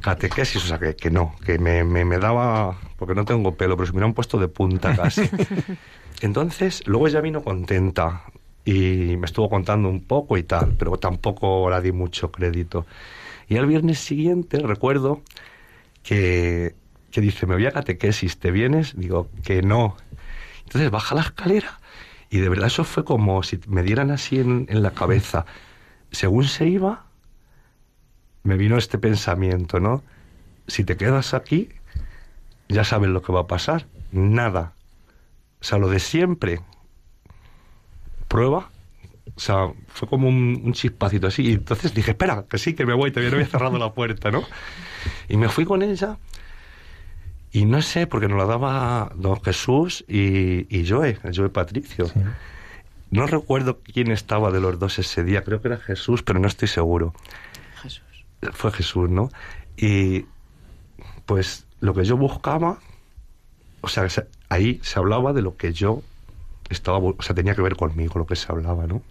catequesis, 0.00 0.64
o 0.64 0.66
sea, 0.66 0.78
que, 0.78 0.96
que 0.96 1.10
no, 1.10 1.34
que 1.44 1.58
me, 1.58 1.84
me, 1.84 2.04
me, 2.04 2.18
daba, 2.18 2.78
porque 2.96 3.14
no 3.14 3.24
tengo 3.24 3.54
pelo, 3.54 3.76
pero 3.76 3.86
se 3.86 3.92
me 3.92 3.98
hubieran 3.98 4.14
puesto 4.14 4.38
de 4.38 4.48
punta 4.48 4.94
casi. 4.96 5.22
Entonces, 6.20 6.82
luego 6.86 7.08
ella 7.08 7.20
vino 7.20 7.42
contenta 7.42 8.22
y 8.64 9.16
me 9.16 9.26
estuvo 9.26 9.48
contando 9.48 9.88
un 9.88 10.02
poco 10.02 10.36
y 10.36 10.42
tal, 10.42 10.74
pero 10.78 10.96
tampoco 10.98 11.70
la 11.70 11.80
di 11.80 11.92
mucho 11.92 12.30
crédito. 12.30 12.86
Y 13.48 13.56
al 13.56 13.66
viernes 13.66 13.98
siguiente 13.98 14.58
recuerdo 14.58 15.22
que, 16.02 16.74
que 17.10 17.20
dice, 17.20 17.46
me 17.46 17.54
voy 17.54 17.66
a 17.66 17.72
catequesis, 17.72 18.38
¿te 18.38 18.50
vienes? 18.50 18.94
Digo, 18.96 19.28
que 19.42 19.62
no. 19.62 19.96
Entonces 20.64 20.90
baja 20.90 21.14
la 21.14 21.22
escalera 21.22 21.80
y 22.30 22.38
de 22.38 22.48
verdad 22.48 22.66
eso 22.66 22.84
fue 22.84 23.04
como 23.04 23.42
si 23.42 23.58
me 23.68 23.82
dieran 23.82 24.10
así 24.10 24.38
en, 24.38 24.66
en 24.68 24.82
la 24.82 24.90
cabeza. 24.90 25.46
Según 26.10 26.44
se 26.44 26.66
iba, 26.66 27.07
me 28.48 28.56
vino 28.56 28.78
este 28.78 28.96
pensamiento, 28.96 29.78
¿no? 29.78 30.02
Si 30.66 30.82
te 30.82 30.96
quedas 30.96 31.34
aquí, 31.34 31.68
ya 32.70 32.82
sabes 32.82 33.10
lo 33.10 33.20
que 33.20 33.30
va 33.30 33.40
a 33.40 33.46
pasar. 33.46 33.86
Nada. 34.10 34.72
O 35.60 35.64
sea, 35.64 35.76
lo 35.76 35.90
de 35.90 36.00
siempre. 36.00 36.60
Prueba. 38.26 38.70
O 39.36 39.38
sea, 39.38 39.70
fue 39.88 40.08
como 40.08 40.30
un, 40.30 40.62
un 40.64 40.72
chispacito 40.72 41.26
así. 41.26 41.42
Y 41.42 41.52
entonces 41.52 41.92
dije, 41.92 42.12
espera, 42.12 42.46
que 42.48 42.56
sí, 42.56 42.72
que 42.72 42.86
me 42.86 42.94
voy, 42.94 43.10
todavía 43.10 43.30
no 43.32 43.36
había 43.36 43.48
cerrado 43.48 43.76
la 43.76 43.92
puerta, 43.92 44.30
¿no? 44.30 44.42
Y 45.28 45.36
me 45.36 45.50
fui 45.50 45.66
con 45.66 45.82
ella. 45.82 46.16
Y 47.52 47.66
no 47.66 47.82
sé, 47.82 48.06
porque 48.06 48.28
nos 48.28 48.38
la 48.38 48.46
daba 48.46 49.12
don 49.14 49.42
Jesús 49.42 50.06
y, 50.08 50.74
y 50.74 50.88
Joe, 50.88 51.18
Joe 51.34 51.50
Patricio. 51.50 52.06
Sí. 52.06 52.20
No 53.10 53.26
recuerdo 53.26 53.80
quién 53.82 54.10
estaba 54.10 54.50
de 54.50 54.60
los 54.60 54.78
dos 54.78 54.98
ese 54.98 55.22
día, 55.22 55.42
creo 55.42 55.60
que 55.60 55.68
era 55.68 55.76
Jesús, 55.76 56.22
pero 56.22 56.38
no 56.38 56.48
estoy 56.48 56.68
seguro. 56.68 57.14
Fue 58.52 58.70
Jesús, 58.72 59.08
¿no? 59.10 59.30
Y 59.76 60.26
pues 61.26 61.66
lo 61.80 61.94
que 61.94 62.04
yo 62.04 62.16
buscaba, 62.16 62.78
o 63.80 63.88
sea, 63.88 64.06
ahí 64.48 64.80
se 64.82 64.98
hablaba 64.98 65.32
de 65.32 65.42
lo 65.42 65.56
que 65.56 65.72
yo 65.72 66.02
estaba, 66.70 66.98
o 66.98 67.16
sea, 67.20 67.34
tenía 67.34 67.54
que 67.54 67.62
ver 67.62 67.76
conmigo 67.76 68.18
lo 68.18 68.26
que 68.26 68.36
se 68.36 68.50
hablaba, 68.50 68.86
¿no? 68.86 69.02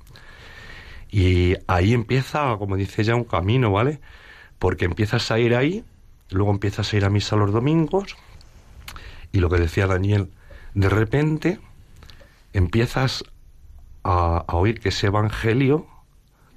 Y 1.10 1.56
ahí 1.68 1.94
empieza, 1.94 2.58
como 2.58 2.76
dice 2.76 3.04
ya, 3.04 3.16
un 3.16 3.24
camino, 3.24 3.72
¿vale? 3.72 4.00
Porque 4.60 4.86
empiezas 4.86 5.32
a 5.32 5.40
ir 5.40 5.56
ahí, 5.56 5.86
luego 6.30 6.52
empiezas 6.52 6.92
a 6.92 6.98
ir 6.98 7.06
a 7.06 7.10
misa 7.10 7.36
los 7.36 7.52
domingos, 7.52 8.18
y 9.32 9.40
lo 9.40 9.50
que 9.50 9.58
decía 9.58 9.88
Daniel, 9.88 10.30
de 10.74 10.90
repente 10.90 11.60
empiezas 12.54 13.24
a, 14.04 14.44
a 14.48 14.56
oír 14.56 14.80
que 14.80 14.90
ese 14.90 15.08
evangelio 15.08 15.86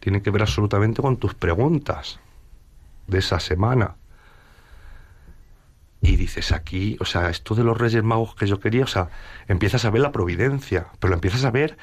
tiene 0.01 0.23
que 0.23 0.31
ver 0.31 0.43
absolutamente 0.43 1.03
con 1.03 1.17
tus 1.17 1.35
preguntas 1.35 2.19
de 3.11 3.19
esa 3.19 3.41
semana. 3.41 3.97
Y 6.03 6.17
dices 6.17 6.53
aquí, 6.53 6.97
o 7.01 7.05
sea, 7.05 7.29
esto 7.29 7.55
de 7.55 7.65
los 7.65 7.77
Reyes 7.77 8.03
Magos 8.03 8.35
que 8.35 8.47
yo 8.47 8.59
quería, 8.59 8.85
o 8.85 8.87
sea, 8.87 9.11
empiezas 9.49 9.85
a 9.85 9.91
ver 9.91 10.01
la 10.01 10.13
providencia, 10.13 10.87
pero 10.99 11.11
lo 11.11 11.17
empiezas 11.17 11.45
a 11.45 11.51
ver 11.51 11.77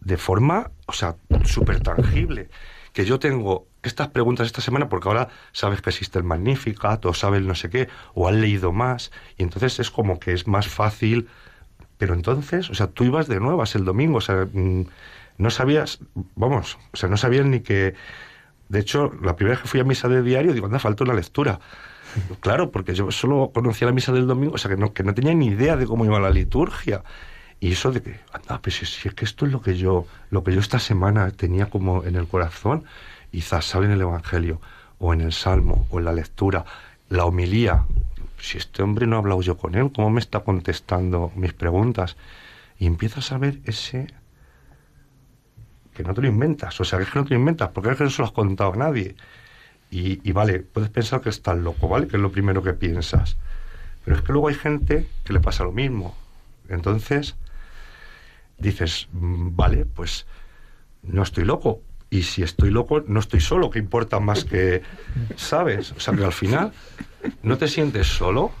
de 0.00 0.18
forma, 0.18 0.70
o 0.86 0.92
sea, 0.92 1.16
súper 1.44 1.80
tangible. 1.80 2.50
Que 2.92 3.04
yo 3.06 3.18
tengo 3.18 3.66
estas 3.82 4.08
preguntas 4.08 4.46
esta 4.46 4.60
semana 4.60 4.88
porque 4.88 5.08
ahora 5.08 5.28
sabes 5.52 5.80
que 5.80 5.90
existe 5.90 6.18
el 6.18 6.24
Magnificat 6.24 7.04
o 7.06 7.14
sabes 7.14 7.42
no 7.42 7.54
sé 7.54 7.70
qué, 7.70 7.88
o 8.12 8.28
has 8.28 8.34
leído 8.34 8.72
más, 8.72 9.10
y 9.36 9.42
entonces 9.42 9.80
es 9.80 9.90
como 9.90 10.20
que 10.20 10.32
es 10.32 10.46
más 10.46 10.68
fácil. 10.68 11.28
Pero 11.96 12.14
entonces, 12.14 12.70
o 12.70 12.74
sea, 12.74 12.88
tú 12.88 13.04
ibas 13.04 13.26
de 13.28 13.40
nuevas 13.40 13.74
el 13.74 13.84
domingo, 13.84 14.18
o 14.18 14.20
sea, 14.20 14.46
no 15.38 15.50
sabías, 15.50 16.00
vamos, 16.34 16.78
o 16.92 16.96
sea, 16.96 17.08
no 17.08 17.16
sabías 17.16 17.46
ni 17.46 17.60
que. 17.60 17.94
De 18.74 18.80
hecho, 18.80 19.12
la 19.22 19.36
primera 19.36 19.54
vez 19.54 19.62
que 19.62 19.68
fui 19.68 19.78
a 19.78 19.84
misa 19.84 20.08
de 20.08 20.20
diario, 20.20 20.52
digo, 20.52 20.66
anda, 20.66 20.80
falta 20.80 21.04
una 21.04 21.14
lectura. 21.14 21.60
Claro, 22.40 22.72
porque 22.72 22.92
yo 22.92 23.08
solo 23.12 23.52
conocía 23.54 23.86
la 23.86 23.92
misa 23.92 24.10
del 24.10 24.26
domingo, 24.26 24.54
o 24.54 24.58
sea, 24.58 24.68
que 24.68 24.76
no, 24.76 24.92
que 24.92 25.04
no 25.04 25.14
tenía 25.14 25.32
ni 25.32 25.46
idea 25.46 25.76
de 25.76 25.86
cómo 25.86 26.04
iba 26.04 26.18
la 26.18 26.30
liturgia. 26.30 27.04
Y 27.60 27.70
eso 27.70 27.92
de 27.92 28.02
que, 28.02 28.18
anda, 28.32 28.60
pues 28.60 28.74
si, 28.78 29.08
es 29.08 29.14
que 29.14 29.24
esto 29.24 29.46
es 29.46 29.52
lo 29.52 29.62
que 29.62 29.76
yo, 29.76 30.06
lo 30.30 30.42
que 30.42 30.52
yo 30.52 30.58
esta 30.58 30.80
semana 30.80 31.30
tenía 31.30 31.70
como 31.70 32.02
en 32.02 32.16
el 32.16 32.26
corazón, 32.26 32.82
quizás 33.30 33.64
sale 33.64 33.86
en 33.86 33.92
el 33.92 34.00
Evangelio, 34.00 34.60
o 34.98 35.14
en 35.14 35.20
el 35.20 35.32
Salmo, 35.32 35.86
o 35.90 36.00
en 36.00 36.06
la 36.06 36.12
lectura, 36.12 36.64
la 37.10 37.26
homilía. 37.26 37.84
Si 38.40 38.58
este 38.58 38.82
hombre 38.82 39.06
no 39.06 39.14
ha 39.14 39.18
hablado 39.20 39.40
yo 39.40 39.56
con 39.56 39.76
él, 39.76 39.92
¿cómo 39.94 40.10
me 40.10 40.20
está 40.20 40.40
contestando 40.40 41.30
mis 41.36 41.52
preguntas? 41.52 42.16
Y 42.76 42.86
empiezas 42.86 43.30
a 43.30 43.38
ver 43.38 43.60
ese 43.66 44.08
que 45.94 46.02
no 46.02 46.12
te 46.12 46.20
lo 46.20 46.28
inventas, 46.28 46.78
o 46.80 46.84
sea, 46.84 46.98
que 46.98 47.04
es 47.04 47.10
que 47.10 47.18
no 47.18 47.24
te 47.24 47.34
lo 47.34 47.40
inventas, 47.40 47.70
porque 47.70 47.90
es 47.90 47.96
que 47.96 48.04
no 48.04 48.10
se 48.10 48.22
lo 48.22 48.26
has 48.26 48.32
contado 48.32 48.72
a 48.72 48.76
nadie. 48.76 49.14
Y, 49.90 50.20
y, 50.28 50.32
vale, 50.32 50.60
puedes 50.60 50.90
pensar 50.90 51.20
que 51.20 51.28
estás 51.28 51.56
loco, 51.56 51.88
¿vale? 51.88 52.08
Que 52.08 52.16
es 52.16 52.22
lo 52.22 52.32
primero 52.32 52.62
que 52.62 52.72
piensas. 52.72 53.36
Pero 54.04 54.16
es 54.16 54.22
que 54.22 54.32
luego 54.32 54.48
hay 54.48 54.54
gente 54.54 55.06
que 55.24 55.32
le 55.32 55.40
pasa 55.40 55.62
lo 55.62 55.72
mismo. 55.72 56.16
Entonces, 56.68 57.36
dices, 58.58 59.08
vale, 59.12 59.86
pues 59.86 60.26
no 61.02 61.22
estoy 61.22 61.44
loco. 61.44 61.80
Y 62.10 62.22
si 62.22 62.42
estoy 62.42 62.70
loco, 62.70 63.02
no 63.06 63.20
estoy 63.20 63.40
solo, 63.40 63.70
que 63.70 63.78
importa 63.78 64.20
más 64.20 64.44
que, 64.44 64.82
¿sabes? 65.36 65.92
O 65.92 66.00
sea, 66.00 66.14
que 66.14 66.24
al 66.24 66.32
final 66.32 66.72
no 67.42 67.58
te 67.58 67.68
sientes 67.68 68.06
solo 68.06 68.52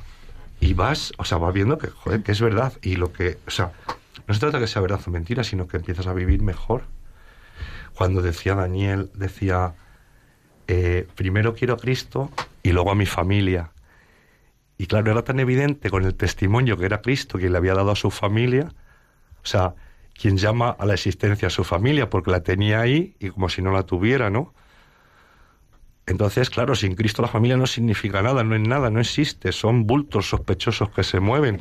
y 0.60 0.74
vas, 0.74 1.12
o 1.18 1.24
sea, 1.24 1.38
vas 1.38 1.54
viendo 1.54 1.78
que, 1.78 1.88
joder, 1.88 2.22
que 2.22 2.32
es 2.32 2.40
verdad. 2.40 2.72
Y 2.82 2.96
lo 2.96 3.12
que, 3.12 3.38
o 3.46 3.50
sea, 3.50 3.72
no 4.26 4.34
se 4.34 4.40
trata 4.40 4.58
que 4.58 4.66
sea 4.66 4.82
verdad 4.82 5.00
o 5.06 5.10
mentira, 5.10 5.44
sino 5.44 5.68
que 5.68 5.76
empiezas 5.76 6.06
a 6.06 6.14
vivir 6.14 6.42
mejor. 6.42 6.84
Cuando 7.94 8.22
decía 8.22 8.54
Daniel, 8.54 9.10
decía, 9.14 9.74
eh, 10.66 11.06
primero 11.14 11.54
quiero 11.54 11.74
a 11.74 11.76
Cristo 11.76 12.30
y 12.62 12.72
luego 12.72 12.90
a 12.90 12.94
mi 12.94 13.06
familia. 13.06 13.70
Y 14.76 14.86
claro, 14.86 15.12
era 15.12 15.22
tan 15.22 15.38
evidente 15.38 15.90
con 15.90 16.04
el 16.04 16.14
testimonio 16.14 16.76
que 16.76 16.86
era 16.86 17.00
Cristo 17.00 17.38
quien 17.38 17.52
le 17.52 17.58
había 17.58 17.74
dado 17.74 17.92
a 17.92 17.96
su 17.96 18.10
familia, 18.10 18.72
o 19.42 19.46
sea, 19.46 19.74
quien 20.14 20.36
llama 20.36 20.70
a 20.70 20.86
la 20.86 20.94
existencia 20.94 21.48
a 21.48 21.50
su 21.50 21.64
familia 21.64 22.10
porque 22.10 22.30
la 22.30 22.42
tenía 22.42 22.80
ahí 22.80 23.14
y 23.20 23.30
como 23.30 23.48
si 23.48 23.62
no 23.62 23.72
la 23.72 23.84
tuviera, 23.84 24.30
¿no? 24.30 24.52
Entonces, 26.06 26.50
claro, 26.50 26.74
sin 26.74 26.96
Cristo 26.96 27.22
la 27.22 27.28
familia 27.28 27.56
no 27.56 27.66
significa 27.66 28.20
nada, 28.20 28.44
no 28.44 28.54
es 28.54 28.60
nada, 28.60 28.90
no 28.90 29.00
existe, 29.00 29.52
son 29.52 29.86
bultos 29.86 30.28
sospechosos 30.28 30.90
que 30.90 31.02
se 31.02 31.18
mueven. 31.18 31.60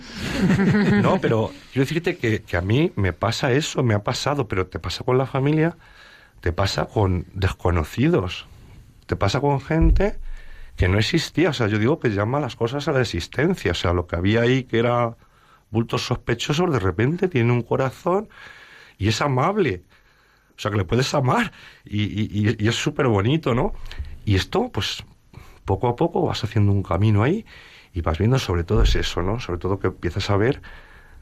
No, 1.01 1.19
pero 1.21 1.51
quiero 1.71 1.85
decirte 1.85 2.17
que, 2.17 2.41
que 2.41 2.57
a 2.57 2.61
mí 2.61 2.91
me 2.95 3.13
pasa 3.13 3.53
eso, 3.53 3.83
me 3.83 3.93
ha 3.93 4.03
pasado, 4.03 4.47
pero 4.47 4.67
te 4.67 4.79
pasa 4.79 5.05
con 5.05 5.17
la 5.17 5.25
familia, 5.25 5.77
te 6.43 6.51
pasa 6.51 6.87
con 6.87 7.25
desconocidos, 7.33 8.47
te 9.05 9.15
pasa 9.15 9.39
con 9.39 9.61
gente 9.61 10.19
que 10.75 10.89
no 10.89 10.99
existía. 10.99 11.51
O 11.51 11.53
sea, 11.53 11.67
yo 11.67 11.79
digo 11.79 11.99
que 11.99 12.09
llama 12.09 12.41
las 12.41 12.57
cosas 12.57 12.89
a 12.89 12.91
la 12.91 12.99
existencia. 12.99 13.71
O 13.71 13.75
sea, 13.75 13.93
lo 13.93 14.07
que 14.07 14.17
había 14.17 14.41
ahí 14.41 14.65
que 14.65 14.79
era 14.79 15.15
bultos 15.71 16.05
sospechosos, 16.05 16.69
de 16.69 16.79
repente 16.79 17.29
tiene 17.29 17.53
un 17.53 17.61
corazón 17.61 18.27
y 18.97 19.07
es 19.07 19.21
amable. 19.21 19.83
O 20.57 20.59
sea, 20.59 20.69
que 20.69 20.75
le 20.75 20.83
puedes 20.83 21.13
amar 21.13 21.53
y, 21.85 22.67
es 22.67 22.75
súper 22.75 23.07
bonito, 23.07 23.55
¿no? 23.55 23.71
Y 24.25 24.35
esto, 24.35 24.69
pues, 24.69 25.05
poco 25.63 25.87
a 25.87 25.95
poco 25.95 26.23
vas 26.23 26.43
haciendo 26.43 26.73
un 26.73 26.83
camino 26.83 27.23
ahí 27.23 27.45
y 27.93 28.01
vas 28.01 28.17
viendo 28.17 28.37
sobre 28.37 28.65
todo 28.65 28.83
es 28.83 28.97
eso, 28.97 29.21
¿no? 29.21 29.39
Sobre 29.39 29.59
todo 29.59 29.79
que 29.79 29.87
empiezas 29.87 30.29
a 30.29 30.35
ver 30.35 30.61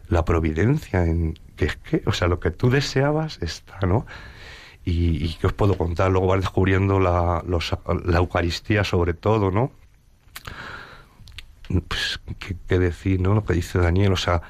la 0.07 0.25
providencia 0.25 1.05
en 1.05 1.39
que 1.55 1.65
es 1.65 1.75
que, 1.75 2.01
o 2.07 2.11
sea, 2.11 2.27
lo 2.27 2.39
que 2.39 2.49
tú 2.49 2.71
deseabas 2.71 3.37
está, 3.43 3.81
¿no? 3.85 4.07
Y, 4.83 5.33
que 5.35 5.47
os 5.47 5.53
puedo 5.53 5.77
contar, 5.77 6.11
luego 6.11 6.27
vas 6.27 6.41
descubriendo 6.41 6.99
la, 6.99 7.43
la 8.05 8.17
Eucaristía 8.17 8.83
sobre 8.83 9.13
todo, 9.13 9.51
¿no? 9.51 9.71
Pues, 11.87 12.19
¿qué, 12.39 12.57
¿qué, 12.67 12.79
decir, 12.79 13.21
no? 13.21 13.33
Lo 13.33 13.45
que 13.45 13.53
dice 13.53 13.79
Daniel, 13.79 14.13
o 14.13 14.17
sea, 14.17 14.41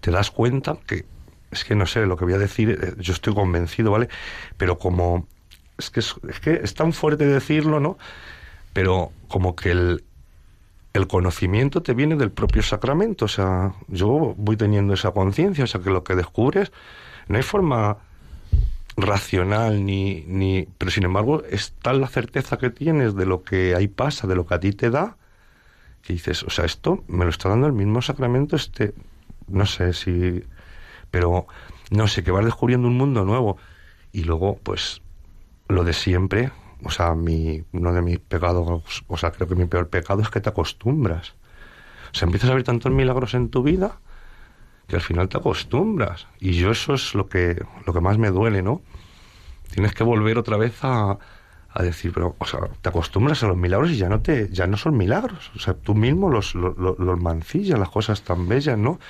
te 0.00 0.10
das 0.10 0.30
cuenta 0.30 0.76
que, 0.86 1.06
es 1.50 1.64
que 1.64 1.74
no 1.74 1.86
sé, 1.86 2.06
lo 2.06 2.16
que 2.16 2.24
voy 2.24 2.34
a 2.34 2.38
decir, 2.38 2.96
yo 2.98 3.12
estoy 3.12 3.34
convencido, 3.34 3.90
¿vale? 3.90 4.08
Pero 4.56 4.78
como, 4.78 5.26
es 5.78 5.90
que 5.90 6.00
es, 6.00 6.14
es 6.28 6.40
que 6.40 6.60
es 6.62 6.74
tan 6.74 6.92
fuerte 6.92 7.26
decirlo, 7.26 7.80
¿no? 7.80 7.98
Pero 8.72 9.12
como 9.28 9.56
que 9.56 9.70
el, 9.70 10.04
el 10.92 11.06
conocimiento 11.06 11.82
te 11.82 11.94
viene 11.94 12.16
del 12.16 12.30
propio 12.30 12.62
sacramento, 12.62 13.24
o 13.24 13.28
sea, 13.28 13.74
yo 13.88 14.34
voy 14.36 14.56
teniendo 14.56 14.94
esa 14.94 15.12
conciencia, 15.12 15.64
o 15.64 15.66
sea, 15.66 15.80
que 15.80 15.90
lo 15.90 16.04
que 16.04 16.14
descubres, 16.14 16.72
no 17.28 17.36
hay 17.36 17.42
forma 17.42 17.98
racional 18.96 19.84
ni, 19.84 20.24
ni 20.26 20.68
pero 20.78 20.90
sin 20.90 21.04
embargo 21.04 21.42
es 21.44 21.72
tal 21.80 22.00
la 22.00 22.08
certeza 22.08 22.58
que 22.58 22.70
tienes 22.70 23.14
de 23.14 23.26
lo 23.26 23.42
que 23.42 23.74
ahí 23.74 23.88
pasa 23.88 24.26
de 24.26 24.34
lo 24.34 24.46
que 24.46 24.54
a 24.54 24.60
ti 24.60 24.72
te 24.72 24.90
da 24.90 25.16
que 26.02 26.12
dices 26.12 26.42
o 26.42 26.50
sea 26.50 26.66
esto 26.66 27.02
me 27.08 27.24
lo 27.24 27.30
está 27.30 27.48
dando 27.48 27.66
el 27.66 27.72
mismo 27.72 28.02
sacramento 28.02 28.56
este 28.56 28.94
no 29.48 29.64
sé 29.66 29.92
si 29.94 30.44
pero 31.10 31.46
no 31.92 32.08
sé 32.08 32.24
que 32.24 32.32
vas 32.32 32.44
descubriendo 32.44 32.88
un 32.88 32.96
mundo 32.96 33.24
nuevo. 33.24 33.58
Y 34.12 34.24
luego 34.24 34.58
pues 34.62 35.02
lo 35.68 35.84
de 35.84 35.92
siempre 35.92 36.50
o 36.82 36.90
sea 36.90 37.14
mi 37.14 37.62
uno 37.72 37.92
de 37.92 38.02
mis 38.02 38.18
pecados 38.18 39.04
o 39.06 39.16
sea 39.16 39.30
creo 39.30 39.46
que 39.46 39.54
mi 39.54 39.66
peor 39.66 39.88
pecado 39.88 40.22
es 40.22 40.30
que 40.30 40.40
te 40.40 40.48
acostumbras. 40.48 41.34
O 42.12 42.14
sea 42.14 42.26
empiezas 42.26 42.50
a 42.50 42.54
ver 42.54 42.64
tantos 42.64 42.90
milagros 42.90 43.34
en 43.34 43.50
tu 43.50 43.62
vida 43.62 44.00
que 44.92 44.96
al 44.96 45.02
final 45.02 45.30
te 45.30 45.38
acostumbras. 45.38 46.26
Y 46.38 46.52
yo 46.52 46.70
eso 46.70 46.92
es 46.92 47.14
lo 47.14 47.26
que, 47.26 47.64
lo 47.86 47.94
que 47.94 48.00
más 48.02 48.18
me 48.18 48.28
duele, 48.28 48.60
¿no? 48.60 48.82
Tienes 49.72 49.94
que 49.94 50.04
volver 50.04 50.36
otra 50.36 50.58
vez 50.58 50.84
a, 50.84 51.16
a 51.70 51.82
decir, 51.82 52.12
pero, 52.12 52.36
o 52.38 52.44
sea, 52.44 52.60
te 52.82 52.90
acostumbras 52.90 53.42
a 53.42 53.46
los 53.46 53.56
milagros 53.56 53.90
y 53.90 53.96
ya 53.96 54.10
no 54.10 54.20
te, 54.20 54.50
ya 54.50 54.66
no 54.66 54.76
son 54.76 54.98
milagros. 54.98 55.50
O 55.56 55.60
sea, 55.60 55.72
tú 55.72 55.94
mismo 55.94 56.28
los, 56.28 56.54
los, 56.54 57.22
mancillas, 57.22 57.78
las 57.78 57.88
cosas 57.88 58.20
tan 58.20 58.46
bellas, 58.48 58.76
¿no? 58.76 59.00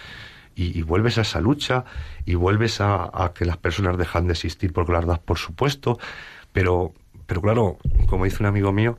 Y, 0.54 0.78
y, 0.78 0.82
vuelves 0.82 1.18
a 1.18 1.22
esa 1.22 1.40
lucha 1.40 1.84
y 2.26 2.36
vuelves 2.36 2.80
a, 2.80 3.10
a, 3.12 3.32
que 3.32 3.44
las 3.44 3.56
personas 3.56 3.98
dejan 3.98 4.28
de 4.28 4.34
existir 4.34 4.72
porque 4.72 4.92
las 4.92 5.04
das 5.04 5.18
por 5.18 5.38
supuesto. 5.38 5.98
Pero, 6.52 6.92
pero 7.26 7.42
claro, 7.42 7.78
como 8.06 8.24
dice 8.24 8.36
un 8.38 8.46
amigo 8.46 8.70
mío, 8.70 8.96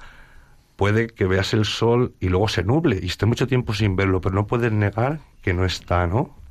puede 0.75 1.07
que 1.07 1.27
veas 1.27 1.53
el 1.53 1.63
sol 1.63 2.13
y 2.19 2.27
luego 2.27 2.49
se 2.49 2.65
nuble 2.65 2.99
y 3.01 3.05
esté 3.05 3.25
mucho 3.25 3.47
tiempo 3.47 3.73
sin 3.73 3.95
verlo, 3.95 4.19
pero 4.19 4.35
no 4.35 4.47
puedes 4.47 4.73
negar 4.73 5.21
que 5.41 5.53
no 5.53 5.63
está, 5.63 6.07
¿no? 6.07 6.42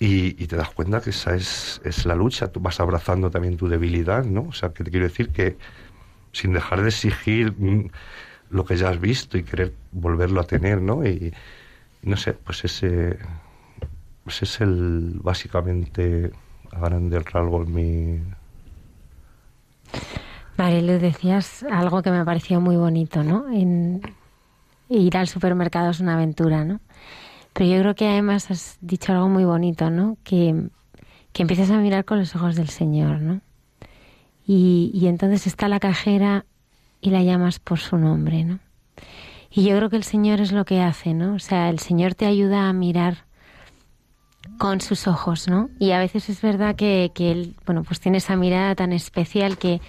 Y, 0.00 0.42
y, 0.42 0.46
te 0.46 0.56
das 0.56 0.70
cuenta 0.70 1.00
que 1.02 1.10
esa 1.10 1.36
es, 1.36 1.80
es, 1.84 2.06
la 2.06 2.14
lucha, 2.14 2.48
tú 2.48 2.58
vas 2.58 2.80
abrazando 2.80 3.30
también 3.30 3.58
tu 3.58 3.68
debilidad, 3.68 4.24
¿no? 4.24 4.46
O 4.48 4.52
sea, 4.52 4.70
que 4.70 4.82
te 4.82 4.90
quiero 4.90 5.06
decir 5.06 5.28
que 5.28 5.58
sin 6.32 6.54
dejar 6.54 6.80
de 6.80 6.88
exigir 6.88 7.52
mm, 7.52 7.90
lo 8.48 8.64
que 8.64 8.76
ya 8.76 8.88
has 8.88 8.98
visto 8.98 9.36
y 9.36 9.42
querer 9.42 9.74
volverlo 9.92 10.40
a 10.40 10.44
tener, 10.44 10.80
¿no? 10.80 11.06
Y, 11.06 11.34
no 12.02 12.16
sé, 12.16 12.32
pues 12.32 12.64
ese 12.64 13.18
pues 14.24 14.42
es 14.42 14.60
el 14.60 15.20
básicamente 15.22 16.30
a 16.72 16.80
grandes 16.80 17.24
rasgos 17.30 17.68
mi 17.68 18.20
Marilu, 20.56 20.98
decías 20.98 21.64
algo 21.70 22.02
que 22.02 22.10
me 22.10 22.24
pareció 22.24 22.60
muy 22.60 22.76
bonito, 22.76 23.24
¿no? 23.24 23.46
Ir 24.88 25.16
al 25.16 25.26
supermercado 25.26 25.90
es 25.90 26.00
una 26.00 26.14
aventura, 26.14 26.64
¿no? 26.64 26.80
Pero 27.52 27.70
yo 27.70 27.78
creo 27.80 27.94
que 27.94 28.08
además 28.08 28.50
has 28.50 28.78
dicho 28.80 29.12
algo 29.12 29.28
muy 29.28 29.44
bonito, 29.44 29.90
¿no? 29.90 30.16
Que, 30.24 30.68
que 31.32 31.42
empiezas 31.42 31.70
a 31.70 31.78
mirar 31.78 32.04
con 32.04 32.18
los 32.18 32.34
ojos 32.36 32.56
del 32.56 32.68
Señor, 32.68 33.20
¿no? 33.20 33.40
Y, 34.46 34.90
y 34.94 35.06
entonces 35.06 35.46
está 35.46 35.68
la 35.68 35.80
cajera 35.80 36.44
y 37.00 37.10
la 37.10 37.22
llamas 37.22 37.58
por 37.58 37.78
su 37.78 37.96
nombre, 37.96 38.44
¿no? 38.44 38.58
Y 39.50 39.64
yo 39.64 39.76
creo 39.76 39.90
que 39.90 39.96
el 39.96 40.04
Señor 40.04 40.40
es 40.40 40.52
lo 40.52 40.64
que 40.64 40.80
hace, 40.80 41.12
¿no? 41.12 41.34
O 41.34 41.38
sea, 41.38 41.70
el 41.70 41.80
Señor 41.80 42.14
te 42.14 42.26
ayuda 42.26 42.68
a 42.68 42.72
mirar 42.72 43.24
con 44.58 44.80
sus 44.80 45.08
ojos, 45.08 45.48
¿no? 45.48 45.70
Y 45.78 45.90
a 45.90 45.98
veces 45.98 46.28
es 46.28 46.40
verdad 46.40 46.76
que, 46.76 47.10
que 47.14 47.32
Él, 47.32 47.56
bueno, 47.66 47.82
pues 47.82 48.00
tiene 48.00 48.18
esa 48.18 48.36
mirada 48.36 48.74
tan 48.74 48.92
especial 48.92 49.58
que 49.58 49.80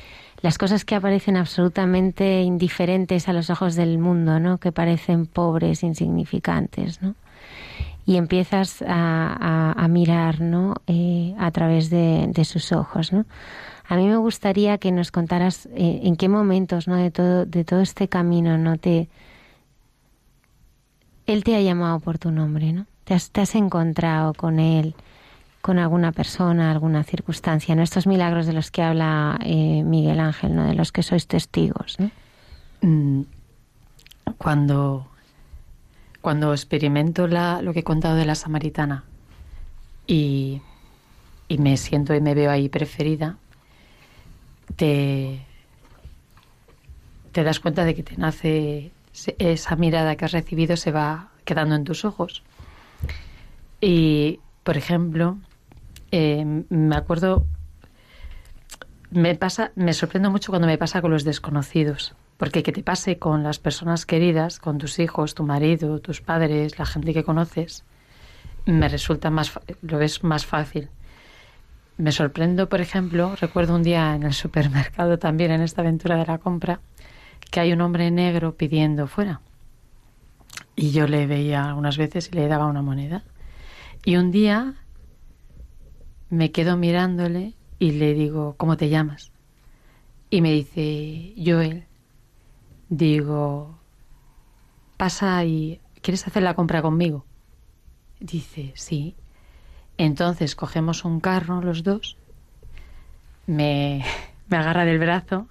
las 0.41 0.57
cosas 0.57 0.85
que 0.85 0.95
aparecen 0.95 1.37
absolutamente 1.37 2.41
indiferentes 2.41 3.27
a 3.27 3.33
los 3.33 3.49
ojos 3.49 3.75
del 3.75 3.99
mundo, 3.99 4.39
¿no? 4.39 4.57
Que 4.57 4.71
parecen 4.71 5.27
pobres, 5.27 5.83
insignificantes, 5.83 7.01
¿no? 7.01 7.15
Y 8.05 8.17
empiezas 8.17 8.81
a, 8.81 8.87
a, 8.87 9.71
a 9.73 9.87
mirar. 9.87 10.39
Eh, 10.87 11.35
a 11.37 11.51
través 11.51 11.89
de, 11.89 12.45
sus 12.45 12.71
ojos. 12.71 13.11
¿no? 13.11 13.25
A 13.87 13.95
mí 13.95 14.07
me 14.07 14.17
gustaría 14.17 14.77
que 14.77 14.91
nos 14.91 15.11
contaras 15.11 15.67
eh, 15.67 16.01
en 16.03 16.15
qué 16.15 16.29
momentos 16.29 16.87
¿no? 16.87 16.95
de, 16.95 17.11
todo, 17.11 17.45
de 17.45 17.63
todo 17.63 17.81
este 17.81 18.07
camino 18.07 18.57
¿no? 18.57 18.77
te, 18.77 19.09
él 21.27 21.43
te 21.43 21.55
ha 21.55 21.61
llamado 21.61 21.99
por 21.99 22.17
tu 22.17 22.31
nombre, 22.31 22.73
¿no? 22.73 22.85
te, 23.03 23.13
has, 23.13 23.31
te 23.31 23.41
has 23.41 23.55
encontrado 23.55 24.33
con 24.33 24.59
él, 24.59 24.95
con 25.61 25.77
alguna 25.79 26.11
persona, 26.11 26.71
alguna 26.71 27.03
circunstancia, 27.03 27.75
¿no? 27.75 27.83
estos 27.83 28.07
milagros 28.07 28.45
de 28.45 28.53
los 28.53 28.71
que 28.71 28.81
habla 28.81 29.39
eh, 29.43 29.83
Miguel 29.83 30.19
Ángel, 30.19 30.55
¿no? 30.55 30.65
de 30.65 30.73
los 30.73 30.91
que 30.91 31.03
sois 31.03 31.27
testigos. 31.27 31.97
¿no? 31.99 32.11
Mm, 32.81 33.25
cuando 34.37 35.10
cuando 36.21 36.53
experimento 36.53 37.27
la, 37.27 37.61
lo 37.61 37.73
que 37.73 37.79
he 37.79 37.83
contado 37.83 38.15
de 38.15 38.25
la 38.25 38.35
samaritana 38.35 39.03
y, 40.07 40.61
me 41.57 41.75
siento 41.77 42.13
y 42.13 42.21
me 42.21 42.33
veo 42.33 42.49
ahí 42.49 42.69
preferida, 42.69 43.37
te, 44.75 45.41
das 47.33 47.59
cuenta 47.59 47.83
de 47.83 47.95
que 47.95 48.03
te 48.03 48.15
nace 48.17 48.91
esa 49.37 49.75
mirada 49.75 50.15
que 50.15 50.25
has 50.25 50.31
recibido 50.31 50.77
se 50.77 50.91
va 50.91 51.29
quedando 51.43 51.75
en 51.75 51.83
tus 51.83 52.05
ojos. 52.05 52.43
Y, 53.81 54.39
por 54.63 54.77
ejemplo, 54.77 55.37
eh, 56.11 56.63
me 56.69 56.95
acuerdo, 56.95 57.45
me 59.09 59.35
pasa, 59.35 59.71
me 59.75 59.93
sorprendo 59.93 60.29
mucho 60.29 60.51
cuando 60.51 60.67
me 60.67 60.77
pasa 60.77 61.01
con 61.01 61.11
los 61.11 61.23
desconocidos. 61.23 62.13
Porque 62.41 62.63
que 62.63 62.71
te 62.71 62.81
pase 62.81 63.19
con 63.19 63.43
las 63.43 63.59
personas 63.59 64.07
queridas, 64.07 64.57
con 64.57 64.79
tus 64.79 64.97
hijos, 64.97 65.35
tu 65.35 65.43
marido, 65.43 65.99
tus 65.99 66.21
padres, 66.21 66.79
la 66.79 66.87
gente 66.87 67.13
que 67.13 67.23
conoces, 67.23 67.85
me 68.65 68.89
resulta 68.89 69.29
más, 69.29 69.51
lo 69.83 69.99
ves 69.99 70.23
más 70.23 70.47
fácil. 70.47 70.89
Me 71.97 72.11
sorprendo, 72.11 72.67
por 72.67 72.81
ejemplo, 72.81 73.35
recuerdo 73.35 73.75
un 73.75 73.83
día 73.83 74.15
en 74.15 74.23
el 74.23 74.33
supermercado 74.33 75.19
también, 75.19 75.51
en 75.51 75.61
esta 75.61 75.81
aventura 75.81 76.15
de 76.15 76.25
la 76.25 76.39
compra, 76.39 76.79
que 77.51 77.59
hay 77.59 77.73
un 77.73 77.81
hombre 77.81 78.09
negro 78.09 78.55
pidiendo 78.55 79.05
fuera. 79.05 79.41
Y 80.75 80.89
yo 80.89 81.05
le 81.05 81.27
veía 81.27 81.65
algunas 81.65 81.99
veces 81.99 82.31
y 82.31 82.35
le 82.35 82.47
daba 82.47 82.65
una 82.65 82.81
moneda. 82.81 83.23
Y 84.03 84.15
un 84.15 84.31
día 84.31 84.73
me 86.31 86.51
quedo 86.51 86.75
mirándole 86.75 87.53
y 87.77 87.91
le 87.91 88.15
digo, 88.15 88.55
¿cómo 88.57 88.77
te 88.77 88.89
llamas? 88.89 89.31
Y 90.31 90.41
me 90.41 90.51
dice, 90.51 91.35
Joel 91.37 91.85
digo, 92.91 93.73
pasa 94.97 95.43
y 95.45 95.79
¿quieres 96.01 96.27
hacer 96.27 96.43
la 96.43 96.53
compra 96.53 96.81
conmigo? 96.81 97.25
Dice, 98.19 98.73
sí. 98.75 99.15
Entonces 99.97 100.55
cogemos 100.55 101.05
un 101.05 101.21
carro 101.21 101.61
los 101.61 101.83
dos, 101.83 102.17
me, 103.47 104.05
me 104.49 104.57
agarra 104.57 104.85
del 104.85 104.99
brazo 104.99 105.47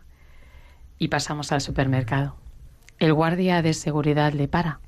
y 0.99 1.09
pasamos 1.09 1.51
al 1.51 1.63
supermercado. 1.63 2.37
El 2.99 3.15
guardia 3.15 3.63
de 3.63 3.73
seguridad 3.73 4.35
le 4.35 4.47
para 4.47 4.81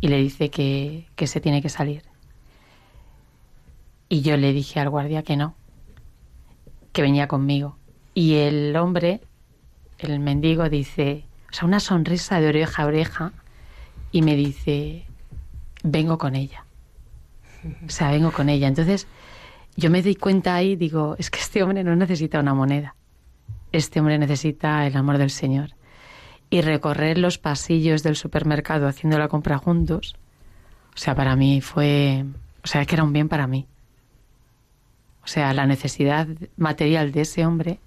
y 0.00 0.08
le 0.08 0.18
dice 0.18 0.50
que, 0.50 1.06
que 1.16 1.26
se 1.26 1.40
tiene 1.40 1.62
que 1.62 1.70
salir. 1.70 2.02
Y 4.10 4.20
yo 4.20 4.36
le 4.36 4.52
dije 4.52 4.78
al 4.78 4.90
guardia 4.90 5.22
que 5.22 5.36
no, 5.36 5.54
que 6.92 7.00
venía 7.00 7.26
conmigo. 7.28 7.78
Y 8.12 8.34
el 8.34 8.76
hombre, 8.76 9.22
el 9.98 10.20
mendigo, 10.20 10.68
dice, 10.68 11.24
sea, 11.56 11.66
una 11.66 11.80
sonrisa 11.80 12.40
de 12.40 12.48
oreja 12.48 12.82
a 12.82 12.86
oreja 12.86 13.32
y 14.12 14.22
me 14.22 14.36
dice, 14.36 15.06
vengo 15.82 16.18
con 16.18 16.34
ella. 16.34 16.64
O 17.86 17.90
sea, 17.90 18.10
vengo 18.10 18.30
con 18.30 18.48
ella. 18.48 18.68
Entonces, 18.68 19.06
yo 19.76 19.90
me 19.90 20.02
di 20.02 20.14
cuenta 20.14 20.54
ahí, 20.54 20.76
digo, 20.76 21.16
es 21.18 21.30
que 21.30 21.38
este 21.38 21.62
hombre 21.62 21.82
no 21.82 21.96
necesita 21.96 22.40
una 22.40 22.54
moneda. 22.54 22.94
Este 23.72 24.00
hombre 24.00 24.18
necesita 24.18 24.86
el 24.86 24.96
amor 24.96 25.18
del 25.18 25.30
Señor. 25.30 25.70
Y 26.50 26.60
recorrer 26.60 27.18
los 27.18 27.38
pasillos 27.38 28.02
del 28.02 28.16
supermercado 28.16 28.86
haciendo 28.86 29.18
la 29.18 29.28
compra 29.28 29.58
juntos, 29.58 30.14
o 30.94 30.98
sea, 30.98 31.14
para 31.14 31.36
mí 31.36 31.60
fue, 31.60 32.24
o 32.62 32.66
sea, 32.66 32.84
que 32.84 32.94
era 32.94 33.04
un 33.04 33.12
bien 33.12 33.28
para 33.28 33.46
mí. 33.46 33.66
O 35.24 35.26
sea, 35.26 35.52
la 35.52 35.66
necesidad 35.66 36.28
material 36.56 37.10
de 37.10 37.22
ese 37.22 37.44
hombre 37.44 37.80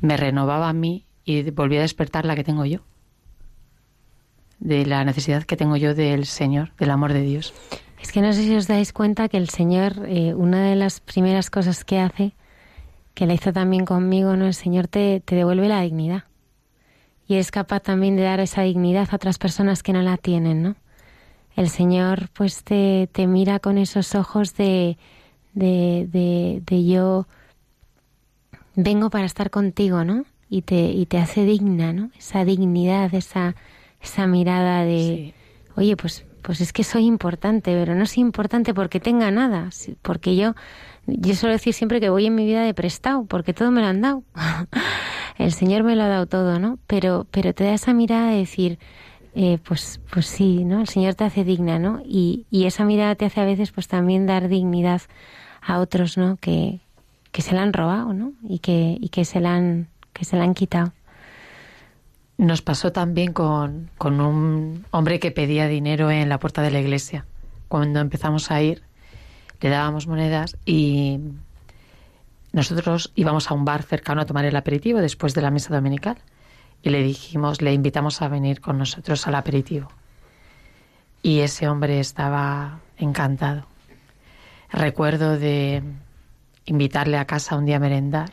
me 0.00 0.16
renovaba 0.16 0.68
a 0.68 0.72
mí 0.72 1.05
y 1.26 1.50
volví 1.50 1.76
a 1.76 1.82
despertar 1.82 2.24
la 2.24 2.36
que 2.36 2.44
tengo 2.44 2.64
yo, 2.64 2.80
de 4.60 4.86
la 4.86 5.04
necesidad 5.04 5.42
que 5.42 5.56
tengo 5.56 5.76
yo 5.76 5.94
del 5.94 6.24
Señor, 6.24 6.72
del 6.78 6.90
amor 6.90 7.12
de 7.12 7.20
Dios. 7.20 7.52
Es 8.00 8.12
que 8.12 8.22
no 8.22 8.32
sé 8.32 8.44
si 8.44 8.54
os 8.54 8.68
dais 8.68 8.92
cuenta 8.92 9.28
que 9.28 9.36
el 9.36 9.50
Señor, 9.50 10.06
eh, 10.06 10.32
una 10.34 10.62
de 10.62 10.76
las 10.76 11.00
primeras 11.00 11.50
cosas 11.50 11.84
que 11.84 11.98
hace, 11.98 12.34
que 13.14 13.26
la 13.26 13.34
hizo 13.34 13.52
también 13.52 13.84
conmigo, 13.84 14.36
¿no? 14.36 14.46
El 14.46 14.54
Señor 14.54 14.86
te, 14.86 15.20
te 15.20 15.34
devuelve 15.34 15.68
la 15.68 15.80
dignidad. 15.80 16.24
Y 17.26 17.34
es 17.34 17.50
capaz 17.50 17.80
también 17.80 18.14
de 18.14 18.22
dar 18.22 18.38
esa 18.38 18.62
dignidad 18.62 19.08
a 19.10 19.16
otras 19.16 19.38
personas 19.38 19.82
que 19.82 19.92
no 19.92 20.02
la 20.02 20.16
tienen, 20.16 20.62
¿no? 20.62 20.76
El 21.56 21.70
Señor 21.70 22.28
pues 22.34 22.62
te, 22.62 23.08
te 23.10 23.26
mira 23.26 23.58
con 23.58 23.78
esos 23.78 24.14
ojos 24.14 24.54
de, 24.54 24.96
de, 25.54 26.06
de, 26.08 26.62
de 26.64 26.84
yo 26.84 27.26
vengo 28.76 29.10
para 29.10 29.24
estar 29.24 29.50
contigo, 29.50 30.04
¿no? 30.04 30.24
Y 30.48 30.62
te, 30.62 30.76
y 30.76 31.06
te 31.06 31.18
hace 31.18 31.44
digna, 31.44 31.92
¿no? 31.92 32.10
Esa 32.18 32.44
dignidad, 32.44 33.12
esa, 33.14 33.54
esa 34.00 34.26
mirada 34.26 34.84
de, 34.84 35.32
sí. 35.34 35.34
oye, 35.76 35.96
pues, 35.96 36.24
pues 36.42 36.60
es 36.60 36.72
que 36.72 36.84
soy 36.84 37.06
importante, 37.06 37.72
pero 37.72 37.94
no 37.94 38.06
soy 38.06 38.22
importante 38.22 38.72
porque 38.72 39.00
tenga 39.00 39.30
nada, 39.30 39.70
porque 40.02 40.36
yo, 40.36 40.54
yo 41.06 41.34
suelo 41.34 41.54
decir 41.54 41.74
siempre 41.74 42.00
que 42.00 42.10
voy 42.10 42.26
en 42.26 42.34
mi 42.34 42.46
vida 42.46 42.62
de 42.62 42.74
prestado, 42.74 43.24
porque 43.24 43.52
todo 43.52 43.70
me 43.70 43.80
lo 43.80 43.88
han 43.88 44.00
dado. 44.00 44.22
El 45.38 45.52
Señor 45.52 45.82
me 45.82 45.96
lo 45.96 46.04
ha 46.04 46.08
dado 46.08 46.26
todo, 46.26 46.58
¿no? 46.58 46.78
Pero, 46.86 47.26
pero 47.30 47.52
te 47.52 47.64
da 47.64 47.74
esa 47.74 47.92
mirada 47.92 48.30
de 48.30 48.38
decir, 48.38 48.78
eh, 49.34 49.58
pues, 49.62 50.00
pues 50.10 50.26
sí, 50.26 50.64
¿no? 50.64 50.80
El 50.80 50.88
Señor 50.88 51.14
te 51.14 51.24
hace 51.24 51.44
digna, 51.44 51.78
¿no? 51.78 52.00
Y, 52.06 52.46
y 52.50 52.64
esa 52.64 52.84
mirada 52.84 53.16
te 53.16 53.26
hace 53.26 53.40
a 53.40 53.44
veces 53.44 53.70
pues 53.70 53.86
también 53.86 54.26
dar 54.26 54.48
dignidad 54.48 55.02
a 55.60 55.80
otros, 55.80 56.16
¿no? 56.16 56.36
Que, 56.36 56.80
que 57.32 57.42
se 57.42 57.54
la 57.54 57.62
han 57.62 57.74
robado, 57.74 58.14
¿no? 58.14 58.32
Y 58.48 58.60
que, 58.60 58.96
y 58.98 59.10
que 59.10 59.26
se 59.26 59.40
la 59.40 59.56
han, 59.56 59.88
que 60.16 60.24
se 60.24 60.36
la 60.36 60.44
han 60.44 60.54
quitado. 60.54 60.92
Nos 62.38 62.62
pasó 62.62 62.90
también 62.90 63.32
con, 63.32 63.90
con 63.98 64.20
un 64.20 64.86
hombre 64.90 65.20
que 65.20 65.30
pedía 65.30 65.68
dinero 65.68 66.10
en 66.10 66.28
la 66.28 66.38
puerta 66.38 66.62
de 66.62 66.70
la 66.70 66.80
iglesia. 66.80 67.26
Cuando 67.68 68.00
empezamos 68.00 68.50
a 68.50 68.62
ir, 68.62 68.82
le 69.60 69.68
dábamos 69.68 70.06
monedas 70.06 70.56
y 70.64 71.20
nosotros 72.52 73.12
íbamos 73.14 73.50
a 73.50 73.54
un 73.54 73.66
bar 73.66 73.82
cercano 73.82 74.22
a 74.22 74.26
tomar 74.26 74.46
el 74.46 74.56
aperitivo 74.56 75.00
después 75.00 75.34
de 75.34 75.42
la 75.42 75.50
mesa 75.50 75.74
dominical 75.74 76.16
y 76.82 76.90
le 76.90 77.02
dijimos, 77.02 77.60
le 77.60 77.74
invitamos 77.74 78.22
a 78.22 78.28
venir 78.28 78.60
con 78.60 78.78
nosotros 78.78 79.26
al 79.26 79.34
aperitivo. 79.34 79.88
Y 81.22 81.40
ese 81.40 81.68
hombre 81.68 82.00
estaba 82.00 82.80
encantado. 82.96 83.66
Recuerdo 84.70 85.38
de 85.38 85.82
invitarle 86.64 87.18
a 87.18 87.26
casa 87.26 87.56
un 87.56 87.66
día 87.66 87.76
a 87.76 87.80
merendar 87.80 88.30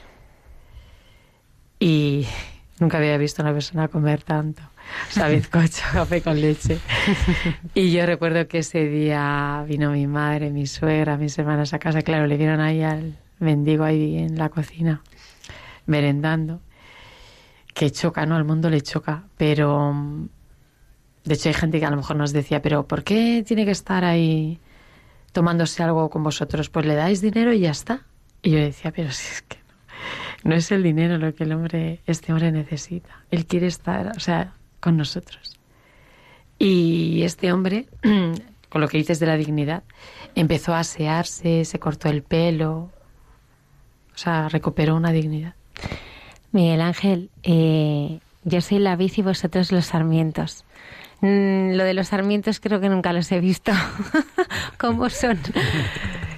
y 1.83 2.25
Nunca 2.79 2.97
había 2.97 3.17
visto 3.17 3.41
a 3.41 3.45
una 3.45 3.53
persona 3.53 3.87
comer 3.87 4.23
tanto. 4.23 4.61
O 5.09 5.13
sea, 5.13 5.29
bizcocho, 5.29 5.83
café 5.93 6.21
con 6.21 6.39
leche. 6.39 6.79
Y 7.73 7.91
yo 7.91 8.05
recuerdo 8.05 8.47
que 8.47 8.59
ese 8.59 8.85
día 8.87 9.63
vino 9.67 9.91
mi 9.91 10.07
madre, 10.07 10.49
mi 10.49 10.65
suegra, 10.65 11.17
mis 11.17 11.37
hermanas 11.37 11.73
a 11.73 11.79
casa. 11.79 12.01
Claro, 12.01 12.27
le 12.27 12.35
vieron 12.35 12.59
ahí 12.59 12.81
al 12.81 13.17
mendigo 13.39 13.83
ahí 13.83 14.17
en 14.17 14.37
la 14.37 14.49
cocina, 14.49 15.01
merendando. 15.85 16.61
Que 17.73 17.91
choca, 17.91 18.25
¿no? 18.25 18.35
Al 18.35 18.43
mundo 18.43 18.69
le 18.69 18.81
choca. 18.81 19.23
Pero, 19.37 19.93
de 21.23 21.33
hecho, 21.33 21.49
hay 21.49 21.55
gente 21.55 21.79
que 21.79 21.85
a 21.85 21.89
lo 21.89 21.97
mejor 21.97 22.15
nos 22.15 22.33
decía, 22.33 22.61
pero 22.61 22.87
¿por 22.87 23.03
qué 23.03 23.43
tiene 23.47 23.65
que 23.65 23.71
estar 23.71 24.03
ahí 24.03 24.59
tomándose 25.31 25.81
algo 25.83 26.09
con 26.09 26.23
vosotros? 26.23 26.69
Pues 26.69 26.85
le 26.85 26.95
dais 26.95 27.21
dinero 27.21 27.53
y 27.53 27.59
ya 27.59 27.71
está. 27.71 28.01
Y 28.41 28.51
yo 28.51 28.59
decía, 28.59 28.91
pero 28.91 29.11
si 29.11 29.31
es 29.31 29.41
que 29.43 29.62
no 30.43 30.55
es 30.55 30.71
el 30.71 30.83
dinero 30.83 31.17
lo 31.17 31.33
que 31.33 31.45
el 31.45 31.53
hombre, 31.53 31.99
este 32.05 32.31
hombre 32.33 32.51
necesita. 32.51 33.23
Él 33.31 33.45
quiere 33.45 33.67
estar, 33.67 34.11
o 34.15 34.19
sea, 34.19 34.53
con 34.79 34.97
nosotros. 34.97 35.57
Y 36.59 37.23
este 37.23 37.51
hombre, 37.53 37.87
con 38.69 38.81
lo 38.81 38.87
que 38.87 38.97
dices 38.97 39.19
de 39.19 39.25
la 39.25 39.37
dignidad, 39.37 39.83
empezó 40.35 40.73
a 40.73 40.79
asearse, 40.79 41.65
se 41.65 41.79
cortó 41.79 42.09
el 42.09 42.23
pelo, 42.23 42.91
o 44.13 44.17
sea, 44.17 44.49
recuperó 44.49 44.95
una 44.95 45.11
dignidad. 45.11 45.55
Miguel 46.51 46.81
Ángel, 46.81 47.29
eh, 47.43 48.19
yo 48.43 48.61
soy 48.61 48.79
la 48.79 48.95
vid 48.95 49.13
y 49.15 49.21
vosotros 49.21 49.71
los 49.71 49.87
sarmientos. 49.87 50.65
Mm, 51.21 51.75
lo 51.75 51.83
de 51.85 51.93
los 51.93 52.09
sarmientos 52.09 52.59
creo 52.59 52.81
que 52.81 52.89
nunca 52.89 53.13
los 53.13 53.31
he 53.31 53.39
visto. 53.39 53.71
¿Cómo 54.77 55.09
son? 55.09 55.39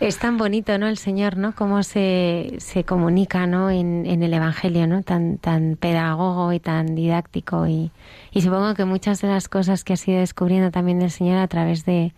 Es 0.00 0.18
tan 0.18 0.36
bonito, 0.36 0.76
¿no? 0.78 0.88
El 0.88 0.98
Señor, 0.98 1.36
¿no? 1.36 1.54
Cómo 1.54 1.82
se, 1.82 2.54
se 2.58 2.84
comunica, 2.84 3.46
¿no? 3.46 3.70
En, 3.70 4.06
en, 4.06 4.22
el 4.22 4.34
Evangelio, 4.34 4.86
¿no? 4.86 5.02
Tan, 5.02 5.38
tan 5.38 5.76
pedagogo 5.76 6.52
y 6.52 6.60
tan 6.60 6.94
didáctico. 6.94 7.66
Y, 7.66 7.90
y 8.32 8.42
supongo 8.42 8.74
que 8.74 8.84
muchas 8.84 9.20
de 9.20 9.28
las 9.28 9.48
cosas 9.48 9.84
que 9.84 9.94
has 9.94 10.08
ido 10.08 10.20
descubriendo 10.20 10.70
también 10.70 10.98
del 10.98 11.10
Señor 11.10 11.38
a 11.38 11.48
través 11.48 11.84
de, 11.84 12.12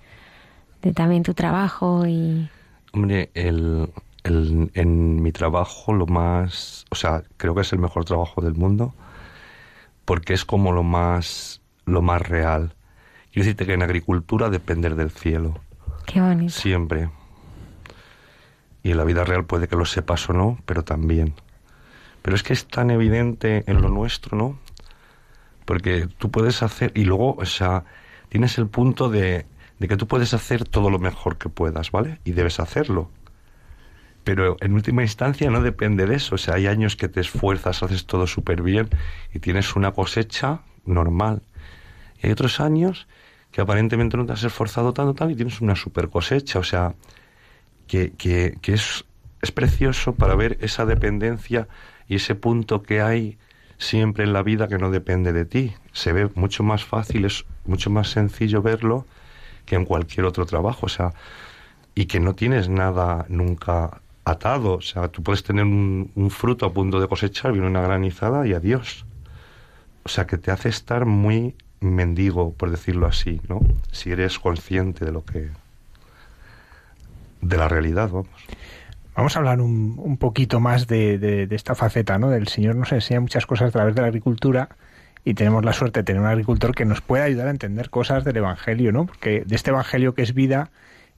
de 0.82 0.92
también 0.92 1.22
tu 1.22 1.34
trabajo 1.34 2.06
y... 2.06 2.48
Hombre, 2.92 3.30
el, 3.34 3.90
el, 4.24 4.70
en 4.74 5.22
mi 5.22 5.32
trabajo 5.32 5.92
lo 5.92 6.06
más... 6.06 6.84
O 6.90 6.94
sea, 6.94 7.22
creo 7.36 7.54
que 7.54 7.62
es 7.62 7.72
el 7.72 7.78
mejor 7.78 8.04
trabajo 8.04 8.40
del 8.40 8.54
mundo 8.54 8.94
porque 10.04 10.34
es 10.34 10.44
como 10.44 10.72
lo 10.72 10.82
más, 10.82 11.62
lo 11.86 12.02
más 12.02 12.22
real. 12.22 12.74
Quiero 13.32 13.44
decirte 13.44 13.66
que 13.66 13.74
en 13.74 13.82
agricultura 13.82 14.50
depender 14.50 14.94
del 14.96 15.10
cielo. 15.10 15.60
Qué 16.06 16.20
bonito. 16.20 16.52
Siempre 16.52 17.08
y 18.82 18.90
en 18.90 18.96
la 18.96 19.04
vida 19.04 19.24
real 19.24 19.44
puede 19.44 19.68
que 19.68 19.76
lo 19.76 19.84
sepas 19.84 20.28
o 20.28 20.32
no, 20.32 20.58
pero 20.66 20.84
también. 20.84 21.34
Pero 22.22 22.36
es 22.36 22.42
que 22.42 22.52
es 22.52 22.66
tan 22.66 22.90
evidente 22.90 23.64
en 23.66 23.82
lo 23.82 23.88
nuestro, 23.88 24.36
¿no? 24.36 24.58
Porque 25.64 26.08
tú 26.18 26.30
puedes 26.30 26.62
hacer, 26.62 26.92
y 26.94 27.04
luego, 27.04 27.36
o 27.36 27.44
sea, 27.44 27.84
tienes 28.28 28.58
el 28.58 28.66
punto 28.66 29.08
de, 29.08 29.46
de 29.78 29.88
que 29.88 29.96
tú 29.96 30.06
puedes 30.06 30.34
hacer 30.34 30.64
todo 30.64 30.90
lo 30.90 30.98
mejor 30.98 31.38
que 31.38 31.48
puedas, 31.48 31.90
¿vale? 31.90 32.20
Y 32.24 32.32
debes 32.32 32.60
hacerlo. 32.60 33.10
Pero 34.24 34.56
en 34.60 34.74
última 34.74 35.02
instancia 35.02 35.50
no 35.50 35.62
depende 35.62 36.06
de 36.06 36.16
eso. 36.16 36.36
O 36.36 36.38
sea, 36.38 36.54
hay 36.54 36.66
años 36.66 36.96
que 36.96 37.08
te 37.08 37.20
esfuerzas, 37.20 37.82
haces 37.82 38.06
todo 38.06 38.26
súper 38.26 38.62
bien 38.62 38.88
y 39.34 39.40
tienes 39.40 39.74
una 39.74 39.92
cosecha 39.92 40.60
normal. 40.84 41.42
Y 42.22 42.26
hay 42.26 42.32
otros 42.32 42.60
años 42.60 43.08
que 43.50 43.60
aparentemente 43.60 44.16
no 44.16 44.24
te 44.24 44.32
has 44.32 44.44
esforzado 44.44 44.92
tanto 44.92 45.14
tal 45.14 45.32
y 45.32 45.34
tienes 45.36 45.60
una 45.60 45.74
super 45.74 46.08
cosecha. 46.08 46.60
O 46.60 46.64
sea, 46.64 46.94
que, 47.86 48.12
es, 48.62 49.04
es 49.40 49.52
precioso 49.52 50.14
para 50.14 50.34
ver 50.34 50.58
esa 50.60 50.86
dependencia 50.86 51.68
y 52.08 52.16
ese 52.16 52.34
punto 52.34 52.82
que 52.82 53.00
hay 53.00 53.38
siempre 53.78 54.24
en 54.24 54.32
la 54.32 54.42
vida 54.42 54.68
que 54.68 54.78
no 54.78 54.90
depende 54.90 55.32
de 55.32 55.44
ti. 55.44 55.74
Se 55.92 56.12
ve 56.12 56.30
mucho 56.34 56.62
más 56.62 56.84
fácil, 56.84 57.24
es 57.24 57.44
mucho 57.64 57.90
más 57.90 58.10
sencillo 58.10 58.62
verlo 58.62 59.06
que 59.66 59.76
en 59.76 59.84
cualquier 59.84 60.26
otro 60.26 60.46
trabajo, 60.46 60.86
o 60.86 60.88
sea, 60.88 61.12
y 61.94 62.06
que 62.06 62.20
no 62.20 62.34
tienes 62.34 62.68
nada 62.68 63.26
nunca 63.28 64.00
atado, 64.24 64.74
o 64.74 64.80
sea, 64.80 65.08
tú 65.08 65.22
puedes 65.22 65.42
tener 65.42 65.64
un, 65.64 66.10
un 66.14 66.30
fruto 66.30 66.66
a 66.66 66.72
punto 66.72 67.00
de 67.00 67.08
cosechar, 67.08 67.52
viene 67.52 67.66
una 67.66 67.82
granizada 67.82 68.46
y 68.46 68.54
adiós. 68.54 69.04
O 70.04 70.08
sea, 70.08 70.26
que 70.26 70.38
te 70.38 70.50
hace 70.50 70.68
estar 70.68 71.06
muy 71.06 71.54
mendigo, 71.80 72.52
por 72.54 72.70
decirlo 72.70 73.06
así, 73.06 73.40
¿no? 73.48 73.60
Si 73.90 74.10
eres 74.10 74.38
consciente 74.38 75.04
de 75.04 75.12
lo 75.12 75.24
que 75.24 75.50
de 77.42 77.56
la 77.58 77.68
realidad, 77.68 78.08
vamos. 78.08 78.28
Vamos 79.14 79.36
a 79.36 79.40
hablar 79.40 79.60
un, 79.60 79.96
un 79.98 80.16
poquito 80.16 80.58
más 80.58 80.86
de, 80.86 81.18
de, 81.18 81.54
esta 81.54 81.74
faceta, 81.74 82.18
¿no? 82.18 82.30
Del 82.30 82.48
Señor 82.48 82.76
nos 82.76 82.92
enseña 82.92 83.20
muchas 83.20 83.44
cosas 83.44 83.68
a 83.68 83.70
través 83.70 83.94
de 83.94 84.00
la 84.00 84.06
agricultura 84.06 84.70
y 85.22 85.34
tenemos 85.34 85.64
la 85.66 85.74
suerte 85.74 86.00
de 86.00 86.04
tener 86.04 86.22
un 86.22 86.28
agricultor 86.28 86.74
que 86.74 86.86
nos 86.86 87.02
pueda 87.02 87.24
ayudar 87.24 87.48
a 87.48 87.50
entender 87.50 87.90
cosas 87.90 88.24
del 88.24 88.38
Evangelio, 88.38 88.90
¿no? 88.90 89.04
Porque 89.04 89.42
de 89.44 89.54
este 89.54 89.70
Evangelio 89.70 90.14
que 90.14 90.22
es 90.22 90.32
vida 90.32 90.70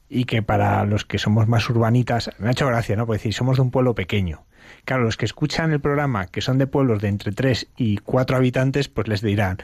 y 0.08 0.24
que 0.24 0.42
para 0.42 0.84
los 0.84 1.04
que 1.04 1.18
somos 1.18 1.46
más 1.46 1.70
urbanitas, 1.70 2.32
me 2.38 2.48
ha 2.48 2.50
hecho 2.50 2.66
gracia, 2.66 2.96
¿no? 2.96 3.06
Porque 3.06 3.18
decir, 3.18 3.32
somos 3.32 3.56
de 3.56 3.62
un 3.62 3.70
pueblo 3.70 3.94
pequeño. 3.94 4.44
Claro, 4.84 5.04
los 5.04 5.16
que 5.16 5.24
escuchan 5.24 5.72
el 5.72 5.80
programa, 5.80 6.26
que 6.26 6.40
son 6.40 6.58
de 6.58 6.66
pueblos 6.66 7.00
de 7.00 7.08
entre 7.08 7.30
3 7.30 7.68
y 7.76 7.98
4 7.98 8.36
habitantes, 8.36 8.88
pues 8.88 9.06
les 9.06 9.22
dirán, 9.22 9.58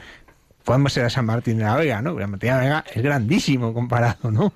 podemos 0.63 0.93
ser 0.93 1.05
a 1.05 1.09
San 1.09 1.25
Martín 1.25 1.57
de 1.57 1.63
la 1.63 1.75
Vega, 1.75 2.01
¿no? 2.01 2.17
San 2.19 2.31
Martín 2.31 2.49
de 2.49 2.55
la 2.55 2.61
Vega 2.61 2.85
es 2.93 3.01
grandísimo 3.01 3.73
comparado, 3.73 4.31
¿no? 4.31 4.53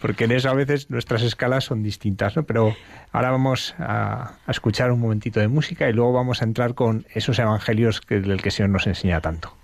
Porque 0.00 0.24
en 0.24 0.32
eso 0.32 0.48
a 0.50 0.54
veces 0.54 0.90
nuestras 0.90 1.22
escalas 1.22 1.64
son 1.64 1.82
distintas, 1.82 2.36
¿no? 2.36 2.42
Pero 2.44 2.74
ahora 3.12 3.30
vamos 3.30 3.74
a, 3.78 4.34
a 4.46 4.50
escuchar 4.50 4.92
un 4.92 5.00
momentito 5.00 5.40
de 5.40 5.48
música 5.48 5.88
y 5.88 5.92
luego 5.92 6.12
vamos 6.12 6.42
a 6.42 6.44
entrar 6.44 6.74
con 6.74 7.06
esos 7.14 7.38
evangelios 7.38 8.00
que, 8.00 8.20
del 8.20 8.42
que 8.42 8.48
el 8.48 8.52
Señor 8.52 8.70
nos 8.70 8.86
enseña 8.86 9.20
tanto. 9.20 9.54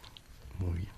Muy 0.59 0.79
bien. 0.79 0.94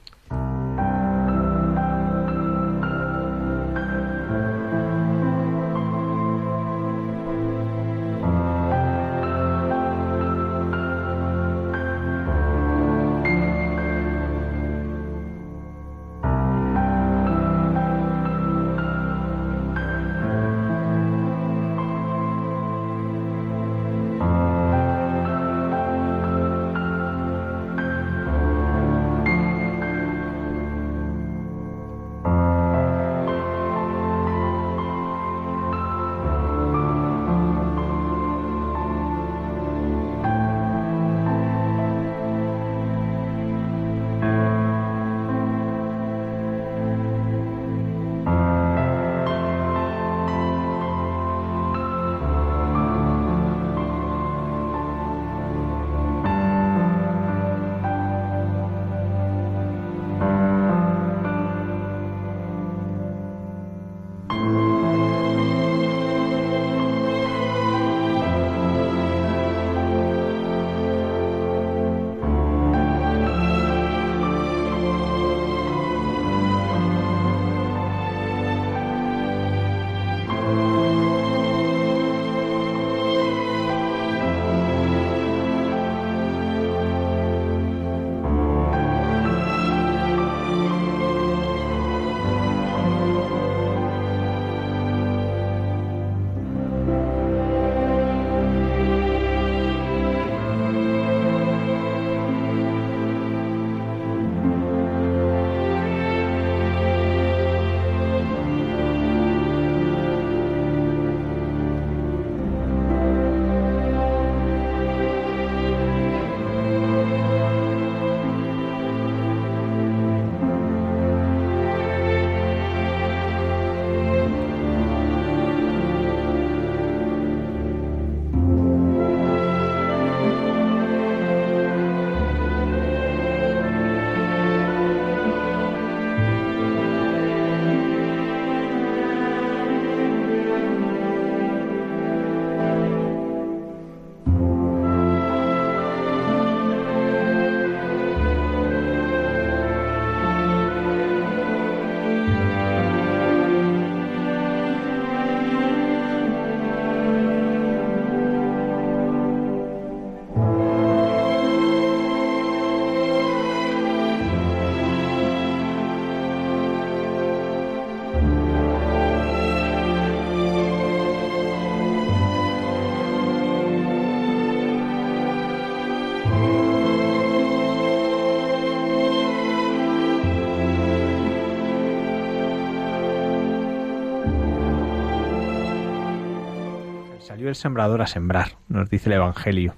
Salió 187.47 187.51
el 187.51 187.57
sembrador 187.57 188.03
a 188.03 188.07
sembrar, 188.09 188.57
nos 188.69 188.91
dice 188.91 189.09
el 189.09 189.17
Evangelio. 189.17 189.75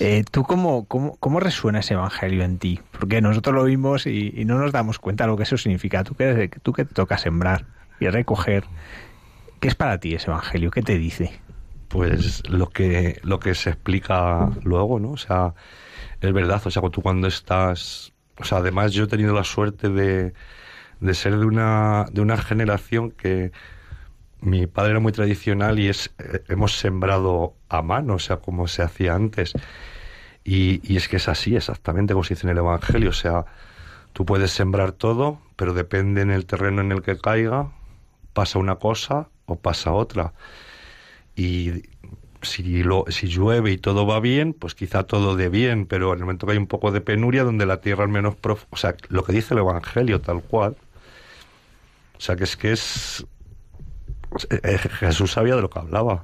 Eh, 0.00 0.24
¿Tú 0.28 0.42
cómo, 0.42 0.86
cómo, 0.86 1.16
cómo, 1.20 1.38
resuena 1.38 1.78
ese 1.78 1.94
Evangelio 1.94 2.42
en 2.42 2.58
ti? 2.58 2.80
Porque 2.98 3.20
nosotros 3.20 3.54
lo 3.54 3.64
vimos 3.64 4.06
y, 4.06 4.32
y 4.34 4.44
no 4.44 4.58
nos 4.58 4.72
damos 4.72 4.98
cuenta 4.98 5.24
de 5.24 5.28
lo 5.28 5.36
que 5.36 5.44
eso 5.44 5.56
significa. 5.56 6.02
Tú 6.02 6.14
que, 6.14 6.50
tú 6.62 6.72
que 6.72 6.84
te 6.84 6.94
toca 6.94 7.16
sembrar 7.16 7.66
y 8.00 8.08
recoger, 8.08 8.64
¿qué 9.60 9.68
es 9.68 9.76
para 9.76 9.98
ti 9.98 10.14
ese 10.14 10.30
Evangelio? 10.30 10.70
¿Qué 10.70 10.82
te 10.82 10.98
dice? 10.98 11.40
Pues 11.88 12.48
lo 12.48 12.68
que, 12.68 13.20
lo 13.22 13.38
que 13.38 13.54
se 13.54 13.70
explica 13.70 14.50
luego, 14.64 14.98
¿no? 14.98 15.12
O 15.12 15.16
sea, 15.16 15.54
es 16.20 16.32
verdad, 16.32 16.60
o 16.64 16.70
sea, 16.70 16.82
tú 16.90 17.02
cuando 17.02 17.28
estás... 17.28 18.12
O 18.38 18.44
sea, 18.44 18.58
además 18.58 18.92
yo 18.92 19.04
he 19.04 19.06
tenido 19.06 19.32
la 19.32 19.44
suerte 19.44 19.88
de, 19.88 20.34
de 21.00 21.14
ser 21.14 21.38
de 21.38 21.46
una, 21.46 22.06
de 22.12 22.20
una 22.20 22.36
generación 22.36 23.12
que 23.12 23.52
mi 24.40 24.66
padre 24.66 24.92
era 24.92 25.00
muy 25.00 25.12
tradicional 25.12 25.78
y 25.78 25.88
es 25.88 26.14
eh, 26.18 26.42
hemos 26.48 26.78
sembrado 26.78 27.54
a 27.68 27.82
mano, 27.82 28.14
o 28.14 28.18
sea, 28.18 28.38
como 28.38 28.68
se 28.68 28.82
hacía 28.82 29.14
antes. 29.14 29.52
Y, 30.44 30.80
y, 30.84 30.96
es 30.96 31.08
que 31.08 31.16
es 31.16 31.28
así, 31.28 31.56
exactamente 31.56 32.14
como 32.14 32.24
se 32.24 32.34
dice 32.34 32.46
en 32.46 32.52
el 32.52 32.58
Evangelio. 32.58 33.10
O 33.10 33.14
sea, 33.14 33.46
tú 34.12 34.24
puedes 34.24 34.52
sembrar 34.52 34.92
todo, 34.92 35.40
pero 35.56 35.74
depende 35.74 36.22
en 36.22 36.30
el 36.30 36.46
terreno 36.46 36.80
en 36.82 36.92
el 36.92 37.02
que 37.02 37.18
caiga, 37.18 37.72
pasa 38.32 38.58
una 38.58 38.76
cosa 38.76 39.28
o 39.46 39.56
pasa 39.56 39.92
otra. 39.92 40.34
Y 41.34 41.82
si, 42.42 42.82
lo, 42.82 43.04
si 43.08 43.28
llueve 43.28 43.72
y 43.72 43.78
todo 43.78 44.06
va 44.06 44.20
bien, 44.20 44.52
pues 44.54 44.74
quizá 44.74 45.04
todo 45.04 45.36
de 45.36 45.48
bien, 45.48 45.86
pero 45.86 46.12
en 46.12 46.20
el 46.20 46.24
momento 46.24 46.46
que 46.46 46.52
hay 46.52 46.58
un 46.58 46.66
poco 46.66 46.92
de 46.92 47.00
penuria, 47.00 47.44
donde 47.44 47.66
la 47.66 47.80
tierra 47.80 48.04
es 48.04 48.10
menos 48.10 48.36
profunda, 48.36 48.68
o 48.70 48.76
sea, 48.76 48.96
lo 49.08 49.24
que 49.24 49.32
dice 49.32 49.54
el 49.54 49.60
Evangelio 49.60 50.20
tal 50.20 50.42
cual. 50.42 50.76
O 52.16 52.20
sea, 52.20 52.36
que 52.36 52.44
es 52.44 52.56
que 52.56 52.72
es 52.72 53.26
Jesús 55.00 55.32
sabía 55.32 55.56
de 55.56 55.62
lo 55.62 55.70
que 55.70 55.78
hablaba. 55.78 56.22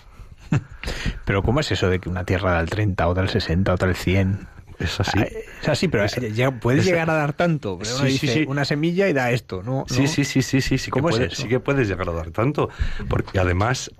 Pero 1.24 1.42
¿cómo 1.42 1.60
es 1.60 1.70
eso 1.72 1.88
de 1.88 1.98
que 2.00 2.08
una 2.08 2.24
tierra 2.24 2.52
da 2.52 2.60
el 2.60 2.68
30, 2.70 3.06
otra 3.08 3.22
el 3.22 3.28
60, 3.30 3.72
otra 3.72 3.88
el 3.88 3.96
100? 3.96 4.48
Es 4.78 4.98
así. 5.00 5.18
Ah, 5.20 5.26
Es 5.62 5.68
así, 5.68 5.86
pero 5.88 6.04
Es- 6.04 6.16
es- 6.16 6.34
llegar 6.34 7.08
a 7.08 7.14
dar 7.14 7.34
tanto. 7.34 7.78
Pero 7.78 7.90
Sí, 7.90 8.18
sí, 8.18 8.26
dice, 8.26 8.32
sí. 8.40 8.44
Una 8.48 8.64
semilla 8.64 9.08
y 9.08 9.12
da 9.12 9.30
esto, 9.30 9.62
¿no? 9.62 9.84
Sí, 9.88 10.02
¿no? 10.02 10.08
sí, 10.08 10.24
sí, 10.24 10.42
sí, 10.42 10.60
sí, 10.60 10.76
sí, 10.78 10.90
que 10.90 11.00
sí 11.30 11.48
que 11.48 11.60
puedes 11.60 11.88
llegar 11.88 12.08
a 12.08 12.12
dar 12.12 12.30
tanto. 12.30 12.68
Porque 13.08 13.38
además, 13.38 13.92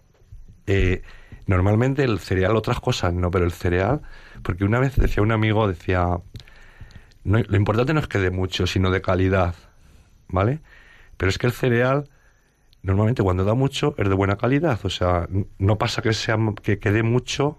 eh, 0.66 1.02
normalmente 1.46 2.02
el 2.02 2.18
cereal, 2.18 2.56
otras 2.56 2.80
cosas 2.80 3.12
no, 3.14 3.30
pero 3.30 3.44
el 3.44 3.52
cereal, 3.52 4.02
porque 4.42 4.64
una 4.64 4.80
vez 4.80 4.96
decía 4.96 5.22
un 5.22 5.30
amigo, 5.30 5.68
decía, 5.68 6.18
no, 7.24 7.38
lo 7.38 7.56
importante 7.56 7.94
no 7.94 8.00
es 8.00 8.08
que 8.08 8.18
dé 8.18 8.30
mucho, 8.30 8.66
sino 8.66 8.90
de 8.90 9.00
calidad, 9.02 9.54
¿vale? 10.28 10.60
Pero 11.16 11.30
es 11.30 11.38
que 11.38 11.46
el 11.46 11.52
cereal, 11.52 12.08
normalmente 12.82 13.22
cuando 13.22 13.44
da 13.44 13.54
mucho, 13.54 13.94
es 13.98 14.08
de 14.08 14.14
buena 14.14 14.36
calidad. 14.36 14.78
O 14.84 14.90
sea, 14.90 15.28
no 15.58 15.78
pasa 15.78 16.02
que, 16.02 16.12
sea, 16.12 16.36
que, 16.62 16.78
que 16.78 16.90
dé 16.92 17.02
mucho 17.02 17.58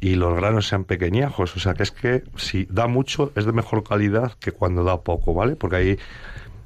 y 0.00 0.14
los 0.14 0.34
granos 0.36 0.68
sean 0.68 0.84
pequeñajos. 0.84 1.56
O 1.56 1.60
sea, 1.60 1.74
que 1.74 1.82
es 1.82 1.90
que 1.90 2.24
si 2.36 2.66
da 2.70 2.86
mucho, 2.86 3.32
es 3.34 3.46
de 3.46 3.52
mejor 3.52 3.84
calidad 3.84 4.32
que 4.38 4.52
cuando 4.52 4.84
da 4.84 5.02
poco, 5.02 5.34
¿vale? 5.34 5.56
Porque 5.56 5.76
hay 5.76 5.98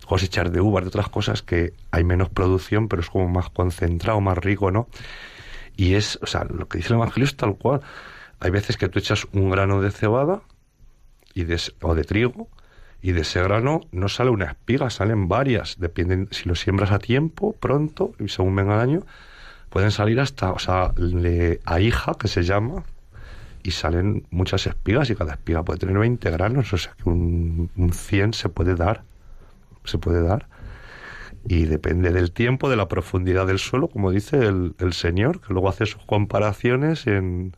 cosechar 0.07 0.51
de 0.51 0.61
uvas, 0.61 0.85
de 0.85 0.89
otras 0.89 1.09
cosas 1.09 1.43
que 1.43 1.73
hay 1.91 2.05
menos 2.05 2.29
producción, 2.29 2.89
pero 2.89 3.01
es 3.01 3.09
como 3.09 3.29
más 3.29 3.49
concentrado, 3.51 4.21
más 4.21 4.37
rico, 4.39 4.71
¿no? 4.71 4.89
Y 5.77 5.95
es, 5.95 6.19
o 6.23 6.27
sea, 6.27 6.45
lo 6.45 6.69
que 6.69 6.79
dice 6.79 6.91
el 6.91 6.97
Evangelio 6.97 7.25
es 7.25 7.37
tal 7.37 7.57
cual. 7.57 7.81
Hay 8.41 8.51
veces 8.51 8.77
que 8.77 8.89
tú 8.89 8.99
echas 8.99 9.27
un 9.33 9.51
grano 9.51 9.81
de 9.81 9.91
cebada 9.91 10.43
y 11.33 11.45
de, 11.45 11.61
o 11.81 11.95
de 11.95 12.05
trigo 12.05 12.49
y 13.03 13.13
de 13.13 13.23
ese 13.23 13.43
grano 13.43 13.81
no 13.91 14.09
sale 14.09 14.31
una 14.31 14.47
espiga, 14.47 14.89
salen 14.89 15.29
varias. 15.29 15.79
Dependen, 15.81 16.29
si 16.31 16.49
lo 16.49 16.55
siembras 16.55 16.93
a 16.93 17.01
tiempo, 17.01 17.53
pronto, 17.59 18.15
y 18.21 18.29
según 18.29 18.55
venga 18.55 18.75
el 18.75 18.81
año, 18.81 19.01
pueden 19.71 19.91
salir 19.91 20.21
hasta, 20.21 20.53
o 20.53 20.59
sea, 20.61 20.93
le, 20.97 21.61
a 21.65 21.81
hija, 21.81 22.15
que 22.19 22.29
se 22.29 22.45
llama, 22.45 22.85
y 23.65 23.73
salen 23.73 24.25
muchas 24.31 24.67
espigas 24.69 25.11
y 25.11 25.17
cada 25.17 25.33
espiga 25.33 25.65
puede 25.65 25.81
tener 25.81 25.99
20 25.99 26.31
granos, 26.31 26.73
o 26.73 26.79
sea 26.79 26.95
que 26.95 27.09
un, 27.09 27.71
un 27.77 27.93
100 27.93 28.35
se 28.35 28.49
puede 28.49 28.77
dar, 28.77 29.03
se 29.85 29.99
puede 29.99 30.23
dar. 30.23 30.47
Y 31.45 31.65
depende 31.65 32.13
del 32.13 32.31
tiempo, 32.31 32.71
de 32.71 32.77
la 32.77 32.87
profundidad 32.87 33.49
del 33.49 33.59
suelo, 33.59 33.89
como 33.89 34.13
dice 34.13 34.37
el, 34.47 34.77
el 34.79 34.93
Señor, 34.93 35.41
que 35.41 35.53
luego 35.53 35.69
hace 35.69 35.87
sus 35.87 36.05
comparaciones 36.05 37.09
en, 37.09 37.57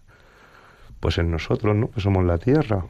pues 1.01 1.19
en 1.19 1.31
nosotros, 1.31 1.77
¿no? 1.77 1.91
Que 1.91 2.01
somos 2.01 2.25
la 2.25 2.39
tierra. 2.39 2.87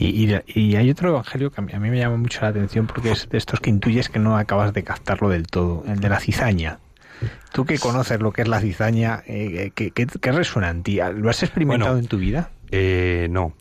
Y, 0.00 0.32
y- 0.32 0.42
y 0.54 0.76
hay 0.76 0.90
otro 0.90 1.08
evangelio 1.08 1.50
que 1.50 1.60
a 1.60 1.64
mí, 1.64 1.72
a 1.72 1.80
mí 1.80 1.90
me 1.90 1.98
llama 1.98 2.16
mucho 2.18 2.40
la 2.42 2.48
atención 2.48 2.86
porque 2.86 3.10
es 3.10 3.28
de 3.28 3.36
estos 3.36 3.58
que 3.58 3.68
intuyes 3.68 4.08
que 4.08 4.20
no 4.20 4.36
acabas 4.36 4.72
de 4.72 4.84
captarlo 4.84 5.28
del 5.28 5.48
todo, 5.48 5.82
el 5.88 5.98
de 5.98 6.08
la 6.08 6.20
cizaña. 6.20 6.78
Tú 7.52 7.64
que 7.64 7.80
conoces 7.80 8.20
lo 8.20 8.30
que 8.32 8.42
es 8.42 8.48
la 8.48 8.60
cizaña, 8.60 9.24
eh, 9.26 9.72
¿qué, 9.74 9.90
qué, 9.90 10.06
qué 10.06 10.30
resuena 10.30 10.70
en 10.70 10.84
ti? 10.84 11.00
¿Lo 11.16 11.28
has 11.30 11.42
experimentado 11.42 11.94
Bueno, 11.94 12.04
en 12.04 12.08
tu 12.08 12.16
vida? 12.18 12.50
Eh, 12.70 13.26
no. 13.28 13.54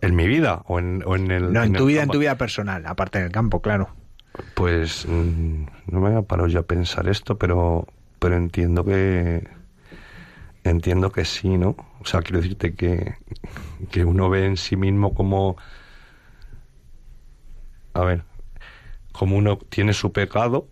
¿En 0.00 0.16
mi 0.16 0.26
vida 0.26 0.62
o 0.66 0.80
en, 0.80 1.04
o 1.06 1.14
en 1.14 1.30
el...? 1.30 1.52
No, 1.52 1.62
en 1.62 1.72
tu 1.72 1.86
vida, 1.86 2.02
en 2.02 2.08
tu 2.08 2.18
vida 2.18 2.36
personal, 2.36 2.84
aparte 2.86 3.20
del 3.20 3.30
campo, 3.30 3.62
claro. 3.62 3.90
Pues 4.54 5.06
mm, 5.06 5.66
no 5.92 6.00
me 6.00 6.08
había 6.08 6.22
parado 6.22 6.48
yo 6.48 6.58
a 6.60 6.62
pensar 6.64 7.08
esto, 7.08 7.38
pero, 7.38 7.86
pero 8.18 8.36
entiendo 8.36 8.84
que 8.84 9.46
entiendo 10.64 11.12
que 11.12 11.24
sí, 11.24 11.48
¿no? 11.56 11.76
O 12.00 12.04
sea, 12.06 12.22
quiero 12.22 12.40
decirte 12.40 12.74
que, 12.74 13.14
que 13.90 14.04
uno 14.04 14.28
ve 14.28 14.46
en 14.46 14.56
sí 14.56 14.76
mismo 14.76 15.14
como 15.14 15.56
a 17.96 18.04
ver, 18.04 18.24
como 19.12 19.36
uno 19.36 19.58
tiene 19.58 19.92
su 19.94 20.12
pecado 20.12 20.68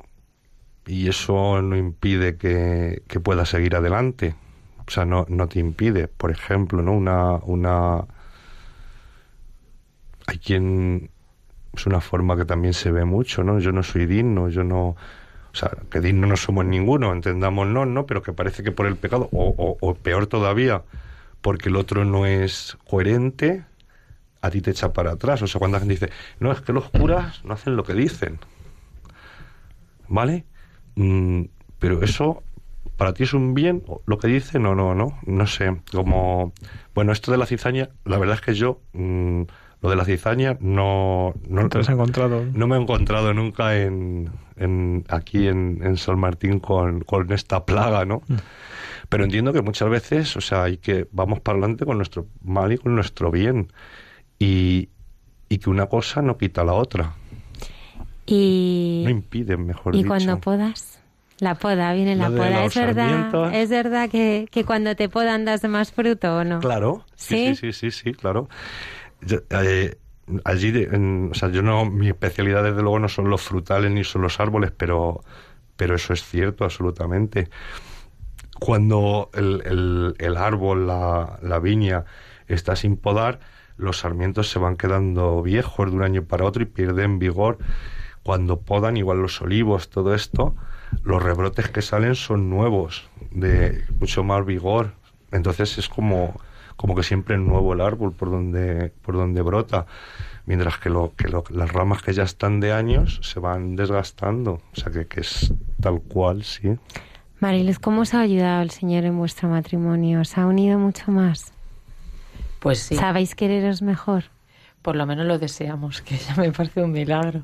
y 0.86 1.08
eso 1.08 1.62
no 1.62 1.76
impide 1.76 2.36
que, 2.38 3.02
que 3.08 3.20
pueda 3.20 3.46
seguir 3.46 3.76
adelante. 3.76 4.36
O 4.86 4.90
sea, 4.90 5.04
no, 5.06 5.26
no 5.28 5.48
te 5.48 5.60
impide, 5.60 6.08
por 6.08 6.30
ejemplo, 6.32 6.82
¿no? 6.82 6.92
Una, 6.94 7.36
una 7.44 8.06
hay 10.26 10.38
quien 10.38 11.10
es 11.74 11.86
una 11.86 12.00
forma 12.00 12.36
que 12.36 12.44
también 12.44 12.74
se 12.74 12.90
ve 12.92 13.04
mucho, 13.04 13.44
¿no? 13.44 13.58
Yo 13.60 13.72
no 13.72 13.82
soy 13.82 14.06
digno, 14.06 14.48
yo 14.48 14.64
no, 14.64 14.88
o 14.90 14.96
sea, 15.54 15.70
que 15.90 16.00
digno 16.00 16.26
no 16.26 16.36
somos 16.36 16.64
ninguno, 16.66 17.12
entendámonos, 17.12 17.88
¿no? 17.88 18.06
Pero 18.06 18.22
que 18.22 18.32
parece 18.32 18.62
que 18.62 18.72
por 18.72 18.86
el 18.86 18.96
pecado, 18.96 19.30
o, 19.32 19.54
o- 19.58 19.78
o 19.80 19.94
peor 19.94 20.26
todavía, 20.28 20.84
porque 21.42 21.70
el 21.70 21.76
otro 21.76 22.04
no 22.04 22.26
es 22.26 22.78
coherente, 22.88 23.64
a 24.44 24.50
ti 24.50 24.60
te 24.60 24.70
echa 24.72 24.92
para 24.92 25.12
atrás. 25.12 25.40
O 25.42 25.46
sea, 25.46 25.58
cuando 25.58 25.76
la 25.76 25.80
gente 25.80 25.94
dice, 25.94 26.10
no, 26.40 26.52
es 26.52 26.60
que 26.60 26.72
los 26.72 26.90
curas 26.90 27.44
no 27.44 27.54
hacen 27.54 27.76
lo 27.76 27.84
que 27.84 27.94
dicen, 27.94 28.38
¿vale? 30.08 30.44
Mm, 30.96 31.44
pero 31.78 32.02
eso, 32.02 32.42
¿para 32.96 33.12
ti 33.14 33.24
es 33.24 33.34
un 33.34 33.54
bien 33.54 33.82
lo 34.06 34.18
que 34.18 34.28
dicen 34.28 34.66
o 34.66 34.74
no, 34.74 34.94
no? 34.94 35.18
No 35.26 35.46
sé, 35.46 35.76
como... 35.92 36.52
Bueno, 36.94 37.12
esto 37.12 37.32
de 37.32 37.38
la 37.38 37.46
cizaña, 37.46 37.88
la 38.04 38.18
verdad 38.18 38.36
es 38.36 38.40
que 38.42 38.54
yo... 38.54 38.80
mm, 38.92 39.42
lo 39.82 39.90
de 39.90 39.96
la 39.96 40.04
cizaña 40.06 40.56
no... 40.60 41.34
no 41.46 41.68
¿Te 41.68 41.78
has 41.78 41.88
encontrado? 41.90 42.42
no 42.54 42.66
me 42.66 42.76
he 42.76 42.80
encontrado 42.80 43.34
nunca 43.34 43.76
en, 43.76 44.30
en- 44.56 45.04
aquí 45.10 45.46
en, 45.46 45.80
en 45.82 45.98
San 45.98 46.18
Martín 46.18 46.58
con, 46.58 47.00
con 47.00 47.30
esta 47.32 47.66
plaga, 47.66 48.06
¿no? 48.06 48.22
Mm. 48.28 48.34
Pero 49.10 49.24
entiendo 49.24 49.52
que 49.52 49.60
muchas 49.60 49.90
veces, 49.90 50.36
o 50.38 50.40
sea, 50.40 50.62
hay 50.64 50.78
que 50.78 51.06
vamos 51.12 51.40
para 51.40 51.58
adelante 51.58 51.84
con 51.84 51.98
nuestro 51.98 52.26
mal 52.42 52.72
y 52.72 52.78
con 52.78 52.94
nuestro 52.94 53.30
bien. 53.30 53.68
Y, 54.38 54.88
y 55.48 55.58
que 55.58 55.70
una 55.70 55.86
cosa 55.86 56.22
no 56.22 56.36
quita 56.36 56.64
la 56.64 56.72
otra. 56.74 57.14
Y, 58.26 59.02
No 59.04 59.10
impide, 59.10 59.56
mejor 59.56 59.94
y 59.94 59.98
dicho. 59.98 60.08
cuando 60.08 60.40
podas, 60.40 60.98
la 61.38 61.54
poda, 61.56 61.92
viene 61.92 62.16
la 62.16 62.30
de 62.30 62.36
poda. 62.38 62.64
¿Es 62.64 62.74
verdad. 62.74 63.54
¿Es 63.54 63.68
verdad 63.70 64.08
que, 64.10 64.48
que 64.50 64.64
cuando 64.64 64.96
te 64.96 65.08
podan 65.08 65.44
das 65.44 65.62
más 65.64 65.92
fruto 65.92 66.38
o 66.38 66.44
no? 66.44 66.60
Claro, 66.60 67.04
¿Sí? 67.16 67.54
sí, 67.54 67.72
sí, 67.72 67.72
sí, 67.72 67.90
sí, 67.90 68.12
claro. 68.12 68.48
Yo, 69.20 69.38
eh, 69.50 69.96
allí, 70.44 70.68
en- 70.74 71.28
o 71.32 71.34
sea, 71.34 71.50
yo 71.50 71.60
no, 71.62 71.84
mi 71.84 72.08
especialidad 72.08 72.62
desde 72.64 72.80
luego 72.82 72.98
no 72.98 73.08
son 73.08 73.28
los 73.28 73.42
frutales 73.42 73.90
ni 73.90 74.04
son 74.04 74.22
los 74.22 74.40
árboles, 74.40 74.72
pero, 74.74 75.22
pero 75.76 75.94
eso 75.94 76.12
es 76.14 76.24
cierto, 76.24 76.64
absolutamente. 76.64 77.50
Cuando 78.58 79.30
el, 79.34 79.62
el- 79.66 80.14
el 80.18 80.36
árbol, 80.36 80.86
la, 80.86 81.38
la 81.42 81.58
viña, 81.58 82.04
está 82.46 82.76
sin 82.76 82.96
podar, 82.96 83.40
los 83.76 83.98
sarmientos 83.98 84.50
se 84.50 84.58
van 84.58 84.76
quedando 84.76 85.42
viejos 85.42 85.90
de 85.90 85.96
un 85.96 86.02
año 86.02 86.24
para 86.24 86.44
otro 86.44 86.62
y 86.62 86.66
pierden 86.66 87.18
vigor. 87.18 87.58
Cuando 88.22 88.60
podan, 88.60 88.96
igual 88.96 89.20
los 89.20 89.40
olivos, 89.42 89.88
todo 89.90 90.14
esto, 90.14 90.54
los 91.02 91.22
rebrotes 91.22 91.68
que 91.68 91.82
salen 91.82 92.14
son 92.14 92.48
nuevos, 92.50 93.08
de 93.30 93.84
mucho 94.00 94.24
más 94.24 94.44
vigor. 94.46 94.92
Entonces 95.32 95.78
es 95.78 95.88
como, 95.88 96.40
como 96.76 96.94
que 96.94 97.02
siempre 97.02 97.34
es 97.36 97.40
nuevo 97.40 97.72
el 97.74 97.80
árbol 97.80 98.12
por 98.12 98.30
donde, 98.30 98.92
por 99.02 99.14
donde 99.16 99.42
brota. 99.42 99.86
Mientras 100.46 100.76
que, 100.78 100.90
lo, 100.90 101.14
que 101.16 101.28
lo- 101.28 101.44
las 101.50 101.72
ramas 101.72 102.02
que 102.02 102.12
ya 102.12 102.22
están 102.22 102.60
de 102.60 102.72
años 102.72 103.18
se 103.22 103.40
van 103.40 103.76
desgastando. 103.76 104.60
O 104.72 104.76
sea 104.76 104.92
que, 104.92 105.06
que 105.06 105.20
es 105.20 105.52
tal 105.80 106.00
cual, 106.02 106.44
sí. 106.44 106.76
Mariles, 107.40 107.78
¿cómo 107.78 108.02
os 108.02 108.12
ha 108.14 108.20
ayudado 108.20 108.62
el 108.62 108.70
Señor 108.70 109.04
en 109.04 109.18
vuestro 109.18 109.48
matrimonio? 109.48 110.20
¿Os 110.20 110.36
ha 110.38 110.46
unido 110.46 110.78
mucho 110.78 111.10
más? 111.10 111.53
Pues 112.64 112.78
sí. 112.78 112.96
¿Sabéis 112.96 113.34
quereros 113.34 113.82
mejor? 113.82 114.24
Por 114.80 114.96
lo 114.96 115.04
menos 115.04 115.26
lo 115.26 115.38
deseamos, 115.38 116.00
que 116.00 116.16
ya 116.16 116.34
me 116.36 116.50
parece 116.50 116.82
un 116.82 116.92
milagro. 116.92 117.42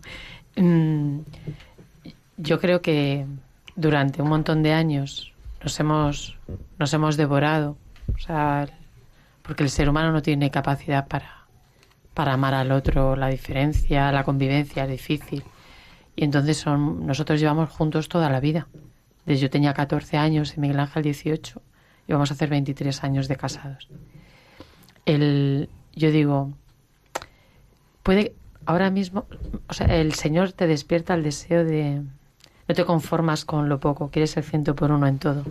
Mm, 0.56 1.18
Yo 2.38 2.58
creo 2.58 2.80
que 2.80 3.26
durante 3.76 4.22
un 4.22 4.30
montón 4.30 4.62
de 4.62 4.72
años 4.72 5.34
nos 5.62 5.78
hemos, 5.78 6.38
nos 6.78 6.94
hemos 6.94 7.18
devorado. 7.18 7.76
O 8.14 8.18
sea, 8.18 8.66
porque 9.42 9.62
el 9.62 9.68
ser 9.68 9.90
humano 9.90 10.10
no 10.10 10.22
tiene 10.22 10.50
capacidad 10.50 11.06
para, 11.06 11.44
para 12.14 12.32
amar 12.32 12.54
al 12.54 12.72
otro, 12.72 13.14
la 13.14 13.28
diferencia, 13.28 14.10
la 14.12 14.24
convivencia 14.24 14.84
es 14.84 14.90
difícil. 14.90 15.44
Y 16.16 16.24
entonces 16.24 16.56
son, 16.56 17.06
nosotros 17.06 17.38
llevamos 17.38 17.68
juntos 17.68 18.08
toda 18.08 18.30
la 18.30 18.40
vida. 18.40 18.68
Desde 19.26 19.42
yo 19.42 19.50
tenía 19.50 19.74
14 19.74 20.16
años 20.16 20.56
y 20.56 20.60
Miguel 20.60 20.80
Ángel 20.80 21.02
18, 21.02 21.60
y 22.08 22.12
vamos 22.14 22.30
a 22.30 22.34
hacer 22.34 22.48
23 22.48 23.04
años 23.04 23.28
de 23.28 23.36
casados. 23.36 23.86
El, 25.06 25.68
yo 25.94 26.10
digo, 26.10 26.52
puede, 28.02 28.34
ahora 28.66 28.90
mismo, 28.90 29.26
o 29.68 29.72
sea, 29.72 29.86
el 29.86 30.14
Señor 30.14 30.52
te 30.52 30.66
despierta 30.66 31.14
el 31.14 31.22
deseo 31.22 31.64
de, 31.64 32.02
no 32.68 32.74
te 32.74 32.84
conformas 32.84 33.44
con 33.44 33.68
lo 33.68 33.80
poco, 33.80 34.10
quieres 34.10 34.36
el 34.36 34.44
ciento 34.44 34.74
por 34.74 34.92
uno 34.92 35.06
en 35.06 35.18
todo. 35.18 35.44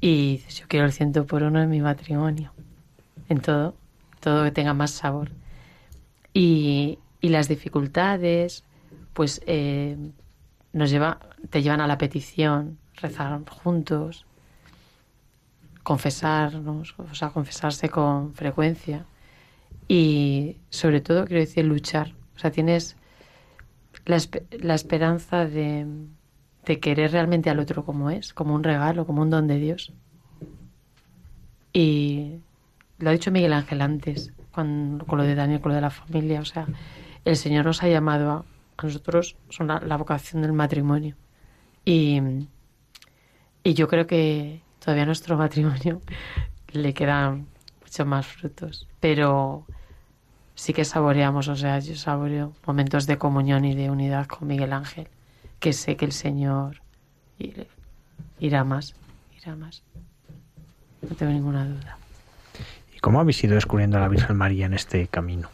Y 0.00 0.32
dices, 0.32 0.60
yo 0.60 0.66
quiero 0.68 0.86
el 0.86 0.92
ciento 0.92 1.26
por 1.26 1.42
uno 1.42 1.60
en 1.60 1.70
mi 1.70 1.80
matrimonio, 1.80 2.52
en 3.28 3.40
todo, 3.40 3.74
todo 4.20 4.44
que 4.44 4.50
tenga 4.50 4.74
más 4.74 4.92
sabor. 4.92 5.30
Y, 6.34 6.98
y 7.20 7.28
las 7.28 7.48
dificultades, 7.48 8.64
pues 9.12 9.42
eh, 9.46 9.96
nos 10.72 10.90
lleva, 10.90 11.18
te 11.50 11.62
llevan 11.62 11.80
a 11.80 11.86
la 11.86 11.98
petición, 11.98 12.78
rezar 12.96 13.40
juntos, 13.48 14.26
confesarnos, 15.82 16.94
o 16.98 17.14
sea, 17.14 17.30
confesarse 17.30 17.88
con 17.88 18.34
frecuencia 18.34 19.06
y 19.88 20.56
sobre 20.70 21.00
todo, 21.00 21.26
quiero 21.26 21.40
decir, 21.40 21.64
luchar. 21.64 22.14
O 22.36 22.38
sea, 22.38 22.50
tienes 22.50 22.96
la, 24.06 24.18
la 24.60 24.74
esperanza 24.74 25.44
de, 25.46 25.86
de, 26.64 26.80
querer 26.80 27.12
realmente 27.12 27.50
al 27.50 27.58
otro 27.58 27.84
como 27.84 28.10
es, 28.10 28.32
como 28.32 28.54
un 28.54 28.64
regalo, 28.64 29.06
como 29.06 29.22
un 29.22 29.30
don 29.30 29.46
de 29.46 29.58
Dios. 29.58 29.92
Y 31.72 32.36
lo 32.98 33.10
ha 33.10 33.12
dicho 33.12 33.30
Miguel 33.30 33.52
Ángel 33.52 33.80
antes, 33.82 34.32
con, 34.52 35.02
con 35.06 35.18
lo 35.18 35.24
de 35.24 35.34
Daniel, 35.34 35.60
con 35.60 35.70
lo 35.70 35.76
de 35.76 35.82
la 35.82 35.90
familia. 35.90 36.40
O 36.40 36.44
sea, 36.44 36.66
el 37.24 37.36
Señor 37.36 37.64
nos 37.64 37.82
ha 37.82 37.88
llamado 37.88 38.30
a, 38.30 38.44
a 38.76 38.82
nosotros, 38.84 39.36
son 39.48 39.68
la, 39.68 39.80
la, 39.80 39.96
vocación 39.96 40.42
del 40.42 40.52
matrimonio. 40.52 41.16
Y, 41.84 42.20
y 43.64 43.74
yo 43.74 43.88
creo 43.88 44.06
que 44.06 44.61
todavía 44.82 45.04
a 45.04 45.06
nuestro 45.06 45.36
matrimonio 45.36 46.00
le 46.72 46.94
quedan 46.94 47.46
muchos 47.80 48.06
más 48.06 48.26
frutos. 48.26 48.88
Pero 49.00 49.64
sí 50.54 50.72
que 50.72 50.84
saboreamos, 50.84 51.48
o 51.48 51.56
sea, 51.56 51.78
yo 51.78 51.94
saboreo 51.96 52.52
momentos 52.66 53.06
de 53.06 53.18
comunión 53.18 53.64
y 53.64 53.74
de 53.74 53.90
unidad 53.90 54.26
con 54.26 54.48
Miguel 54.48 54.72
Ángel, 54.72 55.08
que 55.60 55.72
sé 55.72 55.96
que 55.96 56.04
el 56.04 56.12
Señor 56.12 56.80
irá 58.38 58.64
más, 58.64 58.94
irá 59.40 59.56
más. 59.56 59.82
No 61.08 61.14
tengo 61.16 61.32
ninguna 61.32 61.64
duda. 61.64 61.98
¿Y 62.94 62.98
cómo 63.00 63.20
habéis 63.20 63.42
ido 63.42 63.54
descubriendo 63.54 63.96
a 63.96 64.00
la 64.00 64.08
Virgen 64.08 64.36
María 64.36 64.66
en 64.66 64.74
este 64.74 65.08
camino? 65.08 65.48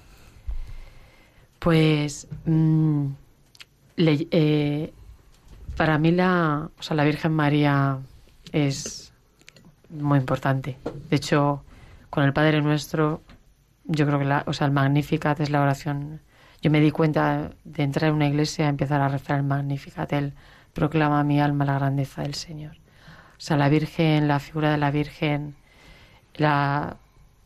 Pues 1.59 2.29
mmm, 2.45 3.07
le, 3.97 4.29
eh, 4.31 4.93
para 5.77 5.99
mí 5.99 6.13
la, 6.13 6.71
o 6.79 6.83
sea, 6.83 6.97
la 6.97 7.05
Virgen 7.05 7.33
María 7.33 7.99
es 8.53 9.08
muy 9.91 10.19
importante. 10.19 10.79
De 11.11 11.17
hecho, 11.17 11.63
con 12.11 12.25
el 12.25 12.33
Padre 12.33 12.61
Nuestro, 12.63 13.23
yo 13.85 14.07
creo 14.07 14.19
que 14.19 14.25
la, 14.25 14.45
o 14.47 14.53
sea, 14.53 14.67
el 14.67 14.73
Magnificat 14.73 15.41
es 15.41 15.51
la 15.51 15.63
oración. 15.63 16.21
Yo 16.61 16.71
me 16.71 16.81
di 16.81 16.91
cuenta 16.91 17.51
de 17.65 17.83
entrar 17.83 18.11
en 18.11 18.17
una 18.17 18.29
iglesia 18.29 18.67
y 18.67 18.69
empezar 18.69 19.01
a 19.01 19.09
rezar 19.09 19.39
el 19.39 19.45
Magnificat. 19.45 20.13
Él 20.13 20.35
proclama 20.75 21.21
a 21.21 21.25
mi 21.25 21.41
alma 21.41 21.65
la 21.65 21.75
grandeza 21.75 22.23
del 22.23 22.35
Señor. 22.35 22.77
O 23.39 23.41
sea, 23.41 23.57
la 23.57 23.69
Virgen, 23.69 24.29
la 24.29 24.41
figura 24.41 24.71
de 24.73 24.79
la 24.79 24.91
Virgen, 24.91 25.55
la, 26.35 26.97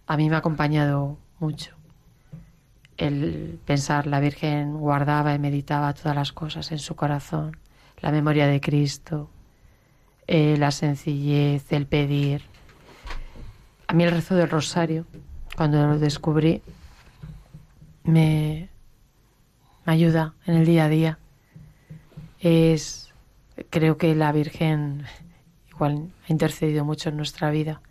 a 0.07 0.17
mí 0.17 0.29
me 0.29 0.37
ha 0.37 0.39
acompañado 0.39 1.19
mucho. 1.39 1.75
El 2.97 3.59
pensar, 3.67 4.07
la 4.07 4.21
Virgen 4.21 4.79
guardaba 4.79 5.35
y 5.35 5.39
meditaba 5.39 5.93
todas 5.93 6.15
las 6.15 6.33
cosas 6.33 6.73
en 6.73 6.79
su 6.79 6.95
corazón, 6.97 7.57
la 8.01 8.11
memoria 8.11 8.47
de 8.47 8.61
Cristo, 8.61 9.29
eh, 10.27 10.57
la 10.59 10.71
sencillez, 10.71 11.71
el 11.73 11.87
pedir. 11.87 12.43
A 13.87 13.95
mí 13.95 14.05
el 14.05 14.11
rezo 14.11 14.35
del 14.35 14.49
rosario, 14.49 15.07
cuando 15.57 15.87
lo 15.87 15.99
descubrí, 15.99 16.63
me, 18.05 18.69
me 19.85 19.93
ayuda 19.93 20.35
en 20.47 20.55
el 20.55 20.67
día 20.67 20.85
a 20.85 20.89
día. 20.89 21.19
Es, 22.41 23.13
creo 23.71 23.97
que 23.97 24.15
la 24.15 24.33
Virgen 24.33 25.05
igual 25.71 26.11
ha 26.29 26.33
intercedido 26.33 26.85
mucho 26.85 27.09
en 27.09 27.17
nuestra 27.17 27.51
vida. 27.51 27.83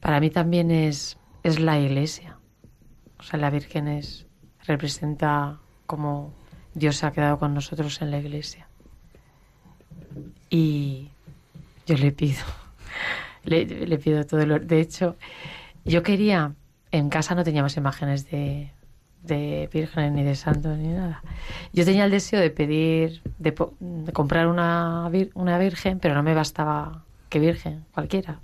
Para 0.00 0.20
mí 0.20 0.30
también 0.30 0.70
es, 0.70 1.18
es 1.42 1.60
la 1.60 1.78
Iglesia. 1.78 2.38
O 3.18 3.22
sea, 3.22 3.38
la 3.38 3.50
Virgen 3.50 3.88
es, 3.88 4.26
representa 4.66 5.58
como 5.86 6.32
Dios 6.74 6.96
se 6.96 7.06
ha 7.06 7.12
quedado 7.12 7.38
con 7.38 7.54
nosotros 7.54 8.00
en 8.00 8.10
la 8.10 8.18
Iglesia. 8.18 8.68
Y 10.48 11.10
yo 11.86 11.96
le 11.96 12.12
pido, 12.12 12.44
le, 13.44 13.98
pido 13.98 14.24
todo. 14.24 14.40
De 14.58 14.80
hecho, 14.80 15.16
yo 15.84 16.02
quería, 16.02 16.54
en 16.90 17.08
casa 17.08 17.34
no 17.34 17.44
teníamos 17.44 17.76
imágenes 17.76 18.30
de, 18.30 18.70
de 19.22 19.68
vírgenes 19.72 20.12
ni 20.12 20.22
de 20.22 20.34
santos 20.34 20.78
ni 20.78 20.88
nada. 20.88 21.22
Yo 21.72 21.84
tenía 21.84 22.04
el 22.04 22.10
deseo 22.10 22.40
de 22.40 22.50
pedir, 22.50 23.22
de, 23.38 23.54
de 23.80 24.12
comprar 24.12 24.46
una, 24.46 25.08
vir, 25.10 25.30
una 25.34 25.58
virgen, 25.58 25.98
pero 25.98 26.14
no 26.14 26.22
me 26.22 26.34
bastaba 26.34 27.04
que 27.28 27.38
virgen, 27.38 27.84
cualquiera. 27.92 28.40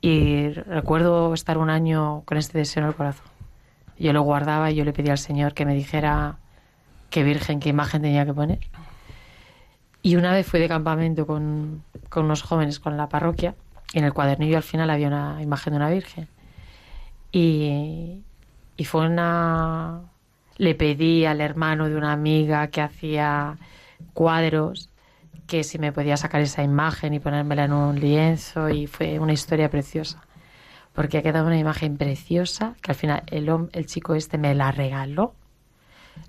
Y 0.00 0.50
recuerdo 0.50 1.34
estar 1.34 1.58
un 1.58 1.70
año 1.70 2.22
con 2.24 2.38
este 2.38 2.58
deseo 2.58 2.82
en 2.82 2.88
el 2.88 2.94
corazón. 2.94 3.26
Yo 3.98 4.12
lo 4.12 4.22
guardaba 4.22 4.70
y 4.70 4.74
yo 4.74 4.84
le 4.84 4.92
pedía 4.92 5.12
al 5.12 5.18
Señor 5.18 5.54
que 5.54 5.64
me 5.64 5.74
dijera 5.74 6.38
qué 7.10 7.22
virgen, 7.22 7.60
qué 7.60 7.70
imagen 7.70 8.02
tenía 8.02 8.26
que 8.26 8.34
poner. 8.34 8.60
Y 10.06 10.14
una 10.14 10.30
vez 10.30 10.46
fui 10.46 10.60
de 10.60 10.68
campamento 10.68 11.26
con, 11.26 11.82
con 12.08 12.26
unos 12.26 12.42
jóvenes 12.42 12.78
con 12.78 12.96
la 12.96 13.08
parroquia 13.08 13.56
y 13.92 13.98
en 13.98 14.04
el 14.04 14.12
cuadernillo 14.12 14.56
al 14.56 14.62
final 14.62 14.88
había 14.88 15.08
una 15.08 15.42
imagen 15.42 15.72
de 15.72 15.76
una 15.78 15.90
virgen. 15.90 16.28
Y, 17.32 18.22
y 18.76 18.84
fue 18.84 19.04
una... 19.04 20.02
Le 20.58 20.76
pedí 20.76 21.24
al 21.24 21.40
hermano 21.40 21.88
de 21.88 21.96
una 21.96 22.12
amiga 22.12 22.68
que 22.68 22.82
hacía 22.82 23.56
cuadros 24.14 24.90
que 25.48 25.64
si 25.64 25.80
me 25.80 25.90
podía 25.90 26.16
sacar 26.16 26.40
esa 26.40 26.62
imagen 26.62 27.12
y 27.12 27.18
ponérmela 27.18 27.64
en 27.64 27.72
un 27.72 27.98
lienzo 27.98 28.68
y 28.68 28.86
fue 28.86 29.18
una 29.18 29.32
historia 29.32 29.72
preciosa. 29.72 30.22
Porque 30.92 31.18
ha 31.18 31.22
quedado 31.22 31.48
una 31.48 31.58
imagen 31.58 31.96
preciosa 31.96 32.76
que 32.80 32.92
al 32.92 32.96
final 32.96 33.24
el, 33.26 33.50
el 33.72 33.86
chico 33.86 34.14
este 34.14 34.38
me 34.38 34.54
la 34.54 34.70
regaló. 34.70 35.34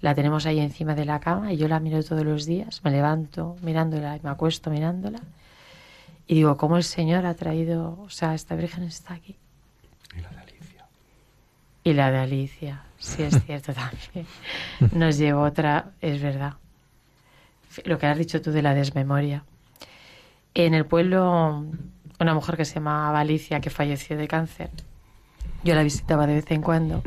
La 0.01 0.13
tenemos 0.13 0.45
ahí 0.45 0.59
encima 0.59 0.95
de 0.95 1.05
la 1.05 1.19
cama 1.19 1.53
y 1.53 1.57
yo 1.57 1.67
la 1.67 1.79
miro 1.79 2.03
todos 2.03 2.23
los 2.23 2.45
días. 2.45 2.81
Me 2.83 2.91
levanto 2.91 3.55
mirándola 3.61 4.15
y 4.15 4.19
me 4.21 4.29
acuesto 4.29 4.69
mirándola. 4.69 5.19
Y 6.27 6.35
digo, 6.35 6.57
¿cómo 6.57 6.77
el 6.77 6.83
Señor 6.83 7.25
ha 7.25 7.33
traído, 7.33 7.97
o 8.01 8.09
sea, 8.09 8.35
esta 8.35 8.55
Virgen 8.55 8.83
está 8.83 9.13
aquí? 9.13 9.37
Y 10.15 10.21
la 10.21 10.29
de 10.29 10.39
Alicia. 10.39 10.85
Y 11.83 11.93
la 11.93 12.11
de 12.11 12.17
Alicia, 12.17 12.83
sí 12.97 13.23
es 13.23 13.41
cierto 13.43 13.73
también. 13.73 14.27
Nos 14.91 15.17
llevó 15.17 15.43
otra, 15.43 15.91
es 16.01 16.21
verdad. 16.21 16.53
Lo 17.85 17.97
que 17.97 18.07
has 18.07 18.17
dicho 18.17 18.41
tú 18.41 18.51
de 18.51 18.61
la 18.61 18.73
desmemoria. 18.73 19.45
En 20.53 20.73
el 20.73 20.85
pueblo, 20.85 21.65
una 22.19 22.33
mujer 22.33 22.57
que 22.57 22.65
se 22.65 22.75
llamaba 22.75 23.19
Alicia, 23.19 23.61
que 23.61 23.69
falleció 23.69 24.17
de 24.17 24.27
cáncer, 24.27 24.69
yo 25.63 25.75
la 25.75 25.83
visitaba 25.83 26.27
de 26.27 26.35
vez 26.35 26.51
en 26.51 26.61
cuando. 26.61 27.03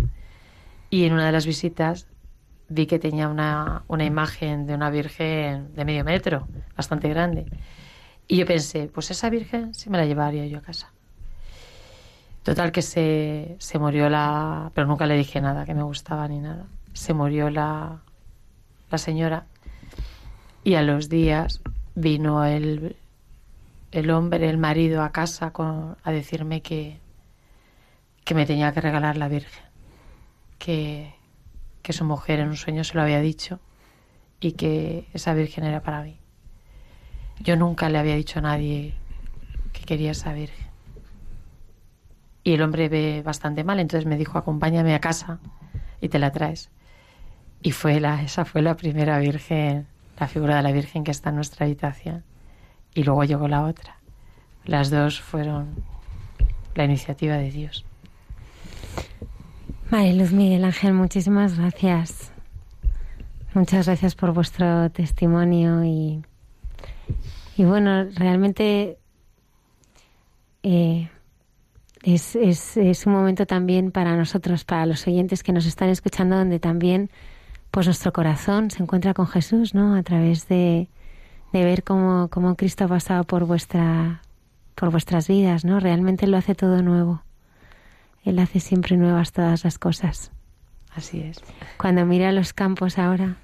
Y 0.89 1.05
en 1.05 1.13
una 1.13 1.27
de 1.27 1.33
las 1.33 1.47
visitas 1.47 2.07
vi 2.71 2.87
que 2.87 2.99
tenía 2.99 3.29
una, 3.29 3.83
una 3.89 4.05
imagen 4.05 4.67
de 4.67 4.75
una 4.75 4.91
virgen 4.91 5.75
de 5.75 5.85
medio 5.85 6.05
metro, 6.05 6.49
bastante 6.77 7.09
grande. 7.09 7.45
Y 8.27 8.37
yo 8.37 8.47
pensé, 8.47 8.89
pues 8.89 9.11
esa 9.11 9.29
virgen 9.29 9.75
sí 9.75 9.91
me 9.91 9.99
la 9.99 10.07
llevaría 10.07 10.47
yo 10.47 10.59
a 10.59 10.63
casa. 10.63 10.91
Total 12.45 12.73
que 12.73 12.81
se, 12.81 13.57
se 13.59 13.79
murió 13.79 14.09
la... 14.09 14.71
Pero 14.75 14.87
nunca 14.87 15.07
le 15.07 15.17
dije 15.17 15.41
nada, 15.41 15.67
que 15.67 15.75
me 15.75 15.83
gustaba 15.83 16.27
ni 16.29 16.39
nada. 16.39 16.67
Se 16.95 17.13
murió 17.13 17.51
la, 17.51 18.01
la 18.91 18.99
señora 18.99 19.45
y 20.63 20.75
a 20.75 20.83
los 20.83 21.09
días 21.09 21.61
vino 21.97 22.45
el, 22.45 22.97
el 23.91 24.11
hombre, 24.11 24.49
el 24.49 24.59
marido, 24.59 25.03
a 25.03 25.11
casa 25.11 25.51
con, 25.53 25.97
a 26.03 26.13
decirme 26.13 26.63
que, 26.63 27.01
que 28.25 28.35
me 28.35 28.47
tenía 28.47 28.73
que 28.73 28.81
regalar 28.81 29.17
la 29.17 29.29
Virgen. 29.29 29.65
Que, 30.59 31.15
que 31.91 31.97
su 31.97 32.05
mujer 32.05 32.39
en 32.39 32.51
un 32.51 32.57
sueño 32.57 32.85
se 32.85 32.95
lo 32.95 33.03
había 33.03 33.21
dicho 33.21 33.59
y 34.39 34.53
que 34.53 35.09
esa 35.13 35.35
Virgen 35.35 35.65
era 35.65 35.83
para 35.83 36.03
mí. 36.03 36.21
Yo 37.41 37.57
nunca 37.57 37.89
le 37.89 37.99
había 37.99 38.15
dicho 38.15 38.39
a 38.39 38.43
nadie 38.43 38.95
que 39.73 39.83
quería 39.83 40.13
esa 40.13 40.33
Virgen. 40.33 40.69
Y 42.45 42.53
el 42.53 42.63
hombre 42.63 42.89
ve 42.89 43.23
bastante 43.25 43.65
mal, 43.65 43.81
entonces 43.81 44.07
me 44.07 44.17
dijo, 44.17 44.39
acompáñame 44.39 44.95
a 44.95 45.01
casa 45.01 45.41
y 46.01 46.09
te 46.09 46.21
la 46.21 46.31
traes. 46.31 46.71
Y 47.61 47.73
fue 47.73 47.99
la, 47.99 48.23
esa 48.23 48.45
fue 48.45 48.63
la 48.63 48.77
primera 48.77 49.19
Virgen, 49.19 49.89
la 50.17 50.29
figura 50.29 50.59
de 50.59 50.63
la 50.63 50.71
Virgen 50.71 51.03
que 51.03 51.11
está 51.11 51.31
en 51.31 51.37
nuestra 51.37 51.67
habitación. 51.67 52.23
Y 52.95 53.03
luego 53.03 53.25
llegó 53.25 53.49
la 53.49 53.65
otra. 53.65 53.99
las 54.65 54.91
dos 54.91 55.21
fueron 55.21 55.75
la 56.77 56.85
iniciativa 56.85 57.35
de 57.35 57.51
Dios. 57.51 57.85
María 59.91 60.13
Luz 60.15 60.31
Miguel 60.31 60.65
Ángel, 60.65 60.95
muchísimas 60.95 61.59
gracias. 61.59 62.31
Muchas 63.55 63.87
gracias 63.87 64.15
por 64.15 64.33
vuestro 64.33 64.89
testimonio 64.91 65.83
y, 65.83 66.23
y 67.57 67.65
bueno, 67.65 68.05
realmente 68.15 68.99
eh, 70.63 71.11
es, 72.05 72.37
es, 72.37 72.77
es, 72.77 73.05
un 73.05 73.15
momento 73.15 73.47
también 73.47 73.91
para 73.91 74.17
nosotros, 74.17 74.65
para 74.65 74.87
los 74.87 75.05
oyentes 75.09 75.43
que 75.43 75.53
nos 75.53 75.67
están 75.67 75.89
escuchando, 75.89 76.37
donde 76.37 76.61
también 76.61 77.11
pues 77.73 77.87
nuestro 77.87 78.13
corazón 78.13 78.71
se 78.71 78.85
encuentra 78.85 79.13
con 79.13 79.27
Jesús, 79.27 79.75
¿no? 79.75 79.97
A 79.97 80.05
través 80.05 80.47
de, 80.47 80.89
de 81.53 81.65
ver 81.65 81.83
cómo, 81.83 82.29
cómo 82.29 82.55
Cristo 82.55 82.85
ha 82.85 82.89
pasado 82.89 83.25
por 83.25 83.45
vuestra 83.45 84.23
por 84.77 84.93
vuestras 84.93 85.27
vidas, 85.27 85.65
¿no? 85.65 85.81
Realmente 85.81 86.29
lo 86.29 86.37
hace 86.37 86.55
todo 86.55 86.81
nuevo. 86.81 87.25
Él 88.25 88.39
hace 88.39 88.61
siempre 88.61 88.97
nuevas 88.97 89.33
todas 89.33 89.65
las 89.65 89.79
cosas. 89.79 90.33
Así 90.95 91.21
es. 91.21 91.41
Cuando 91.79 92.05
mira 92.05 92.33
los 92.33 92.53
campos 92.53 92.99
ahora, 92.99 93.37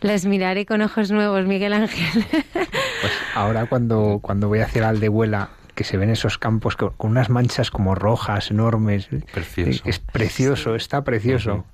les 0.00 0.26
miraré 0.26 0.66
con 0.66 0.82
ojos 0.82 1.10
nuevos, 1.10 1.46
Miguel 1.46 1.72
Ángel. 1.72 2.24
pues 2.52 3.12
ahora 3.34 3.66
cuando, 3.66 4.20
cuando 4.22 4.48
voy 4.48 4.60
hacia 4.60 4.88
Aldehuela, 4.88 5.50
que 5.74 5.84
se 5.84 5.96
ven 5.96 6.10
esos 6.10 6.38
campos 6.38 6.76
con 6.76 6.92
unas 7.00 7.30
manchas 7.30 7.70
como 7.70 7.94
rojas, 7.94 8.50
enormes. 8.50 9.08
Precioso. 9.32 9.82
Es 9.86 9.98
precioso, 9.98 10.74
está 10.74 11.02
precioso. 11.02 11.64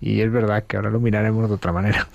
Y 0.00 0.20
es 0.20 0.30
verdad 0.30 0.64
que 0.64 0.76
ahora 0.76 0.90
lo 0.90 1.00
miraremos 1.00 1.48
de 1.48 1.54
otra 1.54 1.72
manera. 1.72 2.08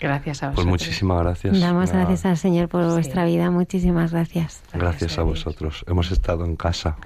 Gracias 0.00 0.42
a 0.42 0.48
vosotros. 0.48 0.54
Pues 0.54 0.66
muchísimas 0.66 1.22
gracias. 1.22 1.60
Damos 1.60 1.92
gracias 1.92 2.26
al 2.26 2.36
Señor 2.36 2.68
por 2.68 2.84
sí. 2.84 2.90
vuestra 2.90 3.24
vida. 3.24 3.50
Muchísimas 3.50 4.12
gracias. 4.12 4.62
Gracias, 4.72 4.80
gracias 4.80 5.18
a 5.18 5.22
vosotros. 5.22 5.84
Hemos 5.86 6.10
estado 6.10 6.44
en 6.44 6.56
casa. 6.56 6.96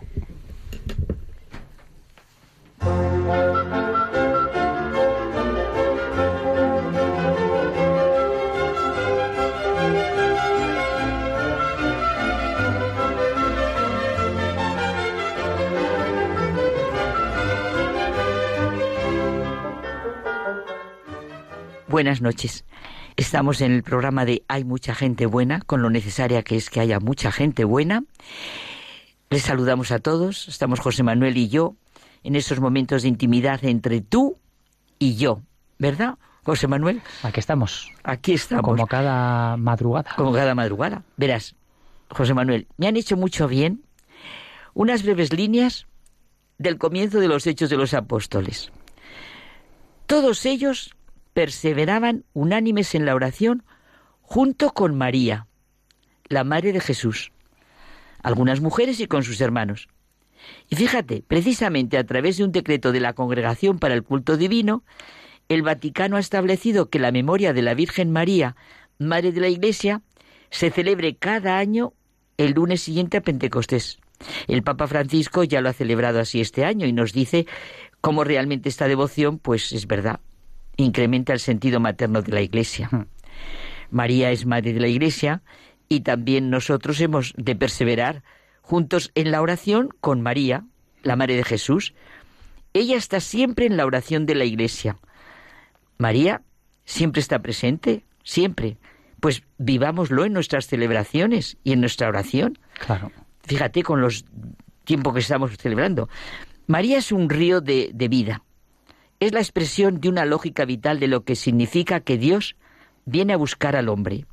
Buenas 21.95 22.21
noches. 22.21 22.65
Estamos 23.17 23.61
en 23.61 23.71
el 23.71 23.85
programa 23.85 24.25
de 24.25 24.43
Hay 24.49 24.65
mucha 24.65 24.97
gente 24.97 25.27
buena, 25.27 25.61
con 25.61 25.81
lo 25.81 25.91
necesaria 25.91 26.43
que 26.43 26.57
es 26.57 26.69
que 26.69 26.81
haya 26.81 26.99
mucha 26.99 27.31
gente 27.31 27.63
buena. 27.63 28.03
Les 29.35 29.43
saludamos 29.43 29.91
a 29.91 29.99
todos. 29.99 30.47
Estamos 30.47 30.79
José 30.79 31.03
Manuel 31.03 31.37
y 31.37 31.49
yo 31.49 31.75
en 32.23 32.37
esos 32.37 32.61
momentos 32.61 33.03
de 33.03 33.09
intimidad 33.09 33.65
entre 33.65 34.01
tú 34.01 34.39
y 35.01 35.17
yo, 35.17 35.43
¿verdad? 35.77 36.19
José 36.45 36.69
Manuel. 36.69 37.03
Aquí 37.25 37.41
estamos. 37.41 37.91
Aquí 38.05 38.35
estamos. 38.35 38.63
Como 38.63 38.87
cada 38.87 39.57
madrugada. 39.57 40.13
Como 40.15 40.33
cada 40.33 40.55
madrugada. 40.55 41.03
Verás, 41.17 41.57
José 42.11 42.33
Manuel, 42.33 42.69
me 42.77 42.87
han 42.87 42.97
hecho 42.97 43.17
mucho 43.17 43.49
bien 43.49 43.83
unas 44.73 45.03
breves 45.03 45.33
líneas 45.33 45.89
del 46.59 46.79
comienzo 46.79 47.19
de 47.19 47.27
los 47.27 47.45
Hechos 47.49 47.71
de 47.71 47.77
los 47.77 47.93
Apóstoles. 47.93 48.71
Todos 50.07 50.47
ellos 50.47 50.95
perseveraban 51.33 52.25
unánimes 52.35 52.95
en 52.95 53.05
la 53.05 53.17
oración 53.17 53.65
junto 54.23 54.71
con 54.75 54.97
María, 54.97 55.49
la 56.29 56.45
madre 56.45 56.73
de 56.73 56.79
Jesús, 56.79 57.33
algunas 58.25 58.61
mujeres 58.61 58.99
y 58.99 59.07
con 59.07 59.23
sus 59.23 59.41
hermanos. 59.41 59.87
Y 60.69 60.77
fíjate, 60.77 61.23
precisamente 61.27 61.97
a 61.97 62.05
través 62.05 62.39
de 62.39 62.45
un 62.45 62.53
decreto 62.53 62.91
de 62.91 63.01
la 63.01 63.13
Congregación 63.13 63.79
para 63.79 63.95
el 63.95 64.03
Culto 64.03 64.37
Divino, 64.37 64.83
el 65.49 65.63
Vaticano 65.63 66.17
ha 66.17 66.21
establecido 66.21 66.89
que 66.89 66.99
la 66.99 67.13
memoria 67.13 67.53
de 67.53 67.63
la 67.63 67.75
Virgen 67.75 68.11
María, 68.11 68.57
Madre 68.99 69.31
de 69.31 69.41
la 69.41 69.49
Iglesia, 69.49 70.03
se 70.51 70.71
celebre 70.71 71.17
cada 71.17 71.59
año 71.59 71.93
el 72.39 72.53
lunes 72.53 72.81
siguiente 72.81 73.19
a 73.19 73.21
Pentecostés. 73.21 73.99
El 74.49 74.63
Papa 74.63 74.87
Francisco 74.87 75.45
ya 75.45 75.61
lo 75.61 75.69
ha 75.69 75.73
celebrado 75.73 76.19
así 76.19 76.41
este 76.41 76.65
año 76.65 76.87
y 76.87 76.93
nos 76.93 77.13
dice 77.13 77.47
cómo 78.01 78.25
realmente 78.25 78.69
esta 78.69 78.89
devoción, 78.89 79.39
pues 79.39 79.73
es 79.73 79.87
verdad, 79.87 80.21
incrementa 80.77 81.33
el 81.33 81.41
sentido 81.41 81.79
materno 81.79 82.23
de 82.23 82.33
la 82.33 82.41
Iglesia. 82.41 82.89
María 83.91 84.31
es 84.31 84.47
madre 84.47 84.73
de 84.73 84.81
la 84.81 84.89
Iglesia 84.89 85.43
y 85.89 86.01
también 86.01 86.51
nosotros 86.51 87.01
hemos 87.01 87.35
de 87.37 87.57
perseverar 87.57 88.23
juntos 88.63 89.11
en 89.15 89.31
la 89.31 89.43
oración 89.43 89.91
con 90.01 90.23
María, 90.23 90.65
la 91.03 91.17
madre 91.17 91.37
de 91.37 91.45
Jesús. 91.45 91.95
Ella 92.73 92.97
está 92.97 93.21
siempre 93.21 93.67
en 93.67 93.77
la 93.77 93.87
oración 93.87 94.27
de 94.27 94.35
la 94.35 94.45
Iglesia. 94.45 94.99
María 95.99 96.43
siempre 96.85 97.21
está 97.21 97.41
presente, 97.41 98.05
siempre. 98.23 98.79
Pues 99.21 99.43
vivámoslo 99.59 100.25
en 100.25 100.33
nuestras 100.33 100.67
celebraciones 100.67 101.57
y 101.65 101.73
en 101.73 101.81
nuestra 101.81 102.09
oración. 102.09 102.59
Claro. 102.85 103.13
Fíjate 103.43 103.83
con 103.83 104.01
los 104.01 104.25
tiempos 104.85 105.15
que 105.15 105.21
estamos 105.21 105.57
celebrando. 105.57 106.09
María 106.67 106.99
es 106.99 107.13
un 107.13 107.29
río 107.29 107.61
de, 107.61 107.91
de 107.95 108.09
vida 108.09 108.43
es 109.21 109.33
la 109.33 109.41
expresión 109.41 110.01
de 110.01 110.09
una 110.09 110.25
lógica 110.25 110.65
vital 110.65 111.01
de 111.01 111.09
lo 111.09 111.25
que 111.25 111.37
significa 111.37 112.01
que 112.01 112.19
Dios 112.19 112.57
viene 113.05 113.33
a 113.33 113.39
buscar 113.39 113.77
al 113.77 113.89
hombre. 113.89 114.27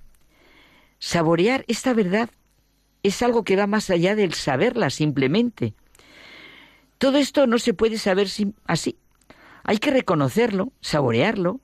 Saborear 1.01 1.65
esta 1.67 1.95
verdad 1.95 2.29
es 3.01 3.23
algo 3.23 3.43
que 3.43 3.55
va 3.55 3.65
más 3.65 3.89
allá 3.89 4.15
del 4.15 4.35
saberla 4.35 4.91
simplemente. 4.91 5.73
Todo 6.99 7.17
esto 7.17 7.47
no 7.47 7.57
se 7.57 7.73
puede 7.73 7.97
saber 7.97 8.27
así. 8.67 8.97
Hay 9.63 9.79
que 9.79 9.89
reconocerlo, 9.89 10.71
saborearlo, 10.79 11.59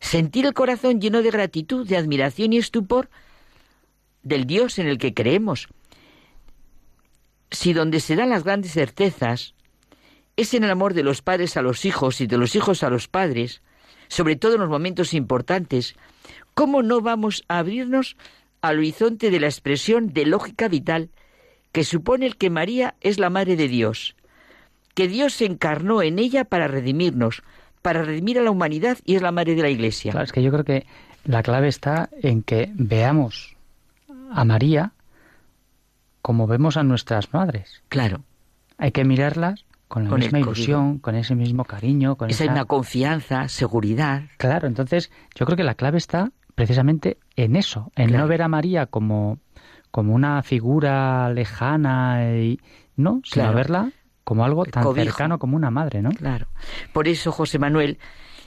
sentir 0.00 0.46
el 0.46 0.54
corazón 0.54 1.02
lleno 1.02 1.20
de 1.20 1.30
gratitud, 1.30 1.86
de 1.86 1.98
admiración 1.98 2.54
y 2.54 2.56
estupor 2.56 3.10
del 4.22 4.46
Dios 4.46 4.78
en 4.78 4.88
el 4.88 4.96
que 4.96 5.12
creemos. 5.12 5.68
Si 7.50 7.74
donde 7.74 8.00
se 8.00 8.16
dan 8.16 8.30
las 8.30 8.42
grandes 8.42 8.72
certezas, 8.72 9.54
es 10.36 10.54
en 10.54 10.64
el 10.64 10.70
amor 10.70 10.94
de 10.94 11.02
los 11.02 11.20
padres 11.20 11.58
a 11.58 11.62
los 11.62 11.84
hijos 11.84 12.22
y 12.22 12.26
de 12.26 12.38
los 12.38 12.56
hijos 12.56 12.82
a 12.82 12.88
los 12.88 13.06
padres, 13.06 13.60
sobre 14.08 14.36
todo 14.36 14.54
en 14.54 14.60
los 14.60 14.70
momentos 14.70 15.12
importantes, 15.12 15.94
¿cómo 16.54 16.82
no 16.82 17.02
vamos 17.02 17.44
a 17.48 17.58
abrirnos 17.58 18.16
al 18.60 18.78
horizonte 18.78 19.30
de 19.30 19.40
la 19.40 19.46
expresión 19.46 20.12
de 20.12 20.26
lógica 20.26 20.68
vital 20.68 21.10
que 21.72 21.84
supone 21.84 22.26
el 22.26 22.36
que 22.36 22.50
María 22.50 22.94
es 23.00 23.18
la 23.18 23.30
Madre 23.30 23.56
de 23.56 23.68
Dios, 23.68 24.16
que 24.94 25.08
Dios 25.08 25.34
se 25.34 25.44
encarnó 25.44 26.02
en 26.02 26.18
ella 26.18 26.44
para 26.44 26.68
redimirnos, 26.68 27.42
para 27.82 28.02
redimir 28.02 28.38
a 28.38 28.42
la 28.42 28.50
humanidad 28.50 28.98
y 29.04 29.14
es 29.14 29.22
la 29.22 29.32
Madre 29.32 29.54
de 29.54 29.62
la 29.62 29.70
Iglesia? 29.70 30.12
Claro, 30.12 30.24
es 30.24 30.32
que 30.32 30.42
yo 30.42 30.50
creo 30.50 30.64
que 30.64 30.86
la 31.24 31.42
clave 31.42 31.68
está 31.68 32.08
en 32.22 32.42
que 32.42 32.70
veamos 32.74 33.56
a 34.30 34.44
María 34.44 34.92
como 36.22 36.46
vemos 36.46 36.76
a 36.76 36.82
nuestras 36.82 37.32
madres. 37.32 37.82
Claro. 37.88 38.22
Hay 38.76 38.92
que 38.92 39.04
mirarlas 39.04 39.64
con 39.88 40.04
la 40.04 40.16
misma 40.16 40.38
ilusión, 40.38 40.98
con 40.98 41.14
ese 41.14 41.34
mismo 41.34 41.64
cariño, 41.64 42.16
con 42.16 42.28
esa, 42.28 42.44
esa 42.44 42.64
confianza, 42.66 43.48
seguridad. 43.48 44.24
Claro, 44.36 44.68
entonces 44.68 45.10
yo 45.34 45.46
creo 45.46 45.56
que 45.56 45.64
la 45.64 45.74
clave 45.74 45.98
está 45.98 46.32
precisamente 46.58 47.18
en 47.36 47.54
eso, 47.54 47.92
en 47.94 48.10
no 48.10 48.26
ver 48.26 48.42
a 48.42 48.48
María 48.48 48.86
como, 48.86 49.38
como 49.92 50.12
una 50.12 50.42
figura 50.42 51.32
lejana 51.32 52.34
y 52.34 52.58
no, 52.96 53.20
sino 53.22 53.54
verla 53.54 53.92
como 54.24 54.44
algo 54.44 54.64
tan 54.66 54.92
cercano 54.92 55.38
como 55.38 55.56
una 55.56 55.70
madre, 55.70 56.02
¿no? 56.02 56.10
Claro. 56.10 56.48
Por 56.92 57.06
eso, 57.06 57.30
José 57.30 57.60
Manuel, 57.60 58.00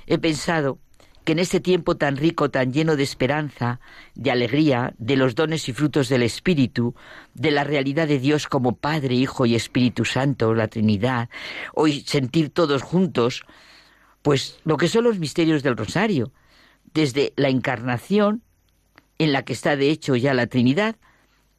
he 0.07 0.17
pensado 0.17 0.77
que 1.23 1.31
en 1.31 1.39
este 1.39 1.61
tiempo 1.61 1.95
tan 1.95 2.17
rico, 2.17 2.51
tan 2.51 2.73
lleno 2.73 2.97
de 2.97 3.03
esperanza, 3.03 3.79
de 4.13 4.29
alegría, 4.29 4.93
de 4.97 5.15
los 5.15 5.33
dones 5.33 5.69
y 5.69 5.73
frutos 5.73 6.09
del 6.09 6.23
Espíritu, 6.23 6.93
de 7.33 7.51
la 7.51 7.63
realidad 7.63 8.09
de 8.09 8.19
Dios 8.19 8.45
como 8.45 8.75
Padre, 8.75 9.15
Hijo 9.15 9.45
y 9.45 9.55
Espíritu 9.55 10.03
Santo, 10.03 10.53
la 10.53 10.67
Trinidad, 10.67 11.29
hoy 11.73 12.01
sentir 12.01 12.49
todos 12.49 12.81
juntos, 12.81 13.45
pues 14.21 14.59
lo 14.65 14.75
que 14.75 14.89
son 14.89 15.05
los 15.05 15.17
misterios 15.17 15.63
del 15.63 15.77
Rosario, 15.77 16.33
desde 16.93 17.33
la 17.35 17.49
encarnación, 17.49 18.43
en 19.17 19.33
la 19.33 19.43
que 19.43 19.53
está 19.53 19.75
de 19.75 19.89
hecho 19.89 20.15
ya 20.15 20.33
la 20.33 20.47
Trinidad, 20.47 20.95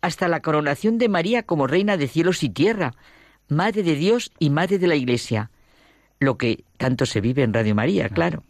hasta 0.00 0.28
la 0.28 0.40
coronación 0.40 0.98
de 0.98 1.08
María 1.08 1.44
como 1.44 1.66
Reina 1.66 1.96
de 1.96 2.08
cielos 2.08 2.42
y 2.42 2.48
tierra, 2.48 2.94
Madre 3.48 3.82
de 3.82 3.94
Dios 3.94 4.32
y 4.38 4.50
Madre 4.50 4.78
de 4.78 4.86
la 4.86 4.96
Iglesia 4.96 5.50
lo 6.22 6.38
que 6.38 6.64
tanto 6.78 7.04
se 7.04 7.20
vive 7.20 7.42
en 7.42 7.52
Radio 7.52 7.74
María, 7.74 8.08
claro. 8.08 8.44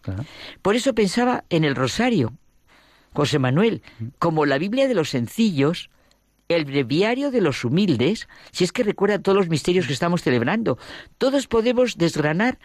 Por 0.60 0.76
eso 0.76 0.94
pensaba 0.94 1.44
en 1.50 1.64
el 1.64 1.74
rosario, 1.74 2.34
José 3.12 3.38
Manuel, 3.38 3.82
como 4.18 4.46
la 4.46 4.58
Biblia 4.58 4.88
de 4.88 4.94
los 4.94 5.10
sencillos, 5.10 5.90
el 6.48 6.64
breviario 6.64 7.30
de 7.30 7.40
los 7.40 7.64
humildes, 7.64 8.28
si 8.50 8.64
es 8.64 8.72
que 8.72 8.82
recuerda 8.84 9.18
todos 9.18 9.36
los 9.36 9.48
misterios 9.48 9.86
que 9.86 9.92
estamos 9.92 10.22
celebrando. 10.22 10.78
Todos 11.18 11.46
podemos 11.46 11.96
desgranar 11.96 12.58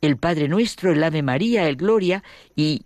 el 0.00 0.16
Padre 0.16 0.48
Nuestro, 0.48 0.92
el 0.92 1.02
Ave 1.02 1.22
María, 1.22 1.68
el 1.68 1.76
Gloria, 1.76 2.22
y 2.54 2.82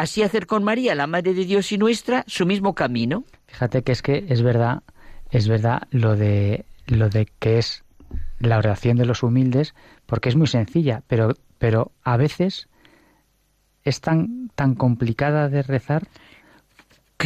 así 0.00 0.22
hacer 0.22 0.46
con 0.46 0.64
María, 0.64 0.94
la 0.94 1.06
Madre 1.06 1.34
de 1.34 1.44
Dios 1.44 1.72
y 1.72 1.78
nuestra, 1.78 2.24
su 2.26 2.46
mismo 2.46 2.74
camino. 2.74 3.24
Fíjate 3.48 3.82
que 3.82 3.92
es 3.92 4.00
que 4.00 4.24
es 4.28 4.42
verdad, 4.42 4.82
es 5.30 5.46
verdad 5.46 5.82
lo 5.90 6.16
de 6.16 6.64
lo 6.86 7.10
de 7.10 7.28
que 7.38 7.58
es 7.58 7.84
la 8.38 8.56
oración 8.56 8.96
de 8.96 9.04
los 9.04 9.22
humildes, 9.22 9.74
porque 10.06 10.30
es 10.30 10.36
muy 10.36 10.46
sencilla, 10.46 11.02
pero, 11.06 11.36
pero 11.58 11.92
a 12.02 12.16
veces 12.16 12.68
es 13.84 14.00
tan, 14.00 14.50
tan 14.54 14.74
complicada 14.74 15.48
de 15.50 15.62
rezar 15.62 16.08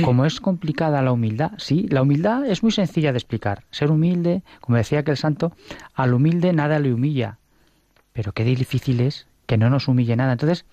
como 0.02 0.24
es 0.24 0.40
complicada 0.40 1.00
la 1.00 1.12
humildad. 1.12 1.52
Sí, 1.58 1.86
la 1.88 2.02
humildad 2.02 2.44
es 2.44 2.64
muy 2.64 2.72
sencilla 2.72 3.12
de 3.12 3.18
explicar. 3.18 3.62
Ser 3.70 3.92
humilde, 3.92 4.42
como 4.60 4.76
decía 4.76 4.98
aquel 4.98 5.16
santo, 5.16 5.52
al 5.94 6.12
humilde 6.12 6.52
nada 6.52 6.80
le 6.80 6.92
humilla. 6.92 7.38
Pero 8.12 8.32
qué 8.32 8.42
difícil 8.42 9.00
es 9.00 9.28
que 9.46 9.56
no 9.56 9.70
nos 9.70 9.86
humille 9.86 10.16
nada. 10.16 10.32
Entonces, 10.32 10.66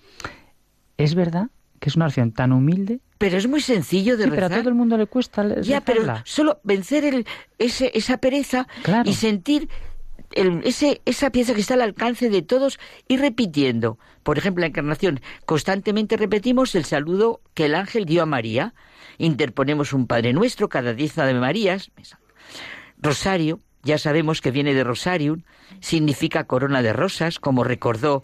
es 0.98 1.14
verdad 1.14 1.50
que 1.82 1.88
es 1.88 1.96
una 1.96 2.04
oración 2.04 2.30
tan 2.30 2.52
humilde. 2.52 3.00
Pero 3.18 3.36
es 3.36 3.48
muy 3.48 3.60
sencillo 3.60 4.16
de 4.16 4.26
rezar. 4.26 4.36
Pero 4.36 4.46
a 4.46 4.58
todo 4.60 4.68
el 4.68 4.76
mundo 4.76 4.96
le 4.96 5.06
cuesta. 5.06 5.60
Ya, 5.62 5.80
pero 5.80 6.04
solo 6.22 6.60
vencer 6.62 7.04
el, 7.04 7.26
ese, 7.58 7.90
esa 7.92 8.18
pereza 8.18 8.68
y 9.04 9.14
sentir 9.14 9.68
ese, 10.30 11.02
esa 11.06 11.30
pieza 11.30 11.54
que 11.54 11.60
está 11.60 11.74
al 11.74 11.80
alcance 11.80 12.30
de 12.30 12.40
todos 12.42 12.78
y 13.08 13.16
repitiendo. 13.16 13.98
Por 14.22 14.38
ejemplo, 14.38 14.60
la 14.60 14.68
encarnación, 14.68 15.20
constantemente 15.44 16.16
repetimos 16.16 16.76
el 16.76 16.84
saludo 16.84 17.40
que 17.52 17.64
el 17.64 17.74
ángel 17.74 18.04
dio 18.04 18.22
a 18.22 18.26
María. 18.26 18.74
Interponemos 19.18 19.92
un 19.92 20.06
Padre 20.06 20.32
Nuestro 20.32 20.68
cada 20.68 20.94
diez 20.94 21.16
de 21.16 21.34
Marías. 21.34 21.90
Rosario, 22.98 23.58
ya 23.82 23.98
sabemos 23.98 24.40
que 24.40 24.52
viene 24.52 24.72
de 24.72 24.84
Rosarium, 24.84 25.42
significa 25.80 26.44
corona 26.44 26.80
de 26.80 26.92
rosas, 26.92 27.40
como 27.40 27.64
recordó 27.64 28.22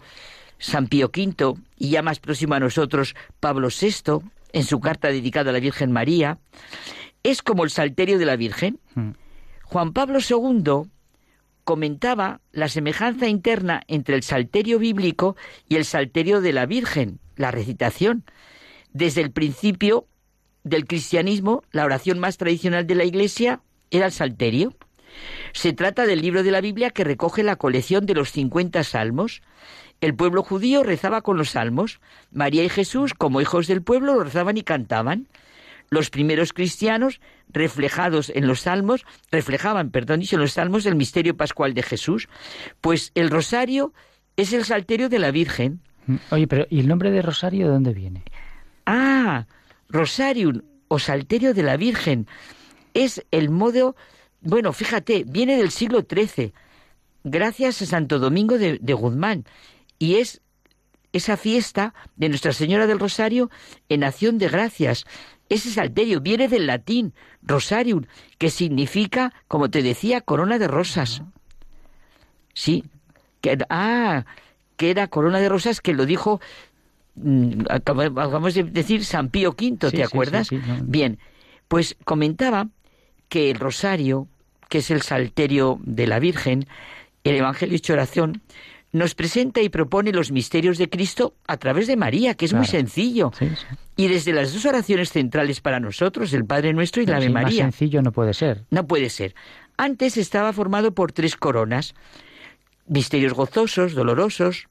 San 0.59 0.87
Pío 0.87 1.07
V 1.07 1.55
y 1.77 1.89
ya 1.89 2.01
más 2.01 2.19
próximo 2.19 2.53
a 2.53 2.59
nosotros 2.59 3.15
Pablo 3.39 3.69
VI 3.69 4.19
en 4.53 4.63
su 4.63 4.79
carta 4.79 5.07
dedicada 5.07 5.49
a 5.49 5.53
la 5.53 5.59
Virgen 5.59 5.91
María. 5.91 6.37
Es 7.23 7.41
como 7.41 7.63
el 7.63 7.69
salterio 7.69 8.19
de 8.19 8.25
la 8.25 8.35
Virgen. 8.35 8.79
Hmm. 8.95 9.11
Juan 9.63 9.93
Pablo 9.93 10.19
II 10.19 10.89
comentaba 11.63 12.41
la 12.51 12.67
semejanza 12.67 13.27
interna 13.27 13.81
entre 13.87 14.15
el 14.15 14.23
salterio 14.23 14.79
bíblico 14.79 15.35
y 15.67 15.75
el 15.75 15.85
salterio 15.85 16.41
de 16.41 16.53
la 16.53 16.65
Virgen, 16.65 17.19
la 17.35 17.51
recitación. 17.51 18.23
Desde 18.91 19.21
el 19.21 19.31
principio 19.31 20.07
del 20.63 20.85
cristianismo, 20.85 21.63
la 21.71 21.85
oración 21.85 22.19
más 22.19 22.37
tradicional 22.37 22.87
de 22.87 22.95
la 22.95 23.03
Iglesia 23.03 23.61
era 23.91 24.07
el 24.07 24.11
salterio. 24.11 24.75
Se 25.53 25.73
trata 25.73 26.05
del 26.05 26.21
libro 26.21 26.43
de 26.43 26.51
la 26.51 26.61
Biblia 26.61 26.89
que 26.89 27.03
recoge 27.03 27.43
la 27.43 27.55
colección 27.55 28.05
de 28.05 28.15
los 28.15 28.31
50 28.31 28.83
salmos. 28.83 29.41
El 30.01 30.15
pueblo 30.15 30.43
judío 30.43 30.83
rezaba 30.83 31.21
con 31.21 31.37
los 31.37 31.51
salmos. 31.51 31.99
María 32.31 32.63
y 32.63 32.69
Jesús, 32.69 33.13
como 33.13 33.41
hijos 33.41 33.67
del 33.67 33.81
pueblo, 33.81 34.15
lo 34.15 34.23
rezaban 34.23 34.57
y 34.57 34.63
cantaban. 34.63 35.27
Los 35.89 36.09
primeros 36.09 36.53
cristianos, 36.53 37.19
reflejados 37.49 38.29
en 38.29 38.47
los 38.47 38.61
salmos, 38.61 39.05
reflejaban, 39.31 39.89
perdón, 39.89 40.21
en 40.31 40.39
los 40.39 40.53
salmos 40.53 40.85
el 40.85 40.95
misterio 40.95 41.35
pascual 41.35 41.73
de 41.73 41.83
Jesús. 41.83 42.29
Pues 42.79 43.11
el 43.15 43.29
rosario 43.29 43.93
es 44.37 44.53
el 44.53 44.65
salterio 44.65 45.09
de 45.09 45.19
la 45.19 45.31
Virgen. 45.31 45.81
Mm, 46.05 46.15
oye, 46.31 46.47
pero 46.47 46.67
¿y 46.69 46.79
el 46.79 46.87
nombre 46.87 47.11
de 47.11 47.21
rosario 47.21 47.67
de 47.67 47.73
dónde 47.73 47.93
viene? 47.93 48.23
Ah, 48.85 49.47
rosarium 49.89 50.61
o 50.87 50.99
salterio 50.99 51.53
de 51.53 51.63
la 51.63 51.75
Virgen. 51.75 52.27
Es 52.93 53.25
el 53.31 53.49
modo, 53.49 53.95
bueno, 54.41 54.71
fíjate, 54.73 55.25
viene 55.27 55.57
del 55.57 55.71
siglo 55.71 56.05
XIII, 56.09 56.53
gracias 57.23 57.81
a 57.81 57.85
Santo 57.85 58.19
Domingo 58.19 58.57
de, 58.57 58.79
de 58.79 58.93
Guzmán, 58.93 59.45
y 59.99 60.15
es 60.15 60.41
esa 61.13 61.37
fiesta 61.37 61.93
de 62.15 62.29
Nuestra 62.29 62.53
Señora 62.53 62.87
del 62.87 62.99
Rosario 62.99 63.49
en 63.89 64.03
acción 64.03 64.37
de 64.37 64.47
gracias. 64.47 65.05
Ese 65.49 65.71
salterio 65.71 66.21
viene 66.21 66.47
del 66.47 66.67
latín 66.67 67.13
rosarium, 67.41 68.05
que 68.37 68.49
significa, 68.49 69.33
como 69.47 69.69
te 69.69 69.81
decía, 69.81 70.21
corona 70.21 70.59
de 70.59 70.67
rosas. 70.67 71.23
Sí, 72.53 72.83
que, 73.41 73.57
ah, 73.69 74.25
que 74.77 74.91
era 74.91 75.07
corona 75.07 75.39
de 75.39 75.49
rosas 75.49 75.81
que 75.81 75.93
lo 75.93 76.05
dijo, 76.05 76.39
mm, 77.15 77.63
acabamos 77.69 78.53
de 78.53 78.63
decir, 78.63 79.03
San 79.03 79.29
Pío 79.29 79.51
V, 79.51 79.91
¿te 79.91 80.03
acuerdas? 80.03 80.49
Bien, 80.83 81.17
pues 81.67 81.97
comentaba 82.05 82.69
que 83.29 83.49
el 83.49 83.59
rosario, 83.59 84.27
que 84.69 84.79
es 84.79 84.91
el 84.91 85.01
salterio 85.01 85.79
de 85.83 86.05
la 86.05 86.19
Virgen, 86.19 86.67
el 87.23 87.35
Evangelio 87.35 87.75
hecho 87.75 87.93
oración, 87.93 88.41
nos 88.91 89.15
presenta 89.15 89.61
y 89.61 89.69
propone 89.69 90.11
los 90.11 90.31
misterios 90.31 90.77
de 90.77 90.89
Cristo 90.89 91.35
a 91.47 91.57
través 91.57 91.87
de 91.87 91.95
María, 91.95 92.33
que 92.33 92.45
es 92.45 92.53
muy 92.53 92.65
sencillo. 92.65 93.31
Y 93.95 94.07
desde 94.07 94.33
las 94.33 94.53
dos 94.53 94.65
oraciones 94.65 95.11
centrales 95.11 95.61
para 95.61 95.79
nosotros, 95.79 96.33
el 96.33 96.45
Padre 96.45 96.73
Nuestro 96.73 97.01
y 97.01 97.05
la 97.05 97.19
de 97.19 97.29
María. 97.29 97.65
Más 97.65 97.75
sencillo 97.75 98.01
no 98.01 98.11
puede 98.11 98.33
ser. 98.33 98.65
No 98.71 98.87
puede 98.87 99.09
ser. 99.09 99.35
Antes 99.77 100.17
estaba 100.17 100.51
formado 100.53 100.93
por 100.93 101.11
tres 101.11 101.35
coronas, 101.35 101.93
misterios 102.87 103.33
gozosos, 103.33 103.93
dolorosos, 103.93 104.67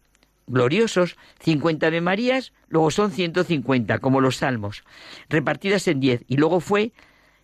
gloriosos, 0.48 1.16
50 1.40 1.86
Ave 1.86 2.00
Marías, 2.00 2.52
luego 2.68 2.90
son 2.90 3.12
150, 3.12 3.98
como 3.98 4.20
los 4.20 4.36
salmos, 4.36 4.84
repartidas 5.28 5.86
en 5.88 6.00
10. 6.00 6.24
Y 6.26 6.36
luego 6.36 6.60
fue 6.60 6.92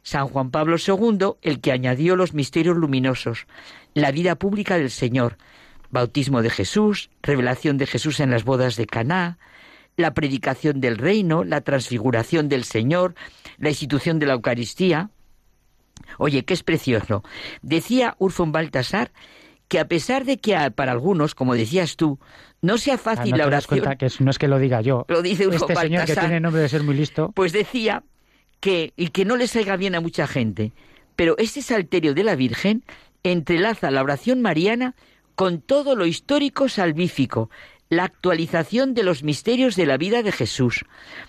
San 0.03 0.29
Juan 0.29 0.51
Pablo 0.51 0.77
II 0.85 1.35
el 1.43 1.61
que 1.61 1.73
añadió 1.73 2.17
los 2.17 2.35
misterios 2.35 2.77
luminosos, 2.77 3.47
la 3.95 4.11
vida 4.11 4.35
pública 4.37 4.77
del 4.77 4.91
Señor, 4.91 5.37
bautismo 5.95 6.43
de 6.43 6.51
Jesús, 6.51 7.09
revelación 7.23 7.79
de 7.79 7.87
Jesús 7.87 8.21
en 8.21 8.31
las 8.31 8.45
bodas 8.45 8.77
de 8.77 8.87
Caná, 8.87 9.39
la 9.97 10.13
predicación 10.13 10.81
del 10.81 10.99
reino, 10.99 11.45
la 11.45 11.63
transfiguración 11.63 12.51
del 12.51 12.65
Señor, 12.65 13.15
la 13.57 13.71
institución 13.71 14.19
de 14.19 14.27
la 14.27 14.35
Eucaristía. 14.35 15.09
Oye, 16.19 16.45
qué 16.45 16.53
es 16.53 16.63
precioso. 16.63 17.23
Decía 17.63 18.17
Urfon 18.19 18.53
Baltasar 18.53 19.13
que 19.69 19.79
a 19.79 19.89
pesar 19.89 20.25
de 20.25 20.37
que 20.39 20.71
para 20.73 20.93
algunos, 20.93 21.35
como 21.35 21.55
decías 21.55 21.97
tú, 21.97 22.19
no 22.61 22.77
sea 22.77 22.99
fácil 22.99 23.35
ah, 23.35 23.39
la 23.39 23.47
oración. 23.47 23.81
que 23.97 24.09
no 24.21 24.31
es 24.31 24.39
que 24.39 24.49
lo 24.49 24.59
diga 24.59 24.83
yo. 24.83 25.07
Lo 25.09 25.23
dice 25.23 25.47
Urfon 25.47 25.71
este 25.71 25.83
señor 25.83 26.05
que 26.05 26.17
tiene 26.17 26.41
nombre 26.41 26.61
de 26.61 26.69
ser 26.69 26.83
muy 26.83 26.95
listo. 26.95 27.33
Pues 27.35 27.53
decía 27.53 28.03
que 28.61 28.93
y 28.97 29.09
que 29.09 29.25
no 29.25 29.37
le 29.37 29.47
salga 29.47 29.77
bien 29.77 29.95
a 29.95 30.01
mucha 30.01 30.27
gente, 30.27 30.73
pero 31.17 31.37
este 31.39 31.63
salterio 31.63 32.15
de 32.15 32.25
la 32.25 32.35
Virgen 32.35 32.85
entrelaza 33.23 33.91
la 33.91 34.03
oración 34.03 34.43
mariana 34.43 34.95
con 35.35 35.61
todo 35.61 35.97
lo 35.97 36.07
histórico 36.07 36.69
salvífico, 36.69 37.51
la 37.89 38.05
actualización 38.05 38.95
de 38.95 39.03
los 39.03 39.23
misterios 39.23 39.77
de 39.77 39.87
la 39.87 39.97
vida 39.97 40.23
de 40.23 40.33
Jesús, 40.33 40.85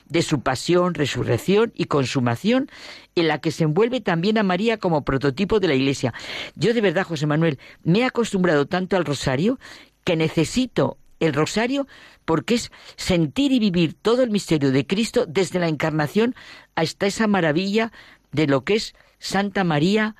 de 0.07 0.21
su 0.21 0.41
pasión, 0.41 0.93
resurrección 0.93 1.71
y 1.75 1.85
consumación, 1.85 2.69
en 3.15 3.27
la 3.27 3.39
que 3.39 3.51
se 3.51 3.63
envuelve 3.63 4.01
también 4.01 4.37
a 4.37 4.43
María 4.43 4.77
como 4.77 5.03
prototipo 5.03 5.59
de 5.59 5.67
la 5.67 5.75
Iglesia. 5.75 6.13
Yo 6.55 6.73
de 6.73 6.81
verdad, 6.81 7.03
José 7.03 7.27
Manuel, 7.27 7.59
me 7.83 7.99
he 7.99 8.05
acostumbrado 8.05 8.65
tanto 8.65 8.95
al 8.95 9.05
rosario 9.05 9.59
que 10.03 10.15
necesito 10.15 10.97
el 11.19 11.33
rosario 11.33 11.87
porque 12.25 12.55
es 12.55 12.71
sentir 12.95 13.51
y 13.51 13.59
vivir 13.59 13.93
todo 13.93 14.23
el 14.23 14.31
misterio 14.31 14.71
de 14.71 14.85
Cristo 14.85 15.25
desde 15.27 15.59
la 15.59 15.67
encarnación 15.67 16.35
hasta 16.75 17.05
esa 17.05 17.27
maravilla 17.27 17.91
de 18.31 18.47
lo 18.47 18.63
que 18.63 18.75
es 18.75 18.95
Santa 19.19 19.63
María, 19.63 20.15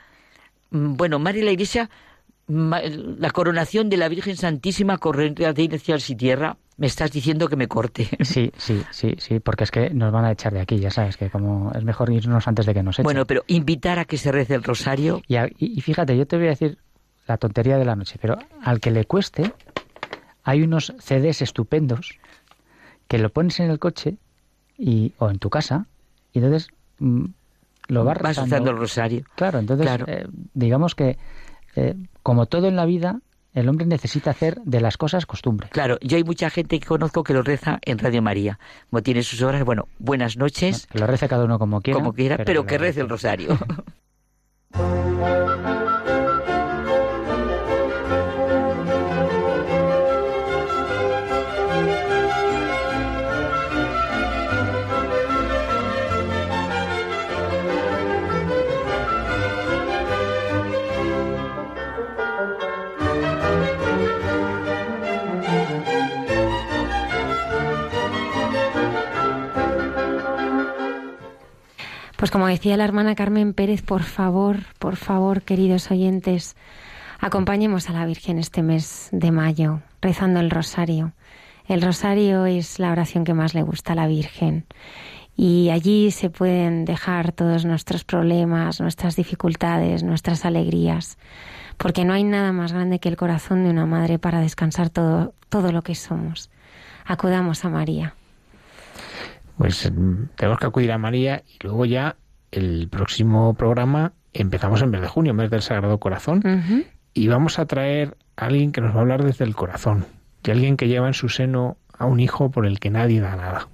mm, 0.72 0.96
bueno, 0.96 1.20
María 1.20 1.44
la 1.44 1.52
Iglesia 1.52 1.90
la 2.48 3.32
coronación 3.32 3.90
de 3.90 3.98
la 3.98 4.08
Virgen 4.08 4.38
Santísima 4.38 4.98
corriente 4.98 5.52
de 5.52 5.80
cielos 5.80 6.10
y 6.10 6.16
tierra, 6.16 6.58
me 6.78 6.88
estás 6.88 7.12
diciendo 7.12 7.48
que 7.48 7.56
me 7.56 7.68
corte. 7.68 8.08
Sí, 8.24 8.52
sí, 8.58 8.84
sí, 8.92 9.16
sí, 9.18 9.40
porque 9.40 9.64
es 9.64 9.72
que 9.72 9.90
nos 9.92 10.12
van 10.12 10.26
a 10.26 10.32
echar 10.32 10.54
de 10.54 10.60
aquí, 10.60 10.78
ya 10.78 10.92
sabes, 10.92 11.18
que 11.18 11.30
como 11.30 11.72
es 11.74 11.84
mejor 11.84 12.12
irnos 12.12 12.48
antes 12.48 12.66
de 12.66 12.74
que 12.74 12.84
nos 12.84 12.96
echen. 12.96 13.04
Bueno, 13.04 13.26
pero 13.26 13.44
invitar 13.48 14.00
a 14.00 14.06
que 14.06 14.18
se 14.18 14.32
rece 14.32 14.56
el 14.56 14.64
rosario. 14.64 15.22
Y, 15.28 15.38
y, 15.58 15.82
fíjate, 15.82 16.18
yo 16.18 16.28
te 16.28 16.38
voy 16.38 16.48
a 16.48 16.50
decir 16.50 16.78
la 17.28 17.38
tontería 17.38 17.78
de 17.78 17.86
la 17.86 17.96
noche, 17.96 18.18
pero 18.22 18.38
al 18.62 18.80
que 18.80 18.92
le 18.92 19.06
cueste, 19.06 19.54
hay 20.44 20.62
unos 20.62 20.94
CDs 21.00 21.42
estupendos 21.42 22.20
que 23.08 23.18
lo 23.18 23.30
pones 23.30 23.60
en 23.60 23.72
el 23.72 23.80
coche 23.80 24.18
y, 24.78 25.14
o 25.18 25.30
en 25.30 25.40
tu 25.40 25.50
casa 25.50 25.88
y 26.34 26.40
entonces 26.40 26.70
mm, 27.00 27.26
lo 27.88 28.04
vas, 28.04 28.20
vas 28.22 28.38
rezando 28.38 28.72
el 28.72 28.78
rosario. 28.78 29.24
Claro, 29.36 29.60
entonces 29.60 29.88
eh, 30.08 30.28
digamos 30.54 30.96
que 30.96 31.18
eh, 31.76 31.96
como 32.24 32.46
todo 32.46 32.68
en 32.68 32.76
la 32.76 32.86
vida, 32.86 33.20
el 33.54 33.70
hombre 33.70 33.86
necesita 33.86 34.32
hacer 34.32 34.62
de 34.64 34.82
las 34.82 34.98
cosas 34.98 35.26
costumbre. 35.26 35.70
Claro, 35.72 35.98
yo 36.02 36.18
hay 36.18 36.24
mucha 36.24 36.50
gente 36.50 36.80
que 36.80 36.86
conozco 36.86 37.24
que 37.24 37.34
lo 37.34 37.42
reza 37.42 37.80
en 37.84 37.98
Radio 38.00 38.22
María. 38.22 38.60
Como 38.90 39.02
tiene 39.02 39.24
sus 39.24 39.42
horas, 39.42 39.64
bueno, 39.64 39.88
buenas 39.98 40.38
noches. 40.38 40.88
Lo 40.94 41.08
reza 41.08 41.28
cada 41.28 41.46
uno 41.46 41.58
como 41.58 41.82
quiera. 41.82 42.00
Como 42.00 42.14
quiera, 42.14 42.38
pero, 42.44 42.66
que 42.66 42.78
rece 42.78 43.02
el 43.02 43.10
rosario. 43.10 43.58
Pues 72.18 72.32
como 72.32 72.48
decía 72.48 72.78
la 72.78 72.86
hermana 72.86 73.14
Carmen 73.14 73.54
Pérez, 73.54 73.82
por 73.82 74.04
favor, 74.04 74.60
por 74.80 74.96
favor, 74.96 75.42
queridos 75.42 75.92
oyentes, 75.92 76.56
acompañemos 77.20 77.90
a 77.90 77.94
la 77.94 78.06
Virgen 78.06 78.40
este 78.40 78.64
mes 78.64 79.10
de 79.12 79.32
mayo, 79.32 79.82
rezando 80.02 80.40
el 80.40 80.50
rosario. 80.50 81.12
El 81.68 81.82
rosario 81.82 82.46
es 82.46 82.80
la 82.80 82.92
oración 82.92 83.26
que 83.26 83.34
más 83.34 83.54
le 83.54 83.64
gusta 83.64 83.94
a 83.94 83.96
la 83.96 84.08
Virgen 84.08 84.66
y 85.36 85.70
allí 85.72 86.12
se 86.12 86.30
pueden 86.30 86.86
dejar 86.86 87.34
todos 87.34 87.66
nuestros 87.66 88.06
problemas, 88.06 88.80
nuestras 88.80 89.18
dificultades, 89.18 90.04
nuestras 90.04 90.46
alegrías, 90.46 91.18
porque 91.78 92.06
no 92.06 92.14
hay 92.14 92.24
nada 92.24 92.54
más 92.54 92.72
grande 92.72 93.00
que 93.00 93.10
el 93.10 93.18
corazón 93.18 93.66
de 93.66 93.72
una 93.72 93.86
madre 93.86 94.20
para 94.20 94.40
descansar 94.40 94.90
todo, 94.90 95.34
todo 95.50 95.74
lo 95.74 95.82
que 95.82 95.96
somos. 95.96 96.50
Acudamos 97.06 97.66
a 97.66 97.70
María. 97.70 98.16
Pues 99.58 99.92
mm, 99.92 100.30
tenemos 100.36 100.60
que 100.60 100.66
acudir 100.66 100.92
a 100.92 100.98
María 100.98 101.44
y 101.48 101.64
luego 101.64 101.86
ya 101.86 102.16
el 102.52 102.88
próximo 102.90 103.54
programa 103.54 104.14
empezamos 104.34 104.82
en 104.82 104.90
mes 104.90 105.02
de 105.02 105.08
junio, 105.08 105.34
mes 105.34 105.50
del 105.50 105.62
Sagrado 105.62 106.00
Corazón, 106.00 106.44
y 107.14 107.28
vamos 107.28 107.60
a 107.60 107.66
traer 107.66 108.18
a 108.36 108.46
alguien 108.46 108.72
que 108.72 108.82
nos 108.82 108.94
va 108.94 109.00
a 109.00 109.02
hablar 109.02 109.24
desde 109.24 109.46
el 109.46 109.56
corazón, 109.56 110.06
de 110.44 110.52
alguien 110.52 110.78
que 110.78 110.88
lleva 110.88 111.08
en 111.08 111.14
su 111.14 111.30
seno 111.30 111.78
a 111.98 112.06
un 112.06 112.20
hijo 112.20 112.52
por 112.52 112.66
el 112.66 112.80
que 112.80 112.90
nadie 112.90 113.22
da 113.22 113.36
nada. 113.36 113.70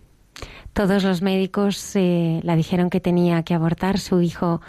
Todos 0.74 1.04
los 1.04 1.22
médicos 1.22 1.96
eh, 1.96 2.40
la 2.44 2.56
dijeron 2.56 2.90
que 2.90 3.02
tenía 3.02 3.44
que 3.44 3.54
abortar, 3.54 4.00
su 4.00 4.22
hijo 4.22 4.62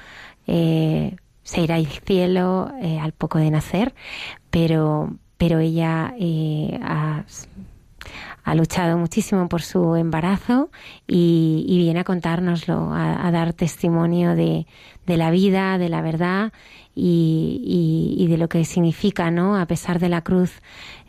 eh, 0.46 1.16
se 1.42 1.60
irá 1.60 1.76
al 1.76 1.86
cielo 1.86 2.72
eh, 2.80 2.98
al 2.98 3.12
poco 3.12 3.38
de 3.38 3.50
nacer, 3.50 3.94
pero, 4.50 5.14
pero 5.36 5.58
ella 5.58 6.14
ha 6.82 7.24
ha 8.44 8.54
luchado 8.54 8.98
muchísimo 8.98 9.48
por 9.48 9.62
su 9.62 9.96
embarazo 9.96 10.70
y, 11.06 11.64
viene 11.68 12.00
a 12.00 12.04
contárnoslo, 12.04 12.92
a, 12.92 13.30
dar 13.30 13.52
testimonio 13.52 14.34
de, 14.34 14.66
la 15.06 15.30
vida, 15.30 15.78
de 15.78 15.88
la 15.88 16.02
verdad 16.02 16.52
y, 16.94 18.26
de 18.28 18.36
lo 18.38 18.48
que 18.48 18.64
significa, 18.64 19.30
¿no? 19.30 19.56
A 19.56 19.66
pesar 19.66 19.98
de 19.98 20.08
la 20.08 20.22
cruz, 20.22 20.60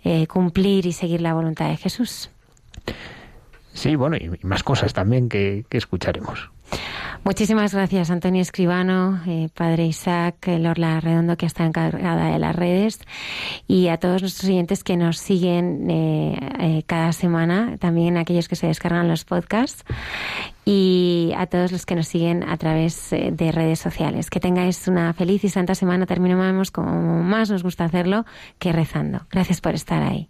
eh, 0.03 0.27
cumplir 0.27 0.85
y 0.85 0.93
seguir 0.93 1.21
la 1.21 1.33
voluntad 1.33 1.69
de 1.69 1.77
Jesús. 1.77 2.29
Sí, 3.73 3.95
bueno, 3.95 4.17
y 4.17 4.45
más 4.45 4.63
cosas 4.63 4.93
también 4.93 5.29
que 5.29 5.65
escucharemos. 5.71 6.51
Muchísimas 7.23 7.73
gracias, 7.73 8.09
Antonio 8.11 8.41
Escribano, 8.41 9.21
eh, 9.25 9.47
Padre 9.53 9.85
Isaac, 9.85 10.45
Lorla 10.59 10.99
Redondo, 10.99 11.37
que 11.37 11.45
está 11.45 11.65
encargada 11.65 12.33
de 12.33 12.39
las 12.39 12.53
redes, 12.53 12.99
y 13.65 13.87
a 13.87 13.97
todos 13.97 14.21
nuestros 14.21 14.49
oyentes 14.49 14.83
que 14.83 14.97
nos 14.97 15.19
siguen 15.19 15.89
eh, 15.89 16.37
eh, 16.59 16.83
cada 16.85 17.13
semana, 17.13 17.77
también 17.79 18.17
aquellos 18.17 18.49
que 18.49 18.57
se 18.57 18.67
descargan 18.67 19.07
los 19.07 19.23
podcasts, 19.23 19.85
y 20.65 21.31
a 21.37 21.45
todos 21.45 21.71
los 21.71 21.85
que 21.85 21.95
nos 21.95 22.09
siguen 22.09 22.43
a 22.43 22.57
través 22.57 23.09
de 23.11 23.51
redes 23.51 23.79
sociales. 23.79 24.29
Que 24.29 24.39
tengáis 24.41 24.87
una 24.87 25.13
feliz 25.13 25.43
y 25.43 25.49
santa 25.49 25.75
semana. 25.75 26.05
Terminamos 26.05 26.71
como 26.71 27.21
más 27.21 27.49
nos 27.49 27.63
gusta 27.63 27.83
hacerlo 27.83 28.25
que 28.59 28.71
rezando. 28.71 29.21
Gracias 29.29 29.59
por 29.59 29.75
estar 29.75 30.01
ahí. 30.03 30.29